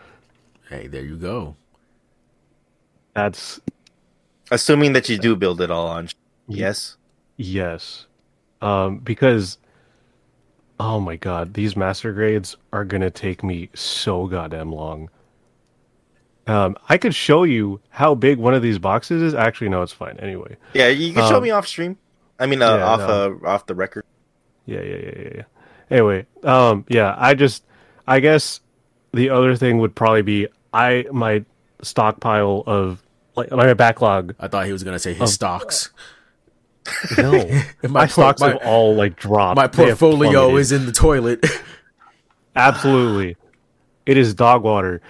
Hey, 0.69 0.87
there 0.87 1.03
you 1.03 1.15
go. 1.15 1.55
That's 3.13 3.59
Assuming 4.51 4.93
that 4.93 5.09
you 5.09 5.17
do 5.17 5.35
build 5.35 5.61
it 5.61 5.69
all 5.71 5.87
on. 5.87 6.09
Yes. 6.47 6.95
yes. 7.35 8.05
Um, 8.61 8.99
because 8.99 9.57
oh 10.79 10.99
my 10.99 11.15
god, 11.15 11.53
these 11.53 11.75
master 11.75 12.13
grades 12.13 12.55
are 12.71 12.85
gonna 12.85 13.11
take 13.11 13.43
me 13.43 13.69
so 13.73 14.27
goddamn 14.27 14.71
long. 14.71 15.09
Um, 16.47 16.77
I 16.87 16.97
could 16.97 17.13
show 17.13 17.43
you 17.43 17.81
how 17.89 18.15
big 18.15 18.37
one 18.37 18.53
of 18.53 18.61
these 18.61 18.79
boxes 18.79 19.21
is. 19.21 19.33
Actually, 19.33 19.69
no, 19.69 19.81
it's 19.81 19.91
fine. 19.91 20.17
Anyway, 20.19 20.55
Yeah, 20.73 20.87
you 20.87 21.13
can 21.13 21.27
show 21.27 21.37
Um, 21.37 21.43
me 21.43 21.51
off 21.51 21.67
stream. 21.67 21.97
I 22.39 22.45
mean, 22.45 22.61
uh, 22.61 22.77
yeah, 22.77 22.85
off 22.85 22.99
no. 23.01 23.39
uh, 23.43 23.47
off 23.49 23.65
the 23.65 23.75
record. 23.75 24.05
Yeah, 24.65 24.81
yeah, 24.81 24.95
yeah, 24.95 25.11
yeah, 25.17 25.29
yeah. 25.35 25.43
Anyway, 25.89 26.25
um, 26.43 26.85
yeah, 26.87 27.15
I 27.17 27.33
just, 27.33 27.63
I 28.07 28.19
guess 28.21 28.61
the 29.13 29.29
other 29.29 29.55
thing 29.55 29.79
would 29.79 29.93
probably 29.95 30.21
be 30.21 30.47
I 30.73 31.05
my 31.11 31.43
stockpile 31.81 32.63
of 32.65 33.03
like 33.37 33.51
my 33.51 33.73
backlog. 33.73 34.35
I 34.39 34.47
thought 34.47 34.65
he 34.65 34.73
was 34.73 34.83
gonna 34.83 34.99
say 34.99 35.13
his 35.13 35.21
Of- 35.21 35.29
stocks. 35.29 35.91
No, 37.17 37.31
My 37.83 37.89
my, 37.89 38.07
stocks 38.07 38.39
my- 38.39 38.47
have 38.49 38.57
all 38.63 38.95
like 38.95 39.17
dropped. 39.17 39.57
My 39.57 39.67
portfolio 39.67 40.55
is 40.55 40.71
in 40.71 40.85
the 40.85 40.93
toilet. 40.93 41.45
absolutely. 42.55 43.35
It 44.05 44.15
is 44.17 44.33
dog 44.33 44.63
water. 44.63 45.01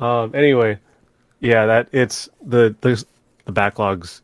Um. 0.00 0.34
Anyway, 0.34 0.78
yeah, 1.38 1.66
that 1.66 1.88
it's 1.92 2.28
the 2.44 2.74
the 2.80 3.04
the 3.44 3.52
backlogs 3.52 4.22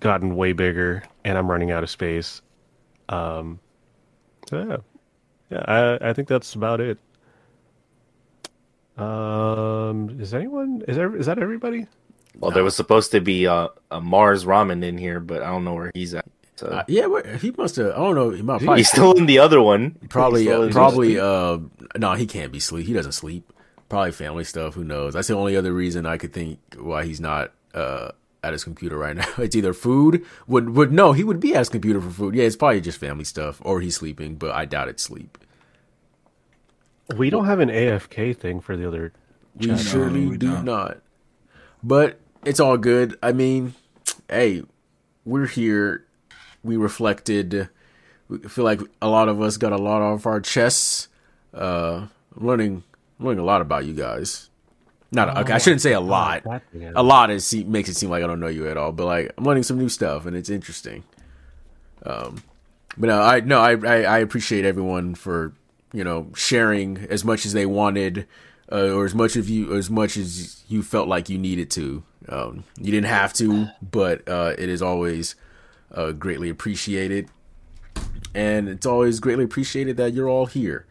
gotten 0.00 0.34
way 0.34 0.52
bigger, 0.54 1.02
and 1.26 1.36
I'm 1.36 1.50
running 1.50 1.70
out 1.72 1.82
of 1.82 1.90
space. 1.90 2.40
Um. 3.10 3.60
yeah, 4.50 4.78
yeah. 5.50 5.64
I 5.68 6.08
I 6.08 6.12
think 6.14 6.26
that's 6.26 6.54
about 6.54 6.80
it. 6.80 6.98
Um. 8.96 10.16
Is 10.20 10.32
anyone? 10.32 10.82
Is 10.88 10.96
there? 10.96 11.14
Is 11.16 11.26
that 11.26 11.38
everybody? 11.38 11.86
Well, 12.38 12.50
there 12.52 12.64
was 12.64 12.76
supposed 12.76 13.10
to 13.12 13.20
be 13.20 13.46
uh, 13.46 13.68
a 13.90 14.00
Mars 14.00 14.44
Ramen 14.44 14.84
in 14.84 14.96
here, 14.98 15.20
but 15.20 15.42
I 15.42 15.46
don't 15.50 15.64
know 15.64 15.74
where 15.74 15.90
he's 15.94 16.14
at. 16.14 16.26
So 16.56 16.66
Uh, 16.68 16.84
yeah, 16.88 17.08
but 17.08 17.26
he 17.40 17.50
must 17.52 17.76
have. 17.76 17.92
I 17.92 17.96
don't 17.96 18.14
know. 18.14 18.30
He 18.30 18.42
might 18.42 18.60
he's 18.78 18.88
still 18.88 19.12
in 19.12 19.26
the 19.26 19.38
other 19.38 19.60
one. 19.60 19.96
probably 20.08 20.50
uh, 20.50 20.68
probably 20.70 21.18
uh 21.18 21.58
no 21.98 22.12
he 22.14 22.26
can't 22.26 22.52
be 22.52 22.60
sleep 22.60 22.86
he 22.86 22.92
doesn't 22.92 23.12
sleep 23.12 23.50
probably 23.88 24.12
family 24.12 24.44
stuff 24.44 24.74
who 24.74 24.84
knows 24.84 25.14
that's 25.14 25.26
the 25.28 25.34
only 25.34 25.56
other 25.56 25.72
reason 25.72 26.06
i 26.06 26.16
could 26.16 26.32
think 26.32 26.60
why 26.78 27.04
he's 27.04 27.20
not 27.20 27.50
uh 27.74 28.10
at 28.44 28.52
his 28.52 28.62
computer 28.62 28.96
right 28.96 29.16
now 29.16 29.26
it's 29.38 29.56
either 29.56 29.72
food 29.72 30.24
would 30.46 30.70
would 30.70 30.92
no 30.92 31.12
he 31.12 31.24
would 31.24 31.40
be 31.40 31.52
at 31.54 31.58
his 31.58 31.68
computer 31.68 32.00
for 32.00 32.10
food 32.10 32.34
yeah 32.36 32.44
it's 32.44 32.54
probably 32.54 32.80
just 32.80 32.98
family 32.98 33.24
stuff 33.24 33.60
or 33.64 33.80
he's 33.80 33.96
sleeping 33.96 34.36
but 34.36 34.52
i 34.52 34.64
doubt 34.64 34.86
it's 34.86 35.02
sleep 35.02 35.36
We 37.16 37.30
don't 37.30 37.46
have 37.46 37.58
an 37.58 37.68
AFK 37.70 38.36
thing 38.36 38.60
for 38.60 38.76
the 38.76 38.86
other. 38.86 39.12
we 39.56 39.66
Channel. 39.66 39.82
surely 39.82 40.26
we 40.26 40.36
do 40.36 40.52
don't. 40.52 40.64
not 40.64 40.98
but 41.82 42.20
it's 42.44 42.60
all 42.60 42.76
good 42.76 43.18
i 43.22 43.32
mean 43.32 43.74
hey 44.28 44.62
we're 45.24 45.46
here 45.46 46.06
we 46.62 46.76
reflected 46.76 47.68
we 48.30 48.38
feel 48.38 48.64
like 48.64 48.80
a 49.02 49.08
lot 49.08 49.28
of 49.28 49.42
us 49.42 49.56
got 49.56 49.72
a 49.72 49.76
lot 49.76 50.00
off 50.00 50.24
our 50.24 50.40
chests. 50.40 51.08
Uh, 51.52 52.06
I'm 52.36 52.46
learning, 52.46 52.84
I'm 53.18 53.26
learning 53.26 53.40
a 53.40 53.44
lot 53.44 53.60
about 53.60 53.84
you 53.84 53.92
guys. 53.92 54.48
Not 55.12 55.36
okay. 55.38 55.52
I 55.52 55.58
shouldn't 55.58 55.82
say 55.82 55.92
a 55.92 56.00
lot. 56.00 56.44
A 56.94 57.02
lot 57.02 57.30
is 57.30 57.52
makes 57.52 57.88
it 57.88 57.94
seem 57.96 58.10
like 58.10 58.22
I 58.22 58.28
don't 58.28 58.38
know 58.38 58.46
you 58.46 58.68
at 58.68 58.76
all, 58.76 58.92
but 58.92 59.06
like 59.06 59.32
I'm 59.36 59.42
learning 59.42 59.64
some 59.64 59.76
new 59.76 59.88
stuff 59.88 60.24
and 60.24 60.36
it's 60.36 60.48
interesting. 60.48 61.02
Um, 62.06 62.44
but 62.96 63.08
no, 63.08 63.20
I 63.20 63.40
no, 63.40 63.60
I, 63.60 63.72
I 63.72 64.02
I 64.02 64.18
appreciate 64.18 64.64
everyone 64.64 65.16
for 65.16 65.52
you 65.92 66.04
know 66.04 66.28
sharing 66.36 66.98
as 67.10 67.24
much 67.24 67.44
as 67.44 67.52
they 67.52 67.66
wanted, 67.66 68.28
uh, 68.70 68.90
or 68.90 69.04
as 69.04 69.14
much 69.14 69.36
of 69.36 69.48
you 69.48 69.74
as 69.74 69.90
much 69.90 70.16
as 70.16 70.62
you 70.68 70.82
felt 70.82 71.08
like 71.08 71.28
you 71.28 71.38
needed 71.38 71.70
to. 71.72 72.02
Um, 72.28 72.64
you 72.78 72.92
didn't 72.92 73.06
have 73.06 73.32
to, 73.34 73.68
but 73.82 74.28
uh, 74.28 74.54
it 74.56 74.68
is 74.68 74.82
always 74.82 75.34
uh, 75.92 76.12
greatly 76.12 76.48
appreciated, 76.48 77.28
and 78.34 78.68
it's 78.68 78.86
always 78.86 79.20
greatly 79.20 79.44
appreciated 79.44 79.96
that 79.96 80.12
you're 80.12 80.28
all 80.28 80.46
here. 80.46 80.86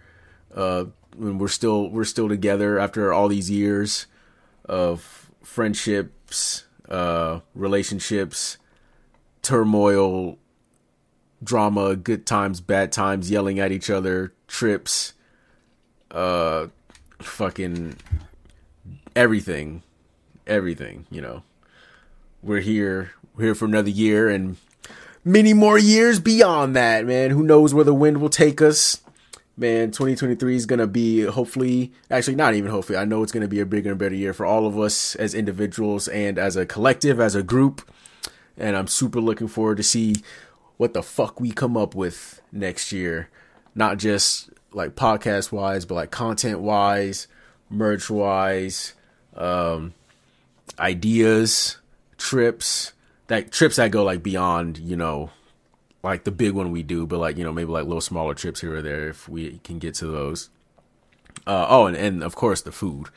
Uh, 0.54 0.86
when 1.16 1.38
we're 1.38 1.48
still 1.48 1.90
we're 1.90 2.04
still 2.04 2.28
together 2.28 2.80
after 2.80 3.14
all 3.14 3.28
these 3.28 3.50
years 3.50 4.08
of 4.66 5.30
friendships, 5.44 6.66
uh, 6.90 7.40
relationships, 7.54 8.58
turmoil, 9.42 10.38
drama, 11.44 11.96
good 11.96 12.26
times, 12.26 12.62
bad 12.62 12.92
times, 12.92 13.32
yelling 13.32 13.60
at 13.60 13.72
each 13.72 13.90
other, 13.90 14.34
trips, 14.48 15.14
uh, 16.12 16.68
fucking 17.20 17.96
everything, 19.16 19.84
everything. 20.48 21.06
You 21.12 21.22
know, 21.22 21.44
we're 22.42 22.62
here, 22.62 23.12
we're 23.36 23.46
here 23.46 23.56
for 23.56 23.66
another 23.66 23.90
year 23.90 24.30
and 24.30 24.58
many 25.24 25.54
more 25.54 25.78
years 25.78 26.20
beyond 26.20 26.76
that. 26.76 27.06
Man, 27.06 27.32
who 27.32 27.44
knows 27.44 27.74
where 27.74 27.86
the 27.86 27.94
wind 27.94 28.22
will 28.22 28.30
take 28.30 28.62
us? 28.62 29.02
Man, 29.58 29.92
2023 29.92 30.56
is 30.56 30.66
gonna 30.66 30.88
be 30.88 31.24
hopefully, 31.24 31.92
actually 32.10 32.36
not 32.36 32.54
even 32.54 32.72
hopefully. 32.72 32.98
I 32.98 33.04
know 33.04 33.22
it's 33.24 33.34
gonna 33.34 33.48
be 33.48 33.60
a 33.60 33.66
bigger 33.66 33.90
and 33.90 34.00
better 34.00 34.16
year 34.16 34.34
for 34.34 34.46
all 34.46 34.66
of 34.66 34.80
us 34.80 35.16
as 35.16 35.34
individuals 35.34 36.08
and 36.08 36.38
as 36.40 36.56
a 36.56 36.66
collective, 36.66 37.20
as 37.20 37.36
a 37.36 37.44
group. 37.44 37.82
And 38.58 38.78
I'm 38.78 38.88
super 38.88 39.20
looking 39.20 39.48
forward 39.48 39.78
to 39.78 39.84
see 39.84 40.16
what 40.78 40.94
the 40.94 41.04
fuck 41.04 41.42
we 41.42 41.52
come 41.52 41.76
up 41.76 41.94
with 41.94 42.42
next 42.54 42.94
year. 42.94 43.30
Not 43.76 43.98
just 43.98 44.50
like 44.74 44.96
podcast 44.96 45.52
wise, 45.52 45.86
but 45.86 45.96
like 45.96 46.12
content 46.12 46.60
wise, 46.60 47.28
merch 47.70 48.10
wise, 48.10 48.94
um, 49.36 49.94
ideas, 50.78 51.78
trips, 52.18 52.94
that 53.28 53.52
trips 53.52 53.78
that 53.78 53.92
go 53.92 54.04
like 54.04 54.24
beyond, 54.24 54.78
you 54.78 54.96
know, 54.96 55.32
like 56.04 56.24
the 56.24 56.32
big 56.32 56.54
one 56.54 56.72
we 56.72 56.84
do, 56.84 57.06
but 57.06 57.20
like, 57.20 57.38
you 57.38 57.44
know, 57.44 57.52
maybe 57.52 57.72
like 57.72 57.86
little 57.86 58.02
smaller 58.02 58.34
trips 58.34 58.62
here 58.62 58.76
or 58.76 58.82
there 58.82 59.10
if 59.10 59.28
we 59.28 59.60
can 59.64 59.80
get 59.80 59.96
to 59.96 60.08
those. 60.08 60.50
Uh, 61.46 61.66
oh, 61.70 61.86
and, 61.88 61.98
and 61.98 62.24
of 62.24 62.36
course 62.36 62.62
the 62.62 62.72
food. 62.72 63.08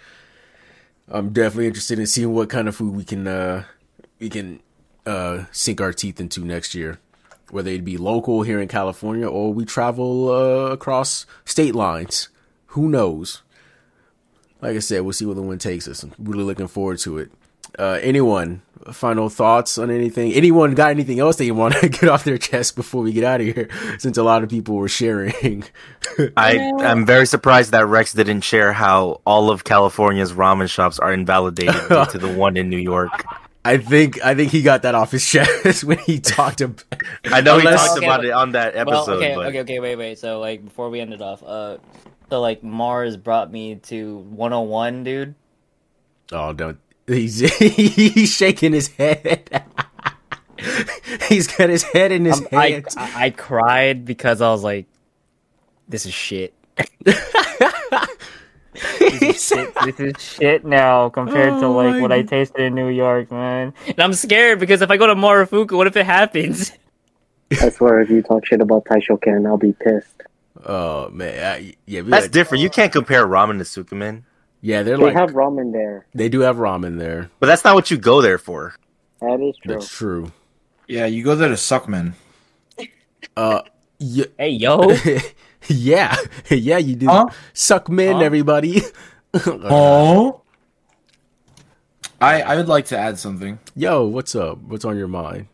I'm 1.09 1.33
definitely 1.33 1.67
interested 1.67 1.99
in 1.99 2.07
seeing 2.07 2.33
what 2.33 2.49
kind 2.49 2.69
of 2.69 2.77
food 2.77 2.95
we 2.95 3.05
can, 3.05 3.27
uh, 3.27 3.65
we 4.19 4.31
can, 4.31 4.61
uh, 5.05 5.45
sink 5.51 5.81
our 5.81 5.93
teeth 5.93 6.21
into 6.21 6.45
next 6.45 6.75
year 6.75 6.99
whether 7.53 7.71
it 7.71 7.85
be 7.85 7.99
local 7.99 8.43
here 8.43 8.61
in 8.61 8.67
California 8.67 9.29
or 9.29 9.53
we 9.53 9.65
travel 9.65 10.31
uh, 10.31 10.73
across 10.73 11.27
state 11.45 11.75
lines. 11.75 12.31
Who 12.69 12.89
knows? 12.89 13.43
Like 14.63 14.77
I 14.77 14.79
said, 14.79 15.03
we'll 15.03 15.13
see 15.13 15.27
where 15.27 15.35
the 15.35 15.43
wind 15.43 15.61
takes 15.61 15.87
us. 15.87 16.03
I'm 16.03 16.15
really 16.19 16.45
looking 16.45 16.69
forward 16.69 16.99
to 17.01 17.19
it. 17.19 17.31
Uh, 17.79 17.99
anyone, 18.03 18.63
final 18.91 19.29
thoughts 19.29 19.77
on 19.77 19.91
anything? 19.91 20.33
Anyone 20.33 20.75
got 20.75 20.91
anything 20.91 21.21
else 21.21 21.37
they 21.37 21.51
want 21.51 21.75
to 21.75 21.89
get 21.91 22.09
off 22.09 22.25
their 22.25 22.39
chest 22.39 22.75
before 22.75 23.03
we 23.03 23.13
get 23.13 23.25
out 23.25 23.41
of 23.41 23.47
here? 23.47 23.69
Since 23.99 24.17
a 24.17 24.23
lot 24.23 24.43
of 24.43 24.49
people 24.49 24.77
were 24.77 24.89
sharing. 24.89 25.65
I 26.37 26.73
I'm 26.79 27.05
very 27.05 27.27
surprised 27.27 27.73
that 27.73 27.87
Rex 27.87 28.13
didn't 28.13 28.43
share 28.43 28.73
how 28.73 29.21
all 29.27 29.51
of 29.51 29.65
California's 29.65 30.33
ramen 30.33 30.71
shops 30.71 30.99
are 30.99 31.13
invalidated 31.13 31.89
due 31.89 32.07
to 32.07 32.19
the 32.19 32.33
one 32.33 32.57
in 32.57 32.71
New 32.71 32.79
York. 32.79 33.25
I 33.65 33.77
think 33.79 34.23
I 34.25 34.35
think 34.35 34.51
he 34.51 34.63
got 34.63 34.83
that 34.83 34.95
off 34.95 35.13
his 35.13 35.25
chest 35.29 35.85
when 35.85 35.99
he 35.99 36.19
talked 36.19 36.61
about. 36.61 36.85
I 37.27 37.41
know 37.41 37.59
he 37.59 37.65
talked 37.65 37.99
Okay, 37.99 38.07
about 38.07 38.19
but- 38.21 38.27
it 38.27 38.33
on 38.33 38.53
that 38.53 38.75
episode, 38.77 39.07
well, 39.07 39.11
okay, 39.19 39.35
but 39.37 39.47
okay, 39.47 39.61
okay, 39.61 39.81
wait, 39.81 39.97
wait. 39.97 40.19
So 40.19 40.41
like 40.41 40.65
before 40.65 40.91
we 40.91 41.01
ended 41.01 41.23
off, 41.23 41.43
uh, 41.45 41.79
so 42.29 42.41
like 42.41 42.63
Mars 42.65 43.17
brought 43.17 43.53
me 43.53 43.77
to 43.77 44.19
101, 44.19 45.05
dude. 45.05 45.35
Oh, 46.33 46.53
don't. 46.53 46.79
He's 47.07 47.39
he's 47.59 48.35
shaking 48.35 48.73
his 48.73 48.89
head. 48.89 49.65
he's 51.29 51.47
got 51.47 51.69
his 51.69 51.83
head 51.83 52.11
in 52.13 52.25
his 52.25 52.41
Um, 52.41 52.49
I, 52.53 52.71
hands. 52.71 52.97
I 52.97 53.27
I 53.27 53.31
cried 53.31 54.05
because 54.05 54.41
I 54.41 54.51
was 54.51 54.65
like, 54.65 54.87
this 55.89 56.07
is 56.07 56.15
shit. 56.15 56.55
This 58.73 59.23
is 59.23 59.47
shit, 59.49 59.75
this 59.85 60.01
is 60.01 60.23
shit 60.23 60.65
now 60.65 61.09
compared 61.11 61.61
to 61.61 61.67
Oh 61.67 61.73
like 61.73 61.95
my 61.95 62.01
what 62.01 62.13
I 62.13 62.23
tasted 62.23 62.61
in 62.63 62.75
New 62.75 62.89
York, 62.89 63.31
man. 63.31 63.75
And 63.87 64.01
I'm 64.01 64.15
scared 64.15 64.59
because 64.61 64.81
if 64.83 64.91
I 64.91 64.97
go 64.97 65.07
to 65.07 65.15
Marufuku, 65.15 65.73
what 65.77 65.87
if 65.87 65.97
it 65.97 66.07
happens? 66.07 66.73
I 67.61 67.69
swear, 67.69 68.01
if 68.01 68.09
you 68.09 68.23
talk 68.23 68.47
shit 68.47 68.61
about 68.63 68.85
Taishoken, 68.87 69.47
I'll 69.47 69.59
be 69.59 69.73
pissed. 69.75 70.23
oh 70.65 71.11
man, 71.11 71.45
I, 71.61 71.75
yeah, 71.87 72.01
that's 72.03 72.25
like- 72.25 72.31
different. 72.33 72.63
You 72.63 72.71
can't 72.71 72.93
compare 72.93 73.27
ramen 73.27 73.59
to 73.59 73.65
tsukemen. 73.65 74.23
yeah, 74.63 74.83
they're 74.83 74.97
like 74.97 75.13
They 75.15 75.21
like 75.21 75.29
have 75.29 75.37
ramen 75.37 75.73
there. 75.73 76.07
they 76.15 76.29
do 76.31 76.41
have 76.41 76.57
ramen 76.57 76.99
there. 76.99 77.31
But 77.41 77.49
that's 77.49 77.65
not 77.65 77.75
what 77.75 77.91
you 77.91 77.99
go 77.99 78.23
there 78.23 78.39
for. 78.39 78.75
That 79.21 79.41
is 79.41 79.57
true. 79.59 79.75
That's 79.75 79.89
true. 79.89 80.33
Yeah, 80.89 81.05
you 81.07 81.23
go 81.25 81.35
there 81.37 81.49
to 81.51 81.57
suck 81.57 81.89
men. 81.89 82.15
Uh, 83.37 83.63
yeah, 83.99 84.25
Hey 84.39 84.51
yo, 84.51 84.95
yeah, 85.69 86.17
yeah, 86.51 86.79
you 86.79 86.97
do. 86.97 87.07
Huh? 87.07 87.27
Suck 87.53 87.89
men, 87.89 88.17
Huh? 88.17 88.21
everybody. 88.23 88.83
Oh. 89.47 90.43
I 92.21 92.43
I 92.43 92.57
would 92.57 92.69
like 92.69 92.85
to 92.87 92.99
add 92.99 93.19
something. 93.19 93.59
Yo, 93.75 94.05
what's 94.05 94.35
up? 94.35 94.59
What's 94.59 94.85
on 94.85 94.99
your 94.99 95.09
mind? 95.09 95.47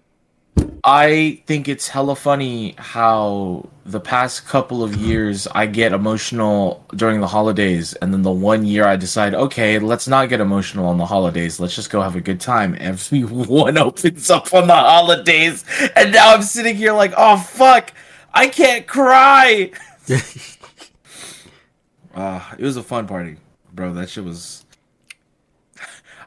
I 0.83 1.43
think 1.47 1.69
it's 1.69 1.87
hella 1.87 2.17
funny 2.17 2.75
how 2.77 3.69
the 3.87 4.01
past 4.01 4.47
couple 4.47 4.83
of 4.83 4.97
years 4.97 5.47
I 5.55 5.67
get 5.67 5.93
emotional 5.93 6.85
during 6.97 7.21
the 7.21 7.29
holidays, 7.29 7.95
and 7.95 8.13
then 8.13 8.23
the 8.23 8.33
one 8.33 8.65
year 8.67 8.85
I 8.85 8.97
decide, 8.97 9.35
okay, 9.35 9.79
let's 9.79 10.09
not 10.09 10.29
get 10.29 10.41
emotional 10.41 10.87
on 10.87 10.99
the 10.99 11.07
holidays. 11.07 11.61
Let's 11.61 11.77
just 11.77 11.91
go 11.91 12.01
have 12.03 12.17
a 12.17 12.21
good 12.21 12.41
time. 12.41 12.77
Everyone 12.81 13.79
opens 13.79 14.29
up 14.29 14.53
on 14.53 14.67
the 14.67 14.75
holidays, 14.75 15.65
and 15.95 16.13
now 16.13 16.35
I'm 16.35 16.43
sitting 16.43 16.75
here 16.75 16.93
like, 16.93 17.13
oh 17.17 17.37
fuck, 17.39 17.93
I 18.35 18.49
can't 18.49 18.87
cry. 18.89 19.71
Ah, 22.21 22.53
it 22.59 22.65
was 22.65 22.77
a 22.77 22.83
fun 22.83 23.07
party, 23.07 23.37
bro. 23.73 23.93
That 23.95 24.11
shit 24.11 24.25
was. 24.25 24.65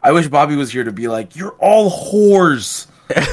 I 0.01 0.13
wish 0.13 0.29
Bobby 0.29 0.55
was 0.55 0.71
here 0.71 0.85
to 0.85 0.91
be 0.93 1.09
like, 1.09 1.35
you're 1.35 1.55
all 1.59 1.91
whores. 1.91 2.87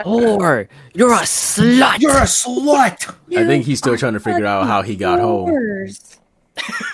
whore, 0.00 0.68
you're 0.94 1.12
a 1.12 1.18
slut. 1.22 2.00
You're 2.00 2.12
a 2.16 2.22
slut. 2.26 3.12
I 3.36 3.44
think 3.44 3.64
he's 3.64 3.78
still 3.78 3.96
trying 3.96 4.12
to 4.12 4.20
figure 4.20 4.46
out 4.46 4.68
how 4.68 4.82
he 4.82 4.94
got 4.94 5.18
home. 5.18 5.50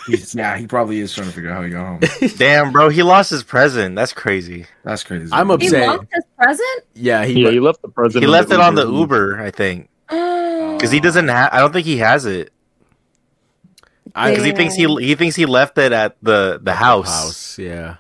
He's, 0.07 0.35
yeah, 0.35 0.57
he 0.57 0.67
probably 0.67 1.01
is 1.01 1.13
trying 1.13 1.27
to 1.27 1.33
figure 1.35 1.51
out 1.51 1.57
how 1.57 1.63
he 1.63 1.71
got 1.71 1.87
home. 1.87 2.31
Damn, 2.39 2.73
bro, 2.73 2.89
he 2.89 3.03
lost 3.03 3.29
his 3.29 3.45
present. 3.45 3.95
That's 3.95 4.15
crazy. 4.15 4.65
That's 4.83 5.05
crazy. 5.05 5.29
I'm 5.31 5.49
He 5.49 5.67
upset. 5.67 5.87
lost 5.87 6.07
his 6.11 6.25
present? 6.39 6.85
Yeah, 6.95 7.27
he. 7.27 7.45
Yeah, 7.45 7.51
he 7.51 7.61
left 7.61 7.83
the 7.83 7.89
present. 7.89 8.23
He 8.25 8.27
left 8.27 8.51
it 8.51 8.59
on 8.61 8.75
the 8.75 8.87
Uber. 8.87 9.33
Uber, 9.33 9.43
I 9.43 9.51
think, 9.51 9.91
Because 10.09 10.73
because 10.77 10.91
he 10.91 11.01
doesn't 11.01 11.29
have. 11.29 11.53
I 11.53 11.59
don't 11.59 11.73
think 11.73 11.85
he 11.85 11.99
has 11.99 12.25
it 12.25 12.51
I, 12.51 12.60
because 14.15 14.45
he 14.45 14.53
thinks 14.53 14.75
he 14.75 14.87
he 15.05 15.15
thinks 15.15 15.37
he 15.37 15.47
left 15.47 15.79
it 15.79 15.93
at 15.93 16.17
the 16.23 16.59
the 16.63 16.75
house, 16.75 17.09
house. 17.09 17.59
Yeah. 17.59 17.97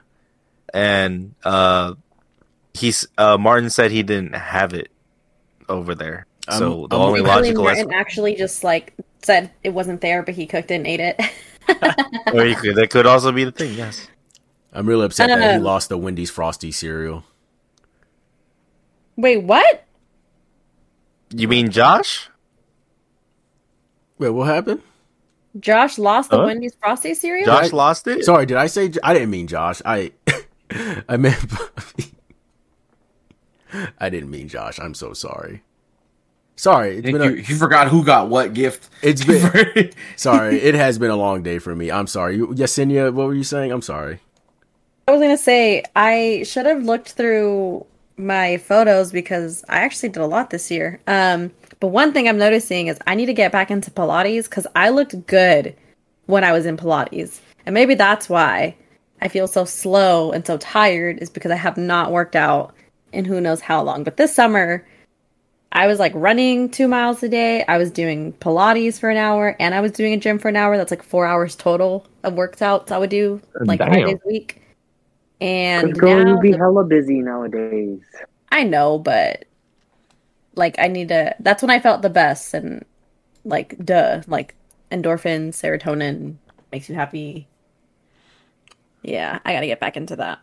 and 0.74 1.34
uh, 1.44 1.94
he's 2.74 3.06
uh 3.18 3.36
Martin 3.38 3.70
said 3.70 3.90
he 3.90 4.02
didn't 4.02 4.34
have 4.34 4.72
it 4.74 4.88
over 5.68 5.94
there. 5.94 6.26
I'm- 6.48 6.58
So 6.58 6.86
the 6.88 6.96
I'm- 6.98 7.08
only 7.08 7.20
logical 7.20 7.64
Martin 7.64 7.92
actually 7.92 8.34
just 8.36 8.64
like 8.64 8.94
said 9.22 9.50
it 9.62 9.70
wasn't 9.70 10.00
there, 10.00 10.22
but 10.22 10.34
he 10.34 10.46
cooked 10.46 10.70
it 10.70 10.74
and 10.76 10.86
ate 10.86 11.00
it. 11.00 11.20
or 12.34 12.44
you 12.46 12.56
could, 12.56 12.74
that 12.76 12.90
could 12.90 13.06
also 13.06 13.30
be 13.32 13.44
the 13.44 13.52
thing. 13.52 13.74
Yes. 13.74 14.08
I'm 14.72 14.86
really 14.86 15.04
upset 15.06 15.28
that 15.28 15.38
he 15.40 15.56
Um, 15.58 15.62
lost 15.62 15.88
the 15.88 15.98
Wendy's 15.98 16.30
Frosty 16.30 16.72
cereal. 16.72 17.24
Wait, 19.16 19.38
what? 19.42 19.84
You 21.34 21.46
mean 21.48 21.70
Josh? 21.70 22.28
Wait, 24.18 24.30
what 24.30 24.46
happened? 24.48 24.82
Josh 25.58 25.98
lost 25.98 26.30
the 26.30 26.36
Huh? 26.38 26.44
Wendy's 26.46 26.74
Frosty 26.76 27.14
cereal? 27.14 27.46
Josh 27.46 27.72
lost 27.72 28.06
it. 28.06 28.24
Sorry, 28.24 28.46
did 28.46 28.56
I 28.56 28.66
say? 28.66 28.92
I 29.02 29.12
didn't 29.14 29.30
mean 29.30 29.46
Josh. 29.48 29.82
I 29.84 30.12
I 31.08 31.16
meant. 31.16 31.44
Bobby. 31.50 32.12
I 33.98 34.10
didn't 34.10 34.30
mean 34.30 34.48
Josh. 34.48 34.78
I'm 34.78 34.94
so 34.94 35.12
sorry. 35.12 35.62
Sorry, 36.56 36.98
it's 36.98 37.06
you, 37.06 37.18
been 37.18 37.22
a, 37.22 37.32
you 37.36 37.56
forgot 37.56 37.88
who 37.88 38.04
got 38.04 38.28
what 38.28 38.52
gift. 38.52 38.90
it's 39.02 39.24
been 39.24 39.92
sorry. 40.16 40.58
It 40.60 40.74
has 40.74 40.98
been 40.98 41.10
a 41.10 41.16
long 41.16 41.42
day 41.42 41.58
for 41.58 41.74
me. 41.74 41.90
I'm 41.90 42.06
sorry. 42.06 42.36
You- 42.36 42.48
Yesenia, 42.48 43.12
what 43.12 43.26
were 43.28 43.34
you 43.34 43.44
saying? 43.44 43.72
I'm 43.72 43.80
sorry. 43.82 44.20
I 45.08 45.12
was 45.12 45.20
gonna 45.20 45.38
say 45.38 45.82
I 45.96 46.42
should 46.46 46.66
have 46.66 46.84
looked 46.84 47.12
through 47.12 47.86
my 48.20 48.58
photos 48.58 49.12
because 49.12 49.64
I 49.68 49.80
actually 49.80 50.10
did 50.10 50.20
a 50.20 50.26
lot 50.26 50.50
this 50.50 50.70
year. 50.70 51.00
Um, 51.06 51.50
but 51.80 51.88
one 51.88 52.12
thing 52.12 52.28
I'm 52.28 52.38
noticing 52.38 52.88
is 52.88 52.98
I 53.06 53.14
need 53.14 53.26
to 53.26 53.34
get 53.34 53.52
back 53.52 53.70
into 53.70 53.90
Pilates 53.90 54.44
because 54.44 54.66
I 54.76 54.90
looked 54.90 55.26
good 55.26 55.74
when 56.26 56.44
I 56.44 56.52
was 56.52 56.66
in 56.66 56.76
Pilates, 56.76 57.40
and 57.66 57.74
maybe 57.74 57.94
that's 57.94 58.28
why 58.28 58.76
I 59.20 59.28
feel 59.28 59.46
so 59.46 59.64
slow 59.64 60.32
and 60.32 60.46
so 60.46 60.56
tired 60.58 61.18
is 61.18 61.30
because 61.30 61.50
I 61.50 61.56
have 61.56 61.76
not 61.76 62.12
worked 62.12 62.36
out 62.36 62.74
in 63.12 63.24
who 63.24 63.40
knows 63.40 63.60
how 63.60 63.82
long. 63.82 64.04
But 64.04 64.16
this 64.16 64.34
summer, 64.34 64.86
I 65.72 65.86
was 65.86 65.98
like 65.98 66.12
running 66.14 66.70
two 66.70 66.88
miles 66.88 67.22
a 67.22 67.28
day. 67.28 67.64
I 67.64 67.78
was 67.78 67.90
doing 67.90 68.32
Pilates 68.34 68.98
for 68.98 69.10
an 69.10 69.16
hour, 69.16 69.56
and 69.58 69.74
I 69.74 69.80
was 69.80 69.92
doing 69.92 70.12
a 70.12 70.16
gym 70.16 70.38
for 70.38 70.48
an 70.48 70.56
hour. 70.56 70.76
That's 70.76 70.90
like 70.90 71.02
four 71.02 71.26
hours 71.26 71.56
total 71.56 72.06
of 72.22 72.34
workouts 72.34 72.90
I 72.90 72.98
would 72.98 73.10
do 73.10 73.40
like 73.60 73.78
five 73.80 73.92
days 73.92 74.18
a 74.24 74.28
week. 74.28 74.62
And 75.40 75.92
Cause 75.92 76.00
girl, 76.00 76.24
now 76.24 76.34
you 76.34 76.40
be 76.40 76.52
the- 76.52 76.58
hella 76.58 76.84
busy 76.84 77.20
nowadays. 77.20 78.00
I 78.52 78.64
know, 78.64 78.98
but 78.98 79.44
like 80.54 80.76
I 80.78 80.88
need 80.88 81.08
to. 81.08 81.34
That's 81.40 81.62
when 81.62 81.70
I 81.70 81.80
felt 81.80 82.02
the 82.02 82.10
best, 82.10 82.52
and 82.52 82.84
like 83.44 83.76
duh, 83.84 84.22
like 84.26 84.54
endorphins, 84.90 85.50
serotonin 85.50 86.36
makes 86.72 86.88
you 86.88 86.94
happy. 86.94 87.48
Yeah, 89.02 89.38
I 89.44 89.54
got 89.54 89.60
to 89.60 89.66
get 89.66 89.80
back 89.80 89.96
into 89.96 90.16
that. 90.16 90.40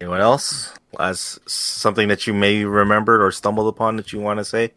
Anyone 0.00 0.20
else? 0.20 0.74
As 0.98 1.38
something 1.46 2.08
that 2.08 2.26
you 2.26 2.32
may 2.34 2.64
remembered 2.64 3.22
or 3.22 3.30
stumbled 3.30 3.68
upon 3.68 3.96
that 3.96 4.12
you 4.12 4.20
want 4.20 4.38
to 4.38 4.44
say 4.44 4.72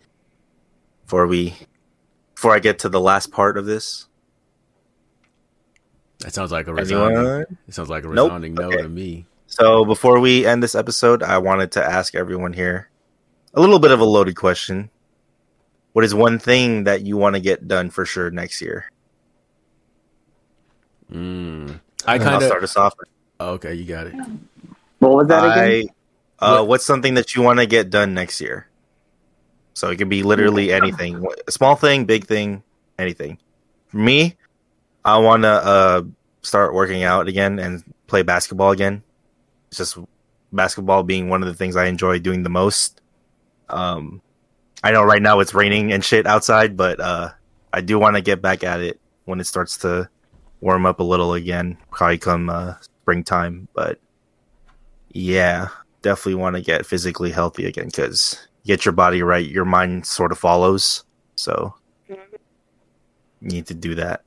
before 1.03 1.27
we 1.27 1.55
before 2.35 2.53
I 2.53 2.59
get 2.59 2.79
to 2.79 2.89
the 2.89 2.99
last 2.99 3.31
part 3.31 3.57
of 3.57 3.65
this? 3.65 4.07
That 6.21 6.33
sounds 6.33 6.51
like 6.51 6.67
a 6.67 6.73
resounding. 6.73 7.17
Anyone? 7.17 7.57
It 7.67 7.73
sounds 7.73 7.89
like 7.89 8.03
a 8.03 8.07
Nope. 8.07 8.29
resounding 8.29 8.53
no 8.53 8.67
Okay. 8.67 8.81
to 8.83 8.89
me. 8.89 9.25
So 9.47 9.83
before 9.85 10.19
we 10.19 10.45
end 10.45 10.63
this 10.63 10.75
episode, 10.75 11.23
I 11.23 11.37
wanted 11.37 11.71
to 11.73 11.83
ask 11.83 12.15
everyone 12.15 12.53
here 12.53 12.89
a 13.53 13.59
little 13.59 13.79
bit 13.79 13.91
of 13.91 13.99
a 13.99 14.05
loaded 14.05 14.35
question. 14.35 14.89
What 15.93 16.05
is 16.05 16.15
one 16.15 16.39
thing 16.39 16.85
that 16.85 17.01
you 17.01 17.17
want 17.17 17.35
to 17.35 17.41
get 17.41 17.67
done 17.67 17.89
for 17.89 18.05
sure 18.05 18.31
next 18.31 18.61
year? 18.61 18.89
Mm. 21.11 21.79
I 22.07 22.17
kind 22.17 22.35
of. 22.35 22.43
start 22.43 22.63
us 22.63 22.77
off. 22.77 22.93
Okay, 23.39 23.73
you 23.73 23.85
got 23.85 24.07
it. 24.07 24.15
What 24.99 25.11
was 25.11 25.27
that 25.27 25.43
again? 25.43 25.89
I, 26.39 26.45
uh, 26.45 26.57
What- 26.59 26.67
what's 26.67 26.85
something 26.85 27.15
that 27.15 27.35
you 27.35 27.41
want 27.41 27.59
to 27.59 27.65
get 27.65 27.89
done 27.89 28.13
next 28.13 28.39
year? 28.39 28.67
So 29.73 29.89
it 29.89 29.97
could 29.97 30.09
be 30.09 30.23
literally 30.23 30.71
anything, 30.71 31.25
a 31.47 31.51
small 31.51 31.75
thing, 31.75 32.05
big 32.05 32.25
thing, 32.25 32.63
anything. 32.99 33.37
For 33.87 33.97
me, 33.97 34.37
I 35.03 35.17
want 35.17 35.43
to 35.43 35.49
uh, 35.49 36.03
start 36.41 36.73
working 36.73 37.03
out 37.03 37.27
again 37.27 37.59
and 37.59 37.83
play 38.07 38.21
basketball 38.21 38.71
again. 38.71 39.03
It's 39.69 39.77
just 39.77 39.97
basketball 40.51 41.03
being 41.03 41.29
one 41.29 41.41
of 41.41 41.47
the 41.47 41.55
things 41.55 41.75
I 41.75 41.85
enjoy 41.85 42.19
doing 42.19 42.43
the 42.43 42.49
most. 42.49 43.01
Um, 43.69 44.21
I 44.83 44.91
know 44.91 45.03
right 45.03 45.21
now 45.21 45.39
it's 45.39 45.53
raining 45.53 45.91
and 45.91 46.03
shit 46.03 46.25
outside, 46.27 46.75
but 46.75 46.99
uh, 46.99 47.29
I 47.71 47.81
do 47.81 47.97
want 47.97 48.15
to 48.15 48.21
get 48.21 48.41
back 48.41 48.63
at 48.63 48.81
it 48.81 48.99
when 49.25 49.39
it 49.39 49.45
starts 49.45 49.77
to 49.77 50.09
warm 50.59 50.85
up 50.85 50.99
a 50.99 51.03
little 51.03 51.33
again, 51.33 51.77
probably 51.91 52.17
come 52.17 52.49
uh, 52.49 52.75
springtime. 52.81 53.67
But 53.73 53.99
yeah, 55.11 55.69
definitely 56.01 56.35
want 56.35 56.55
to 56.55 56.61
get 56.61 56.85
physically 56.85 57.31
healthy 57.31 57.65
again 57.65 57.85
because 57.85 58.47
get 58.65 58.85
your 58.85 58.91
body 58.91 59.23
right, 59.23 59.47
your 59.47 59.65
mind 59.65 60.05
sort 60.05 60.31
of 60.31 60.39
follows. 60.39 61.03
So 61.35 61.73
you 62.07 62.17
need 63.41 63.67
to 63.67 63.73
do 63.73 63.95
that. 63.95 64.23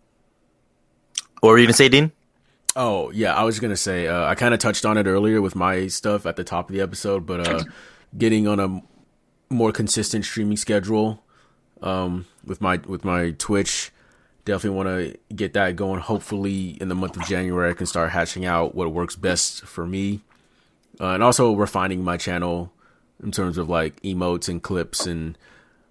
What 1.44 1.50
were 1.50 1.58
you 1.58 1.66
gonna 1.66 1.74
say, 1.74 1.90
Dean? 1.90 2.10
Oh 2.74 3.10
yeah, 3.10 3.34
I 3.34 3.42
was 3.44 3.60
gonna 3.60 3.76
say 3.76 4.08
uh, 4.08 4.24
I 4.24 4.34
kind 4.34 4.54
of 4.54 4.60
touched 4.60 4.86
on 4.86 4.96
it 4.96 5.06
earlier 5.06 5.42
with 5.42 5.54
my 5.54 5.88
stuff 5.88 6.24
at 6.24 6.36
the 6.36 6.42
top 6.42 6.70
of 6.70 6.74
the 6.74 6.80
episode, 6.80 7.26
but 7.26 7.46
uh, 7.46 7.64
getting 8.16 8.48
on 8.48 8.58
a 8.58 8.82
more 9.50 9.70
consistent 9.70 10.24
streaming 10.24 10.56
schedule 10.56 11.22
um, 11.82 12.24
with 12.46 12.62
my 12.62 12.78
with 12.86 13.04
my 13.04 13.32
Twitch, 13.32 13.92
definitely 14.46 14.74
want 14.74 14.88
to 14.88 15.34
get 15.34 15.52
that 15.52 15.76
going. 15.76 16.00
Hopefully, 16.00 16.78
in 16.80 16.88
the 16.88 16.94
month 16.94 17.14
of 17.18 17.26
January, 17.26 17.72
I 17.72 17.74
can 17.74 17.84
start 17.84 18.12
hatching 18.12 18.46
out 18.46 18.74
what 18.74 18.90
works 18.90 19.14
best 19.14 19.66
for 19.66 19.86
me, 19.86 20.22
uh, 20.98 21.08
and 21.08 21.22
also 21.22 21.52
refining 21.54 22.02
my 22.02 22.16
channel 22.16 22.72
in 23.22 23.32
terms 23.32 23.58
of 23.58 23.68
like 23.68 24.00
emotes 24.00 24.48
and 24.48 24.62
clips 24.62 25.04
and 25.06 25.36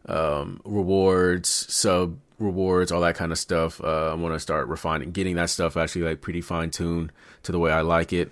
um, 0.07 0.61
rewards, 0.65 1.47
sub 1.47 2.17
rewards, 2.43 2.91
all 2.91 3.01
that 3.01 3.15
kind 3.15 3.31
of 3.31 3.37
stuff. 3.37 3.81
Uh, 3.81 4.11
I 4.11 4.13
want 4.13 4.35
to 4.35 4.39
start 4.39 4.67
refining, 4.67 5.11
getting 5.11 5.35
that 5.35 5.49
stuff 5.49 5.77
actually 5.77 6.03
like 6.03 6.21
pretty 6.21 6.41
fine 6.41 6.69
tuned 6.69 7.11
to 7.43 7.51
the 7.51 7.59
way 7.59 7.71
I 7.71 7.81
like 7.81 8.13
it. 8.13 8.31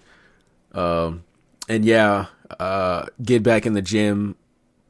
Um, 0.73 1.23
and 1.67 1.85
yeah, 1.85 2.27
uh, 2.59 3.05
get 3.23 3.43
back 3.43 3.65
in 3.65 3.73
the 3.73 3.81
gym 3.81 4.35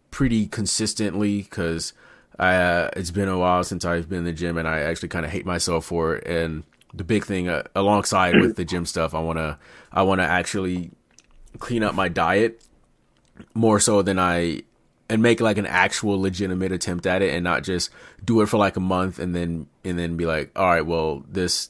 pretty 0.10 0.48
consistently 0.48 1.42
because 1.42 1.94
uh, 2.40 2.90
it's 2.96 3.12
been 3.12 3.30
a 3.30 3.38
while 3.38 3.64
since 3.64 3.86
I've 3.86 4.10
been 4.10 4.20
in 4.20 4.26
the 4.26 4.34
gym 4.34 4.58
and 4.58 4.68
I 4.68 4.80
actually 4.82 5.10
kind 5.10 5.26
of 5.26 5.32
hate 5.32 5.46
myself 5.46 5.86
for 5.86 6.16
it. 6.16 6.28
And 6.28 6.64
the 6.94 7.04
big 7.04 7.26
thing 7.26 7.48
uh, 7.48 7.64
alongside 7.76 8.36
with 8.40 8.56
the 8.56 8.66
gym 8.66 8.86
stuff, 8.86 9.14
I 9.14 9.20
wanna 9.20 9.58
I 9.92 10.04
wanna 10.04 10.24
actually 10.24 10.92
clean 11.60 11.84
up 11.84 11.96
my 11.96 12.10
diet 12.10 12.64
more 13.54 13.80
so 13.80 14.02
than 14.02 14.20
I 14.20 14.64
and 15.12 15.22
make 15.22 15.42
like 15.42 15.58
an 15.58 15.66
actual 15.66 16.22
legitimate 16.22 16.72
attempt 16.72 17.06
at 17.06 17.22
it 17.22 17.34
and 17.34 17.44
not 17.44 17.64
just 17.64 17.90
do 18.24 18.40
it 18.40 18.46
for 18.48 18.56
like 18.56 18.78
a 18.78 18.80
month 18.80 19.20
and 19.20 19.36
then 19.36 19.68
and 19.84 20.00
then 20.00 20.16
be 20.16 20.26
like 20.26 20.50
all 20.56 20.66
right 20.66 20.86
well 20.86 21.22
this 21.28 21.70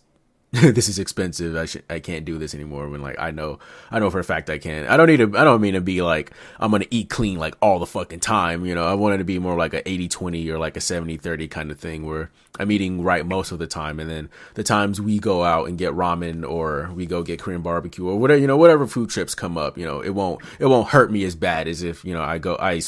this 0.61 0.89
is 0.89 0.99
expensive. 0.99 1.55
I 1.55 1.63
should 1.63 1.83
i 1.89 1.99
can't 1.99 2.25
do 2.25 2.37
this 2.37 2.53
anymore 2.53 2.89
when 2.89 3.01
like 3.01 3.15
i 3.17 3.31
know 3.31 3.59
i 3.89 3.99
know 3.99 4.09
for 4.09 4.19
a 4.19 4.23
fact 4.23 4.49
i 4.49 4.57
can 4.57 4.85
i 4.87 4.97
don't 4.97 5.07
need 5.07 5.17
to 5.17 5.37
i 5.37 5.45
don't 5.45 5.61
mean 5.61 5.75
to 5.75 5.81
be 5.81 6.01
like 6.01 6.31
i'm 6.59 6.71
gonna 6.71 6.85
eat 6.91 7.09
clean 7.09 7.39
like 7.39 7.55
all 7.61 7.79
the 7.79 7.85
fucking 7.85 8.19
time 8.19 8.65
you 8.65 8.75
know? 8.75 8.85
I 8.85 8.93
wanted 8.95 9.19
to 9.19 9.23
be 9.23 9.39
more 9.39 9.55
like 9.55 9.73
a 9.73 9.81
80-20 9.83 10.49
or 10.49 10.59
like 10.59 10.75
a 10.75 10.81
70-30 10.81 11.49
kind 11.49 11.71
of 11.71 11.79
thing 11.79 12.05
where 12.05 12.31
i'm 12.59 12.69
eating 12.69 13.01
right 13.01 13.25
most 13.25 13.53
of 13.53 13.59
the 13.59 13.67
time. 13.67 13.97
And 14.01 14.09
then 14.09 14.29
the 14.55 14.63
times 14.63 14.99
we 14.99 15.19
go 15.19 15.45
out 15.45 15.69
and 15.69 15.77
get 15.77 15.93
ramen 15.93 16.47
or 16.47 16.91
we 16.93 17.05
go 17.05 17.23
get 17.23 17.39
korean 17.39 17.61
barbecue 17.61 18.05
or 18.05 18.19
whatever 18.19 18.41
you 18.41 18.47
know 18.47 18.57
whatever 18.57 18.85
food 18.87 19.09
trips 19.09 19.33
come 19.33 19.57
up 19.57 19.77
you 19.77 19.85
know 19.85 20.01
it 20.01 20.09
won't 20.09 20.41
it 20.59 20.65
won't 20.65 20.89
hurt 20.89 21.13
me 21.13 21.23
as 21.23 21.33
bad 21.33 21.69
as 21.69 21.81
if 21.81 22.03
you 22.03 22.13
know 22.13 22.21
i 22.21 22.37
go 22.37 22.57
i 22.59 22.81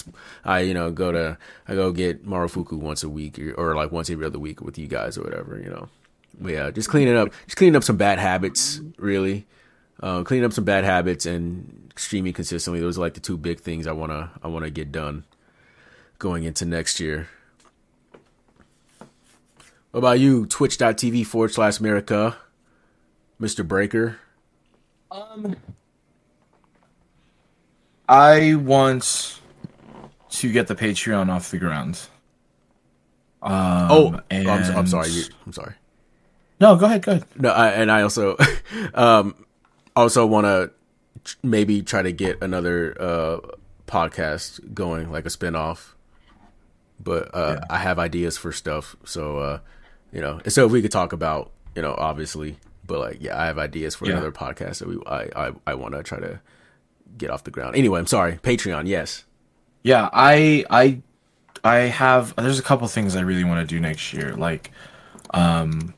i 0.44 0.60
you 0.60 0.74
know 0.74 0.92
go 0.92 1.14
to 1.14 1.38
i 1.70 1.76
go 1.76 1.94
get 1.94 2.28
marufuku 2.28 2.74
once 2.74 3.04
a 3.04 3.10
week 3.10 3.40
or, 3.40 3.54
or 3.54 3.76
like 3.76 3.94
once 3.94 4.10
every 4.10 4.26
other 4.26 4.40
week 4.40 4.60
with 4.60 4.78
you 4.78 4.88
guys 4.88 5.18
or 5.18 5.24
whatever 5.24 5.58
you 5.58 5.70
know 5.70 5.88
but 6.40 6.52
yeah, 6.54 6.72
just 6.72 6.90
cleaning 6.90 7.16
up, 7.16 7.30
just 7.46 7.58
cleaning 7.58 7.76
up 7.76 7.84
some 7.84 7.98
bad 7.98 8.20
habits, 8.20 8.82
really. 8.98 9.46
Uh, 10.02 10.24
cleaning 10.24 10.46
up 10.46 10.54
some 10.54 10.64
bad 10.66 10.84
habits 10.84 11.26
and 11.26 11.92
streaming 11.96 12.34
consistently. 12.34 12.80
Those 12.80 12.98
are 12.98 13.02
like 13.02 13.14
the 13.14 13.20
two 13.20 13.38
big 13.38 13.60
things 13.60 13.88
I 13.88 13.94
wanna 13.94 14.32
I 14.42 14.48
wanna 14.48 14.70
get 14.70 14.92
done 14.92 15.26
going 16.20 16.44
into 16.44 16.66
next 16.66 17.00
year. 17.00 17.30
What 19.92 20.00
about 20.00 20.20
you? 20.20 20.48
Twitch.tv 20.48 21.26
forward 21.26 21.54
slash 21.54 21.80
America, 21.80 22.36
Mr. 23.40 23.68
Breaker. 23.68 24.18
Um, 25.12 25.56
I 28.10 28.56
want 28.56 29.40
to 30.32 30.52
get 30.52 30.68
the 30.68 30.76
Patreon 30.76 31.30
off 31.30 31.52
the 31.52 31.60
ground. 31.60 32.02
Um, 33.44 33.52
oh, 33.92 34.20
and... 34.32 34.50
I'm, 34.50 34.78
I'm 34.78 34.88
sorry. 34.88 35.10
I'm 35.46 35.54
sorry. 35.54 35.76
No, 36.64 36.76
go 36.78 36.86
ahead. 36.86 37.02
Go 37.02 37.12
ahead. 37.14 37.26
No, 37.38 37.50
I, 37.52 37.68
and 37.72 37.92
I 37.92 38.02
also, 38.04 38.38
um, 38.94 39.36
also 39.96 40.26
want 40.26 40.46
to 40.46 40.72
maybe 41.44 41.82
try 41.82 42.02
to 42.02 42.12
get 42.12 42.42
another 42.42 42.96
uh 43.00 43.38
podcast 43.88 44.74
going, 44.74 45.12
like 45.12 45.26
a 45.26 45.30
spinoff. 45.30 45.90
But 47.04 47.36
uh, 47.36 47.60
I 47.70 47.78
have 47.80 48.00
ideas 48.00 48.38
for 48.38 48.52
stuff, 48.54 48.96
so 49.04 49.38
uh, 49.40 49.60
you 50.14 50.22
know, 50.22 50.40
so 50.48 50.66
if 50.66 50.72
we 50.72 50.82
could 50.82 50.92
talk 50.92 51.12
about, 51.12 51.52
you 51.76 51.82
know, 51.82 51.94
obviously, 51.98 52.56
but 52.88 53.00
like, 53.00 53.18
yeah, 53.20 53.38
I 53.42 53.46
have 53.48 53.58
ideas 53.58 53.94
for 53.96 54.06
Yeah. 54.06 54.14
another 54.14 54.32
podcast 54.32 54.80
that 54.80 54.88
we, 54.88 54.98
I, 55.06 55.48
I, 55.48 55.52
I 55.68 55.74
want 55.74 55.96
to 55.96 56.04
try 56.04 56.20
to 56.20 56.40
get 57.18 57.30
off 57.30 57.44
the 57.44 57.52
ground. 57.52 57.76
Anyway, 57.76 58.00
I'm 58.00 58.08
sorry. 58.08 58.34
Patreon, 58.42 58.88
yes. 58.88 59.26
Yeah, 59.84 60.08
I 60.14 60.64
I 60.70 61.02
I 61.64 61.76
have 61.92 62.34
there's 62.38 62.60
a 62.60 62.64
couple 62.64 62.88
things 62.88 63.18
I 63.18 63.22
really 63.22 63.44
want 63.44 63.60
to 63.68 63.76
do 63.76 63.82
next 63.82 64.14
year 64.14 64.34
like 64.36 64.72
um 65.34 65.94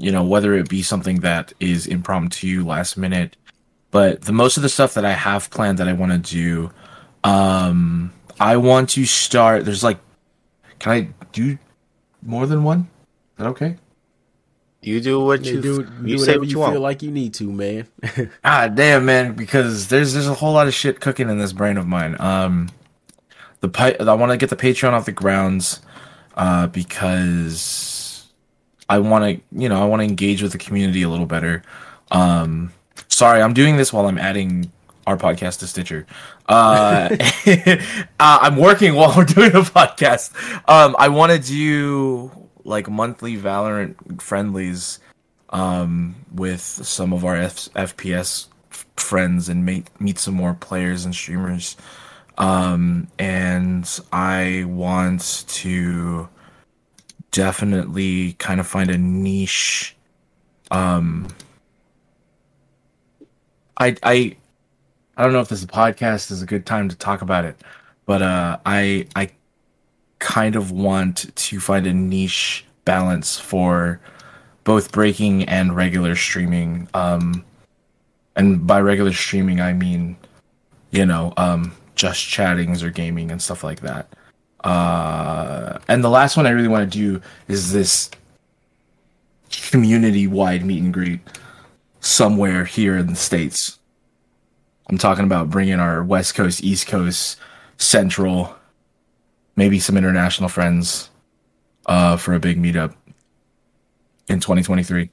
you 0.00 0.10
know 0.10 0.24
whether 0.24 0.54
it 0.54 0.68
be 0.68 0.82
something 0.82 1.20
that 1.20 1.52
is 1.60 1.86
impromptu 1.86 2.64
last 2.64 2.96
minute 2.96 3.36
but 3.90 4.22
the 4.22 4.32
most 4.32 4.56
of 4.56 4.62
the 4.62 4.68
stuff 4.68 4.94
that 4.94 5.04
I 5.04 5.12
have 5.12 5.50
planned 5.50 5.78
that 5.78 5.88
I 5.88 5.92
want 5.92 6.12
to 6.12 6.18
do 6.18 6.70
um 7.24 8.12
I 8.38 8.56
want 8.56 8.90
to 8.90 9.04
start 9.04 9.64
there's 9.64 9.84
like 9.84 9.98
can 10.78 10.92
I 10.92 11.08
do 11.32 11.58
more 12.22 12.46
than 12.46 12.64
one? 12.64 12.80
Is 12.80 12.86
that 13.38 13.46
okay? 13.48 13.76
You 14.82 15.00
do 15.00 15.20
what 15.20 15.44
You 15.44 15.56
you, 15.56 15.60
do, 15.60 15.86
you 16.02 16.16
do 16.16 16.18
say 16.18 16.38
what 16.38 16.48
you 16.48 16.58
you 16.58 16.70
feel 16.72 16.80
like 16.80 17.02
you 17.02 17.10
need 17.10 17.34
to, 17.34 17.44
man. 17.52 17.86
Ah, 18.44 18.66
damn, 18.68 19.04
man, 19.04 19.34
because 19.34 19.88
there's 19.88 20.14
there's 20.14 20.26
a 20.26 20.34
whole 20.34 20.54
lot 20.54 20.66
of 20.66 20.74
shit 20.74 21.00
cooking 21.00 21.28
in 21.28 21.38
this 21.38 21.52
brain 21.52 21.76
of 21.76 21.86
mine. 21.86 22.16
Um, 22.18 22.70
the 23.60 23.68
pi- 23.68 23.96
I 24.00 24.14
want 24.14 24.32
to 24.32 24.38
get 24.38 24.48
the 24.48 24.56
Patreon 24.56 24.92
off 24.92 25.04
the 25.04 25.12
grounds, 25.12 25.80
uh, 26.34 26.66
because 26.68 27.99
I 28.90 28.98
want 28.98 29.24
to, 29.24 29.40
you 29.56 29.68
know, 29.68 29.80
I 29.80 29.86
want 29.86 30.00
to 30.00 30.04
engage 30.04 30.42
with 30.42 30.50
the 30.50 30.58
community 30.58 31.02
a 31.02 31.08
little 31.08 31.24
better. 31.24 31.62
Um, 32.10 32.72
sorry, 33.06 33.40
I'm 33.40 33.54
doing 33.54 33.76
this 33.76 33.92
while 33.92 34.06
I'm 34.06 34.18
adding 34.18 34.72
our 35.06 35.16
podcast 35.16 35.60
to 35.60 35.68
Stitcher. 35.68 36.08
Uh, 36.48 37.16
uh, 37.46 38.38
I'm 38.42 38.56
working 38.56 38.96
while 38.96 39.14
we're 39.16 39.24
doing 39.24 39.50
a 39.50 39.60
podcast. 39.60 40.34
Um, 40.68 40.96
I 40.98 41.08
want 41.08 41.30
to 41.30 41.38
do 41.38 42.32
like 42.64 42.90
monthly 42.90 43.36
Valorant 43.36 44.20
friendlies 44.20 44.98
um, 45.50 46.16
with 46.34 46.60
some 46.60 47.12
of 47.12 47.24
our 47.24 47.36
F- 47.36 47.68
FPS 47.74 48.48
friends 48.96 49.48
and 49.48 49.64
meet 49.64 49.88
meet 50.00 50.18
some 50.18 50.34
more 50.34 50.54
players 50.54 51.04
and 51.04 51.14
streamers. 51.14 51.76
Um, 52.38 53.06
and 53.20 53.88
I 54.12 54.64
want 54.66 55.44
to 55.48 56.28
definitely 57.30 58.34
kind 58.34 58.60
of 58.60 58.66
find 58.66 58.90
a 58.90 58.98
niche. 58.98 59.96
Um, 60.70 61.28
I 63.76 63.96
I 64.02 64.36
I 65.16 65.24
don't 65.24 65.32
know 65.32 65.40
if 65.40 65.48
this 65.48 65.64
podcast 65.64 66.30
is 66.30 66.42
a 66.42 66.46
good 66.46 66.66
time 66.66 66.88
to 66.88 66.96
talk 66.96 67.22
about 67.22 67.44
it, 67.44 67.60
but 68.06 68.22
uh, 68.22 68.58
I 68.64 69.06
I 69.16 69.30
kind 70.18 70.54
of 70.54 70.70
want 70.70 71.34
to 71.34 71.60
find 71.60 71.86
a 71.86 71.92
niche 71.92 72.64
balance 72.84 73.38
for 73.38 74.00
both 74.64 74.92
breaking 74.92 75.44
and 75.44 75.74
regular 75.74 76.14
streaming. 76.14 76.88
Um, 76.94 77.44
and 78.36 78.66
by 78.66 78.80
regular 78.80 79.12
streaming, 79.12 79.60
I 79.60 79.72
mean, 79.72 80.16
you 80.90 81.04
know, 81.04 81.32
um, 81.36 81.72
just 81.94 82.26
chattings 82.26 82.82
or 82.82 82.90
gaming 82.90 83.30
and 83.30 83.42
stuff 83.42 83.64
like 83.64 83.80
that. 83.80 84.08
Uh, 84.62 85.78
and 85.88 86.04
the 86.04 86.10
last 86.10 86.36
one 86.36 86.46
I 86.46 86.50
really 86.50 86.68
want 86.68 86.90
to 86.90 86.98
do 86.98 87.22
is 87.48 87.72
this 87.72 88.10
community 89.50 90.26
wide 90.26 90.64
meet 90.64 90.82
and 90.82 90.92
greet 90.92 91.20
somewhere 92.00 92.64
here 92.64 92.96
in 92.96 93.06
the 93.08 93.16
States. 93.16 93.78
I'm 94.88 94.98
talking 94.98 95.24
about 95.24 95.50
bringing 95.50 95.78
our 95.78 96.02
West 96.02 96.34
Coast, 96.34 96.62
East 96.62 96.88
Coast, 96.88 97.38
Central, 97.78 98.54
maybe 99.56 99.78
some 99.78 99.96
international 99.96 100.48
friends 100.48 101.10
uh, 101.86 102.16
for 102.16 102.34
a 102.34 102.40
big 102.40 102.60
meetup 102.60 102.94
in 104.28 104.40
2023. 104.40 105.10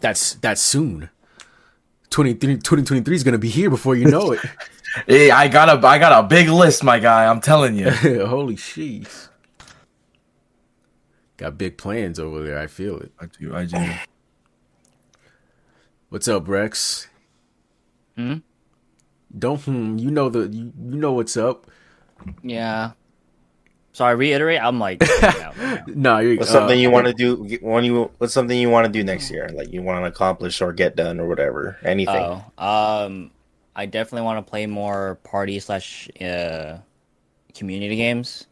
That's 0.00 0.34
that's 0.34 0.60
soon. 0.60 1.10
2023 2.10 3.14
is 3.14 3.24
gonna 3.24 3.38
be 3.38 3.48
here 3.48 3.70
before 3.70 3.96
you 3.96 4.04
know 4.04 4.32
it. 4.32 4.40
Hey, 5.06 5.30
I 5.30 5.48
got 5.48 5.68
a 5.68 5.86
I 5.86 5.98
got 5.98 6.24
a 6.24 6.26
big 6.26 6.48
list, 6.48 6.84
my 6.84 6.98
guy. 6.98 7.26
I'm 7.26 7.40
telling 7.40 7.76
you. 7.76 7.90
Holy 8.26 8.56
sheesh. 8.56 9.28
Got 11.36 11.58
big 11.58 11.76
plans 11.76 12.18
over 12.18 12.42
there. 12.42 12.58
I 12.58 12.66
feel 12.66 12.98
it. 12.98 13.12
I 13.18 13.26
do. 13.26 13.54
I 13.54 13.64
do. 13.64 13.92
What's 16.10 16.28
up, 16.28 16.46
Rex? 16.46 17.08
Hmm? 18.16 18.38
Don't 19.36 19.60
hmm, 19.62 19.96
you 19.98 20.10
know 20.10 20.28
the 20.28 20.48
you, 20.48 20.72
you 20.78 20.96
know 20.96 21.12
what's 21.12 21.36
up? 21.36 21.70
Yeah. 22.42 22.92
So 23.94 24.04
I 24.06 24.12
reiterate, 24.12 24.60
I'm 24.62 24.78
like, 24.78 24.98
freaking 25.00 25.42
out 25.42 25.56
right 25.56 25.86
now. 25.88 25.94
No, 25.94 26.18
you're 26.18 26.36
What's 26.36 26.50
uh, 26.50 26.54
something 26.54 26.78
you 26.78 26.90
want 26.90 27.06
to 27.06 27.12
do? 27.12 27.58
When 27.60 27.84
you 27.84 28.10
what's 28.18 28.32
something 28.32 28.58
you 28.58 28.70
want 28.70 28.86
to 28.86 28.92
do 28.92 29.02
next 29.02 29.30
year? 29.30 29.48
Like 29.48 29.72
you 29.72 29.82
want 29.82 30.04
to 30.04 30.08
accomplish 30.08 30.60
or 30.60 30.72
get 30.72 30.96
done 30.96 31.18
or 31.18 31.26
whatever. 31.28 31.78
Anything. 31.82 32.42
Oh, 32.58 32.64
um, 32.64 33.30
I 33.74 33.86
definitely 33.86 34.22
want 34.22 34.44
to 34.44 34.50
play 34.50 34.66
more 34.66 35.18
party 35.24 35.58
slash 35.60 36.08
uh, 36.20 36.78
community 37.54 37.96
games. 37.96 38.46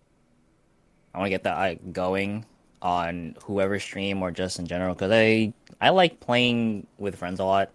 I 1.14 1.18
want 1.18 1.26
to 1.26 1.30
get 1.30 1.42
that 1.44 1.58
like, 1.58 1.92
going 1.92 2.46
on 2.82 3.36
whoever 3.44 3.78
stream 3.78 4.22
or 4.22 4.30
just 4.30 4.58
in 4.58 4.66
general 4.66 4.94
because 4.94 5.12
I 5.12 5.52
I 5.80 5.90
like 5.90 6.20
playing 6.20 6.86
with 6.98 7.16
friends 7.16 7.40
a 7.40 7.44
lot. 7.44 7.70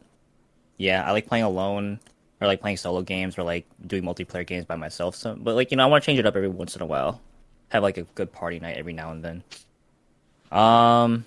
Yeah, 0.77 1.07
I 1.07 1.11
like 1.11 1.27
playing 1.27 1.43
alone 1.43 1.99
or 2.41 2.47
like 2.47 2.61
playing 2.61 2.77
solo 2.77 3.01
games 3.01 3.37
or 3.37 3.43
like 3.43 3.65
doing 3.85 4.03
multiplayer 4.03 4.45
games 4.45 4.65
by 4.65 4.75
myself. 4.75 5.15
So, 5.15 5.35
but 5.35 5.55
like 5.55 5.71
you 5.71 5.77
know, 5.77 5.83
I 5.83 5.87
want 5.87 6.03
to 6.03 6.05
change 6.05 6.19
it 6.19 6.25
up 6.25 6.35
every 6.35 6.49
once 6.49 6.75
in 6.75 6.81
a 6.81 6.85
while. 6.85 7.21
Have 7.69 7.83
like 7.83 7.97
a 7.97 8.03
good 8.03 8.31
party 8.31 8.59
night 8.59 8.77
every 8.77 8.93
now 8.93 9.11
and 9.11 9.23
then. 9.23 9.43
Um, 10.51 11.25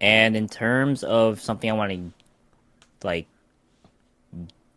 and 0.00 0.36
in 0.36 0.48
terms 0.48 1.04
of 1.04 1.40
something 1.40 1.70
I 1.70 1.74
want 1.74 1.92
to 1.92 3.06
like 3.06 3.26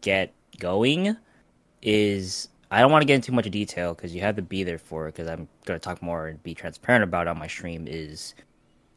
get 0.08 0.34
going 0.58 1.18
is 1.82 2.48
I 2.72 2.80
don't 2.80 2.94
want 2.94 3.02
to 3.02 3.06
get 3.06 3.16
into 3.16 3.28
too 3.28 3.36
much 3.36 3.50
detail 3.52 3.94
because 3.94 4.16
you 4.16 4.22
have 4.22 4.38
to 4.38 4.42
be 4.42 4.64
there 4.64 4.78
for 4.78 5.08
it 5.08 5.16
because 5.16 5.28
I'm 5.28 5.50
going 5.66 5.78
to 5.78 5.84
talk 5.84 6.02
more 6.02 6.28
and 6.28 6.42
be 6.44 6.54
transparent 6.54 7.04
about 7.04 7.28
it 7.28 7.32
on 7.32 7.38
my 7.38 7.48
stream 7.48 7.88
is 7.90 8.34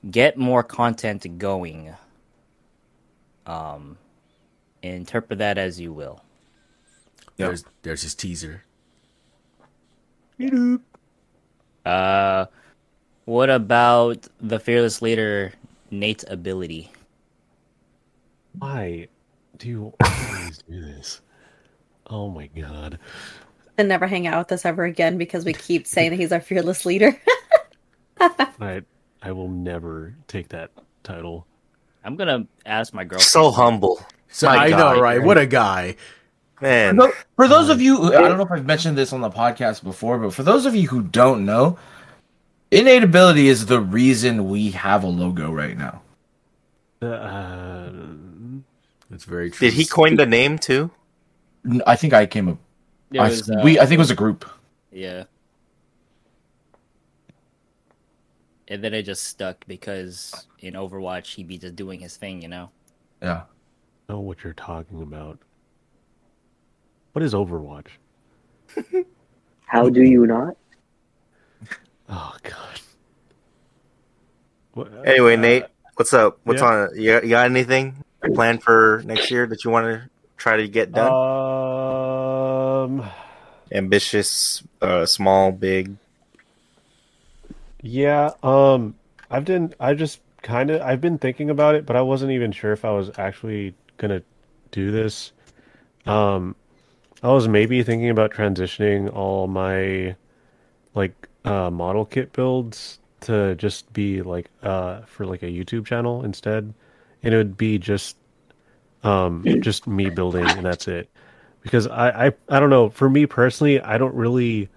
get 0.08 0.36
more 0.38 0.62
content 0.62 1.26
going. 1.36 1.92
Um, 3.44 3.98
interpret 4.84 5.40
that 5.40 5.58
as 5.58 5.80
you 5.80 5.92
will. 5.92 6.22
There's 7.36 7.64
there's 7.82 8.02
his 8.02 8.14
teaser. 8.14 8.62
Uh, 11.84 12.46
what 13.24 13.50
about 13.50 14.28
the 14.40 14.60
fearless 14.60 15.02
leader 15.02 15.54
Nate's 15.90 16.24
ability? 16.28 16.92
Why 18.56 19.08
do 19.60 19.68
you 19.68 19.94
always 20.02 20.58
do 20.68 20.80
this? 20.80 21.20
Oh 22.08 22.28
my 22.28 22.48
god. 22.48 22.98
And 23.78 23.88
never 23.88 24.06
hang 24.06 24.26
out 24.26 24.38
with 24.46 24.52
us 24.52 24.64
ever 24.64 24.84
again 24.84 25.16
because 25.18 25.44
we 25.44 25.52
keep 25.52 25.86
saying 25.86 26.10
that 26.10 26.16
he's 26.16 26.32
our 26.32 26.40
fearless 26.40 26.84
leader. 26.84 27.16
I 28.20 28.82
I 29.22 29.32
will 29.32 29.48
never 29.48 30.14
take 30.26 30.48
that 30.48 30.70
title. 31.04 31.46
I'm 32.04 32.16
gonna 32.16 32.46
ask 32.66 32.92
my 32.92 33.04
girlfriend. 33.04 33.22
so 33.22 33.50
humble, 33.50 34.04
So 34.28 34.46
My 34.48 34.56
I 34.56 34.70
God, 34.70 34.96
know, 34.96 35.02
right? 35.02 35.18
man. 35.18 35.26
What 35.26 35.38
a 35.38 35.46
guy. 35.46 35.96
man. 36.60 36.98
For 37.36 37.46
those 37.48 37.68
of 37.68 37.80
you, 37.80 37.96
who, 37.98 38.14
I 38.14 38.22
don't 38.22 38.38
know 38.38 38.44
if 38.44 38.50
I've 38.50 38.66
mentioned 38.66 38.96
this 38.98 39.12
on 39.12 39.20
the 39.20 39.30
podcast 39.30 39.82
before, 39.84 40.18
but 40.18 40.32
for 40.34 40.42
those 40.42 40.66
of 40.66 40.74
you 40.74 40.88
who 40.88 41.02
don't 41.02 41.44
know, 41.44 41.78
innate 42.70 43.02
ability 43.02 43.48
is 43.48 43.66
the 43.66 43.80
reason 43.80 44.48
we 44.48 44.70
have 44.72 45.04
a 45.04 45.08
logo 45.08 45.52
right 45.52 45.76
now. 45.76 46.02
Uh, 47.02 47.90
That's 49.10 49.24
very 49.24 49.50
true. 49.50 49.68
Did 49.68 49.74
he 49.74 49.84
coin 49.84 50.16
the 50.16 50.24
name 50.24 50.56
too? 50.56 50.90
I 51.86 51.96
think 51.96 52.14
I 52.14 52.26
came 52.26 52.48
up. 52.48 52.58
It 53.12 53.18
I, 53.18 53.28
was, 53.28 53.50
uh, 53.50 53.60
we, 53.64 53.78
I 53.78 53.82
think 53.82 53.94
it 53.94 53.98
was 53.98 54.12
a 54.12 54.14
group. 54.14 54.48
Yeah. 54.92 55.24
And 58.68 58.84
then 58.84 58.94
it 58.94 59.02
just 59.02 59.24
stuck 59.24 59.66
because 59.66 60.46
in 60.60 60.74
Overwatch 60.74 61.34
he'd 61.34 61.48
be 61.48 61.58
just 61.58 61.74
doing 61.74 61.98
his 61.98 62.16
thing, 62.16 62.40
you 62.40 62.48
know. 62.48 62.70
Yeah. 63.20 63.42
I 64.08 64.12
know 64.12 64.20
what 64.20 64.44
you're 64.44 64.52
talking 64.52 65.02
about. 65.02 65.40
What 67.12 67.24
is 67.24 67.34
Overwatch? 67.34 67.88
How 69.66 69.88
do 69.88 70.02
you 70.02 70.26
not? 70.26 70.56
Oh 72.12 72.34
god. 72.42 72.80
What, 74.72 75.06
Anyway, 75.06 75.34
uh, 75.34 75.40
Nate, 75.40 75.64
what's 75.94 76.12
up? 76.12 76.40
What's 76.42 76.60
yeah. 76.60 76.66
on? 76.66 76.88
You 76.96 77.12
got, 77.12 77.22
you 77.22 77.30
got 77.30 77.44
anything 77.46 78.04
planned 78.34 78.62
for 78.62 79.02
next 79.04 79.30
year 79.30 79.46
that 79.46 79.64
you 79.64 79.70
want 79.70 79.86
to 79.86 80.08
try 80.36 80.56
to 80.56 80.68
get 80.68 80.92
done? 80.92 81.12
Um. 83.02 83.10
Ambitious, 83.72 84.62
uh, 84.80 85.06
small, 85.06 85.52
big. 85.52 85.96
Yeah. 87.82 88.32
Um. 88.42 88.94
I've 89.30 89.44
been. 89.44 89.74
I 89.78 89.94
just 89.94 90.20
kind 90.42 90.70
of. 90.70 90.82
I've 90.82 91.00
been 91.00 91.18
thinking 91.18 91.50
about 91.50 91.74
it, 91.74 91.86
but 91.86 91.96
I 91.96 92.02
wasn't 92.02 92.32
even 92.32 92.52
sure 92.52 92.72
if 92.72 92.84
I 92.84 92.90
was 92.90 93.10
actually 93.18 93.74
gonna 93.96 94.22
do 94.70 94.90
this. 94.90 95.32
Um. 96.06 96.56
I 97.22 97.28
was 97.32 97.48
maybe 97.48 97.82
thinking 97.82 98.08
about 98.08 98.32
transitioning 98.32 99.14
all 99.14 99.46
my, 99.46 100.16
like, 100.94 101.28
uh, 101.44 101.68
model 101.68 102.06
kit 102.06 102.32
builds 102.32 102.98
to 103.20 103.54
just 103.56 103.92
be 103.92 104.22
like, 104.22 104.48
uh, 104.62 105.02
for 105.02 105.26
like 105.26 105.42
a 105.42 105.46
YouTube 105.46 105.84
channel 105.84 106.24
instead, 106.24 106.72
and 107.22 107.34
it 107.34 107.36
would 107.36 107.56
be 107.56 107.78
just, 107.78 108.16
um, 109.02 109.44
just 109.60 109.86
me 109.86 110.10
building, 110.10 110.46
and 110.48 110.64
that's 110.64 110.88
it. 110.88 111.08
Because 111.62 111.86
I, 111.86 112.26
I, 112.26 112.32
I 112.48 112.60
don't 112.60 112.70
know. 112.70 112.88
For 112.88 113.08
me 113.08 113.26
personally, 113.26 113.80
I 113.80 113.98
don't 113.98 114.14
really, 114.14 114.68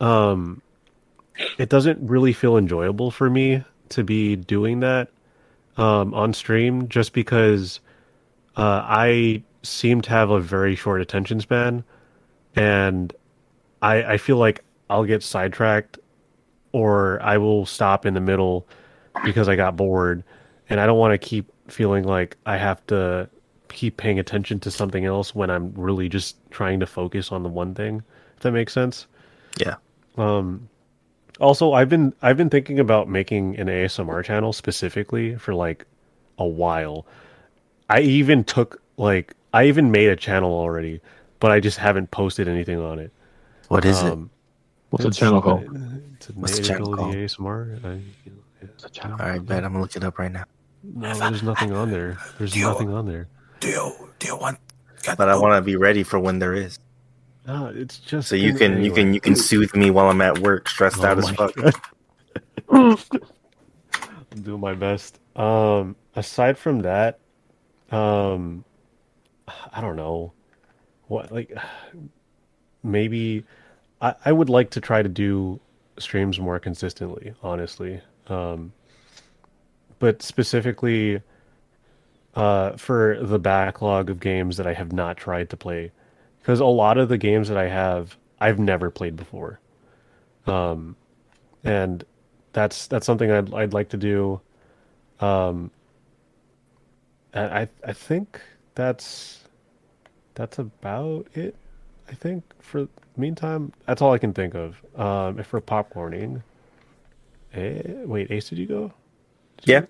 um, 0.00 0.62
it 1.58 1.68
doesn't 1.68 1.98
really 2.08 2.32
feel 2.32 2.56
enjoyable 2.56 3.10
for 3.10 3.28
me 3.28 3.62
to 3.90 4.02
be 4.02 4.36
doing 4.36 4.80
that 4.80 5.08
um, 5.76 6.14
on 6.14 6.32
stream 6.32 6.88
just 6.88 7.12
because 7.12 7.80
uh, 8.56 8.82
I 8.84 9.42
seem 9.62 10.00
to 10.02 10.10
have 10.10 10.30
a 10.30 10.40
very 10.40 10.74
short 10.76 11.00
attention 11.00 11.40
span 11.40 11.84
and 12.54 13.14
I, 13.82 14.02
I 14.02 14.16
feel 14.16 14.38
like 14.38 14.64
I'll 14.88 15.04
get 15.04 15.22
sidetracked 15.22 15.98
or 16.72 17.20
I 17.22 17.38
will 17.38 17.66
stop 17.66 18.06
in 18.06 18.14
the 18.14 18.20
middle 18.20 18.66
because 19.24 19.48
I 19.48 19.56
got 19.56 19.76
bored 19.76 20.24
and 20.68 20.80
I 20.80 20.86
don't 20.86 20.98
want 20.98 21.12
to 21.12 21.18
keep 21.18 21.50
feeling 21.68 22.04
like 22.04 22.36
I 22.46 22.56
have 22.56 22.86
to 22.88 23.28
keep 23.68 23.96
paying 23.96 24.18
attention 24.18 24.60
to 24.60 24.70
something 24.70 25.04
else 25.04 25.34
when 25.34 25.50
I'm 25.50 25.72
really 25.74 26.08
just 26.08 26.36
trying 26.50 26.80
to 26.80 26.86
focus 26.86 27.32
on 27.32 27.42
the 27.42 27.48
one 27.48 27.74
thing 27.74 28.02
if 28.36 28.42
that 28.42 28.52
makes 28.52 28.72
sense. 28.72 29.06
Yeah. 29.58 29.76
Um 30.16 30.68
also, 31.38 31.72
I've 31.72 31.88
been 31.88 32.14
I've 32.22 32.36
been 32.36 32.50
thinking 32.50 32.78
about 32.78 33.08
making 33.08 33.58
an 33.58 33.66
ASMR 33.66 34.24
channel 34.24 34.52
specifically 34.52 35.36
for 35.36 35.54
like 35.54 35.86
a 36.38 36.46
while. 36.46 37.06
I 37.90 38.00
even 38.00 38.44
took 38.44 38.82
like 38.96 39.34
I 39.52 39.66
even 39.66 39.90
made 39.90 40.08
a 40.08 40.16
channel 40.16 40.52
already, 40.52 41.00
but 41.40 41.50
I 41.50 41.60
just 41.60 41.78
haven't 41.78 42.10
posted 42.10 42.48
anything 42.48 42.78
on 42.78 42.98
it. 42.98 43.12
What 43.68 43.84
is 43.84 44.02
it? 44.02 44.12
Um, 44.12 44.30
What's 44.90 45.04
the 45.04 45.10
channel 45.10 45.42
called? 45.42 45.64
It's 46.14 46.30
a 46.30 46.32
What's 46.32 46.58
the 46.58 46.64
channel 46.64 46.94
called? 46.94 47.14
ASMR. 47.14 47.84
I, 47.84 48.00
What's 48.60 48.84
the 48.84 48.90
channel? 48.90 49.18
All 49.20 49.28
right, 49.28 49.44
bet 49.44 49.64
I'm 49.64 49.72
gonna 49.72 49.82
look 49.82 49.96
it 49.96 50.04
up 50.04 50.18
right 50.18 50.32
now. 50.32 50.44
No, 50.82 51.14
there's 51.14 51.42
nothing 51.42 51.72
on 51.72 51.90
there. 51.90 52.16
There's 52.38 52.52
Deal. 52.52 52.68
nothing 52.70 52.90
on 52.92 53.06
there. 53.06 53.28
Do 53.60 53.68
you, 53.68 53.92
do 54.18 54.26
you 54.28 54.36
want? 54.36 54.58
But 55.16 55.28
I 55.28 55.36
want 55.36 55.54
to 55.56 55.62
be 55.62 55.76
ready 55.76 56.02
for 56.02 56.18
when 56.18 56.38
there 56.38 56.54
is, 56.54 56.78
No, 57.46 57.66
it's 57.74 57.98
just 57.98 58.28
so 58.28 58.36
you 58.36 58.52
gonna- 58.52 58.74
can 58.76 58.84
you 58.84 58.92
can 58.92 59.14
you 59.14 59.20
can 59.20 59.36
soothe 59.36 59.74
me 59.74 59.90
while 59.90 60.08
I'm 60.10 60.20
at 60.20 60.38
work, 60.40 60.68
stressed 60.68 60.98
Oh 61.00 61.06
out 61.06 61.18
as 61.18 61.30
fuck. 61.30 61.54
God. 61.54 61.74
I'm 64.32 64.42
doing 64.42 64.60
my 64.60 64.74
best. 64.74 65.18
Um, 65.36 65.96
aside 66.14 66.58
from 66.58 66.80
that, 66.80 67.18
um, 67.90 68.64
I 69.72 69.80
don't 69.80 69.96
know 69.96 70.32
what 71.08 71.30
like 71.32 71.52
maybe 72.82 73.44
I, 74.00 74.14
I 74.24 74.32
would 74.32 74.48
like 74.50 74.70
to 74.70 74.80
try 74.80 75.02
to 75.02 75.08
do 75.08 75.60
streams 75.98 76.38
more 76.38 76.58
consistently, 76.58 77.34
honestly. 77.42 78.00
Um, 78.28 78.72
but 79.98 80.22
specifically, 80.22 81.22
uh, 82.34 82.76
for 82.76 83.18
the 83.20 83.38
backlog 83.38 84.10
of 84.10 84.20
games 84.20 84.56
that 84.56 84.66
I 84.66 84.74
have 84.74 84.92
not 84.92 85.16
tried 85.16 85.50
to 85.50 85.56
play, 85.56 85.92
because 86.40 86.60
a 86.60 86.66
lot 86.66 86.98
of 86.98 87.08
the 87.08 87.18
games 87.18 87.48
that 87.48 87.56
I 87.56 87.68
have, 87.68 88.16
I've 88.40 88.58
never 88.58 88.90
played 88.90 89.16
before. 89.16 89.60
Um, 90.46 90.96
and 91.64 92.04
that's 92.52 92.86
that's 92.86 93.06
something 93.06 93.30
I'd 93.30 93.52
I'd 93.52 93.72
like 93.72 93.88
to 93.90 93.96
do. 93.96 94.40
Um, 95.20 95.70
I 97.34 97.68
I 97.84 97.92
think 97.92 98.40
that's 98.74 99.44
that's 100.34 100.58
about 100.58 101.26
it. 101.34 101.54
I 102.08 102.14
think 102.14 102.44
for 102.60 102.88
meantime, 103.16 103.72
that's 103.86 104.00
all 104.00 104.12
I 104.12 104.18
can 104.18 104.32
think 104.32 104.54
of. 104.54 104.80
Um, 104.98 105.40
if 105.40 105.46
for 105.46 105.60
popcorning, 105.60 106.42
eh, 107.54 107.82
wait, 108.04 108.30
Ace, 108.30 108.48
did 108.48 108.58
you 108.58 108.66
go? 108.66 108.92
Did 109.62 109.68
Yeah. 109.68 109.80
you, 109.80 109.86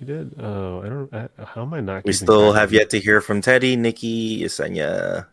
you 0.00 0.06
did. 0.06 0.34
Oh, 0.40 0.82
I 0.82 0.88
don't. 0.88 1.14
I, 1.14 1.28
how 1.44 1.62
am 1.62 1.74
I 1.74 1.80
not? 1.80 2.04
We 2.04 2.12
still 2.12 2.52
have 2.52 2.70
of 2.70 2.72
yet 2.72 2.90
to 2.90 2.98
hear 2.98 3.20
from 3.20 3.40
Teddy, 3.40 3.76
Nikki, 3.76 4.42
Yesenia. 4.42 5.26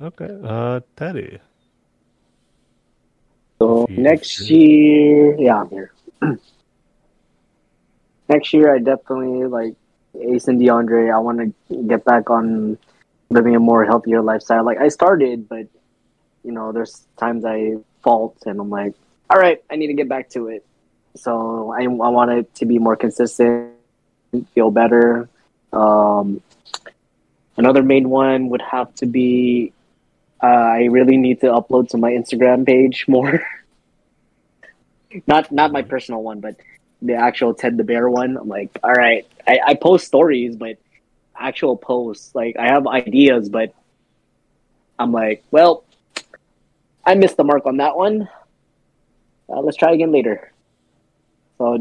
Okay. 0.00 0.30
Uh, 0.44 0.80
Teddy. 0.96 1.38
So 3.58 3.84
If 3.84 3.90
you- 3.90 4.02
next 4.02 4.50
year, 4.50 5.36
yeah, 5.38 5.60
I'm 5.60 5.68
here. 5.70 5.92
next 8.28 8.52
year, 8.52 8.74
I 8.74 8.78
definitely 8.78 9.44
like 9.46 9.74
Ace 10.20 10.48
and 10.48 10.60
DeAndre. 10.60 11.12
I 11.14 11.18
want 11.18 11.38
to 11.68 11.82
get 11.84 12.04
back 12.04 12.30
on 12.30 12.78
living 13.28 13.54
a 13.54 13.60
more 13.60 13.84
healthier 13.84 14.22
lifestyle. 14.22 14.64
Like 14.64 14.78
I 14.78 14.88
started, 14.88 15.48
but 15.48 15.66
you 16.42 16.52
know, 16.52 16.72
there's 16.72 17.06
times 17.18 17.44
I 17.44 17.76
fault, 18.02 18.36
and 18.46 18.58
I'm 18.60 18.70
like, 18.70 18.94
all 19.28 19.36
right, 19.38 19.62
I 19.70 19.76
need 19.76 19.88
to 19.88 19.94
get 19.94 20.08
back 20.08 20.30
to 20.30 20.48
it. 20.48 20.64
So 21.16 21.72
I, 21.72 21.84
I 21.84 21.86
want 21.86 22.30
it 22.30 22.54
to 22.56 22.66
be 22.66 22.78
more 22.78 22.96
consistent, 22.96 23.72
feel 24.54 24.70
better. 24.70 25.28
Um, 25.72 26.40
another 27.56 27.82
main 27.82 28.08
one 28.08 28.48
would 28.48 28.62
have 28.62 28.94
to 28.96 29.06
be 29.06 29.72
uh, 30.42 30.46
I 30.46 30.84
really 30.84 31.16
need 31.16 31.40
to 31.40 31.48
upload 31.48 31.90
to 31.90 31.98
my 31.98 32.12
Instagram 32.12 32.66
page 32.66 33.06
more. 33.06 33.42
not 35.26 35.52
not 35.52 35.72
my 35.72 35.82
personal 35.82 36.22
one, 36.22 36.40
but 36.40 36.56
the 37.02 37.14
actual 37.14 37.54
Ted 37.54 37.76
the 37.76 37.84
Bear 37.84 38.08
one. 38.08 38.36
I'm 38.36 38.48
like, 38.48 38.70
all 38.82 38.92
right, 38.92 39.26
I, 39.46 39.60
I 39.66 39.74
post 39.74 40.06
stories, 40.06 40.56
but 40.56 40.78
actual 41.36 41.76
posts, 41.76 42.34
like 42.34 42.56
I 42.58 42.68
have 42.68 42.86
ideas, 42.86 43.48
but 43.48 43.74
I'm 44.98 45.12
like, 45.12 45.44
well, 45.50 45.84
I 47.04 47.14
missed 47.14 47.36
the 47.36 47.44
mark 47.44 47.66
on 47.66 47.78
that 47.78 47.96
one. 47.96 48.28
Uh, 49.48 49.60
let's 49.60 49.76
try 49.76 49.92
again 49.92 50.12
later. 50.12 50.52
So 51.60 51.76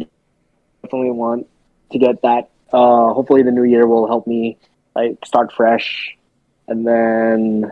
definitely 0.83 1.11
want 1.11 1.47
to 1.93 1.97
get 1.97 2.21
that. 2.23 2.49
Uh, 2.73 3.13
hopefully 3.13 3.43
the 3.43 3.51
new 3.51 3.63
year 3.63 3.87
will 3.87 4.07
help 4.07 4.27
me 4.27 4.57
like 4.93 5.25
start 5.25 5.53
fresh, 5.53 6.17
and 6.67 6.85
then 6.85 7.71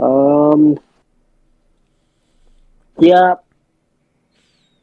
um, 0.00 0.76
yeah. 2.98 3.36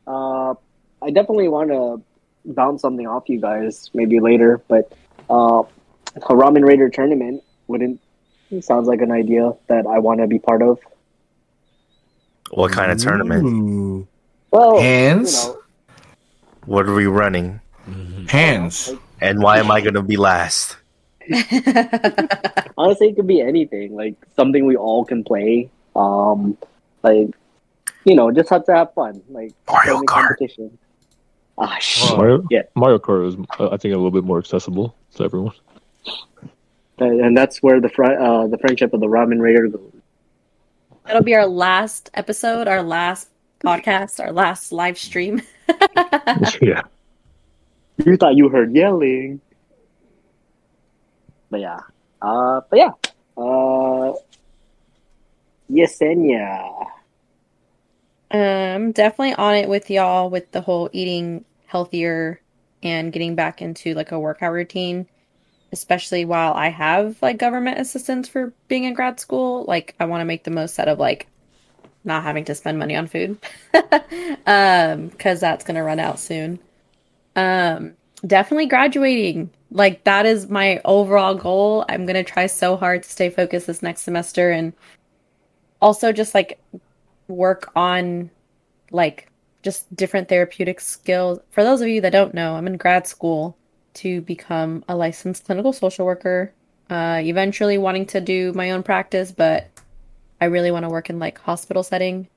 Uh, 0.08 0.54
I 1.02 1.10
definitely 1.12 1.50
want 1.50 1.72
to 1.72 2.02
bounce 2.46 2.82
something 2.82 3.06
off 3.06 3.28
you 3.28 3.42
guys 3.42 3.92
maybe 3.94 4.22
later, 4.22 4.62
but 4.70 4.94
uh, 5.30 5.64
a 6.16 6.20
Ramen 6.30 6.66
Raider 6.66 6.90
tournament 6.90 7.44
wouldn't 7.68 8.00
sounds 8.62 8.88
like 8.88 9.02
an 9.02 9.12
idea 9.12 9.52
that 9.68 9.86
I 9.86 10.00
want 10.00 10.22
to 10.22 10.28
be 10.28 10.40
part 10.40 10.62
of. 10.62 10.80
What 12.52 12.72
kind 12.72 12.94
of 12.94 12.98
tournament? 12.98 13.44
Ooh. 13.46 14.08
Well, 14.52 14.80
Hands? 14.80 15.46
you 15.46 15.54
know, 15.54 15.61
What 16.66 16.88
are 16.88 16.94
we 16.94 17.06
running? 17.08 17.60
Hands. 18.28 18.92
And 19.20 19.42
why 19.42 19.60
am 19.60 19.70
I 19.72 19.82
gonna 19.82 20.02
be 20.04 20.18
last? 20.18 20.78
honestly, 22.78 23.10
it 23.10 23.16
could 23.16 23.28
be 23.28 23.42
anything, 23.42 23.96
like 23.96 24.16
something 24.36 24.66
we 24.66 24.76
all 24.76 25.06
can 25.06 25.24
play. 25.24 25.70
Um, 25.96 26.58
like 27.04 27.30
you 28.06 28.16
know, 28.16 28.32
just 28.32 28.50
have 28.50 28.66
to 28.66 28.74
have 28.76 28.94
fun, 28.94 29.22
like 29.30 29.54
Mario 29.70 30.02
Kart. 30.02 30.06
competition. 30.08 30.78
Ah, 31.58 31.78
shit. 31.80 32.18
Mario, 32.18 32.44
Yeah. 32.50 32.64
Mario 32.76 32.98
Kart 32.98 33.28
is, 33.28 33.36
uh, 33.60 33.70
I 33.72 33.78
think, 33.78 33.94
a 33.94 33.98
little 33.98 34.10
bit 34.12 34.24
more 34.24 34.40
accessible 34.40 34.96
to 35.16 35.24
everyone. 35.24 35.54
and 36.98 37.22
and 37.22 37.38
that's 37.38 37.62
where 37.62 37.80
the 37.80 37.90
fr- 37.90 38.06
uh, 38.06 38.48
the 38.48 38.58
friendship 38.58 38.94
of 38.94 39.00
the 39.02 39.08
Ramen 39.08 39.40
Raider 39.42 39.68
goes. 39.68 39.92
That'll 41.06 41.24
be 41.24 41.36
our 41.36 41.46
last 41.48 42.10
episode, 42.14 42.68
our 42.68 42.82
last 42.84 43.30
podcast, 43.62 44.20
our 44.20 44.32
last 44.32 44.72
live 44.72 44.98
stream. 44.98 45.42
yeah. 46.62 46.82
You 48.06 48.18
thought 48.18 48.36
you 48.36 48.50
heard 48.50 48.76
yelling, 48.76 49.42
but 51.50 51.60
yeah, 51.60 51.80
uh, 52.22 52.62
but 52.70 52.78
yeah, 52.78 52.92
uh, 53.38 54.14
Yesenia. 55.70 56.88
Um, 58.32 58.94
definitely 58.94 59.34
on 59.34 59.56
it 59.56 59.68
with 59.70 59.90
y'all 59.90 60.30
with 60.30 60.52
the 60.52 60.62
whole 60.62 60.90
eating 60.94 61.44
healthier 61.66 62.42
and 62.82 63.12
getting 63.12 63.36
back 63.36 63.62
into 63.62 63.94
like 63.94 64.12
a 64.12 64.20
workout 64.20 64.54
routine, 64.54 65.08
especially 65.72 66.26
while 66.26 66.54
I 66.54 66.70
have 66.70 67.22
like 67.22 67.38
government 67.38 67.80
assistance 67.80 68.28
for 68.28 68.54
being 68.68 68.86
in 68.86 68.94
grad 68.94 69.20
school. 69.20 69.66
Like, 69.68 69.96
I 70.00 70.06
want 70.06 70.22
to 70.22 70.26
make 70.26 70.44
the 70.44 70.52
most 70.52 70.80
out 70.80 70.88
of 70.88 71.00
like 71.00 71.28
not 72.04 72.24
having 72.24 72.46
to 72.46 72.56
spend 72.56 72.80
money 72.80 72.96
on 72.96 73.08
food, 73.08 73.38
um, 74.46 75.08
because 75.08 75.40
that's 75.40 75.64
gonna 75.64 75.84
run 75.84 76.00
out 76.00 76.20
soon. 76.20 76.60
Um, 77.36 77.94
definitely 78.26 78.68
graduating. 78.68 79.52
Like, 79.72 80.04
that 80.04 80.26
is 80.26 80.50
my 80.50 80.82
overall 80.84 81.36
goal. 81.36 81.86
I'm 81.88 82.06
gonna 82.06 82.24
try 82.24 82.48
so 82.48 82.76
hard 82.76 83.04
to 83.04 83.10
stay 83.10 83.30
focused 83.30 83.68
this 83.68 83.82
next 83.82 84.02
semester 84.02 84.52
and 84.52 84.74
also 85.82 86.12
just 86.12 86.34
like 86.36 86.60
work 87.28 87.72
on 87.76 88.30
like 88.92 89.32
just 89.64 89.94
different 89.96 90.30
therapeutic 90.30 90.80
skills. 90.80 91.40
For 91.52 91.64
those 91.64 91.82
of 91.82 91.88
you 91.88 92.02
that 92.02 92.12
don't 92.12 92.34
know, 92.34 92.56
I'm 92.56 92.68
in 92.68 92.78
grad 92.78 93.08
school 93.08 93.58
to 93.96 94.22
become 94.22 94.84
a 94.88 94.96
licensed 94.96 95.46
clinical 95.46 95.74
social 95.74 96.06
worker. 96.06 96.54
Uh, 96.90 97.22
eventually 97.24 97.78
wanting 97.78 98.06
to 98.06 98.20
do 98.20 98.52
my 98.54 98.72
own 98.72 98.84
practice, 98.84 99.32
but 99.32 99.70
I 100.42 100.46
really 100.46 100.72
want 100.72 100.84
to 100.84 100.90
work 100.90 101.10
in 101.10 101.20
like 101.20 101.40
hospital 101.40 101.84
setting. 101.84 102.28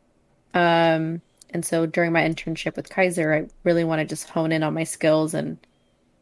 Um, 0.52 1.22
and 1.50 1.64
so 1.64 1.86
during 1.86 2.12
my 2.12 2.20
internship 2.20 2.76
with 2.76 2.90
Kaiser, 2.90 3.32
I 3.32 3.48
really 3.64 3.84
want 3.84 4.00
to 4.00 4.04
just 4.04 4.28
hone 4.28 4.52
in 4.52 4.62
on 4.62 4.74
my 4.74 4.84
skills 4.84 5.32
and 5.32 5.56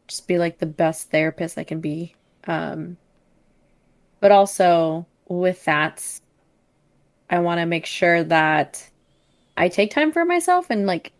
just 0.07 0.27
be 0.27 0.37
like 0.37 0.59
the 0.59 0.65
best 0.65 1.11
therapist 1.11 1.57
I 1.57 1.65
can 1.65 1.81
be. 1.81 2.15
Um, 2.47 2.97
but 4.21 4.31
also 4.31 5.05
with 5.27 5.65
that, 5.65 6.21
I 7.29 7.39
want 7.39 7.59
to 7.59 7.65
make 7.65 7.85
sure 7.85 8.23
that 8.23 8.89
I 9.57 9.67
take 9.67 9.91
time 9.91 10.11
for 10.11 10.23
myself 10.23 10.69
and 10.69 10.87
like 10.87 11.11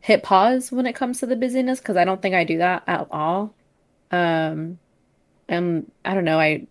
hit 0.00 0.22
pause 0.22 0.70
when 0.70 0.86
it 0.86 0.94
comes 0.94 1.20
to 1.20 1.26
the 1.26 1.36
busyness 1.36 1.78
because 1.78 1.96
I 1.96 2.04
don't 2.04 2.20
think 2.20 2.34
I 2.34 2.44
do 2.44 2.58
that 2.58 2.82
at 2.86 3.06
all. 3.10 3.54
Um, 4.10 4.78
and 5.48 5.90
I 6.04 6.14
don't 6.14 6.24
know, 6.24 6.38
I 6.38 6.66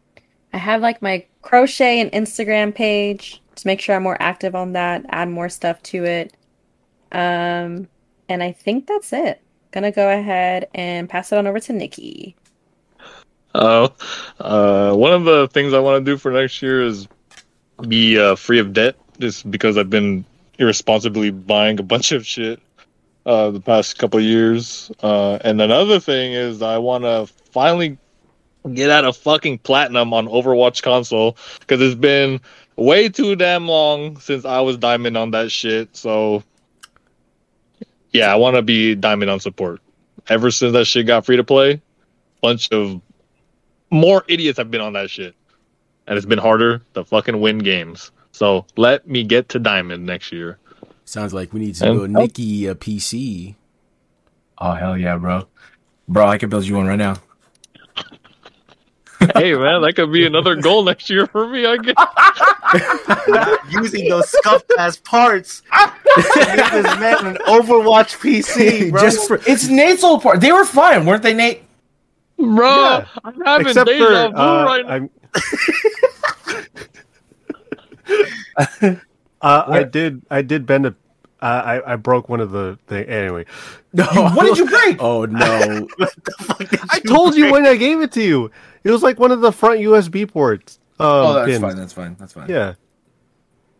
I 0.53 0.57
have 0.57 0.81
like 0.81 1.01
my 1.01 1.25
crochet 1.41 1.99
and 1.99 2.11
Instagram 2.11 2.73
page 2.73 3.41
to 3.55 3.67
make 3.67 3.81
sure 3.81 3.95
I'm 3.95 4.03
more 4.03 4.17
active 4.19 4.55
on 4.55 4.73
that, 4.73 5.05
add 5.09 5.29
more 5.29 5.49
stuff 5.49 5.81
to 5.83 6.05
it. 6.05 6.33
Um, 7.11 7.87
and 8.27 8.41
I 8.43 8.51
think 8.51 8.87
that's 8.87 9.13
it. 9.13 9.41
Gonna 9.71 9.91
go 9.91 10.09
ahead 10.09 10.67
and 10.73 11.09
pass 11.09 11.31
it 11.31 11.37
on 11.37 11.45
over 11.45 11.59
to 11.59 11.73
Nikki. 11.73 12.35
Uh, 13.53 13.89
uh, 14.39 14.93
one 14.93 15.11
of 15.11 15.25
the 15.25 15.47
things 15.49 15.73
I 15.73 15.79
want 15.79 16.03
to 16.03 16.11
do 16.11 16.17
for 16.17 16.31
next 16.31 16.61
year 16.61 16.85
is 16.85 17.07
be 17.87 18.19
uh, 18.19 18.35
free 18.35 18.59
of 18.59 18.73
debt, 18.73 18.95
just 19.19 19.49
because 19.49 19.77
I've 19.77 19.89
been 19.89 20.25
irresponsibly 20.57 21.31
buying 21.31 21.79
a 21.79 21.83
bunch 21.83 22.11
of 22.11 22.25
shit 22.25 22.59
uh, 23.25 23.51
the 23.51 23.59
past 23.59 23.97
couple 23.97 24.19
years. 24.19 24.91
Uh, 25.01 25.37
and 25.41 25.61
another 25.61 25.99
thing 25.99 26.33
is 26.33 26.61
I 26.61 26.77
want 26.77 27.03
to 27.03 27.27
finally 27.51 27.97
get 28.73 28.89
out 28.89 29.05
of 29.05 29.15
fucking 29.17 29.59
platinum 29.59 30.13
on 30.13 30.27
Overwatch 30.27 30.81
console 30.83 31.37
because 31.59 31.81
it's 31.81 31.95
been 31.95 32.41
way 32.75 33.09
too 33.09 33.35
damn 33.35 33.67
long 33.67 34.17
since 34.19 34.45
I 34.45 34.59
was 34.61 34.77
diamond 34.77 35.17
on 35.17 35.31
that 35.31 35.51
shit. 35.51 35.95
So 35.95 36.43
yeah, 38.11 38.31
I 38.31 38.35
want 38.35 38.55
to 38.55 38.61
be 38.61 38.95
diamond 38.95 39.29
on 39.31 39.39
support. 39.39 39.81
Ever 40.27 40.51
since 40.51 40.73
that 40.73 40.85
shit 40.85 41.07
got 41.07 41.25
free 41.25 41.37
to 41.37 41.43
play, 41.43 41.81
bunch 42.41 42.71
of 42.71 43.01
more 43.91 44.23
idiots 44.27 44.57
have 44.57 44.69
been 44.69 44.81
on 44.81 44.93
that 44.93 45.09
shit, 45.09 45.35
and 46.07 46.17
it's 46.17 46.25
been 46.25 46.39
harder 46.39 46.83
to 46.93 47.03
fucking 47.03 47.39
win 47.39 47.59
games. 47.59 48.11
So 48.31 48.65
let 48.77 49.07
me 49.07 49.23
get 49.23 49.49
to 49.49 49.59
diamond 49.59 50.05
next 50.05 50.31
year. 50.31 50.59
Sounds 51.05 51.33
like 51.33 51.51
we 51.53 51.59
need 51.61 51.75
to 51.75 51.87
And- 51.87 51.97
build 51.97 52.15
oh. 52.15 52.19
Nikki 52.21 52.67
a 52.67 52.75
PC. 52.75 53.55
Oh 54.59 54.73
hell 54.73 54.97
yeah, 54.97 55.17
bro. 55.17 55.47
Bro, 56.07 56.27
I 56.27 56.37
can 56.37 56.49
build 56.49 56.65
you 56.65 56.75
one 56.75 56.85
right 56.87 56.97
now. 56.97 57.15
Hey 59.35 59.53
man, 59.53 59.81
that 59.81 59.93
could 59.95 60.11
be 60.11 60.25
another 60.25 60.55
goal 60.55 60.83
next 60.83 61.09
year 61.09 61.27
for 61.27 61.47
me. 61.47 61.65
I 61.65 61.77
guess. 61.77 61.95
Using 63.71 64.09
those 64.09 64.29
scuffed 64.29 64.71
ass 64.77 64.97
parts. 64.97 65.63
Make 66.17 66.71
this 66.71 66.99
man 66.99 67.25
an 67.25 67.37
Overwatch 67.47 68.17
PC, 68.19 68.91
bro. 68.91 69.01
Just 69.01 69.27
for 69.27 69.39
It's 69.47 69.67
Nate's 69.67 70.03
old 70.03 70.21
part. 70.21 70.39
They 70.41 70.51
were 70.51 70.65
fine, 70.65 71.05
weren't 71.05 71.23
they, 71.23 71.33
Nate? 71.33 71.63
Bro, 72.37 72.69
Yeah. 72.69 73.05
I'm 73.23 73.41
having 73.41 73.67
Except 73.67 73.87
deja 73.87 74.05
for 74.05 74.31
vu 74.31 74.37
uh, 74.37 74.63
right 74.65 74.85
now. 74.85 74.93
I'm. 74.93 75.09
uh, 79.41 79.63
I 79.67 79.83
did. 79.83 80.21
I 80.29 80.41
did 80.41 80.65
bend 80.65 80.85
a. 80.85 80.95
Uh, 81.41 81.79
I 81.81 81.93
I 81.93 81.95
broke 81.95 82.27
one 82.27 82.41
of 82.41 82.51
the 82.51 82.77
thing. 82.87 83.05
Anyway, 83.05 83.45
no. 83.93 84.05
What 84.35 84.43
did 84.45 84.57
you 84.57 84.67
break? 84.69 84.97
Oh 85.01 85.25
no! 85.25 85.87
I 86.89 86.99
told 87.07 87.35
you 87.35 87.51
when 87.51 87.65
I 87.65 87.75
gave 87.75 88.01
it 88.01 88.11
to 88.13 88.21
you. 88.21 88.51
It 88.83 88.91
was 88.91 89.03
like 89.03 89.19
one 89.19 89.31
of 89.31 89.41
the 89.41 89.51
front 89.51 89.79
USB 89.79 90.29
ports. 90.29 90.79
Um, 90.99 91.05
oh, 91.07 91.33
that's 91.33 91.47
pins. 91.47 91.61
fine. 91.61 91.75
That's 91.77 91.93
fine. 91.93 92.15
That's 92.19 92.33
fine. 92.33 92.49
Yeah. 92.49 92.73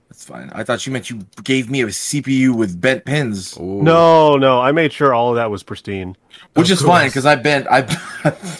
That's 0.09 0.23
fine. 0.25 0.49
I 0.55 0.63
thought 0.63 0.85
you 0.87 0.91
meant 0.91 1.09
you 1.09 1.19
gave 1.43 1.69
me 1.69 1.81
a 1.81 1.87
CPU 1.87 2.55
with 2.55 2.79
bent 2.81 3.05
pins, 3.05 3.55
Ooh. 3.59 3.81
No, 3.83 4.37
no. 4.37 4.59
I 4.59 4.71
made 4.71 4.91
sure 4.91 5.13
all 5.13 5.29
of 5.29 5.35
that 5.35 5.51
was 5.51 5.61
pristine. 5.61 6.17
which 6.55 6.71
Of 6.71 6.79
is 6.79 6.81
fine 6.81 7.09
because 7.09 7.25
I 7.27 7.35
bent. 7.35 7.67
I 7.69 7.81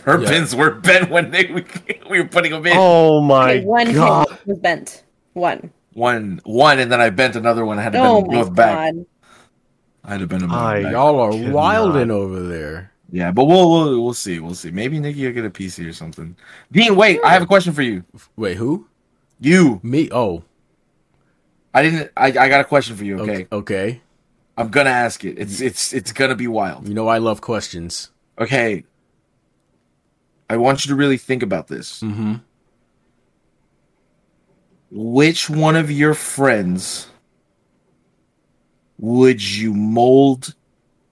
her 0.05 0.21
Yeah. 0.21 0.30
pins 0.30 0.55
were 0.55 0.71
bent 0.71 1.09
when 1.09 1.31
they 1.31 1.45
we, 1.47 1.65
we 2.09 2.21
were 2.21 2.27
putting 2.27 2.51
them 2.51 2.65
in. 2.67 2.73
Oh 2.76 3.21
my 3.21 3.55
Okay, 3.55 3.65
one 3.65 3.93
god! 3.93 4.27
pin 4.27 4.38
was 4.45 4.59
bent. 4.59 5.03
One. 5.34 5.71
One, 5.94 6.40
one, 6.44 6.80
and 6.80 6.91
then 6.91 7.02
I 7.02 7.10
bent 7.10 7.36
another 7.36 7.66
one. 7.66 7.80
I 7.80 7.82
had 7.84 7.94
to 7.94 7.99
bend 7.99 8.07
Oh 8.07 8.22
them 8.22 8.28
my 8.32 8.44
both 8.44 8.56
back. 8.56 8.94
I 10.03 10.11
had 10.11 10.20
to 10.20 10.28
bend 10.28 10.41
them 10.44 10.52
I- 10.52 10.76
both 10.76 10.84
back. 10.84 10.91
Y'all 10.94 11.20
are 11.20 11.32
Cannot. 11.32 11.53
wilding 11.53 12.11
over 12.11 12.41
there. 12.41 12.91
Yeah, 13.11 13.32
but 13.32 13.45
we'll, 13.45 13.70
we'll 13.72 14.03
we'll 14.03 14.14
see. 14.14 14.40
We'll 14.40 14.53
see. 14.53 14.70
Maybe 14.70 14.99
Nikki 14.99 15.26
will 15.26 15.34
get 15.34 15.44
a 15.45 15.49
PC 15.49 15.90
or 15.90 15.94
something. 15.94 16.36
Dean, 16.72 16.95
wait. 16.95 17.20
I 17.24 17.30
have 17.34 17.41
a 17.41 17.48
question 17.48 17.74
for 17.74 17.82
you. 17.82 18.03
Wait, 18.36 18.56
who? 18.56 18.88
You. 19.40 19.80
Me? 19.82 20.10
Oh, 20.11 20.44
I 21.74 21.82
didn't. 21.82 22.11
I, 22.16 22.28
I 22.28 22.49
got 22.49 22.61
a 22.61 22.66
question 22.66 22.95
for 22.95 23.03
you. 23.03 23.20
Okay. 23.22 23.32
okay. 23.32 23.48
Okay. 23.52 24.02
I'm 24.57 24.68
gonna 24.70 24.90
ask 24.91 25.26
it. 25.26 25.40
It's 25.40 25.60
it's 25.60 25.91
it's 25.94 26.11
gonna 26.11 26.36
be 26.36 26.45
wild. 26.48 26.88
You 26.88 26.94
know 26.94 27.07
I 27.07 27.18
love 27.18 27.41
questions. 27.41 28.11
Okay. 28.38 28.84
I 30.49 30.57
want 30.57 30.86
you 30.86 30.90
to 30.90 30.95
really 30.95 31.18
think 31.18 31.41
about 31.44 31.68
this. 31.68 32.02
Mm-hmm. 32.02 32.36
Which 34.91 35.49
one 35.49 35.76
of 35.76 35.91
your 35.91 36.14
friends 36.14 37.07
would 38.98 39.41
you 39.57 39.74
mold 39.74 40.56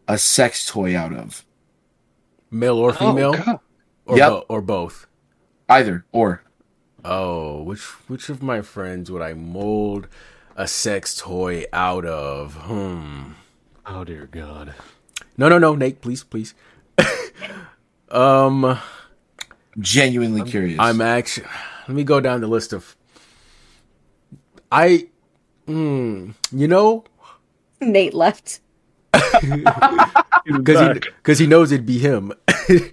a 0.07 0.17
sex 0.17 0.65
toy 0.65 0.97
out 0.97 1.13
of? 1.13 1.45
Male 2.49 2.77
or 2.77 2.93
female, 2.93 3.33
God. 3.33 3.59
or 4.05 4.17
Yep. 4.17 4.29
bo- 4.29 4.45
or 4.49 4.61
both. 4.61 5.05
Either 5.69 6.05
or. 6.11 6.41
Oh, 7.05 7.61
which 7.63 7.81
which 8.09 8.29
of 8.29 8.41
my 8.41 8.61
friends 8.61 9.11
would 9.11 9.21
I 9.21 9.33
mold 9.33 10.07
a 10.55 10.67
sex 10.67 11.15
toy 11.15 11.65
out 11.71 12.05
of? 12.05 12.55
Hmm. 12.55 13.31
Oh 13.85 14.03
dear 14.03 14.27
God! 14.29 14.73
No, 15.37 15.47
no, 15.47 15.57
no, 15.59 15.75
Nate, 15.75 16.01
please, 16.01 16.23
please. 16.23 16.53
um, 18.11 18.77
Genuinely 19.79 20.43
curious. 20.49 20.79
I'm 20.79 20.99
actually. 20.99 21.47
Let 21.87 21.95
me 21.95 22.03
go 22.03 22.19
down 22.19 22.41
the 22.41 22.47
list 22.47 22.73
of. 22.73 22.95
I, 24.71 25.07
hmm, 25.65 26.31
you 26.51 26.67
know, 26.67 27.05
Nate 27.81 28.13
left. 28.13 28.59
because 29.11 30.79
he 30.79 30.99
because 30.99 31.39
he 31.39 31.47
knows 31.47 31.71
it'd 31.71 31.85
be 31.85 31.99
him. 31.99 32.33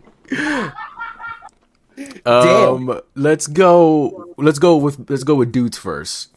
um, 2.27 3.01
let's 3.15 3.47
go. 3.47 4.35
Let's 4.37 4.59
go 4.59 4.77
with 4.77 5.11
let's 5.11 5.25
go 5.25 5.35
with 5.35 5.53
dudes 5.53 5.79
first. 5.79 6.31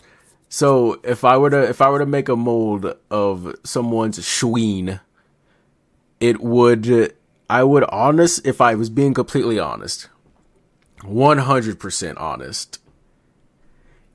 So 0.49 0.99
if 1.03 1.23
I 1.23 1.37
were 1.37 1.49
to 1.49 1.61
if 1.69 1.81
I 1.81 1.89
were 1.89 1.99
to 1.99 2.05
make 2.05 2.29
a 2.29 2.35
mold 2.35 2.95
of 3.11 3.55
someone's 3.63 4.19
schween, 4.19 4.99
it 6.19 6.41
would 6.41 7.13
I 7.49 7.63
would 7.63 7.83
honest 7.85 8.45
if 8.45 8.61
I 8.61 8.75
was 8.75 8.89
being 8.89 9.13
completely 9.13 9.59
honest, 9.59 10.09
one 11.03 11.39
hundred 11.39 11.79
percent 11.79 12.17
honest. 12.17 12.79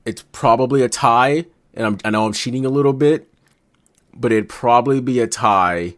It's 0.05 0.23
probably 0.31 0.83
a 0.83 0.89
tie, 0.89 1.45
and 1.73 1.85
I'm 1.87 1.97
I 2.05 2.11
know 2.11 2.25
I'm 2.25 2.33
cheating 2.33 2.65
a 2.65 2.69
little 2.69 2.93
bit, 2.93 3.29
but 4.15 4.31
it'd 4.31 4.49
probably 4.49 5.01
be 5.01 5.19
a 5.21 5.27
tie 5.27 5.95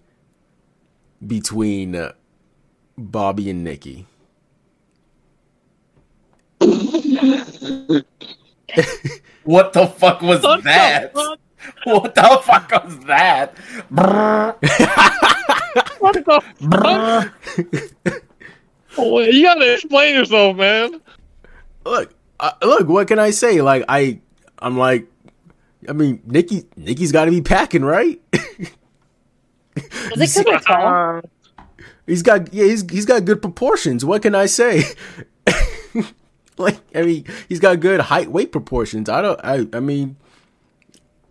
between 1.25 1.95
uh, 1.95 2.13
Bobby 2.97 3.49
and 3.49 3.63
Nikki. 3.63 4.07
what 9.43 9.73
the 9.73 9.87
fuck 9.87 10.21
was 10.21 10.43
What 10.43 10.63
the 10.63 10.63
that? 10.63 11.13
fuck? 11.13 11.39
What 11.85 12.15
the 12.15 12.41
fuck 12.43 12.71
was 12.85 12.99
that? 13.05 13.57
What 15.99 16.25
the 16.25 16.41
fuck? 16.71 17.33
Oh, 18.97 19.19
you 19.21 19.43
gotta 19.45 19.73
explain 19.75 20.15
yourself, 20.15 20.57
man. 20.57 21.01
look, 21.85 22.14
uh, 22.39 22.51
look, 22.61 22.87
what 22.87 23.07
can 23.07 23.19
I 23.19 23.31
say? 23.31 23.61
Like 23.61 23.83
I, 23.87 24.19
I'm 24.59 24.77
like, 24.77 25.07
I 25.87 25.93
mean, 25.93 26.21
Nikki, 26.25 26.65
Nikki's 26.75 27.11
got 27.11 27.25
to 27.25 27.31
be 27.31 27.41
packing, 27.41 27.83
right? 27.83 28.21
Was 29.75 29.77
it 29.77 30.19
because 30.19 30.43
we're 30.45 30.59
tall? 30.59 31.21
he's 32.07 32.23
got, 32.23 32.53
yeah, 32.53 32.65
he's 32.65 32.89
he's 32.89 33.05
got 33.05 33.25
good 33.25 33.41
proportions. 33.41 34.05
What 34.05 34.21
can 34.21 34.35
I 34.35 34.45
say? 34.45 34.83
like, 36.57 36.79
I 36.95 37.01
mean, 37.01 37.25
he's 37.49 37.59
got 37.59 37.79
good 37.79 37.99
height 37.99 38.31
weight 38.31 38.51
proportions. 38.51 39.09
I 39.09 39.21
don't, 39.21 39.39
I, 39.43 39.67
I 39.73 39.79
mean, 39.79 40.15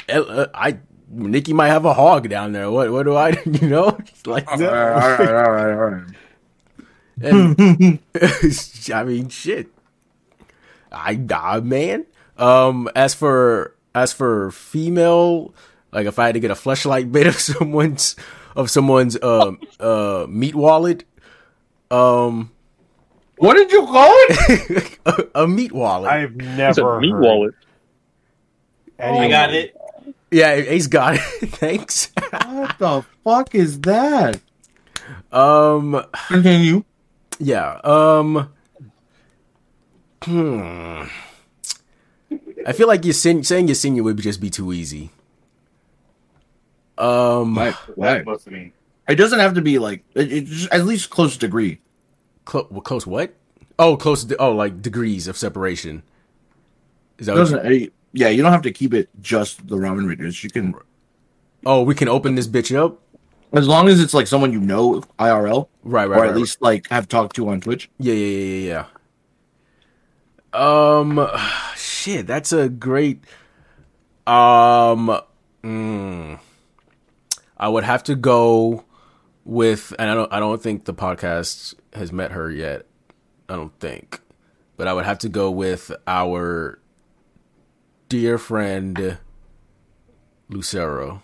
uh, 0.08 0.46
I, 0.54 0.78
Nikki 1.08 1.52
might 1.52 1.68
have 1.68 1.84
a 1.84 1.94
hog 1.94 2.28
down 2.28 2.52
there. 2.52 2.70
What, 2.70 2.90
what 2.90 3.04
do 3.04 3.16
I, 3.16 3.30
you 3.44 3.68
know, 3.68 3.98
like, 4.26 4.50
all 4.50 4.58
right, 4.58 4.70
all 4.70 4.98
right, 4.98 5.20
all 5.20 5.52
right, 5.52 5.72
all 5.72 5.90
right. 5.90 6.04
And, 7.22 7.98
I 8.92 9.04
mean, 9.04 9.28
shit. 9.28 9.68
I 10.94 11.14
die, 11.16 11.60
man. 11.60 12.06
Um, 12.38 12.88
as 12.96 13.14
for 13.14 13.74
as 13.94 14.12
for 14.12 14.50
female, 14.50 15.54
like 15.92 16.06
if 16.06 16.18
I 16.18 16.26
had 16.26 16.34
to 16.34 16.40
get 16.40 16.50
a 16.50 16.54
flashlight 16.54 17.10
bit 17.12 17.26
of 17.32 17.36
someone's 17.36 18.16
of 18.56 18.70
someone's 18.70 19.20
um 19.22 19.58
uh 19.80 20.26
meat 20.28 20.54
wallet, 20.54 21.04
um, 21.90 22.50
What 23.36 23.54
did 23.54 23.70
you 23.72 23.82
call 23.86 24.12
it? 24.12 24.98
a, 25.06 25.42
a 25.42 25.48
meat 25.48 25.72
wallet. 25.72 26.10
I've 26.10 26.34
It's 26.36 26.78
a 26.78 26.80
never 26.82 27.00
meat 27.00 27.10
heard 27.12 27.22
wallet. 27.22 27.54
anyone- 28.98 29.54
it. 29.54 29.76
yeah, 30.30 30.52
Ace 30.52 30.86
got 30.86 31.14
it. 31.14 31.20
Thanks. 31.50 32.10
What 32.30 32.78
the 32.78 33.04
fuck 33.22 33.54
is 33.54 33.80
that? 33.82 34.40
Um, 35.32 36.02
Continue. 36.28 36.84
yeah. 37.38 37.80
Um, 37.84 38.50
hmm. 40.24 41.02
I 42.66 42.72
feel 42.72 42.88
like 42.88 43.04
you 43.04 43.12
saying 43.12 43.42
Yesenia 43.42 44.02
would 44.02 44.16
just 44.18 44.40
be 44.40 44.50
too 44.50 44.72
easy. 44.72 45.10
Um, 46.96 47.54
Why? 47.54 47.70
Why? 47.94 48.24
It 49.08 49.16
doesn't 49.16 49.38
have 49.38 49.54
to 49.54 49.60
be 49.62 49.78
like 49.78 50.02
it, 50.14 50.32
it's 50.32 50.50
just 50.50 50.72
at 50.72 50.84
least 50.86 51.10
close 51.10 51.36
degree. 51.36 51.80
Clo- 52.44 52.66
well, 52.70 52.80
close 52.80 53.06
what? 53.06 53.34
Oh, 53.78 53.96
close. 53.96 54.24
De- 54.24 54.36
oh, 54.38 54.52
like 54.52 54.80
degrees 54.80 55.26
of 55.28 55.36
separation. 55.36 56.02
Is 57.18 57.26
that 57.26 57.34
doesn't. 57.34 57.66
eh, 57.66 57.86
yeah, 58.12 58.28
you 58.28 58.42
don't 58.42 58.52
have 58.52 58.62
to 58.62 58.70
keep 58.72 58.94
it 58.94 59.08
just 59.20 59.66
the 59.66 59.76
ramen 59.76 60.08
raiders. 60.08 60.42
You 60.44 60.50
can, 60.50 60.74
oh, 61.66 61.82
we 61.82 61.94
can 61.94 62.08
open 62.08 62.34
this 62.36 62.46
bitch 62.46 62.74
up. 62.76 63.00
as 63.52 63.66
long 63.68 63.88
as 63.88 64.00
it's 64.00 64.14
like 64.14 64.26
someone 64.28 64.52
you 64.52 64.60
know 64.60 65.02
IRL, 65.18 65.68
Right, 65.82 66.08
right, 66.08 66.16
or 66.16 66.22
right, 66.22 66.30
at 66.30 66.36
least 66.36 66.62
like 66.62 66.88
have 66.90 67.08
talked 67.08 67.36
to 67.36 67.48
on 67.48 67.60
Twitch. 67.60 67.90
Yeah, 67.98 68.14
yeah, 68.14 68.26
yeah, 68.26 68.44
yeah, 68.54 68.68
yeah. 68.68 68.84
Um, 70.54 71.28
shit, 71.76 72.26
that's 72.26 72.52
a 72.52 72.68
great. 72.68 73.24
Um, 74.26 75.20
mm, 75.62 76.38
I 77.58 77.68
would 77.68 77.84
have 77.84 78.02
to 78.04 78.14
go 78.14 78.84
with, 79.44 79.92
and 79.98 80.08
I 80.10 80.14
don't, 80.14 80.32
I 80.32 80.40
don't 80.40 80.62
think 80.62 80.84
the 80.86 80.94
podcast 80.94 81.74
has 81.92 82.12
met 82.12 82.32
her 82.32 82.50
yet. 82.50 82.86
I 83.48 83.56
don't 83.56 83.78
think. 83.80 84.20
but 84.76 84.88
I 84.88 84.92
would 84.92 85.04
have 85.04 85.18
to 85.20 85.28
go 85.28 85.50
with 85.50 85.92
our 86.06 86.78
dear 88.08 88.38
friend 88.38 89.18
Lucero. 90.48 91.22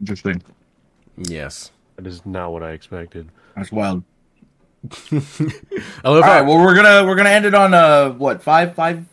Interesting. 0.00 0.42
Yes. 1.16 1.70
That 1.96 2.06
is 2.06 2.24
not 2.24 2.52
what 2.52 2.62
I 2.62 2.72
expected. 2.72 3.28
That's 3.56 3.72
wild. 3.72 4.04
I 5.10 5.16
love 6.10 6.22
All 6.22 6.22
how 6.22 6.40
right. 6.40 6.40
Well, 6.42 6.58
we're 6.58 6.74
gonna 6.74 7.06
we're 7.06 7.16
gonna 7.16 7.30
end 7.30 7.44
it 7.46 7.54
on 7.54 7.74
uh 7.74 8.10
what 8.12 8.42
five 8.42 8.74
five 8.74 9.04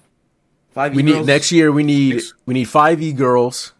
five. 0.71 0.95
we 0.95 1.03
need 1.03 1.11
e-girls? 1.11 1.27
next 1.27 1.51
year. 1.51 1.71
We 1.71 1.83
need 1.83 2.21
we 2.45 2.53
need 2.53 2.65
five 2.65 3.01
e 3.01 3.11
girls. 3.13 3.73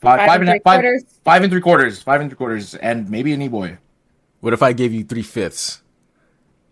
five 0.00 0.18
Five 0.20 0.28
five 0.28 0.40
and 0.40 0.48
and 0.50 0.56
three 0.56 0.62
five 0.64 0.80
quarters. 0.82 1.04
five 1.24 1.42
and 1.42 1.50
three 1.52 1.60
quarters 1.60 2.02
five 2.02 2.20
and 2.20 2.30
three 2.30 2.36
quarters 2.36 2.74
and 2.74 3.08
maybe 3.10 3.32
an 3.32 3.42
e 3.42 3.48
boy. 3.48 3.78
What 4.40 4.52
if 4.52 4.62
I 4.62 4.72
gave 4.72 4.92
you 4.92 5.04
three 5.04 5.22
fifths? 5.22 5.82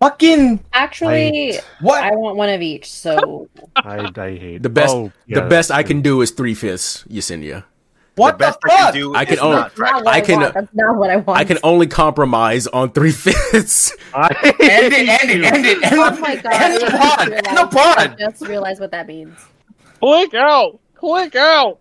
Fucking 0.00 0.64
Actually, 0.72 1.58
what? 1.80 2.02
I 2.02 2.12
want 2.16 2.36
one 2.36 2.48
of 2.48 2.62
each. 2.62 2.90
So 2.90 3.48
I, 3.76 4.10
I 4.16 4.30
hate 4.36 4.62
The 4.62 4.70
best 4.70 4.94
Oh, 4.94 5.12
the 5.28 5.40
yeah, 5.40 5.48
best 5.48 5.70
I 5.70 5.82
can 5.82 6.00
do 6.00 6.22
is 6.22 6.30
three 6.30 6.54
fifths, 6.54 7.04
Yesenia. 7.04 7.64
What 8.16 8.32
the 8.32 8.38
best 8.38 8.58
the 8.60 8.70
I 8.72 8.76
fuck? 8.76 8.92
can 8.92 9.00
do 9.00 9.14
I 9.14 9.24
can 9.24 9.38
only- 9.40 9.56
not 9.56 9.78
not 9.78 10.04
what 10.04 10.08
I 10.14 10.16
I, 10.16 10.20
can- 10.20 10.40
want. 10.40 10.54
That's 10.54 10.74
not 10.74 10.96
what 10.96 11.10
I 11.10 11.16
want. 11.16 11.38
I 11.40 11.44
can 11.44 11.58
only 11.62 11.86
compromise 11.86 12.66
on 12.66 12.90
three 12.92 13.12
fifths. 13.26 13.96
I 14.14 14.28
End 14.60 14.92
it! 14.92 15.08
End 15.08 15.30
it! 15.30 15.44
End 15.52 15.66
it! 15.66 15.82
End 15.84 15.94
Oh 16.00 16.20
my 16.20 16.36
god! 16.36 16.52
End 16.52 16.80
the 16.80 16.86
I 16.86 16.98
pod! 16.98 17.18
just 17.18 17.32
End 17.32 17.56
the 17.56 17.68
realized- 17.70 17.98
I 17.98 18.06
just 18.18 18.40
realized 18.42 18.80
what 18.80 18.90
that 18.92 19.06
means. 19.06 19.38
Click 20.00 20.34
out. 20.34 20.78
Click 20.94 21.36
out. 21.36 21.78